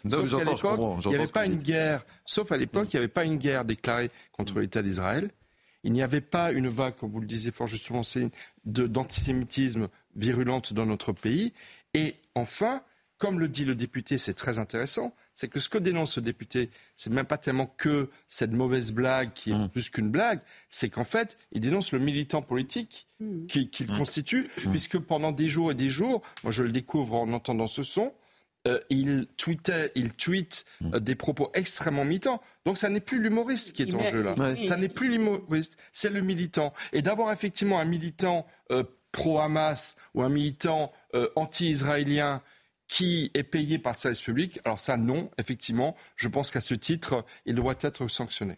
n'y 1.08 1.16
avait 1.16 1.28
pas 1.28 1.46
une 1.46 1.60
guerre. 1.60 2.04
Sauf 2.26 2.52
à 2.52 2.58
l'époque, 2.58 2.94
il 2.94 2.96
n'y 2.96 3.00
avait 3.00 3.08
pas 3.08 3.26
une 3.26 3.38
guerre 3.38 3.64
déclarée 3.64 4.10
contre 4.32 4.60
l'État 4.60 4.82
d'Israël. 4.82 5.30
Il 5.84 5.94
n'y 5.94 6.04
avait 6.04 6.22
pas 6.22 6.52
une 6.52 6.68
vague, 6.68 6.96
comme 6.96 7.12
vous 7.12 7.22
le 7.22 7.28
disiez 7.28 7.52
fort 7.52 7.68
justement, 7.68 8.02
d'antisémitisme 8.66 9.88
virulente 10.16 10.74
dans 10.74 10.86
notre 10.86 11.14
pays. 11.14 11.54
Et 11.94 12.16
enfin, 12.36 12.82
comme 13.22 13.40
le 13.40 13.48
dit 13.48 13.66
le 13.66 13.76
député, 13.76 14.18
c'est 14.18 14.34
très 14.34 14.58
intéressant, 14.58 15.14
c'est 15.36 15.48
que 15.48 15.60
ce 15.60 15.70
que 15.70 15.78
dénonce 15.78 16.14
ce 16.14 16.20
député, 16.20 16.72
c'est 16.98 17.12
même 17.12 17.28
pas 17.28 17.38
tellement 17.38 17.68
que 17.68 18.10
cette 18.28 18.52
mauvaise 18.52 18.92
blague 18.92 19.32
qui 19.34 19.52
est 19.52 19.54
mmh. 19.54 19.70
plus 19.70 19.90
qu'une 19.92 20.10
blague, 20.10 20.40
c'est 20.72 20.90
qu'en 20.90 21.04
fait, 21.04 21.38
il 21.52 21.62
dénonce 21.62 21.92
le 21.92 22.00
militant 22.00 22.42
politique 22.42 23.08
mmh. 23.20 23.46
qu'il 23.46 23.92
mmh. 23.92 23.96
constitue, 23.96 24.50
puisque 24.72 24.98
pendant 24.98 25.32
des 25.32 25.50
jours 25.50 25.70
et 25.70 25.76
des 25.76 25.92
jours, 25.92 26.24
moi 26.44 26.50
je 26.50 26.64
le 26.64 26.72
découvre 26.72 27.14
en 27.14 27.32
entendant 27.32 27.68
ce 27.68 27.84
son, 27.84 28.12
euh, 28.68 28.80
il 28.90 29.28
tweetait, 29.38 29.92
il 29.94 30.14
tweet 30.14 30.66
euh, 30.92 31.00
des 31.00 31.14
propos 31.14 31.52
extrêmement 31.54 32.06
militants. 32.06 32.42
Donc 32.66 32.80
ça 32.80 32.90
n'est 32.90 33.02
plus 33.02 33.22
l'humoriste 33.22 33.74
qui 33.74 33.84
est 33.84 33.94
en 33.94 34.02
jeu 34.02 34.24
là. 34.24 34.36
Ça 34.66 34.78
n'est 34.78 34.90
plus 34.90 35.10
l'humoriste, 35.10 35.78
c'est 35.94 36.10
le 36.10 36.22
militant. 36.22 36.74
Et 36.92 37.04
d'avoir 37.04 37.32
effectivement 37.32 37.80
un 37.80 37.86
militant 37.86 38.48
euh, 38.72 38.84
pro-Hamas 39.12 39.96
ou 40.16 40.24
un 40.24 40.30
militant 40.30 40.92
anti-israélien 41.36 42.42
qui 42.92 43.32
est 43.34 43.44
payé 43.44 43.80
par 43.80 43.94
le 43.94 43.98
service 43.98 44.22
public. 44.22 44.60
Alors 44.66 44.82
ça, 44.82 44.98
non, 44.98 45.32
effectivement, 45.38 45.96
je 46.18 46.28
pense 46.28 46.52
qu'à 46.52 46.60
ce 46.60 46.74
titre, 46.74 47.24
il 47.46 47.56
doit 47.56 47.76
être 47.80 48.10
sanctionné. 48.10 48.58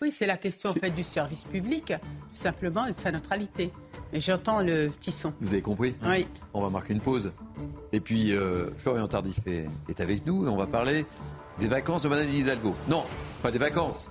Oui, 0.00 0.12
c'est 0.12 0.26
la 0.26 0.36
question 0.36 0.70
en 0.70 0.74
fait 0.74 0.90
du 0.90 1.02
service 1.02 1.42
public, 1.44 1.86
tout 1.86 2.36
simplement, 2.36 2.86
et 2.86 2.92
de 2.92 2.96
sa 2.96 3.10
neutralité. 3.10 3.72
Et 4.12 4.20
j'entends 4.20 4.62
le 4.62 4.88
petit 4.88 5.10
son. 5.10 5.34
Vous 5.40 5.52
avez 5.52 5.62
compris? 5.62 5.96
Oui. 6.04 6.28
On 6.54 6.62
va 6.62 6.70
marquer 6.70 6.92
une 6.92 7.00
pause. 7.00 7.32
Et 7.90 7.98
puis, 7.98 8.32
euh, 8.32 8.70
Florian 8.76 9.08
Tardif 9.08 9.38
est, 9.46 9.66
est, 9.88 10.00
avec 10.00 10.26
nous 10.26 10.46
et 10.46 10.48
on 10.48 10.56
va 10.56 10.68
parler 10.68 11.04
des 11.58 11.66
vacances 11.66 12.02
de 12.02 12.08
Madame 12.08 12.28
Hidalgo. 12.28 12.76
Non, 12.86 13.02
pas 13.42 13.50
des 13.50 13.58
vacances, 13.58 14.08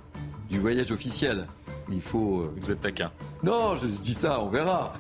du 0.50 0.60
voyage 0.60 0.92
officiel. 0.92 1.48
Il 1.90 2.02
faut. 2.02 2.42
Euh, 2.42 2.54
Vous 2.58 2.72
êtes 2.72 2.82
taquin. 2.82 3.12
Non, 3.42 3.76
je 3.78 3.88
dis 3.88 4.14
ça, 4.14 4.42
on 4.42 4.50
verra. 4.50 4.94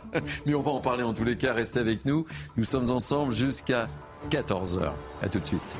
Mais 0.46 0.54
on 0.54 0.62
va 0.62 0.70
en 0.70 0.80
parler 0.80 1.02
en 1.02 1.12
tous 1.12 1.24
les 1.24 1.36
cas. 1.36 1.54
Restez 1.54 1.80
avec 1.80 2.04
nous. 2.04 2.24
Nous 2.56 2.64
sommes 2.64 2.90
ensemble 2.90 3.34
jusqu'à 3.34 3.88
14h. 4.30 4.92
A 5.22 5.28
tout 5.28 5.38
de 5.38 5.44
suite. 5.44 5.76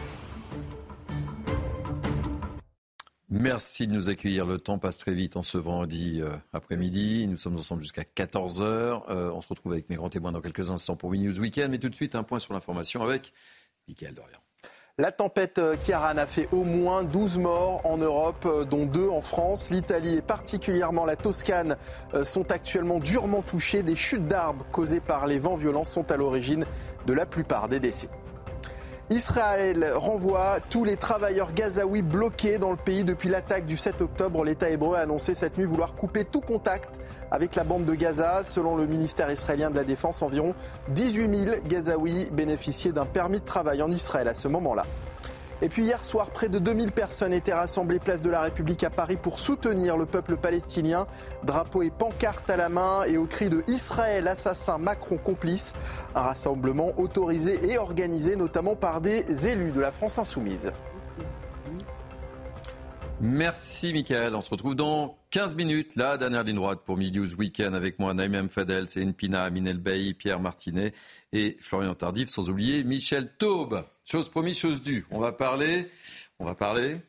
Merci 3.34 3.86
de 3.86 3.94
nous 3.94 4.10
accueillir. 4.10 4.44
Le 4.44 4.58
temps 4.58 4.76
passe 4.76 4.98
très 4.98 5.14
vite 5.14 5.38
en 5.38 5.42
ce 5.42 5.56
vendredi 5.56 6.20
euh, 6.20 6.28
après-midi. 6.52 7.26
Nous 7.26 7.38
sommes 7.38 7.56
ensemble 7.56 7.80
jusqu'à 7.80 8.02
14h. 8.02 8.60
Euh, 9.08 9.32
on 9.32 9.40
se 9.40 9.48
retrouve 9.48 9.72
avec 9.72 9.88
mes 9.88 9.96
grands 9.96 10.10
témoins 10.10 10.32
dans 10.32 10.42
quelques 10.42 10.70
instants 10.70 10.96
pour 10.96 11.14
News 11.14 11.40
Weekend. 11.40 11.70
Mais 11.70 11.78
tout 11.78 11.88
de 11.88 11.94
suite, 11.94 12.14
un 12.14 12.24
point 12.24 12.38
sur 12.38 12.52
l'information 12.52 13.02
avec 13.02 13.32
Michael 13.88 14.12
Dorian. 14.12 14.36
La 14.98 15.12
tempête 15.12 15.58
Kiaran 15.82 16.18
a 16.18 16.26
fait 16.26 16.46
au 16.52 16.62
moins 16.62 17.04
12 17.04 17.38
morts 17.38 17.80
en 17.84 17.96
Europe, 17.96 18.44
euh, 18.44 18.64
dont 18.66 18.84
deux 18.84 19.08
en 19.08 19.22
France. 19.22 19.70
L'Italie 19.70 20.18
et 20.18 20.22
particulièrement 20.22 21.06
la 21.06 21.16
Toscane 21.16 21.78
sont 22.24 22.52
actuellement 22.52 22.98
durement 22.98 23.40
touchées. 23.40 23.82
Des 23.82 23.96
chutes 23.96 24.28
d'arbres 24.28 24.66
causées 24.72 25.00
par 25.00 25.26
les 25.26 25.38
vents 25.38 25.54
violents 25.54 25.84
sont 25.84 26.12
à 26.12 26.18
l'origine 26.18 26.66
de 27.06 27.14
la 27.14 27.24
plupart 27.24 27.70
des 27.70 27.80
décès. 27.80 28.10
Israël 29.10 29.92
renvoie 29.94 30.58
tous 30.70 30.84
les 30.84 30.96
travailleurs 30.96 31.52
gazaouis 31.52 32.02
bloqués 32.02 32.58
dans 32.58 32.70
le 32.70 32.76
pays 32.76 33.04
depuis 33.04 33.28
l'attaque 33.28 33.66
du 33.66 33.76
7 33.76 34.00
octobre. 34.00 34.44
L'État 34.44 34.70
hébreu 34.70 34.96
a 34.96 35.00
annoncé 35.00 35.34
cette 35.34 35.58
nuit 35.58 35.64
vouloir 35.64 35.94
couper 35.94 36.24
tout 36.24 36.40
contact 36.40 37.00
avec 37.30 37.54
la 37.54 37.64
bande 37.64 37.84
de 37.84 37.94
Gaza. 37.94 38.42
Selon 38.44 38.76
le 38.76 38.86
ministère 38.86 39.30
israélien 39.30 39.70
de 39.70 39.76
la 39.76 39.84
Défense, 39.84 40.22
environ 40.22 40.54
18 40.90 41.44
000 41.44 41.56
gazaouis 41.66 42.30
bénéficiaient 42.32 42.92
d'un 42.92 43.06
permis 43.06 43.40
de 43.40 43.44
travail 43.44 43.82
en 43.82 43.90
Israël 43.90 44.28
à 44.28 44.34
ce 44.34 44.48
moment-là. 44.48 44.84
Et 45.62 45.68
puis 45.68 45.84
hier 45.84 46.04
soir, 46.04 46.30
près 46.30 46.48
de 46.48 46.58
2000 46.58 46.90
personnes 46.90 47.32
étaient 47.32 47.54
rassemblées 47.54 48.00
place 48.00 48.20
de 48.20 48.28
la 48.28 48.42
République 48.42 48.82
à 48.82 48.90
Paris 48.90 49.16
pour 49.16 49.38
soutenir 49.38 49.96
le 49.96 50.06
peuple 50.06 50.36
palestinien. 50.36 51.06
Drapeau 51.44 51.82
et 51.82 51.90
pancarte 51.90 52.50
à 52.50 52.56
la 52.56 52.68
main 52.68 53.04
et 53.04 53.16
au 53.16 53.26
cri 53.26 53.48
de 53.48 53.62
Israël 53.68 54.26
assassin, 54.26 54.78
Macron 54.78 55.18
complice. 55.18 55.72
Un 56.16 56.22
rassemblement 56.22 56.98
autorisé 56.98 57.70
et 57.70 57.78
organisé 57.78 58.34
notamment 58.34 58.74
par 58.74 59.00
des 59.00 59.46
élus 59.46 59.70
de 59.70 59.80
la 59.80 59.92
France 59.92 60.18
insoumise. 60.18 60.72
Merci 63.20 63.92
Michael. 63.92 64.34
On 64.34 64.42
se 64.42 64.50
retrouve 64.50 64.74
dans 64.74 65.16
15 65.30 65.54
minutes. 65.54 65.94
La 65.94 66.16
dernière 66.16 66.42
ligne 66.42 66.56
droite 66.56 66.80
pour 66.84 66.98
News 66.98 67.34
Weekend 67.34 67.76
avec 67.76 68.00
moi, 68.00 68.14
Naïm 68.14 68.48
Fadel, 68.48 68.88
Céline 68.88 69.14
Pina, 69.14 69.44
Aminel 69.44 69.78
Bey, 69.78 70.12
Pierre 70.12 70.40
Martinet 70.40 70.92
et 71.32 71.56
Florian 71.60 71.94
Tardif, 71.94 72.28
sans 72.28 72.50
oublier 72.50 72.82
Michel 72.82 73.30
Taube. 73.38 73.84
Chose 74.04 74.28
promise, 74.28 74.58
chose 74.58 74.82
due. 74.82 75.06
On 75.10 75.18
va 75.18 75.32
parler, 75.32 75.88
on 76.38 76.44
va 76.44 76.54
parler 76.54 77.00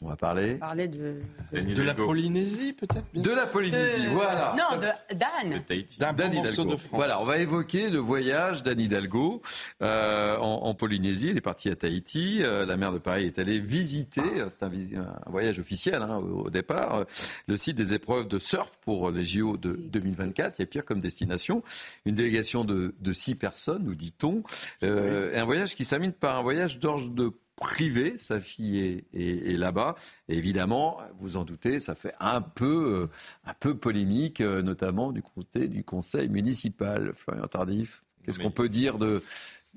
on 0.00 0.08
va 0.08 0.16
parler. 0.16 0.54
Parler 0.58 0.86
de, 0.86 1.20
de, 1.52 1.82
la 1.82 1.92
Polynésie, 1.92 2.72
peut-être 2.72 3.04
De 3.14 3.32
la 3.32 3.46
Polynésie, 3.46 4.06
voilà. 4.12 4.54
Non, 4.56 4.78
d'Anne. 4.78 5.64
D'Anne 5.98 6.34
Hidalgo. 6.34 6.76
Voilà, 6.92 7.20
on 7.20 7.24
va 7.24 7.38
évoquer 7.38 7.90
le 7.90 7.98
voyage 7.98 8.62
d'Anne 8.62 8.78
Hidalgo 8.78 9.42
euh, 9.82 10.36
en, 10.36 10.72
Polynésie. 10.74 11.30
Elle 11.30 11.38
est 11.38 11.40
partie 11.40 11.68
à 11.68 11.74
Tahiti. 11.74 12.42
Euh, 12.42 12.64
la 12.64 12.76
maire 12.76 12.92
de 12.92 12.98
Paris 12.98 13.26
est 13.26 13.40
allée 13.40 13.58
visiter, 13.58 14.20
euh, 14.20 14.48
c'est 14.50 14.64
un, 14.64 14.70
un, 15.00 15.30
voyage 15.30 15.58
officiel 15.58 16.02
hein, 16.02 16.18
au, 16.18 16.48
départ, 16.48 17.04
le 17.48 17.56
site 17.56 17.76
des 17.76 17.92
épreuves 17.92 18.28
de 18.28 18.38
surf 18.38 18.78
pour 18.80 19.10
les 19.10 19.24
JO 19.24 19.56
de 19.56 19.72
2024. 19.72 20.58
Il 20.58 20.62
y 20.62 20.64
a 20.64 20.66
pire 20.66 20.84
comme 20.84 21.00
destination. 21.00 21.64
Une 22.06 22.14
délégation 22.14 22.64
de, 22.64 22.94
de 23.00 23.12
six 23.12 23.34
personnes, 23.34 23.82
nous 23.82 23.96
dit-on. 23.96 24.44
un 24.82 25.44
voyage 25.44 25.74
qui 25.74 25.84
s'amène 25.84 26.12
par 26.12 26.38
un 26.38 26.42
voyage 26.42 26.78
d'orge 26.78 27.10
de 27.10 27.32
privé. 27.58 28.16
Sa 28.16 28.40
fille 28.40 29.04
est, 29.12 29.58
là-bas. 29.58 29.96
évidemment, 30.28 30.98
vous 31.18 31.36
en 31.36 31.44
doutez, 31.44 31.80
ça 31.80 31.94
fait 31.94 32.14
un 32.20 32.40
peu, 32.40 33.02
euh, 33.02 33.06
un 33.44 33.54
peu 33.54 33.76
polémique, 33.76 34.40
euh, 34.40 34.62
notamment 34.62 35.12
du 35.12 35.22
côté 35.22 35.68
du 35.68 35.84
conseil 35.84 36.28
municipal. 36.28 37.12
Florian 37.14 37.46
Tardif, 37.46 38.02
qu'est-ce 38.24 38.38
qu'on 38.38 38.50
peut 38.50 38.68
dire 38.68 38.98
de, 38.98 39.22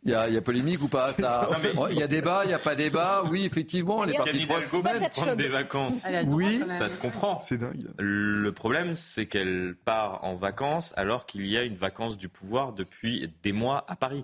Il 0.03 0.12
y, 0.12 0.14
a, 0.14 0.28
il 0.28 0.34
y, 0.36 0.38
a, 0.38 0.41
polémique 0.41 0.82
ou 0.84 0.88
pas 0.88 1.12
ça 1.14 1.49
Il 1.91 1.98
y 1.98 2.03
a 2.03 2.08
débat, 2.08 2.41
il 2.45 2.49
n'y 2.49 2.53
a 2.53 2.60
pas 2.60 2.76
débat. 2.76 3.24
Oui, 3.30 3.45
effectivement, 3.45 4.03
les 4.03 4.14
partis 4.14 4.45
trois 4.45 4.62
semaines. 4.62 5.10
prendre 5.10 5.36
des 5.36 5.48
vacances. 5.48 6.08
Oui, 6.28 6.62
ça 6.78 6.88
se 6.88 6.99
comprend. 6.99 7.41
C'est 7.44 7.58
dingue. 7.58 7.88
Le 7.98 8.52
problème, 8.52 8.94
c'est 8.94 9.26
qu'elle 9.26 9.76
part 9.86 10.24
en 10.24 10.36
vacances 10.36 10.94
alors 10.95 11.26
qu'il 11.26 11.48
y 11.48 11.58
a 11.58 11.64
une 11.64 11.76
vacance 11.76 12.18
du 12.18 12.30
pouvoir 12.30 12.74
depuis 12.74 13.32
des 13.41 13.53
mois 13.53 13.86
à 13.88 13.95
Paris. 13.95 14.24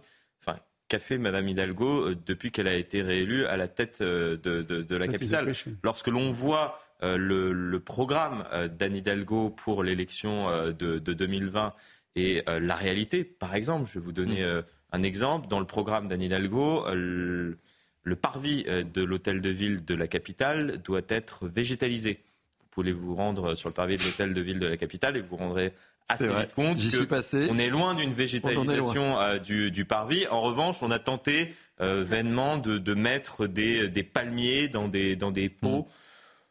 Qu'a 0.87 0.99
fait 0.99 1.17
Madame 1.17 1.47
Hidalgo 1.49 2.09
euh, 2.09 2.17
depuis 2.25 2.51
qu'elle 2.51 2.67
a 2.67 2.75
été 2.75 3.01
réélue 3.01 3.45
à 3.45 3.57
la 3.57 3.67
tête 3.67 3.99
euh, 4.01 4.37
de, 4.37 4.61
de, 4.61 4.81
de 4.81 4.95
la 4.95 5.07
capitale 5.07 5.51
Lorsque 5.83 6.07
l'on 6.07 6.29
voit 6.29 6.79
euh, 7.03 7.17
le, 7.17 7.51
le, 7.51 7.79
programme 7.79 8.45
d'Anne 8.77 8.95
Hidalgo 8.95 9.49
pour 9.49 9.83
l'élection 9.83 10.49
de, 10.71 10.99
de, 10.99 11.13
2020 11.13 11.73
et 12.15 12.43
la 12.47 12.75
réalité, 12.75 13.23
par 13.23 13.53
exemple, 13.53 13.87
je 13.87 13.99
vais 13.99 14.05
vous 14.05 14.11
donner. 14.11 14.43
Mm 14.43 14.63
un 14.91 15.03
exemple, 15.03 15.47
dans 15.47 15.59
le 15.59 15.65
programme 15.65 16.07
d'Anne 16.07 16.21
Hidalgo, 16.21 16.85
euh, 16.87 17.55
le, 18.03 18.15
parvis 18.15 18.63
de 18.63 19.03
l'hôtel 19.03 19.41
de 19.41 19.49
ville 19.49 19.83
de 19.83 19.95
la 19.95 20.07
capitale 20.07 20.77
doit 20.81 21.01
être 21.09 21.47
végétalisé. 21.47 22.23
Vous 22.61 22.67
pouvez 22.69 22.93
vous 22.93 23.15
rendre 23.15 23.55
sur 23.55 23.69
le 23.69 23.73
parvis 23.73 23.97
de 23.97 24.03
l'hôtel 24.03 24.33
de 24.33 24.41
ville 24.41 24.59
de 24.59 24.67
la 24.67 24.77
capitale 24.77 25.17
et 25.17 25.21
vous 25.21 25.35
rendrez 25.35 25.73
assez 26.09 26.27
vite 26.27 26.53
compte 26.53 26.77
qu'on 26.77 27.57
est 27.57 27.69
loin 27.69 27.95
d'une 27.95 28.13
végétalisation 28.13 29.19
euh, 29.19 29.39
du, 29.39 29.85
parvis. 29.85 30.27
En 30.27 30.41
revanche, 30.41 30.81
on 30.83 30.91
a 30.91 30.99
tenté 30.99 31.53
vainement 31.79 32.57
de, 32.57 32.93
mettre 32.93 33.47
des, 33.47 34.03
palmiers 34.03 34.67
dans 34.67 34.87
des, 34.87 35.15
dans 35.15 35.31
des 35.31 35.49
pots. 35.49 35.83
Mm. 35.83 35.91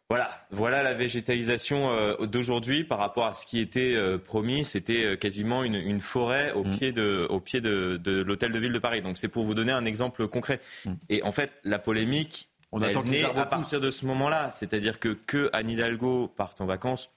Voilà, 0.08 0.30
voilà 0.52 0.84
la 0.84 0.94
végétalisation 0.94 1.90
euh, 1.90 2.26
d'aujourd'hui 2.26 2.84
par 2.84 2.98
rapport 2.98 3.26
à 3.26 3.34
ce 3.34 3.44
qui 3.44 3.58
était 3.58 3.94
euh, 3.96 4.18
promis. 4.18 4.64
C'était 4.64 5.04
euh, 5.04 5.16
quasiment 5.16 5.64
une, 5.64 6.00
forêt 6.00 6.52
au 6.52 6.62
mm. 6.62 6.76
pied 6.76 6.92
de, 6.92 7.26
au 7.28 7.40
pied 7.40 7.60
de, 7.60 8.00
l'hôtel 8.24 8.52
de 8.52 8.58
ville 8.60 8.72
de 8.72 8.78
Paris. 8.78 9.02
Donc 9.02 9.18
c'est 9.18 9.26
pour 9.26 9.42
vous 9.42 9.54
donner 9.54 9.72
un 9.72 9.84
exemple 9.84 10.28
concret. 10.28 10.60
Mm. 10.84 10.92
Et 11.08 11.22
en 11.24 11.32
fait, 11.32 11.50
la 11.64 11.80
polémique, 11.80 12.48
on 12.70 12.82
elle 12.82 12.96
naît 13.06 13.24
à 13.24 13.46
partir 13.46 13.80
de 13.80 13.90
ce 13.90 14.06
moment-là. 14.06 14.52
C'est-à-dire 14.52 15.00
que 15.00 15.08
que 15.08 15.50
Anne 15.52 15.70
Hidalgo 15.70 16.28
parte 16.28 16.60
en 16.60 16.66
vacances. 16.66 17.10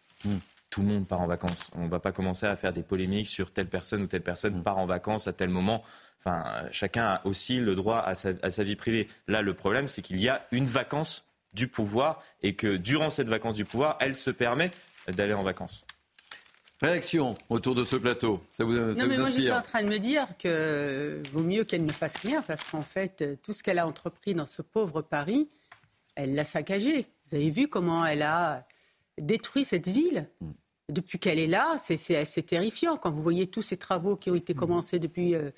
Mm. 0.70 0.72
Tout 0.72 0.82
le 0.82 0.88
monde 0.88 1.08
part 1.08 1.22
en 1.22 1.28
vacances. 1.28 1.70
On 1.76 1.86
ne 1.86 1.90
va 1.90 2.00
pas 2.00 2.12
commencer 2.12 2.46
à 2.46 2.56
faire 2.56 2.74
des 2.74 2.84
polémiques 2.84 3.28
sur 3.28 3.52
telle 3.52 3.68
personne 3.68 4.04
ou 4.04 4.08
telle 4.08 4.22
personne 4.22 4.62
part 4.62 4.78
en 4.78 4.86
vacances 4.86 5.28
à 5.28 5.34
tel 5.34 5.50
moment. 5.50 5.84
Enfin, 6.20 6.44
chacun 6.72 7.06
a 7.06 7.26
aussi 7.26 7.60
le 7.60 7.76
droit 7.76 8.00
à 8.00 8.14
sa, 8.14 8.30
à 8.42 8.52
sa 8.52 8.64
vie 8.64 8.76
privée. 8.76 9.08
Là, 9.28 9.42
le 9.42 9.54
problème, 9.54 9.88
c'est 9.88 10.02
qu'il 10.02 10.20
y 10.20 10.30
a 10.30 10.46
une 10.52 10.66
vacance 10.66 11.26
du 11.54 11.68
pouvoir 11.68 12.22
et 12.44 12.56
que 12.56 12.78
durant 12.78 13.10
cette 13.10 13.30
vacance 13.30 13.56
du 13.56 13.66
pouvoir, 13.66 13.98
elle 14.00 14.16
se 14.16 14.30
permet 14.30 14.72
d'aller 15.08 15.34
en 15.34 15.44
vacances. 15.44 15.86
Réaction 16.82 17.36
autour 17.50 17.76
de 17.76 17.84
ce 17.84 17.98
plateau. 17.98 18.42
Ça 18.52 18.64
vous, 18.64 18.74
non, 18.74 18.94
mais 18.96 19.18
moi 19.18 19.32
j'étais 19.32 19.52
en 19.52 19.62
train 19.62 19.84
de 19.84 19.90
me 19.90 19.98
dire 19.98 20.28
que 20.38 21.22
vaut 21.34 21.42
mieux 21.42 21.66
qu'elle 21.66 21.84
ne 21.84 21.92
fasse 21.92 22.18
rien 22.20 22.42
parce 22.42 22.64
qu'en 22.64 22.82
fait, 22.82 23.38
tout 23.44 23.54
ce 23.54 23.64
qu'elle 23.64 23.80
a 23.80 23.88
entrepris 23.88 24.34
dans 24.34 24.46
ce 24.46 24.62
pauvre 24.62 25.02
Paris, 25.02 25.50
elle 26.16 26.36
l'a 26.36 26.46
saccagé. 26.46 27.08
Vous 27.26 27.36
avez 27.36 27.50
vu 27.50 27.68
comment 27.68 28.06
elle 28.06 28.22
a 28.22 28.66
détruit 29.20 29.66
cette 29.66 29.88
ville 29.88 30.28
depuis 30.90 31.20
qu'elle 31.20 31.40
est 31.40 31.48
là. 31.48 31.78
C'est 31.78 32.16
assez 32.16 32.44
terrifiant 32.44 32.98
quand 32.98 33.12
vous 33.12 33.24
voyez 33.24 33.48
tous 33.48 33.62
ces 33.62 33.78
travaux 33.78 34.16
qui 34.16 34.32
ont 34.32 34.36
été 34.36 34.54
mm. 34.54 34.58
commencés 34.58 35.00
depuis. 35.00 35.36
Euh, 35.36 35.52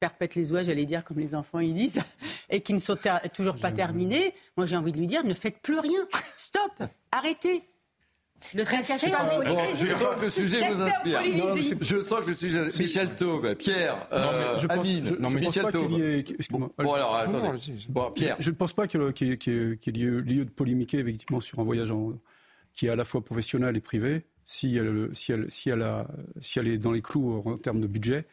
perpète 0.00 0.36
les 0.36 0.52
oies, 0.52 0.62
j'allais 0.62 0.86
dire, 0.86 1.04
comme 1.04 1.18
les 1.18 1.34
enfants 1.34 1.58
ils 1.58 1.74
disent, 1.74 2.00
et 2.50 2.60
qui 2.60 2.72
ne 2.72 2.78
sont 2.78 2.96
toujours 3.34 3.56
pas 3.56 3.72
terminés, 3.72 4.32
moi 4.56 4.64
j'ai 4.64 4.76
envie 4.76 4.92
de 4.92 4.98
lui 4.98 5.08
dire 5.08 5.24
ne 5.24 5.34
faites 5.34 5.58
plus 5.60 5.78
rien. 5.78 6.06
Stop 6.36 6.84
Arrêtez 7.10 7.64
le 8.54 8.64
saccage 8.64 9.00
Je 9.00 9.86
sens 9.86 10.14
que 10.16 10.22
le 10.22 10.30
sujet 10.30 10.70
vous 10.70 10.82
inspire. 10.82 11.20
je 11.80 12.02
sens 12.02 12.20
que 12.20 12.28
le 12.28 12.34
sujet. 12.34 12.66
Michel 12.78 13.08
Taube, 13.16 13.54
Pierre, 13.54 14.06
euh, 14.12 14.56
je 14.56 14.68
Amine, 14.68 15.16
non, 15.18 15.30
mais 15.30 15.40
Michel 15.40 15.70
Taube. 15.72 15.90
Bon, 16.78 16.92
alors, 16.94 17.16
attendez. 17.16 17.58
Bon, 17.88 18.10
Pierre. 18.12 18.36
Je 18.38 18.50
ne 18.50 18.54
pense 18.54 18.72
pas 18.72 18.86
qu'il 18.86 19.00
y 19.00 19.32
ait 19.32 19.90
lieu 19.90 20.44
de 20.44 20.50
polémiquer, 20.50 20.98
effectivement, 20.98 21.40
sur 21.40 21.58
un 21.58 21.64
voyage 21.64 21.90
qui 22.78 22.86
est 22.86 22.90
à 22.90 22.96
la 22.96 23.04
fois 23.04 23.24
professionnel 23.24 23.76
et 23.76 23.80
privé, 23.80 24.24
si 24.46 24.76
elle, 24.76 25.10
si 25.12 25.32
elle, 25.32 25.50
si 25.50 25.68
elle, 25.68 25.82
a, 25.82 26.06
si 26.40 26.60
elle 26.60 26.68
est 26.68 26.78
dans 26.78 26.92
les 26.92 27.02
clous 27.02 27.42
en 27.44 27.56
termes 27.56 27.80
de 27.80 27.88
budget 27.88 28.24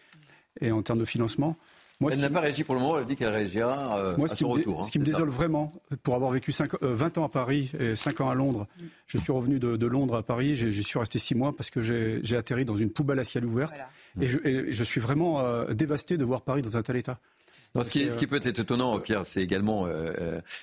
et 0.61 0.72
en 0.72 0.84
termes 0.84 0.99
de 0.99 1.05
financement. 1.05 1.57
Moi, 1.99 2.11
elle 2.13 2.19
n'a 2.19 2.30
pas 2.30 2.41
réagi 2.41 2.63
pour 2.63 2.76
le 2.76 2.81
moment, 2.81 2.99
elle 2.99 3.05
dit 3.05 3.15
qu'elle 3.15 3.34
réagira 3.34 3.97
euh, 3.97 4.23
à 4.23 4.35
son 4.35 4.49
retour. 4.49 4.85
ce 4.85 4.91
qui 4.91 4.99
me 4.99 5.03
désole 5.03 5.30
vraiment, 5.30 5.73
pour 6.03 6.13
avoir 6.13 6.30
vécu 6.30 6.51
5, 6.51 6.80
20 6.80 7.17
euh, 7.17 7.22
ans 7.22 7.26
à 7.26 7.30
Paris 7.30 7.72
et 7.80 7.95
5 7.95 8.22
ans 8.22 8.30
à 8.30 8.35
Londres, 8.35 8.67
je 9.07 9.17
suis 9.17 9.31
revenu 9.31 9.57
de, 9.57 9.88
Londres 9.88 10.15
à 10.15 10.22
Paris, 10.22 10.55
j'y 10.55 10.84
suis 10.84 10.99
resté 10.99 11.17
6 11.17 11.34
mois 11.34 11.55
parce 11.55 11.72
que 11.72 11.81
j'ai 11.81 12.38
atterri 12.38 12.65
dans 12.65 12.77
une 12.77 12.91
poubelle 12.91 13.17
à 13.17 13.26
ciel 13.26 13.45
ouvert. 13.45 13.72
Et, 14.22 14.27
je, 14.27 14.84
suis 14.84 15.01
vraiment 15.01 15.39
euh, 15.39 15.73
dévasté 15.73 16.17
de 16.17 16.23
voir 16.23 16.41
Paris 16.41 16.61
dans 16.61 16.77
un 16.77 16.84
tel 16.84 16.97
état. 16.97 17.17
Ce, 17.84 17.89
qui, 17.89 18.11
ce, 18.11 18.18
qui, 18.18 18.27
peut 18.27 18.39
être 18.43 18.60
étonnant, 18.60 18.99
Pierre, 18.99 19.26
c'est 19.26 19.41
également, 19.41 19.88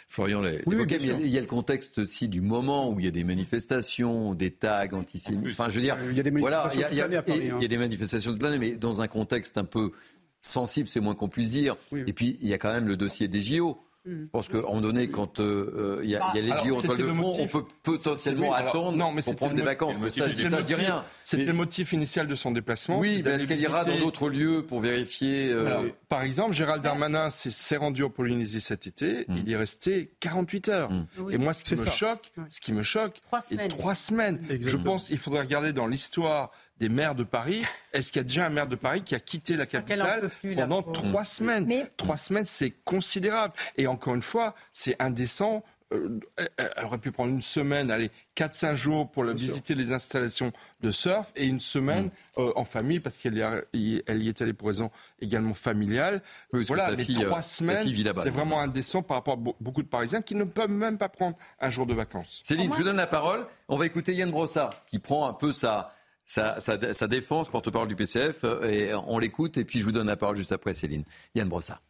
Florian 0.09 0.43
il, 0.45 1.29
y 1.29 1.39
a 1.39 1.41
le 1.41 1.47
contexte 1.47 1.99
aussi 1.99 2.29
du 2.29 2.41
moment 2.41 2.91
où 2.91 2.99
il 2.99 3.05
y 3.05 3.09
a 3.09 3.13
des 3.13 3.25
manifestations, 3.25 4.35
des 4.35 4.51
tags 4.51 4.89
antisémites. 4.93 5.53
Enfin, 5.53 5.69
je 5.69 5.77
veux 5.77 5.83
dire, 5.83 5.97
il 6.11 6.17
y 6.17 6.21
a 6.21 6.23
des 6.23 6.31
manifestations 6.31 6.81
il 6.91 6.97
y 6.97 7.01
a, 7.03 7.09
il 7.09 7.63
y 7.63 7.65
a 7.65 7.69
des 7.69 7.79
manifestations 7.79 8.33
de 8.33 8.43
l'année, 8.43 8.59
mais 8.59 8.73
dans 8.73 9.01
un 9.01 9.09
contexte 9.09 9.59
un 9.59 9.65
peu 9.65 9.93
sensible, 10.41 10.89
c'est 10.89 11.01
moins 11.01 11.15
qu'on 11.15 11.29
puisse 11.29 11.51
dire. 11.51 11.77
Et 12.07 12.13
puis, 12.13 12.39
il 12.43 12.49
y 12.49 12.55
a 12.55 12.59
quand 12.59 12.73
même 12.73 12.89
le 12.89 12.97
dossier 12.97 13.29
des 13.29 13.41
JO. 13.41 13.79
Mm. 14.05 14.25
Je 14.25 14.29
pense 14.31 14.49
qu'à 14.49 14.59
un 14.59 14.63
moment 14.63 14.81
donné, 14.81 15.09
quand 15.09 15.39
euh, 15.39 16.01
il 16.03 16.11
y, 16.11 16.17
a, 16.17 16.33
les 16.35 16.49
JO 16.49 16.77
en 16.77 16.81
toile 16.81 16.99
de 16.99 17.05
fond, 17.05 17.37
on 17.39 17.47
peut 17.47 17.65
potentiellement 17.83 18.53
attendre 18.53 18.97
non, 18.97 19.13
mais 19.13 19.23
pour 19.23 19.37
prendre 19.37 19.55
des 19.55 19.63
vacances. 19.63 19.97
Mais 20.01 20.11
ça, 20.11 20.29
je 20.29 20.35
dis 20.35 20.75
rien. 20.75 21.05
C'était 21.23 21.45
le 21.45 21.53
motif 21.53 21.93
initial 21.93 22.27
de 22.27 22.35
son 22.35 22.51
déplacement. 22.51 22.99
Oui, 22.99 23.23
est-ce 23.25 23.47
qu'elle 23.47 23.61
ira 23.61 23.85
dans 23.85 23.99
d'autres 23.99 24.29
lieux 24.29 24.65
pour 24.67 24.81
vérifier 24.81 25.51
euh, 25.53 25.91
Par 26.09 26.23
exemple, 26.23 26.53
Gérald 26.53 26.83
Darmanin 26.83 27.31
s'est 27.31 27.77
rendu 27.77 28.03
en 28.03 28.11
Polynésie 28.11 28.61
cet 28.61 28.87
été. 28.87 29.25
Mm. 29.29 29.37
Il 29.39 29.49
y 29.49 29.53
est 29.53 29.57
resté 29.57 30.13
48 30.21 30.69
heures. 30.69 30.91
Mm. 30.91 31.07
Et 31.31 31.39
moi, 31.39 31.53
ce 31.53 31.63
qui 31.63 31.77
me 31.77 31.87
choque, 31.87 32.33
ce 32.49 32.61
qui 32.61 32.73
me 32.73 32.83
choque, 32.83 33.21
trois 33.27 33.41
semaines. 33.41 33.69
Trois 33.69 33.95
semaines. 33.95 34.41
Je 34.61 34.77
pense 34.77 35.09
qu'il 35.09 35.19
faudrait 35.19 35.43
regarder 35.43 35.73
dans 35.73 35.87
l'histoire 35.87 36.51
des 36.83 36.89
maires 36.89 37.15
de 37.15 37.23
Paris. 37.23 37.63
Est-ce 37.93 38.11
qu'il 38.11 38.19
y 38.19 38.25
a 38.25 38.27
déjà 38.27 38.45
un 38.45 38.49
maire 38.49 38.67
de 38.67 38.75
Paris 38.75 39.03
qui 39.03 39.15
a 39.15 39.21
quitté 39.21 39.57
la 39.57 39.67
capitale 39.67 40.31
pendant 40.57 40.83
trois 40.83 41.25
semaines 41.25 41.71
Trois 41.97 42.17
semaines, 42.17 42.45
c'est 42.45 42.73
considérable. 42.85 43.55
Et 43.77 43.87
encore 43.87 44.17
une 44.17 44.23
fois, 44.23 44.57
c'est 44.73 45.01
indécent. 45.01 45.63
Euh, 45.93 46.19
elle 46.57 46.85
aurait 46.85 46.99
pu 46.99 47.13
prendre 47.13 47.31
une 47.31 47.43
semaine, 47.43 47.91
allez, 47.91 48.11
4-5 48.35 48.75
jours 48.75 49.11
pour 49.11 49.25
visiter 49.25 49.75
les 49.75 49.93
installations 49.93 50.51
de 50.81 50.91
surf 50.91 51.31
et 51.37 51.47
une 51.47 51.61
semaine 51.61 52.07
mm. 52.07 52.41
euh, 52.41 52.53
en 52.57 52.65
famille 52.65 52.99
parce 52.99 53.17
qu'elle 53.17 53.37
y, 53.37 54.03
elle 54.07 54.23
y 54.23 54.29
est 54.29 54.41
allée 54.41 54.55
pour 54.55 54.69
raison 54.69 54.91
également 55.21 55.55
familiale. 55.55 56.23
voilà, 56.51 56.91
les 56.91 57.07
trois 57.07 57.39
euh, 57.39 57.43
semaines, 57.43 57.87
c'est 58.17 58.31
vraiment 58.31 58.61
indécent 58.61 59.03
par 59.03 59.19
rapport 59.19 59.35
à 59.35 59.53
beaucoup 59.61 59.83
de 59.83 59.89
Parisiens 59.89 60.23
qui 60.23 60.35
ne 60.35 60.45
peuvent 60.45 60.71
même 60.71 60.99
pas 60.99 61.11
prendre 61.11 61.37
un 61.61 61.71
jour 61.71 61.87
de 61.87 61.95
vacances. 61.95 62.41
Céline, 62.43 62.73
je 62.73 62.79
vous 62.79 62.85
donne 62.85 62.97
la 62.97 63.07
parole. 63.07 63.47
On 63.69 63.77
va 63.77 63.87
écouter 63.87 64.15
Yann 64.15 64.31
Brossard 64.31 64.85
qui 64.87 64.99
prend 64.99 65.29
un 65.29 65.35
peu 65.35 65.53
sa, 65.53 65.95
sa, 66.33 67.09
défense, 67.09 67.49
porte-parole 67.49 67.89
du 67.89 67.97
PCF, 67.97 68.45
euh, 68.45 68.99
on 69.07 69.19
l'écoute, 69.19 69.59
et 69.59 69.65
puis 69.65 69.79
je 69.79 69.85
vous 69.85 69.93
donne 69.93 70.07
la 70.07 70.17
parole 70.17 70.37
juste 70.37 70.53
après, 70.53 70.75
Céline. 70.75 71.05
Yann 71.35 71.49
Brossard. 71.49 71.83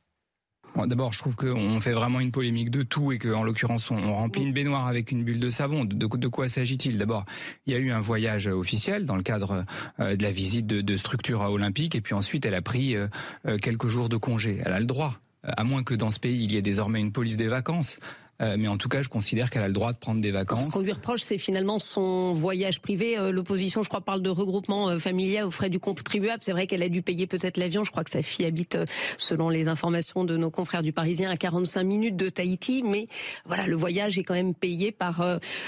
D'abord, 0.87 1.13
je 1.13 1.19
trouve 1.19 1.37
qu'on 1.37 1.81
fait 1.81 1.93
vraiment 1.93 2.19
une 2.19 2.33
polémique 2.33 2.71
de 2.71 2.83
tout 2.83 3.13
et 3.13 3.19
qu'en 3.19 3.43
l'occurrence, 3.43 3.91
on, 3.91 4.15
remplit 4.15 4.43
une 4.43 4.55
baignoire 4.55 4.87
avec 4.87 5.13
une 5.13 5.23
bulle 5.23 5.39
de 5.39 5.51
savon. 5.51 5.85
De, 5.85 6.29
quoi 6.29 6.49
s'agit-il? 6.49 6.97
D'abord, 6.97 7.27
il 7.67 7.75
y 7.75 7.77
a 7.77 7.79
eu 7.79 7.91
un 7.91 8.01
voyage 8.01 8.47
officiel 8.47 9.05
dans 9.05 9.17
le 9.17 9.23
cadre 9.23 9.67
euh, 10.01 10.17
de 10.17 10.23
la 10.23 10.31
visite 10.31 10.67
de, 10.67 10.81
de 10.81 10.97
structures 10.97 11.43
olympiques 11.43 11.95
et 11.95 12.01
puis 12.01 12.15
ensuite, 12.15 12.47
elle 12.47 12.55
a 12.55 12.63
pris 12.63 12.97
euh, 12.97 13.09
quelques 13.61 13.89
jours 13.89 14.09
de 14.09 14.17
congé. 14.17 14.63
Elle 14.65 14.73
a 14.73 14.81
le 14.81 14.87
droit 14.87 15.21
à 15.43 15.65
moins 15.65 15.83
que 15.83 15.95
dans 15.95 16.11
ce 16.11 16.21
pays 16.21 16.45
il 16.45 16.53
y 16.53 16.57
ait 16.57 16.63
désormais 16.63 17.01
une 17.01 17.13
police 17.13 17.37
des 17.37 17.49
vacances. 17.49 17.99
Euh, 18.43 18.57
mais 18.59 18.69
en 18.69 18.77
tout 18.77 18.89
cas, 18.89 19.03
je 19.03 19.09
considère 19.09 19.51
qu'elle 19.51 19.63
a 19.63 19.69
le 19.69 19.73
droit 19.73 19.93
de 19.93 19.99
prendre 19.99 20.21
des 20.21 20.31
vacances. 20.31 20.65
Ce 20.65 20.69
qu'on 20.71 20.81
lui 20.81 20.93
reproche, 20.93 21.23
c'est 21.23 21.39
finalement 21.39 21.79
son 21.79 22.33
voyage 22.33 22.81
privé. 22.81 23.19
Euh, 23.19 23.31
l'opposition, 23.31 23.83
je 23.83 23.89
crois, 23.89 24.01
parle 24.01 24.23
de 24.23 24.31
regroupement 24.31 24.89
euh, 24.89 24.99
familial 24.99 25.47
aux 25.47 25.51
frais 25.51 25.71
du 25.71 25.79
contribuable. 25.79 26.43
C'est 26.43 26.53
vrai 26.53 26.67
qu'elle 26.67 26.83
a 26.83 26.89
dû 26.89 27.03
payer 27.03 27.27
peut-être 27.27 27.57
l'avion. 27.57 27.85
Je 27.85 27.91
crois 27.91 28.05
que 28.05 28.11
sa 28.11 28.23
fille 28.23 28.47
habite, 28.47 28.77
selon 29.17 29.49
les 29.49 29.69
informations 29.69 30.25
de 30.25 30.37
nos 30.37 30.51
confrères 30.51 30.83
du 30.83 30.93
Parisien, 30.93 31.31
à 31.31 31.37
45 31.37 31.85
minutes 31.85 32.17
de 32.17 32.29
Tahiti. 32.29 32.83
Mais 32.85 33.07
voilà, 33.47 33.67
le 33.67 33.77
voyage 33.77 34.19
est 34.19 34.25
quand 34.25 34.35
même 34.35 34.55
payé 34.55 34.93
par 34.93 35.25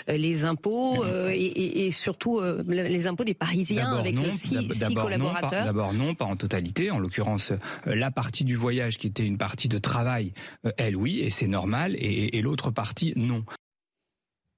les 0.08 0.44
impôts 0.44 1.04
et, 1.04 1.90
surtout 1.92 2.40
les 2.66 3.06
impôts 3.06 3.24
des 3.24 3.34
Parisiens 3.34 3.96
avec 3.96 4.18
six, 4.30 4.72
six 4.72 4.94
collaborateurs. 4.94 5.64
D'abord 5.64 5.92
non, 5.92 6.14
pas 6.14 6.24
en 6.24 6.36
totalité. 6.36 6.90
En 6.90 6.98
l'occurrence, 6.98 7.52
la 7.86 8.10
partie 8.10 8.44
du 8.44 8.56
voyage 8.56 8.98
qui 8.98 9.06
était 9.06 9.24
une 9.24 9.38
partie 9.38 9.68
de 9.68 9.78
travail, 9.78 10.32
elle 10.76 10.96
oui, 10.96 11.20
et 11.20 11.30
c'est 11.30 11.46
normal. 11.46 11.94
Et, 11.96 12.36
et 12.36 12.42
l'autre 12.42 12.63
partie, 12.72 13.12
non. 13.16 13.44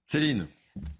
Céline 0.08 0.46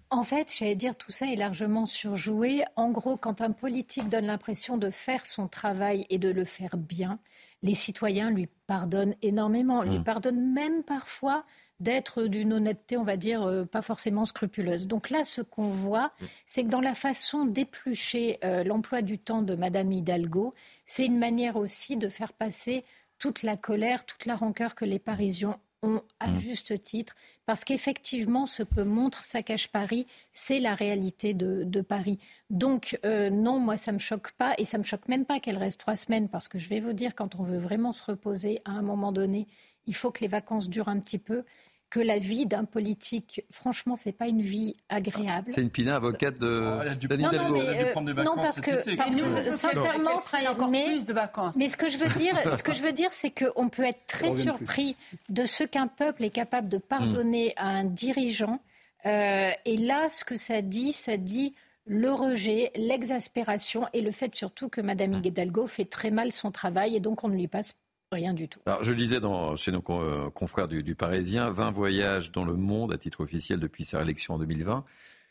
en 0.09 0.23
fait, 0.23 0.53
j'allais 0.57 0.75
dire, 0.75 0.95
tout 0.95 1.11
ça 1.11 1.27
est 1.27 1.35
largement 1.35 1.85
surjoué. 1.85 2.63
En 2.77 2.91
gros, 2.91 3.17
quand 3.17 3.41
un 3.41 3.51
politique 3.51 4.07
donne 4.07 4.25
l'impression 4.25 4.77
de 4.77 4.89
faire 4.89 5.25
son 5.25 5.47
travail 5.49 6.05
et 6.09 6.17
de 6.17 6.29
le 6.29 6.45
faire 6.45 6.77
bien, 6.77 7.19
les 7.61 7.75
citoyens 7.75 8.31
lui 8.31 8.47
pardonnent 8.67 9.15
énormément, 9.21 9.83
lui 9.83 9.99
hmm. 9.99 10.03
pardonnent 10.03 10.53
même 10.53 10.83
parfois 10.83 11.45
d'être 11.79 12.23
d'une 12.23 12.53
honnêteté, 12.53 12.97
on 12.97 13.03
va 13.03 13.17
dire, 13.17 13.43
euh, 13.43 13.65
pas 13.65 13.81
forcément 13.81 14.25
scrupuleuse. 14.25 14.87
Donc 14.87 15.09
là, 15.09 15.23
ce 15.23 15.41
qu'on 15.41 15.69
voit, 15.69 16.11
hmm. 16.21 16.25
c'est 16.47 16.63
que 16.63 16.69
dans 16.69 16.81
la 16.81 16.95
façon 16.95 17.45
d'éplucher 17.45 18.39
euh, 18.43 18.63
l'emploi 18.63 19.01
du 19.01 19.19
temps 19.19 19.41
de 19.41 19.55
Madame 19.55 19.91
Hidalgo, 19.91 20.53
c'est 20.85 21.05
une 21.05 21.19
manière 21.19 21.57
aussi 21.57 21.97
de 21.97 22.07
faire 22.07 22.31
passer 22.31 22.85
toute 23.19 23.43
la 23.43 23.57
colère, 23.57 24.05
toute 24.05 24.25
la 24.25 24.35
rancœur 24.35 24.73
que 24.73 24.85
les 24.85 24.99
Parisiens 24.99 25.57
ont 25.83 26.01
à 26.19 26.27
Mmh. 26.29 26.39
juste 26.39 26.81
titre, 26.81 27.15
parce 27.45 27.63
qu'effectivement, 27.63 28.45
ce 28.45 28.63
que 28.63 28.81
montre 28.81 29.23
Saccage 29.23 29.69
Paris, 29.69 30.07
c'est 30.33 30.59
la 30.59 30.75
réalité 30.75 31.33
de, 31.33 31.63
de 31.63 31.81
Paris. 31.81 32.19
Donc, 32.49 32.99
euh, 33.05 33.29
non, 33.29 33.59
moi, 33.59 33.77
ça 33.77 33.91
me 33.91 33.99
choque 33.99 34.31
pas, 34.33 34.53
et 34.57 34.65
ça 34.65 34.77
me 34.77 34.83
choque 34.83 35.07
même 35.07 35.25
pas 35.25 35.39
qu'elle 35.39 35.57
reste 35.57 35.79
trois 35.79 35.95
semaines, 35.95 36.29
parce 36.29 36.47
que 36.47 36.57
je 36.57 36.69
vais 36.69 36.79
vous 36.79 36.93
dire, 36.93 37.15
quand 37.15 37.35
on 37.39 37.43
veut 37.43 37.57
vraiment 37.57 37.91
se 37.91 38.03
reposer, 38.03 38.59
à 38.65 38.71
un 38.71 38.81
moment 38.81 39.11
donné, 39.11 39.47
il 39.85 39.95
faut 39.95 40.11
que 40.11 40.21
les 40.21 40.27
vacances 40.27 40.69
durent 40.69 40.89
un 40.89 40.99
petit 40.99 41.19
peu, 41.19 41.43
que 41.89 41.99
la 41.99 42.17
vie 42.17 42.45
d'un 42.45 42.65
politique, 42.65 43.45
franchement, 43.49 43.95
c'est 43.95 44.11
pas 44.11 44.27
une 44.27 44.41
vie 44.41 44.75
agréable. 44.89 45.51
C'est 45.53 45.61
une 45.61 45.69
Pina, 45.69 45.95
avocate 45.95 46.37
de 46.39 46.47
Non, 46.47 47.31
non, 47.31 47.51
mais, 47.51 47.83
euh, 47.83 48.23
non, 48.23 48.35
parce 48.35 48.59
que, 48.59 48.95
parce 48.95 49.15
que, 49.15 49.45
Nous, 49.45 49.51
sincèrement, 49.51 50.17
prenne 50.17 50.47
encore 50.47 50.67
mais, 50.67 50.85
plus 50.85 51.05
de 51.05 51.13
vacances. 51.13 51.55
mais 51.55 51.69
ce 51.69 51.77
que 51.77 51.87
je 51.87 51.97
veux 51.97 52.09
dire, 52.19 52.35
ce 52.57 52.63
que 52.63 52.73
je 52.73 52.81
veux 52.81 52.91
dire, 52.91 53.09
c'est 53.11 53.31
qu'on 53.31 53.69
peut 53.69 53.83
être 53.83 54.05
très 54.05 54.33
surpris 54.33 54.95
de 55.29 55.45
ce 55.45 55.63
qu'un 55.63 55.87
peuple 55.87 56.25
est 56.25 56.29
capable 56.29 56.67
de 56.67 56.77
pardonner 56.77 57.53
à 57.55 57.67
un 57.67 57.83
dirigeant. 57.85 58.59
Euh, 59.05 59.51
et 59.65 59.77
là, 59.77 60.09
ce 60.09 60.25
que 60.25 60.35
ça 60.35 60.61
dit, 60.61 60.91
ça 60.91 61.15
dit 61.15 61.53
le 61.85 62.11
rejet, 62.11 62.71
l'exaspération 62.75 63.87
et 63.93 64.01
le 64.01 64.11
fait 64.11 64.35
surtout 64.35 64.67
que 64.67 64.81
Madame 64.81 65.21
Hidalgo 65.23 65.67
fait 65.67 65.85
très 65.85 66.11
mal 66.11 66.33
son 66.33 66.51
travail 66.51 66.97
et 66.97 66.99
donc 66.99 67.23
on 67.23 67.29
ne 67.29 67.35
lui 67.35 67.47
passe 67.47 67.75
rien 68.11 68.33
du 68.33 68.47
tout. 68.47 68.59
Alors, 68.65 68.83
je 68.83 68.93
disais 68.93 69.19
dans, 69.19 69.55
chez 69.55 69.71
nos 69.71 69.83
euh, 69.89 70.29
confrères 70.29 70.67
du, 70.67 70.83
du 70.83 70.95
Parisien, 70.95 71.49
20 71.49 71.71
voyages 71.71 72.31
dans 72.31 72.45
le 72.45 72.53
monde 72.55 72.93
à 72.93 72.97
titre 72.97 73.21
officiel 73.21 73.59
depuis 73.59 73.85
sa 73.85 73.97
réélection 73.99 74.35
en 74.35 74.39
2020. 74.39 74.83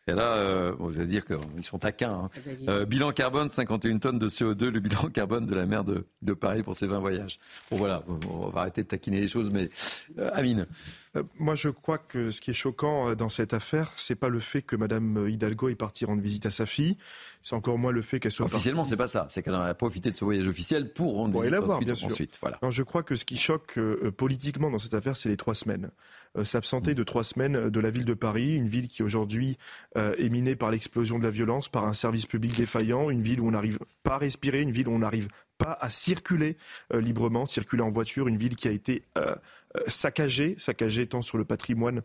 Et 0.09 0.13
là, 0.13 0.37
euh, 0.37 0.73
vous 0.79 1.01
allez 1.01 1.09
dire 1.09 1.25
qu'ils 1.25 1.65
sont 1.65 1.81
taquins. 1.81 2.13
hein. 2.13 2.31
Euh, 2.69 2.85
bilan 2.85 3.11
carbone, 3.11 3.49
51 3.49 3.99
tonnes 3.99 4.21
de 4.21 4.29
CO2, 4.29 4.69
le 4.69 4.79
bilan 4.79 5.09
carbone 5.13 5.47
de 5.47 5.55
la 5.57 5.67
mer 5.67 5.83
de, 5.83 6.05
de 6.23 6.33
Paris 6.33 6.63
pour 6.63 6.77
ces 6.77 6.87
20 6.87 7.01
voyages. 7.01 7.41
Bon 7.73 7.77
voilà, 7.77 8.05
on 8.31 8.47
va 8.49 8.61
arrêter 8.61 8.85
de 8.85 8.89
taquiner 8.89 9.21
les 9.21 9.27
choses, 9.27 9.51
mais 9.51 9.69
euh, 10.21 10.31
Amine. 10.33 10.67
Euh, 11.17 11.25
Moi, 11.41 11.57
je 11.57 11.71
crois 11.71 11.99
que 11.99 12.31
ce 12.31 12.41
qui 12.41 12.51
est 12.53 12.55
choquant 12.55 13.09
euh, 13.09 13.15
dans 13.17 13.31
cette 13.31 13.53
affaire, 13.53 13.91
c'est 13.97 14.15
pas 14.15 14.29
le 14.29 14.39
fait 14.39 14.63
que 14.63 14.77
Madame 14.77 15.27
Hidalgo 15.29 15.71
est 15.71 15.75
partie 15.75 16.05
rendre 16.05 16.23
visite 16.23 16.47
à 16.47 16.51
sa 16.53 16.67
fille. 16.67 16.97
C'est 17.49 17.55
encore 17.55 17.79
moins 17.79 17.93
le 17.93 18.03
fait 18.03 18.19
qu'elle 18.19 18.33
soit 18.33 18.45
Officiellement, 18.47 18.81
partie- 18.81 18.91
c'est 18.91 18.97
pas 18.97 19.07
ça. 19.07 19.27
C'est 19.29 19.41
qu'elle 19.41 19.55
a 19.55 19.73
profité 19.73 20.11
de 20.11 20.17
ce 20.17 20.25
voyage 20.25 20.49
officiel 20.49 20.93
pour 20.93 21.15
rendre 21.15 21.31
Pour 21.31 21.43
visite 21.43 21.53
la 21.53 21.61
voir, 21.61 21.77
ensuite, 21.77 21.87
bien 21.87 21.95
sûr. 21.95 22.09
ensuite. 22.09 22.39
Voilà. 22.41 22.59
Non, 22.61 22.73
je 22.73 22.83
crois 22.83 23.05
que 23.05 23.15
ce 23.15 23.25
qui 23.25 23.37
choque 23.37 23.79
euh, 23.79 24.11
politiquement 24.11 24.69
dans 24.69 24.79
cette 24.79 24.95
affaire, 24.95 25.17
c'est 25.17 25.29
les 25.29 25.37
trois 25.37 25.55
semaines. 25.55 25.93
Euh, 26.37 26.45
S'absenter 26.45 26.95
de 26.97 27.05
trois 27.05 27.23
semaines 27.23 27.55
euh, 27.55 27.71
de 27.71 27.79
la 27.79 27.91
ville 27.91 28.05
de 28.05 28.15
Paris, 28.15 28.57
une 28.57 28.67
ville 28.67 28.89
qui 28.89 29.05
aujourd'hui 29.05 29.59
euh, 29.97 30.17
est 30.19 30.29
minée 30.29 30.57
par 30.57 30.73
l'explosion 30.73 31.21
de 31.21 31.25
la 31.25 31.31
violence, 31.31 31.69
par 31.69 31.85
un 31.87 31.93
service 31.93 32.27
public 32.27 32.57
défaillant, 32.57 33.11
une 33.11 33.23
ville 33.23 33.39
où 33.41 33.47
on 33.47 33.53
n'arrive 33.53 33.79
pas 34.03 34.15
à 34.15 34.19
respirer, 34.19 34.63
une 34.63 34.73
ville 34.73 34.89
où 34.89 34.93
on 34.93 34.99
n'arrive 34.99 35.29
pas 35.59 35.77
à 35.81 35.89
circuler 35.89 36.57
euh, 36.93 37.01
librement, 37.01 37.47
circuler 37.47 37.83
en 37.83 37.89
voiture, 37.89 38.29
une 38.29 38.37
ville 38.37 38.57
qui 38.57 38.69
a 38.69 38.71
été 38.71 39.05
euh, 39.17 39.35
euh, 39.77 39.81
saccagée, 39.87 40.55
saccagée 40.59 41.07
tant 41.07 41.23
sur 41.23 41.39
le 41.39 41.45
patrimoine, 41.45 42.03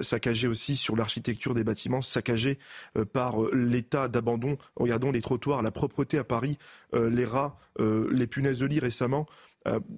saccagée 0.00 0.48
aussi 0.48 0.76
sur 0.76 0.96
l'architecture 0.96 1.54
des 1.54 1.64
bâtiments, 1.64 2.02
saccagée 2.02 2.58
par 3.12 3.40
l'état 3.52 4.08
d'abandon. 4.08 4.58
Regardons 4.76 5.10
les 5.10 5.22
trottoirs, 5.22 5.62
la 5.62 5.70
propreté 5.70 6.18
à 6.18 6.24
Paris, 6.24 6.58
les 6.92 7.24
rats, 7.24 7.56
les 7.78 8.26
punaises 8.26 8.58
de 8.58 8.66
lit 8.66 8.80
récemment. 8.80 9.26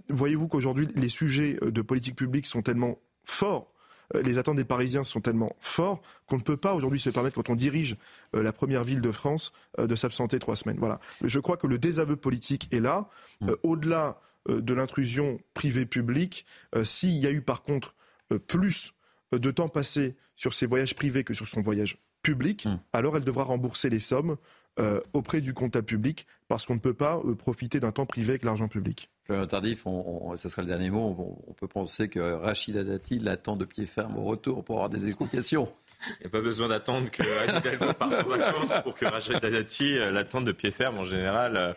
Voyez-vous 0.09 0.49
qu'aujourd'hui, 0.49 0.89
les 0.95 1.09
sujets 1.09 1.59
de 1.61 1.83
politique 1.83 2.16
publique 2.16 2.47
sont 2.47 2.62
tellement 2.62 2.99
forts 3.25 3.73
les 4.14 4.39
attentes 4.39 4.56
des 4.56 4.64
Parisiens 4.64 5.05
sont 5.05 5.20
tellement 5.20 5.55
forts 5.60 6.01
qu'on 6.26 6.36
ne 6.36 6.43
peut 6.43 6.56
pas 6.56 6.74
aujourd'hui 6.74 7.01
se 7.01 7.10
permettre, 7.10 7.36
quand 7.36 7.51
on 7.51 7.56
dirige 7.56 7.97
euh, 8.35 8.43
la 8.43 8.52
première 8.52 8.85
ville 8.85 9.02
de 9.02 9.10
France, 9.12 9.52
euh, 9.78 9.86
de 9.86 9.94
s'absenter 9.94 10.39
trois 10.39 10.56
semaines. 10.56 10.78
Voilà. 10.78 10.98
Je 11.22 11.40
crois 11.40 11.56
que 11.56 11.66
le 11.66 11.78
désaveu 11.78 12.16
politique 12.16 12.68
est 12.72 12.80
là. 12.80 13.09
Euh, 13.43 13.56
Au-delà 13.62 14.20
euh, 14.48 14.60
de 14.62 14.74
l'intrusion 14.74 15.39
privée-publique, 15.55 16.47
euh, 16.74 16.85
s'il 16.85 17.16
y 17.18 17.26
a 17.26 17.30
eu 17.30 17.43
par 17.43 17.62
contre 17.62 17.94
euh, 18.32 18.39
plus 18.39 18.94
euh, 19.35 19.39
de 19.39 19.51
temps 19.51 19.68
passé 19.68 20.16
sur 20.36 20.55
ses 20.55 20.66
voyages 20.66 20.94
privés 20.94 21.24
que 21.24 21.35
sur 21.35 21.47
son 21.47 21.60
voyage 21.60 21.98
public, 22.22 22.66
alors 22.93 23.16
elle 23.16 23.24
devra 23.24 23.44
rembourser 23.44 23.90
les 23.90 24.01
sommes 24.01 24.36
euh, 24.78 25.01
auprès 25.12 25.40
du 25.40 25.55
comptable 25.55 25.86
public 25.86 26.26
parce 26.48 26.66
qu'on 26.66 26.74
ne 26.74 26.80
peut 26.80 26.94
pas 26.94 27.20
euh, 27.24 27.35
profiter 27.35 27.80
d'un 27.80 27.93
temps 27.93 28.06
privé 28.06 28.30
avec 28.30 28.44
l'argent 28.44 28.68
public. 28.68 29.10
Florian 29.28 29.46
Tardif, 29.46 29.86
on, 29.86 30.30
on- 30.30 30.36
ce 30.38 30.48
sera 30.48 30.62
le 30.62 30.68
dernier 30.68 30.88
mot. 30.88 31.14
On, 31.46 31.50
on 31.50 31.52
peut 31.52 31.68
penser 31.68 32.09
que 32.09 32.18
Rachida 32.18 32.82
Dati 32.82 33.18
l'attend 33.18 33.56
de 33.56 33.66
pied 33.66 33.84
ferme 33.84 34.16
au 34.16 34.22
retour 34.24 34.64
pour 34.64 34.76
avoir 34.76 34.88
des 34.90 35.06
explications. 35.06 35.68
Il 36.09 36.20
n'y 36.22 36.26
a 36.26 36.28
pas 36.30 36.40
besoin 36.40 36.68
d'attendre 36.68 37.10
que 37.10 37.22
Anne 37.46 37.59
Hidalgo 37.59 37.92
parte 37.92 38.14
en 38.24 38.28
vacances 38.28 38.72
pour 38.84 38.94
que 38.94 39.05
Rachel 39.05 39.38
Dati 39.40 39.98
euh, 39.98 40.10
l'attende 40.10 40.46
de 40.46 40.52
pied 40.52 40.70
ferme. 40.70 40.96
En 40.98 41.05
général, 41.05 41.56
euh, 41.59 41.72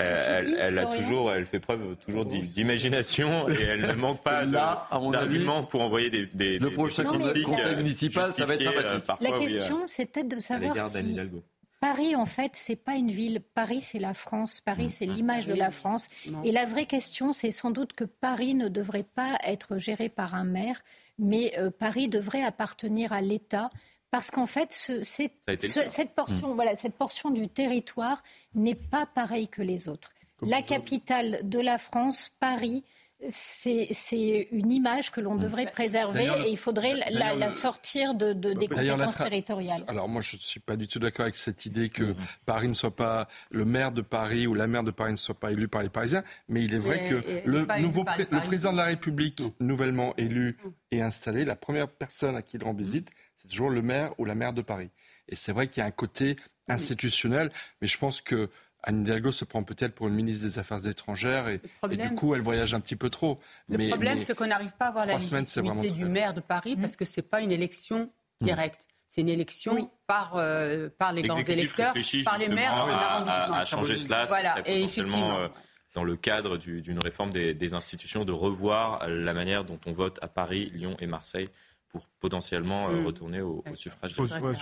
elle, 0.00 0.46
dit, 0.46 0.54
elle 0.58 0.78
a 0.78 0.86
toujours, 0.86 1.30
elle 1.30 1.46
fait 1.46 1.60
preuve 1.60 1.94
toujours 2.04 2.24
d'i- 2.24 2.40
d'imagination 2.40 3.48
et 3.48 3.62
elle 3.62 3.82
ne 3.82 3.92
manque 3.92 4.22
pas 4.24 4.44
de- 4.46 4.52
Là, 4.54 4.88
à 4.90 4.98
mon 4.98 5.12
avis, 5.12 5.34
d'arguments 5.44 5.62
pour 5.64 5.82
envoyer 5.82 6.10
des, 6.10 6.26
des 6.26 6.58
le 6.58 6.70
des- 6.70 6.74
prochain 6.74 7.04
conseil 7.04 7.76
municipal, 7.76 8.32
ça 8.34 8.44
va 8.46 8.54
être 8.54 8.62
sympathique. 8.64 8.90
euh, 8.90 8.98
parfois, 9.00 9.28
La 9.30 9.38
question, 9.38 9.82
c'est 9.86 10.06
peut-être 10.06 10.28
de 10.28 10.36
à 10.36 10.40
savoir 10.40 10.74
si 10.90 10.98
Hidalgo. 11.00 11.42
Paris, 11.80 12.16
en 12.16 12.26
fait, 12.26 12.52
c'est 12.54 12.76
pas 12.76 12.94
une 12.94 13.10
ville. 13.10 13.40
Paris, 13.54 13.80
c'est 13.82 13.98
la 14.00 14.14
France. 14.14 14.60
Paris, 14.60 14.88
c'est 14.90 15.06
l'image 15.06 15.46
de 15.46 15.54
la 15.54 15.70
France. 15.70 16.06
Et 16.44 16.50
la 16.52 16.66
vraie 16.66 16.86
question, 16.86 17.32
c'est 17.32 17.50
sans 17.52 17.70
doute 17.70 17.92
que 17.92 18.04
Paris 18.04 18.54
ne 18.54 18.68
devrait 18.68 19.04
pas 19.14 19.38
être 19.44 19.76
géré 19.78 20.08
par 20.08 20.34
un 20.34 20.44
maire, 20.44 20.82
mais 21.18 21.52
euh, 21.58 21.70
Paris 21.70 22.08
devrait 22.08 22.42
appartenir 22.42 23.12
à 23.12 23.20
l'État. 23.20 23.70
Parce 24.10 24.30
qu'en 24.30 24.46
fait, 24.46 24.72
ce- 24.72 25.02
c'est- 25.02 25.32
ce- 25.68 25.88
cette, 25.88 26.14
portion, 26.14 26.54
voilà, 26.54 26.74
cette 26.76 26.94
portion 26.94 27.30
du 27.30 27.46
territoire 27.48 28.22
n'est 28.54 28.74
pas 28.74 29.04
pareille 29.06 29.48
que 29.48 29.62
les 29.62 29.86
autres. 29.88 30.10
La 30.42 30.62
capitale 30.62 31.40
de 31.42 31.58
la 31.60 31.78
France, 31.78 32.30
Paris, 32.40 32.84
c'est 33.30 34.48
une 34.52 34.70
image 34.70 35.10
que 35.10 35.20
l'on 35.20 35.34
devrait 35.36 35.66
préserver 35.66 36.28
et 36.46 36.50
il 36.50 36.56
faudrait 36.56 36.94
la, 37.10 37.50
sortir 37.50 38.14
de, 38.14 38.32
de- 38.32 38.52
des 38.52 38.68
la 38.68 38.76
compétences 38.94 39.16
territoriales. 39.18 39.82
Alors 39.88 40.08
moi, 40.08 40.22
je 40.22 40.36
ne 40.36 40.40
suis 40.40 40.60
pas 40.60 40.76
du 40.76 40.86
tout 40.86 40.98
d'accord 40.98 41.24
avec 41.24 41.36
cette 41.36 41.66
idée 41.66 41.88
que 41.90 42.14
Paris 42.46 42.68
ne 42.68 42.74
soit 42.74 42.94
pas 42.94 43.28
le 43.50 43.64
maire 43.64 43.92
de 43.92 44.02
Paris 44.02 44.46
ou 44.46 44.54
la 44.54 44.66
maire 44.66 44.84
de 44.84 44.90
Paris 44.90 45.12
ne 45.12 45.16
soit 45.16 45.38
pas 45.38 45.50
élu 45.52 45.68
par 45.68 45.82
les 45.82 45.88
Parisiens. 45.88 46.22
Mais 46.48 46.64
il 46.64 46.74
est 46.74 46.78
vrai 46.78 47.08
que 47.08 47.48
le 47.48 47.66
nouveau 47.80 48.04
pré- 48.04 48.26
le 48.30 48.40
président 48.40 48.72
de 48.72 48.78
la 48.78 48.84
République 48.84 49.42
nouvellement 49.60 50.14
élu 50.16 50.56
et 50.90 51.02
installé, 51.02 51.44
la 51.44 51.56
première 51.56 51.88
personne 51.88 52.36
à 52.36 52.42
qui 52.42 52.56
il 52.56 52.64
rend 52.64 52.72
visite, 52.74 53.10
c'est 53.34 53.48
toujours 53.48 53.70
le 53.70 53.82
maire 53.82 54.12
ou 54.18 54.24
la 54.24 54.34
maire 54.34 54.52
de 54.52 54.62
Paris. 54.62 54.90
Et 55.28 55.36
c'est 55.36 55.52
vrai 55.52 55.66
qu'il 55.68 55.80
y 55.80 55.84
a 55.84 55.86
un 55.86 55.90
côté 55.90 56.36
institutionnel, 56.68 57.50
mais 57.80 57.88
je 57.88 57.98
pense 57.98 58.20
que 58.20 58.48
Anne 58.84 59.00
Hidalgo 59.02 59.32
se 59.32 59.44
prend 59.44 59.62
peut-être 59.64 59.94
pour 59.94 60.08
une 60.08 60.14
ministre 60.14 60.46
des 60.46 60.58
Affaires 60.58 60.86
étrangères 60.86 61.48
et, 61.48 61.60
du 61.96 62.14
coup 62.14 62.34
elle 62.34 62.40
voyage 62.40 62.74
un 62.74 62.80
petit 62.80 62.96
peu 62.96 63.10
trop. 63.10 63.36
Le 63.68 63.76
mais, 63.78 63.88
problème, 63.88 64.18
mais 64.18 64.24
c'est 64.24 64.34
qu'on 64.36 64.46
n'arrive 64.46 64.72
pas 64.78 64.86
à 64.86 64.88
avoir 64.88 65.06
la 65.06 65.18
semaines, 65.18 65.42
légitimité 65.42 65.68
vraiment 65.74 65.82
du 65.82 66.00
très- 66.02 66.08
maire 66.08 66.34
de 66.34 66.40
Paris 66.40 66.76
parce 66.76 66.94
que 66.96 67.04
c'est 67.04 67.22
pas 67.22 67.40
une 67.40 67.52
élection 67.52 68.10
Mm. 68.40 68.46
directe. 68.46 68.86
C'est 69.08 69.22
une 69.22 69.30
élection 69.30 69.90
par, 70.06 70.36
euh, 70.36 70.88
par 70.96 71.12
les 71.12 71.22
grands 71.22 71.38
électeurs, 71.42 71.92
par 72.24 72.38
les 72.38 72.48
maires 72.48 72.72
en 72.74 72.88
à, 72.88 72.92
arrondissement. 72.92 73.56
à- 73.56 73.60
à 73.60 73.64
changer 73.64 73.96
cela. 73.96 74.24
ce 74.24 74.28
Voilà, 74.28 74.56
et 74.66 74.84
effectivement. 74.84 75.38
euh, 75.40 75.48
dans 75.94 76.04
le 76.04 76.14
cadre 76.16 76.56
du- 76.58 76.80
d'une 76.82 77.00
réforme 77.00 77.30
des, 77.30 77.54
des 77.54 77.74
institutions, 77.74 78.24
de 78.24 78.30
revoir 78.32 79.08
la 79.08 79.34
manière 79.34 79.64
dont 79.64 79.80
on 79.86 79.92
vote 79.92 80.18
à 80.22 80.28
Paris, 80.28 80.70
Lyon 80.74 80.96
et 81.00 81.06
Marseille 81.06 81.48
pour 81.90 82.06
potentiellement 82.20 82.88
euh, 82.90 83.00
Mm. 83.00 83.06
retourner 83.06 83.40
au, 83.40 83.64
au 83.70 83.74
suffrage. 83.74 84.14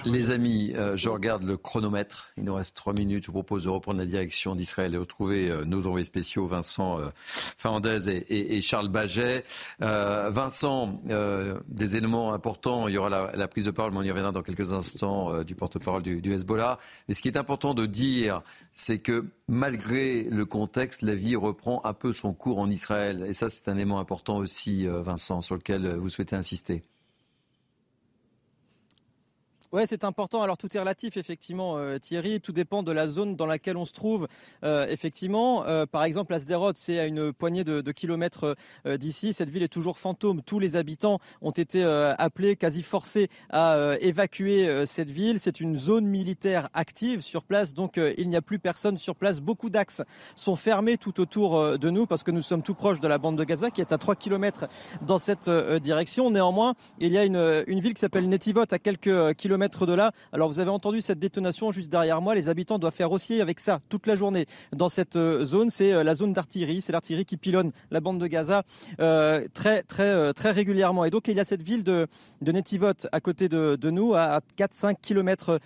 Les 0.05 0.31
amis, 0.31 0.73
euh, 0.77 0.97
je 0.97 1.09
regarde 1.09 1.43
le 1.43 1.57
chronomètre. 1.57 2.31
Il 2.37 2.45
nous 2.45 2.55
reste 2.55 2.77
trois 2.77 2.93
minutes. 2.93 3.23
Je 3.25 3.27
vous 3.29 3.33
propose 3.33 3.65
de 3.65 3.69
reprendre 3.69 3.99
la 3.99 4.07
direction 4.07 4.55
d'Israël 4.55 4.91
et 4.93 4.95
de 4.95 4.99
retrouver 5.01 5.51
euh, 5.51 5.65
nos 5.65 5.87
envoyés 5.87 6.05
spéciaux, 6.05 6.47
Vincent 6.47 7.01
euh, 7.01 7.09
Fernandez 7.17 8.09
et, 8.09 8.17
et- 8.19 8.57
et 8.57 8.61
Charles 8.61 8.89
Baget. 8.89 9.45
Euh, 9.83 10.31
Vincent, 10.31 11.01
euh, 11.11 11.59
des 11.69 11.97
éléments 11.97 12.33
importants. 12.33 12.89
Il 12.89 12.95
y 12.95 12.99
aura 12.99 13.09
la, 13.11 13.33
la 13.35 13.49
prise 13.49 13.65
de 13.65 13.71
parole, 13.71 13.93
mais 13.93 13.99
on 13.99 14.03
y 14.03 14.11
reviendra 14.11 14.33
dans 14.33 14.43
quelques 14.43 14.73
instants, 14.73 15.33
euh, 15.33 15.45
du 15.45 15.55
porte-parole 15.55 16.03
du, 16.03 16.21
du 16.21 16.33
Hezbollah. 16.33 16.79
Mais 17.09 17.15
ce 17.15 17.23
qui 17.23 17.29
est 17.29 17.37
important 17.37 17.75
de 17.75 17.87
dire, 17.87 18.43
c'est 18.73 18.99
que 18.99 19.27
malgré 19.49 20.25
le 20.25 20.45
contexte, 20.45 21.03
la 21.03 21.15
vie 21.15 21.37
reprend 21.37 21.81
un 21.85 21.93
peu 21.95 22.13
son 22.13 22.33
cours 22.35 22.59
en 22.59 22.71
Israël. 22.71 23.25
Et 23.27 23.33
ça, 23.35 23.49
c'est 23.49 23.69
un 23.69 23.75
élément 23.77 23.99
important 23.99 24.37
aussi, 24.37 24.87
euh, 24.87 25.03
Vincent, 25.03 25.41
sur 25.41 25.55
lequel 25.57 25.97
vous 25.97 26.09
souhaitez 26.09 26.37
insister. 26.37 26.83
Ouais, 29.77 29.85
c'est 29.85 30.05
important. 30.05 30.41
Alors 30.41 30.57
tout 30.57 30.75
est 30.75 30.81
relatif, 30.81 31.19
effectivement, 31.19 31.77
euh, 31.77 31.99
Thierry. 31.99 32.41
Tout 32.41 32.53
dépend 32.53 32.83
de 32.83 32.93
la 32.93 33.09
zone 33.09 33.37
dans 33.37 33.45
laquelle 33.45 33.77
on 33.77 33.85
se 33.85 33.93
trouve. 33.93 34.27
Euh, 34.65 34.87
effectivement, 34.89 35.67
euh, 35.67 35.85
par 35.85 36.05
exemple, 36.05 36.33
la 36.33 36.39
Sderot, 36.39 36.73
c'est 36.77 36.99
à 36.99 37.05
une 37.05 37.31
poignée 37.31 37.63
de, 37.63 37.93
kilomètres 37.93 38.57
d'ici. 38.87 39.35
Cette 39.35 39.51
ville 39.51 39.63
est 39.63 39.69
toujours 39.69 39.99
fantôme. 39.99 40.41
Tous 40.41 40.59
les 40.59 40.77
habitants 40.77 41.19
ont 41.43 41.51
été 41.51 41.85
appelés, 41.85 42.57
quasi 42.57 42.83
forcés 42.83 43.29
à 43.51 43.97
évacuer 44.01 44.87
cette 44.87 45.11
ville. 45.11 45.39
C'est 45.39 45.61
une 45.61 45.77
zone 45.77 46.07
militaire 46.07 46.71
active 46.73 47.21
sur 47.21 47.45
place, 47.45 47.75
donc 47.75 48.01
il 48.19 48.29
n'y 48.29 48.37
a 48.37 48.43
plus 48.43 48.59
personne 48.59 48.97
sur 48.97 49.15
place. 49.15 49.41
Beaucoup 49.41 49.71
d'axes 49.71 50.03
sont 50.37 50.57
fermés 50.57 50.97
tout 50.97 51.21
autour 51.21 51.79
de 51.79 51.91
nous 51.91 52.07
parce 52.07 52.23
que 52.23 52.31
nous 52.31 52.43
sommes 52.43 52.63
tout 52.63 52.75
proches 52.75 53.01
de 53.01 53.09
la 53.09 53.19
bande 53.19 53.37
de 53.37 53.45
Gaza, 53.45 53.71
qui 53.71 53.81
est 53.81 53.93
à 53.93 53.99
3 53.99 54.17
kilomètres 54.17 54.67
dans 55.03 55.19
cette 55.19 55.51
direction. 55.51 56.31
Néanmoins, 56.31 56.75
il 56.99 57.13
y 57.13 57.19
a 57.19 57.25
une, 57.25 57.81
ville 57.81 57.95
qui 57.95 58.01
s'appelle 58.01 58.29
Netivot 58.29 58.65
à 58.71 58.79
quelques 58.79 59.35
kilomètres 59.35 59.66
de 59.69 59.93
là. 59.93 60.13
Alors 60.33 60.49
vous 60.49 60.61
avez 60.61 60.71
entendu 60.71 61.03
cette 61.03 61.19
détonation 61.19 61.73
juste 61.73 61.91
derrière 61.91 62.21
moi. 62.21 62.35
Les 62.35 62.49
habitants 62.49 62.79
doivent 62.79 62.95
faire 62.95 63.13
aussi 63.13 63.41
avec 63.41 63.61
ça 63.61 63.81
toute 63.89 64.07
la 64.07 64.15
journée 64.15 64.47
dans 64.75 64.89
cette 64.89 65.19
zone. 65.19 65.71
C'est 65.71 66.05
la 66.05 66.15
zone 66.15 66.33
d'artillerie. 66.33 66.83
C'est 66.83 66.93
l'artillerie 66.93 67.25
qui 67.25 67.37
pilonne 67.37 67.73
la 67.91 68.01
bande 68.01 68.21
de 68.21 68.27
Gaza 68.27 68.63
très 68.99 69.83
très 69.83 70.33
très 70.33 70.51
régulièrement. 70.51 71.05
Et 71.05 71.11
donc 71.11 71.29
il 71.29 71.37
y 71.37 71.41
a 71.41 71.45
cette 71.45 71.63
ville 71.63 71.83
de, 71.83 72.07
de 72.43 72.53
Netivot 72.53 73.07
à 73.13 73.21
côté 73.21 73.49
de, 73.49 73.91
nous, 73.91 74.15
à 74.15 74.41
4-5 74.57 74.97
kilomètres 75.01 75.61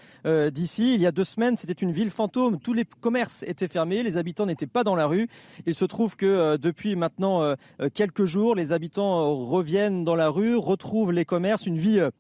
d'ici. 0.51 0.95
Il 0.95 1.01
y 1.01 1.07
a 1.07 1.13
deux 1.13 1.25
semaines, 1.25 1.57
c'était 1.57 1.73
une 1.73 1.93
ville 1.93 2.11
fantôme. 2.11 2.59
Tous 2.59 2.73
les 2.73 2.85
commerces 2.85 3.43
étaient 3.45 3.69
fermés, 3.69 4.03
les 4.03 4.17
habitants 4.17 4.47
n'étaient 4.47 4.67
pas 4.67 4.85
dans 4.85 4.95
la 4.95 5.07
rue. 5.07 5.29
Il 5.67 5.75
se 5.75 5.85
trouve 5.85 6.17
que 6.17 6.27
euh, 6.27 6.59
depuis 6.59 6.97
maintenant 6.97 7.43
euh, 7.43 7.55
quelques 7.93 8.25
jours, 8.25 8.55
les 8.55 8.73
habitants 8.73 9.37
reviennent 9.37 10.05
dans 10.05 10.17
la 10.17 10.29
rue, 10.29 10.57
retrouvent 10.57 11.13
les 11.13 11.25
commerces, 11.25 11.67
une 11.67 11.79
vie 11.79 11.99
euh, 11.99 12.11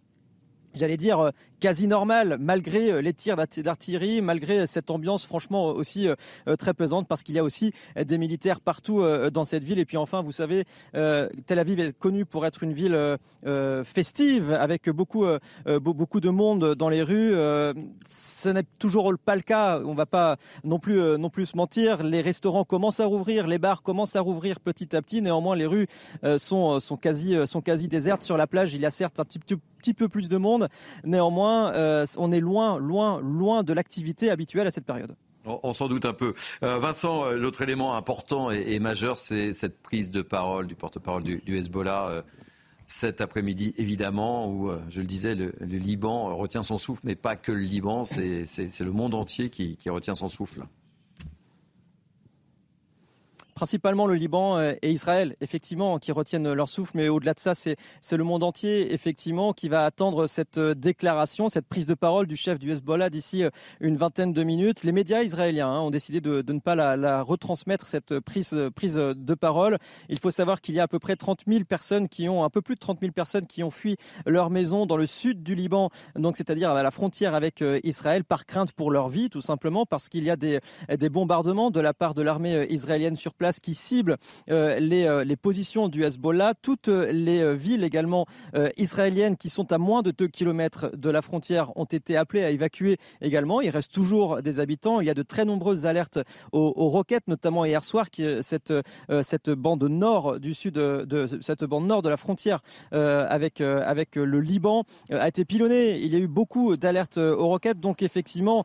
j'allais 0.74 0.97
dire, 0.97 1.32
quasi 1.61 1.87
normal 1.87 2.39
malgré 2.41 2.91
euh, 2.91 3.03
les 3.03 3.12
tirs 3.12 3.37
d'artillerie, 3.37 4.23
malgré 4.23 4.66
cette 4.66 4.91
ambiance 4.91 5.27
franchement 5.27 5.66
aussi 5.66 6.09
euh, 6.09 6.15
euh, 6.49 6.57
très 6.57 6.74
pesante 6.74 7.07
parce 7.07 7.23
qu'il 7.23 7.37
y 7.37 7.39
a 7.39 7.45
aussi 7.45 7.73
des 7.97 8.19
militaires 8.19 8.61
partout 8.61 9.03
dans 9.32 9.45
cette 9.45 9.62
ville. 9.62 9.78
Et 9.78 9.85
puis 9.85 9.97
enfin, 9.97 10.23
vous 10.23 10.32
savez, 10.32 10.65
Tel 10.93 11.59
Aviv 11.59 11.78
est 11.81 11.97
connue 11.97 12.24
pour 12.24 12.47
être 12.47 12.62
une 12.62 12.73
ville 12.73 13.19
festive 13.85 14.53
avec 14.53 14.89
beaucoup, 14.89 15.24
beaucoup 15.81 16.20
de 16.20 16.31
monde 16.31 16.74
dans 16.74 16.89
les 16.89 17.03
rues. 17.03 17.32
Ce 18.09 18.49
n'est 18.49 18.65
toujours 18.78 19.12
pas 19.24 19.37
le 19.37 19.43
cas. 19.43 19.81
On 19.81 19.93
ne 19.93 19.97
va 19.97 20.07
pas 20.07 20.37
non 20.65 20.78
plus, 20.78 20.99
non 21.19 21.31
plus 21.31 21.47
se 21.47 21.57
mentir. 21.57 22.03
Les 22.03 22.20
restaurants 22.20 22.65
commencent 22.65 23.01
à 23.01 23.07
rouvrir, 23.07 23.47
les 23.47 23.59
bars 23.59 23.82
commencent 23.82 24.16
à 24.16 24.20
rouvrir 24.20 24.61
petit 24.61 24.95
à 24.97 25.03
petit. 25.03 25.23
Néanmoins, 25.23 25.57
les 25.57 25.66
rues 25.66 25.87
sont, 26.39 26.81
sont, 26.81 26.97
quasi, 26.97 27.37
sont 27.47 27.61
quasi 27.61 27.89
désertes. 27.89 28.23
Sur 28.23 28.37
la 28.37 28.47
plage, 28.47 28.74
il 28.74 28.81
y 28.81 28.87
a 28.87 28.91
certes 28.91 29.20
un 29.20 29.24
petit, 29.24 29.41
petit 29.81 29.95
peu 29.95 30.09
plus 30.09 30.28
de 30.28 30.37
monde. 30.37 30.69
Néanmoins, 31.05 31.49
euh, 31.51 32.05
on 32.16 32.32
est 32.32 32.40
loin, 32.40 32.78
loin, 32.78 33.20
loin 33.20 33.62
de 33.62 33.72
l'activité 33.72 34.31
habituelle 34.31 34.66
à 34.66 34.70
cette 34.70 34.86
période. 34.86 35.14
On, 35.44 35.72
s'en 35.72 35.89
doute 35.89 36.05
un 36.05 36.12
peu. 36.12 36.35
Euh, 36.62 36.78
Vincent, 36.78 37.24
euh, 37.24 37.39
l'autre 37.39 37.62
élément 37.62 37.97
important 37.97 38.51
et, 38.51 38.78
majeur, 38.78 39.16
c'est 39.16 39.55
cette 39.55 39.81
prise 39.81 40.10
de 40.10 40.20
parole 40.20 40.66
du 40.66 40.74
porte-parole 40.74 41.22
du, 41.22 41.56
Hezbollah 41.56 42.24
cet 42.86 43.20
après-midi, 43.20 43.72
évidemment, 43.78 44.48
où, 44.48 44.70
je 44.89 45.01
le 45.01 45.06
disais, 45.06 45.36
le, 45.36 45.52
Liban 45.60 46.36
retient 46.36 46.64
son 46.64 46.77
souffle, 46.77 47.02
mais 47.05 47.14
pas 47.14 47.36
que 47.36 47.52
le 47.52 47.60
Liban, 47.60 48.05
c'est 48.05 48.44
le 48.81 48.90
monde 48.90 49.14
entier 49.14 49.48
qui 49.48 49.78
retient 49.89 50.14
son 50.14 50.28
souffle 50.28 50.64
principalement 53.61 54.07
le 54.07 54.15
Liban 54.15 54.57
euh, 54.57 54.73
et 54.81 54.91
Israël, 54.91 55.37
effectivement, 55.43 55.99
qui 55.99 56.12
retiennent 56.12 56.51
leur 56.51 56.66
souffle. 56.66 56.93
Mais 56.95 57.11
au-delà 57.11 57.35
de 57.35 57.41
ça, 57.41 57.53
c'est 57.55 57.77
le 58.11 58.24
monde 58.24 58.43
entier, 58.43 58.95
effectivement, 58.95 59.53
qui 59.53 59.69
va 59.69 59.85
attendre 59.85 60.27
cette 60.28 60.57
euh, 60.57 60.74
déclaration, 60.74 61.51
cette 61.51 61.66
prise 61.66 61.85
de 61.85 61.93
parole 61.93 62.27
du 62.27 62.37
chef 62.37 62.59
du 62.59 62.73
Hezbollah 62.73 63.11
d'ici 63.11 63.45
euh, 63.45 63.51
une 63.81 63.99
vingtaine 63.99 64.32
de 64.32 64.43
minutes. 64.45 64.82
Les 64.82 64.93
médias 64.93 65.20
israéliens 65.20 65.69
hein, 65.69 65.81
ont 65.81 65.91
décidé 65.91 66.23
de, 66.23 66.43
ne 66.51 66.59
pas 66.59 66.74
la, 66.74 67.20
retransmettre, 67.20 67.87
cette 67.87 68.19
prise, 68.20 68.53
de 68.53 69.35
parole. 69.35 69.77
Il 70.09 70.19
faut 70.19 70.31
savoir 70.31 70.62
qu'il 70.62 70.74
y 70.74 70.81
a 70.81 70.85
à 70.85 70.89
peu 70.89 70.99
près 70.99 71.16
30 71.16 71.41
000 71.47 71.65
personnes 71.65 72.09
qui 72.09 72.31
ont, 72.31 72.45
un 72.45 72.49
peu 72.49 72.62
plus 72.62 72.77
de 72.77 72.81
30 72.81 73.01
000 73.01 73.12
personnes 73.12 73.47
qui 73.47 73.62
ont 73.62 73.70
fui 73.70 73.97
leur 74.24 74.49
maison 74.49 74.87
dans 74.87 74.97
le 74.97 75.05
sud 75.05 75.43
du 75.43 75.55
Liban, 75.55 75.91
donc 76.16 76.39
c'est-à-dire 76.39 76.70
à 76.70 76.82
la 76.82 76.91
frontière 76.91 77.35
avec 77.35 77.62
Israël, 77.85 78.24
par 78.24 78.47
crainte 78.47 78.73
pour 78.73 78.91
leur 78.91 79.11
vie, 79.11 79.28
tout 79.28 79.43
simplement, 79.43 79.85
parce 79.85 80.09
qu'il 80.09 80.24
y 80.24 80.31
a 80.31 80.37
des 80.37 81.09
bombardements 81.11 81.70
de 81.70 81.81
la 81.81 81.93
part 81.93 82.15
de 82.15 82.23
l'armée 82.23 82.66
israélienne 82.70 83.16
sur 83.16 83.35
place 83.35 83.49
qui 83.59 83.74
cible 83.74 84.16
euh, 84.51 84.78
euh, 84.81 85.24
les, 85.24 85.36
positions 85.36 85.89
du 85.89 86.05
Hezbollah. 86.05 86.55
Toutes 86.60 86.89
les 86.89 87.40
euh, 87.40 87.55
villes 87.55 87.82
également 87.82 88.27
israéliennes 88.77 89.36
qui 89.36 89.48
sont 89.48 89.72
à 89.72 89.78
moins 89.78 90.02
de 90.02 90.10
2 90.10 90.28
km 90.28 90.90
de 90.97 91.10
la 91.10 91.22
frontière 91.22 91.77
ont 91.77 91.85
été 91.85 92.16
appelées 92.16 92.44
à 92.44 92.51
évacuer 92.51 92.98
également. 93.20 93.60
Il 93.60 93.70
reste 93.70 93.93
toujours 93.93 94.43
des 94.43 94.60
habitants. 94.60 95.01
Il 95.01 95.06
y 95.06 95.10
a 95.10 95.14
de 95.14 95.22
très 95.22 95.44
nombreuses 95.44 95.86
alertes 95.86 96.18
aux, 96.52 96.89
roquettes, 96.89 97.27
notamment 97.27 97.64
hier 97.64 97.82
soir, 97.82 98.10
qui, 98.10 98.24
cette, 98.43 98.72
cette 99.22 99.51
bande 99.51 99.85
nord 99.85 100.39
du 100.39 100.55
sud 100.55 100.74
de, 100.74 101.28
cette 101.40 101.64
bande 101.64 101.86
nord 101.86 102.02
de 102.02 102.09
la 102.09 102.16
frontière 102.16 102.60
avec, 102.93 103.60
avec 103.60 104.16
le 104.16 104.40
Liban 104.40 104.85
a 105.10 105.28
été 105.28 105.44
pilonnée. 105.44 105.98
Il 105.98 106.12
y 106.12 106.16
a 106.16 106.18
eu 106.18 106.28
beaucoup 106.28 106.77
d'alertes 106.77 107.18
aux 107.18 107.48
roquettes. 107.48 107.81
Donc 107.81 108.02
effectivement, 108.02 108.64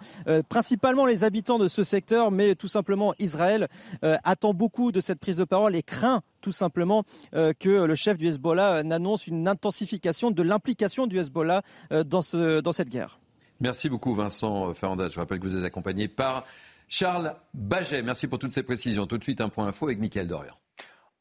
principalement 0.50 1.06
les 1.06 1.24
habitants 1.24 1.60
de 1.60 1.68
ce 1.68 1.84
secteur, 1.84 2.32
mais 2.32 2.56
tout 2.56 2.68
simplement 2.68 3.14
Israël 3.20 3.68
attend 4.02 4.54
beaucoup 4.54 4.75
de 4.92 5.02
cette 5.02 5.20
prise 5.20 5.38
de 5.38 5.44
parole 5.44 5.76
et 5.76 5.84
craint 5.84 6.22
tout 6.42 6.52
simplement 6.52 7.04
euh, 7.34 7.54
que 7.58 7.86
le 7.86 7.96
chef 7.96 8.18
du 8.18 8.28
Hezbollah 8.28 8.84
n'annonce 8.84 9.28
une 9.28 9.48
intensification 9.48 10.32
de 10.32 10.44
l'implication 10.44 11.08
du 11.08 11.18
Hezbollah 11.18 11.64
euh, 11.92 12.04
dans 12.04 12.22
cette 12.22 12.90
guerre. 12.90 13.20
Merci 13.60 13.90
beaucoup 13.90 14.14
Vincent 14.14 14.74
Fernandez. 14.74 15.08
Je 15.10 15.20
rappelle 15.20 15.40
que 15.40 15.44
vous 15.44 15.56
êtes 15.56 15.64
accompagné 15.64 16.08
par 16.08 16.46
Charles 16.88 17.36
Baget. 17.54 18.02
Merci 18.04 18.28
pour 18.28 18.38
toutes 18.38 18.54
ces 18.54 18.64
précisions. 18.64 19.08
Tout 19.08 19.18
de 19.18 19.24
suite 19.24 19.42
un 19.42 19.50
point 19.50 19.68
info 19.68 19.86
avec 19.86 20.00
Mickaël 20.00 20.28
Dorian. 20.28 20.54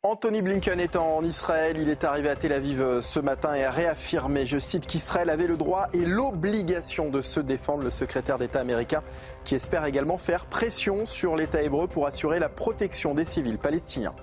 Anthony 0.07 0.43
Blinken 0.43 0.81
est 0.81 0.97
en 0.97 1.25
Israël. 1.25 1.79
Il 1.81 1.89
est 1.89 2.05
arrivé 2.05 2.29
à 2.29 2.37
Tel 2.37 2.53
Aviv 2.53 2.83
euh, 2.83 3.01
ce 3.01 3.21
matin 3.21 3.55
et 3.55 3.65
a 3.65 3.71
réaffirmé, 3.71 4.45
je 4.45 4.59
cite, 4.59 4.87
qu'Israël 4.87 5.31
avait 5.31 5.47
le 5.47 5.57
droit 5.57 5.87
et 5.95 6.05
l'obligation 6.05 7.09
de 7.09 7.23
se 7.23 7.41
défendre. 7.41 7.85
Le 7.85 7.91
secrétaire 7.91 8.37
d'État 8.37 8.61
américain 8.61 9.03
qui 9.45 9.55
espère 9.55 9.87
également 9.87 10.19
faire 10.19 10.45
pression 10.45 11.07
sur 11.07 11.37
l'État 11.37 11.63
hébreu 11.63 11.87
pour 11.87 12.07
assurer 12.07 12.39
la 12.39 12.51
protection 12.51 13.15
des 13.15 13.25
civils 13.25 13.57
palestiniens. 13.57 14.15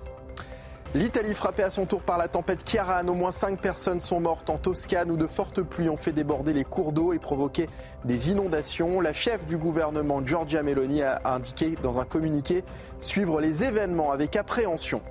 L'Italie 0.93 1.33
frappée 1.33 1.63
à 1.63 1.71
son 1.71 1.87
tour 1.87 2.03
par 2.03 2.19
la 2.19 2.27
tempête 2.27 2.63
Kiaran. 2.63 3.07
Au 3.07 3.15
moins 3.15 3.31
cinq 3.31 3.59
personnes 3.59 4.01
sont 4.01 4.19
mortes 4.19 4.51
en 4.51 4.59
Toscane 4.59 5.09
où 5.09 5.17
de 5.17 5.25
fortes 5.25 5.63
pluies 5.63 5.89
ont 5.89 5.97
fait 5.97 6.11
déborder 6.11 6.53
les 6.53 6.63
cours 6.63 6.91
d'eau 6.91 7.11
et 7.11 7.17
provoqué 7.17 7.67
des 8.05 8.29
inondations. 8.29 9.01
La 9.01 9.15
chef 9.15 9.47
du 9.47 9.57
gouvernement, 9.57 10.23
Giorgia 10.23 10.61
Meloni, 10.61 11.01
a 11.01 11.21
indiqué 11.25 11.75
dans 11.81 11.99
un 11.99 12.05
communiqué 12.05 12.63
suivre 12.99 13.41
les 13.41 13.63
événements 13.63 14.11
avec 14.11 14.35
appréhension. 14.35 15.01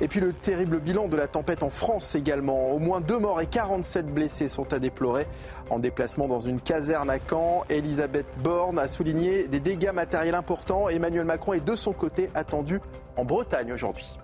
Et 0.00 0.08
puis 0.08 0.20
le 0.20 0.32
terrible 0.32 0.80
bilan 0.80 1.08
de 1.08 1.16
la 1.16 1.26
tempête 1.26 1.62
en 1.62 1.70
France 1.70 2.14
également. 2.14 2.70
Au 2.70 2.78
moins 2.78 3.00
deux 3.00 3.18
morts 3.18 3.40
et 3.40 3.46
47 3.46 4.06
blessés 4.12 4.48
sont 4.48 4.72
à 4.72 4.78
déplorer. 4.78 5.26
En 5.70 5.78
déplacement 5.78 6.28
dans 6.28 6.40
une 6.40 6.60
caserne 6.60 7.08
à 7.08 7.18
Caen, 7.18 7.64
Elisabeth 7.70 8.38
Borne 8.42 8.78
a 8.78 8.88
souligné 8.88 9.48
des 9.48 9.60
dégâts 9.60 9.92
matériels 9.92 10.34
importants. 10.34 10.88
Emmanuel 10.88 11.24
Macron 11.24 11.54
est 11.54 11.64
de 11.64 11.74
son 11.74 11.92
côté 11.92 12.30
attendu 12.34 12.80
en 13.16 13.24
Bretagne 13.24 13.72
aujourd'hui. 13.72 14.18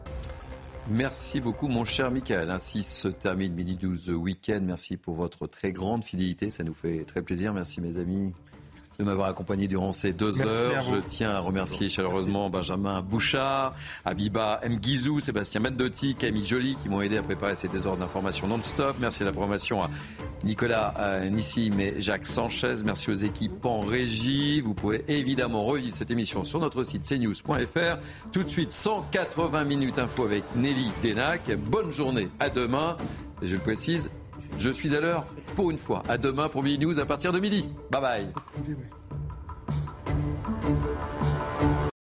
Merci 0.89 1.41
beaucoup, 1.41 1.69
mon 1.69 1.85
cher 1.85 2.11
Michael. 2.11 2.51
Ainsi 2.51 2.83
se 2.83 3.09
termine 3.09 3.55
Midi 3.55 3.77
12 3.77 4.11
Week-end. 4.11 4.61
Merci 4.63 4.97
pour 4.97 5.15
votre 5.15 5.47
très 5.47 5.73
grande 5.73 6.05
fidélité. 6.05 6.51
Ça 6.51 6.65
nous 6.65 6.75
fait 6.75 7.05
très 7.07 7.23
plaisir. 7.23 7.55
Merci, 7.55 7.81
mes 7.81 7.99
amis 7.99 8.35
de 9.03 9.09
m'avoir 9.09 9.29
accompagné 9.29 9.69
durant 9.69 9.93
ces 9.93 10.13
deux 10.13 10.41
heures. 10.43 10.83
Je 10.91 11.01
tiens 11.07 11.31
à 11.31 11.41
remercier 11.41 11.89
chaleureusement 11.89 12.51
Benjamin 12.51 13.03
Bouchard, 13.03 13.75
Abiba 14.05 14.61
Mguizou, 14.69 15.21
Sébastien 15.21 15.61
Mendotti, 15.61 16.15
Camille 16.15 16.47
Joly 16.47 16.77
qui 16.77 16.89
m'ont 16.89 17.03
aidé 17.03 17.17
à 17.17 17.23
préparer 17.23 17.55
ces 17.55 17.69
deux 17.69 17.87
heures 17.87 17.97
d'information 17.97 18.47
non-stop. 18.47 18.97
Merci 19.01 19.23
à 19.23 19.27
la 19.27 19.33
programmation 19.33 19.83
à 19.83 19.91
Nicolas 20.45 20.95
euh, 20.99 21.29
Nissim 21.29 21.79
et 21.79 22.01
Jacques 22.01 22.27
Sanchez. 22.27 22.75
Merci 22.85 23.11
aux 23.11 23.15
équipes 23.15 23.65
en 23.65 23.81
régie. 23.81 24.61
Vous 24.61 24.75
pouvez 24.75 25.05
évidemment 25.09 25.65
revivre 25.65 25.95
cette 25.95 26.11
émission 26.11 26.45
sur 26.45 26.61
notre 26.61 26.85
site 26.85 27.03
cnews.fr. 27.03 27.99
Tout 28.33 28.43
de 28.43 28.49
suite, 28.49 28.73
180 28.73 29.65
minutes 29.65 29.99
info 29.99 30.25
avec 30.25 30.45
Nelly 30.57 30.91
Denac. 31.03 31.51
Bonne 31.57 31.91
journée, 31.91 32.29
à 32.41 32.49
demain. 32.51 32.97
Et 33.43 33.47
je 33.47 33.55
le 33.55 33.61
précise, 33.61 34.11
je 34.59 34.71
suis 34.71 34.95
à 34.95 35.01
l'heure 35.01 35.27
pour 35.57 35.71
une 35.71 35.79
fois. 35.79 36.03
À 36.09 36.19
demain 36.19 36.49
pour 36.49 36.63
Midi 36.63 36.85
News 36.85 36.99
à 36.99 37.05
partir 37.05 37.33
de 37.33 37.41
midi. 37.41 37.69
Bye 37.91 38.01
bye. 38.01 38.33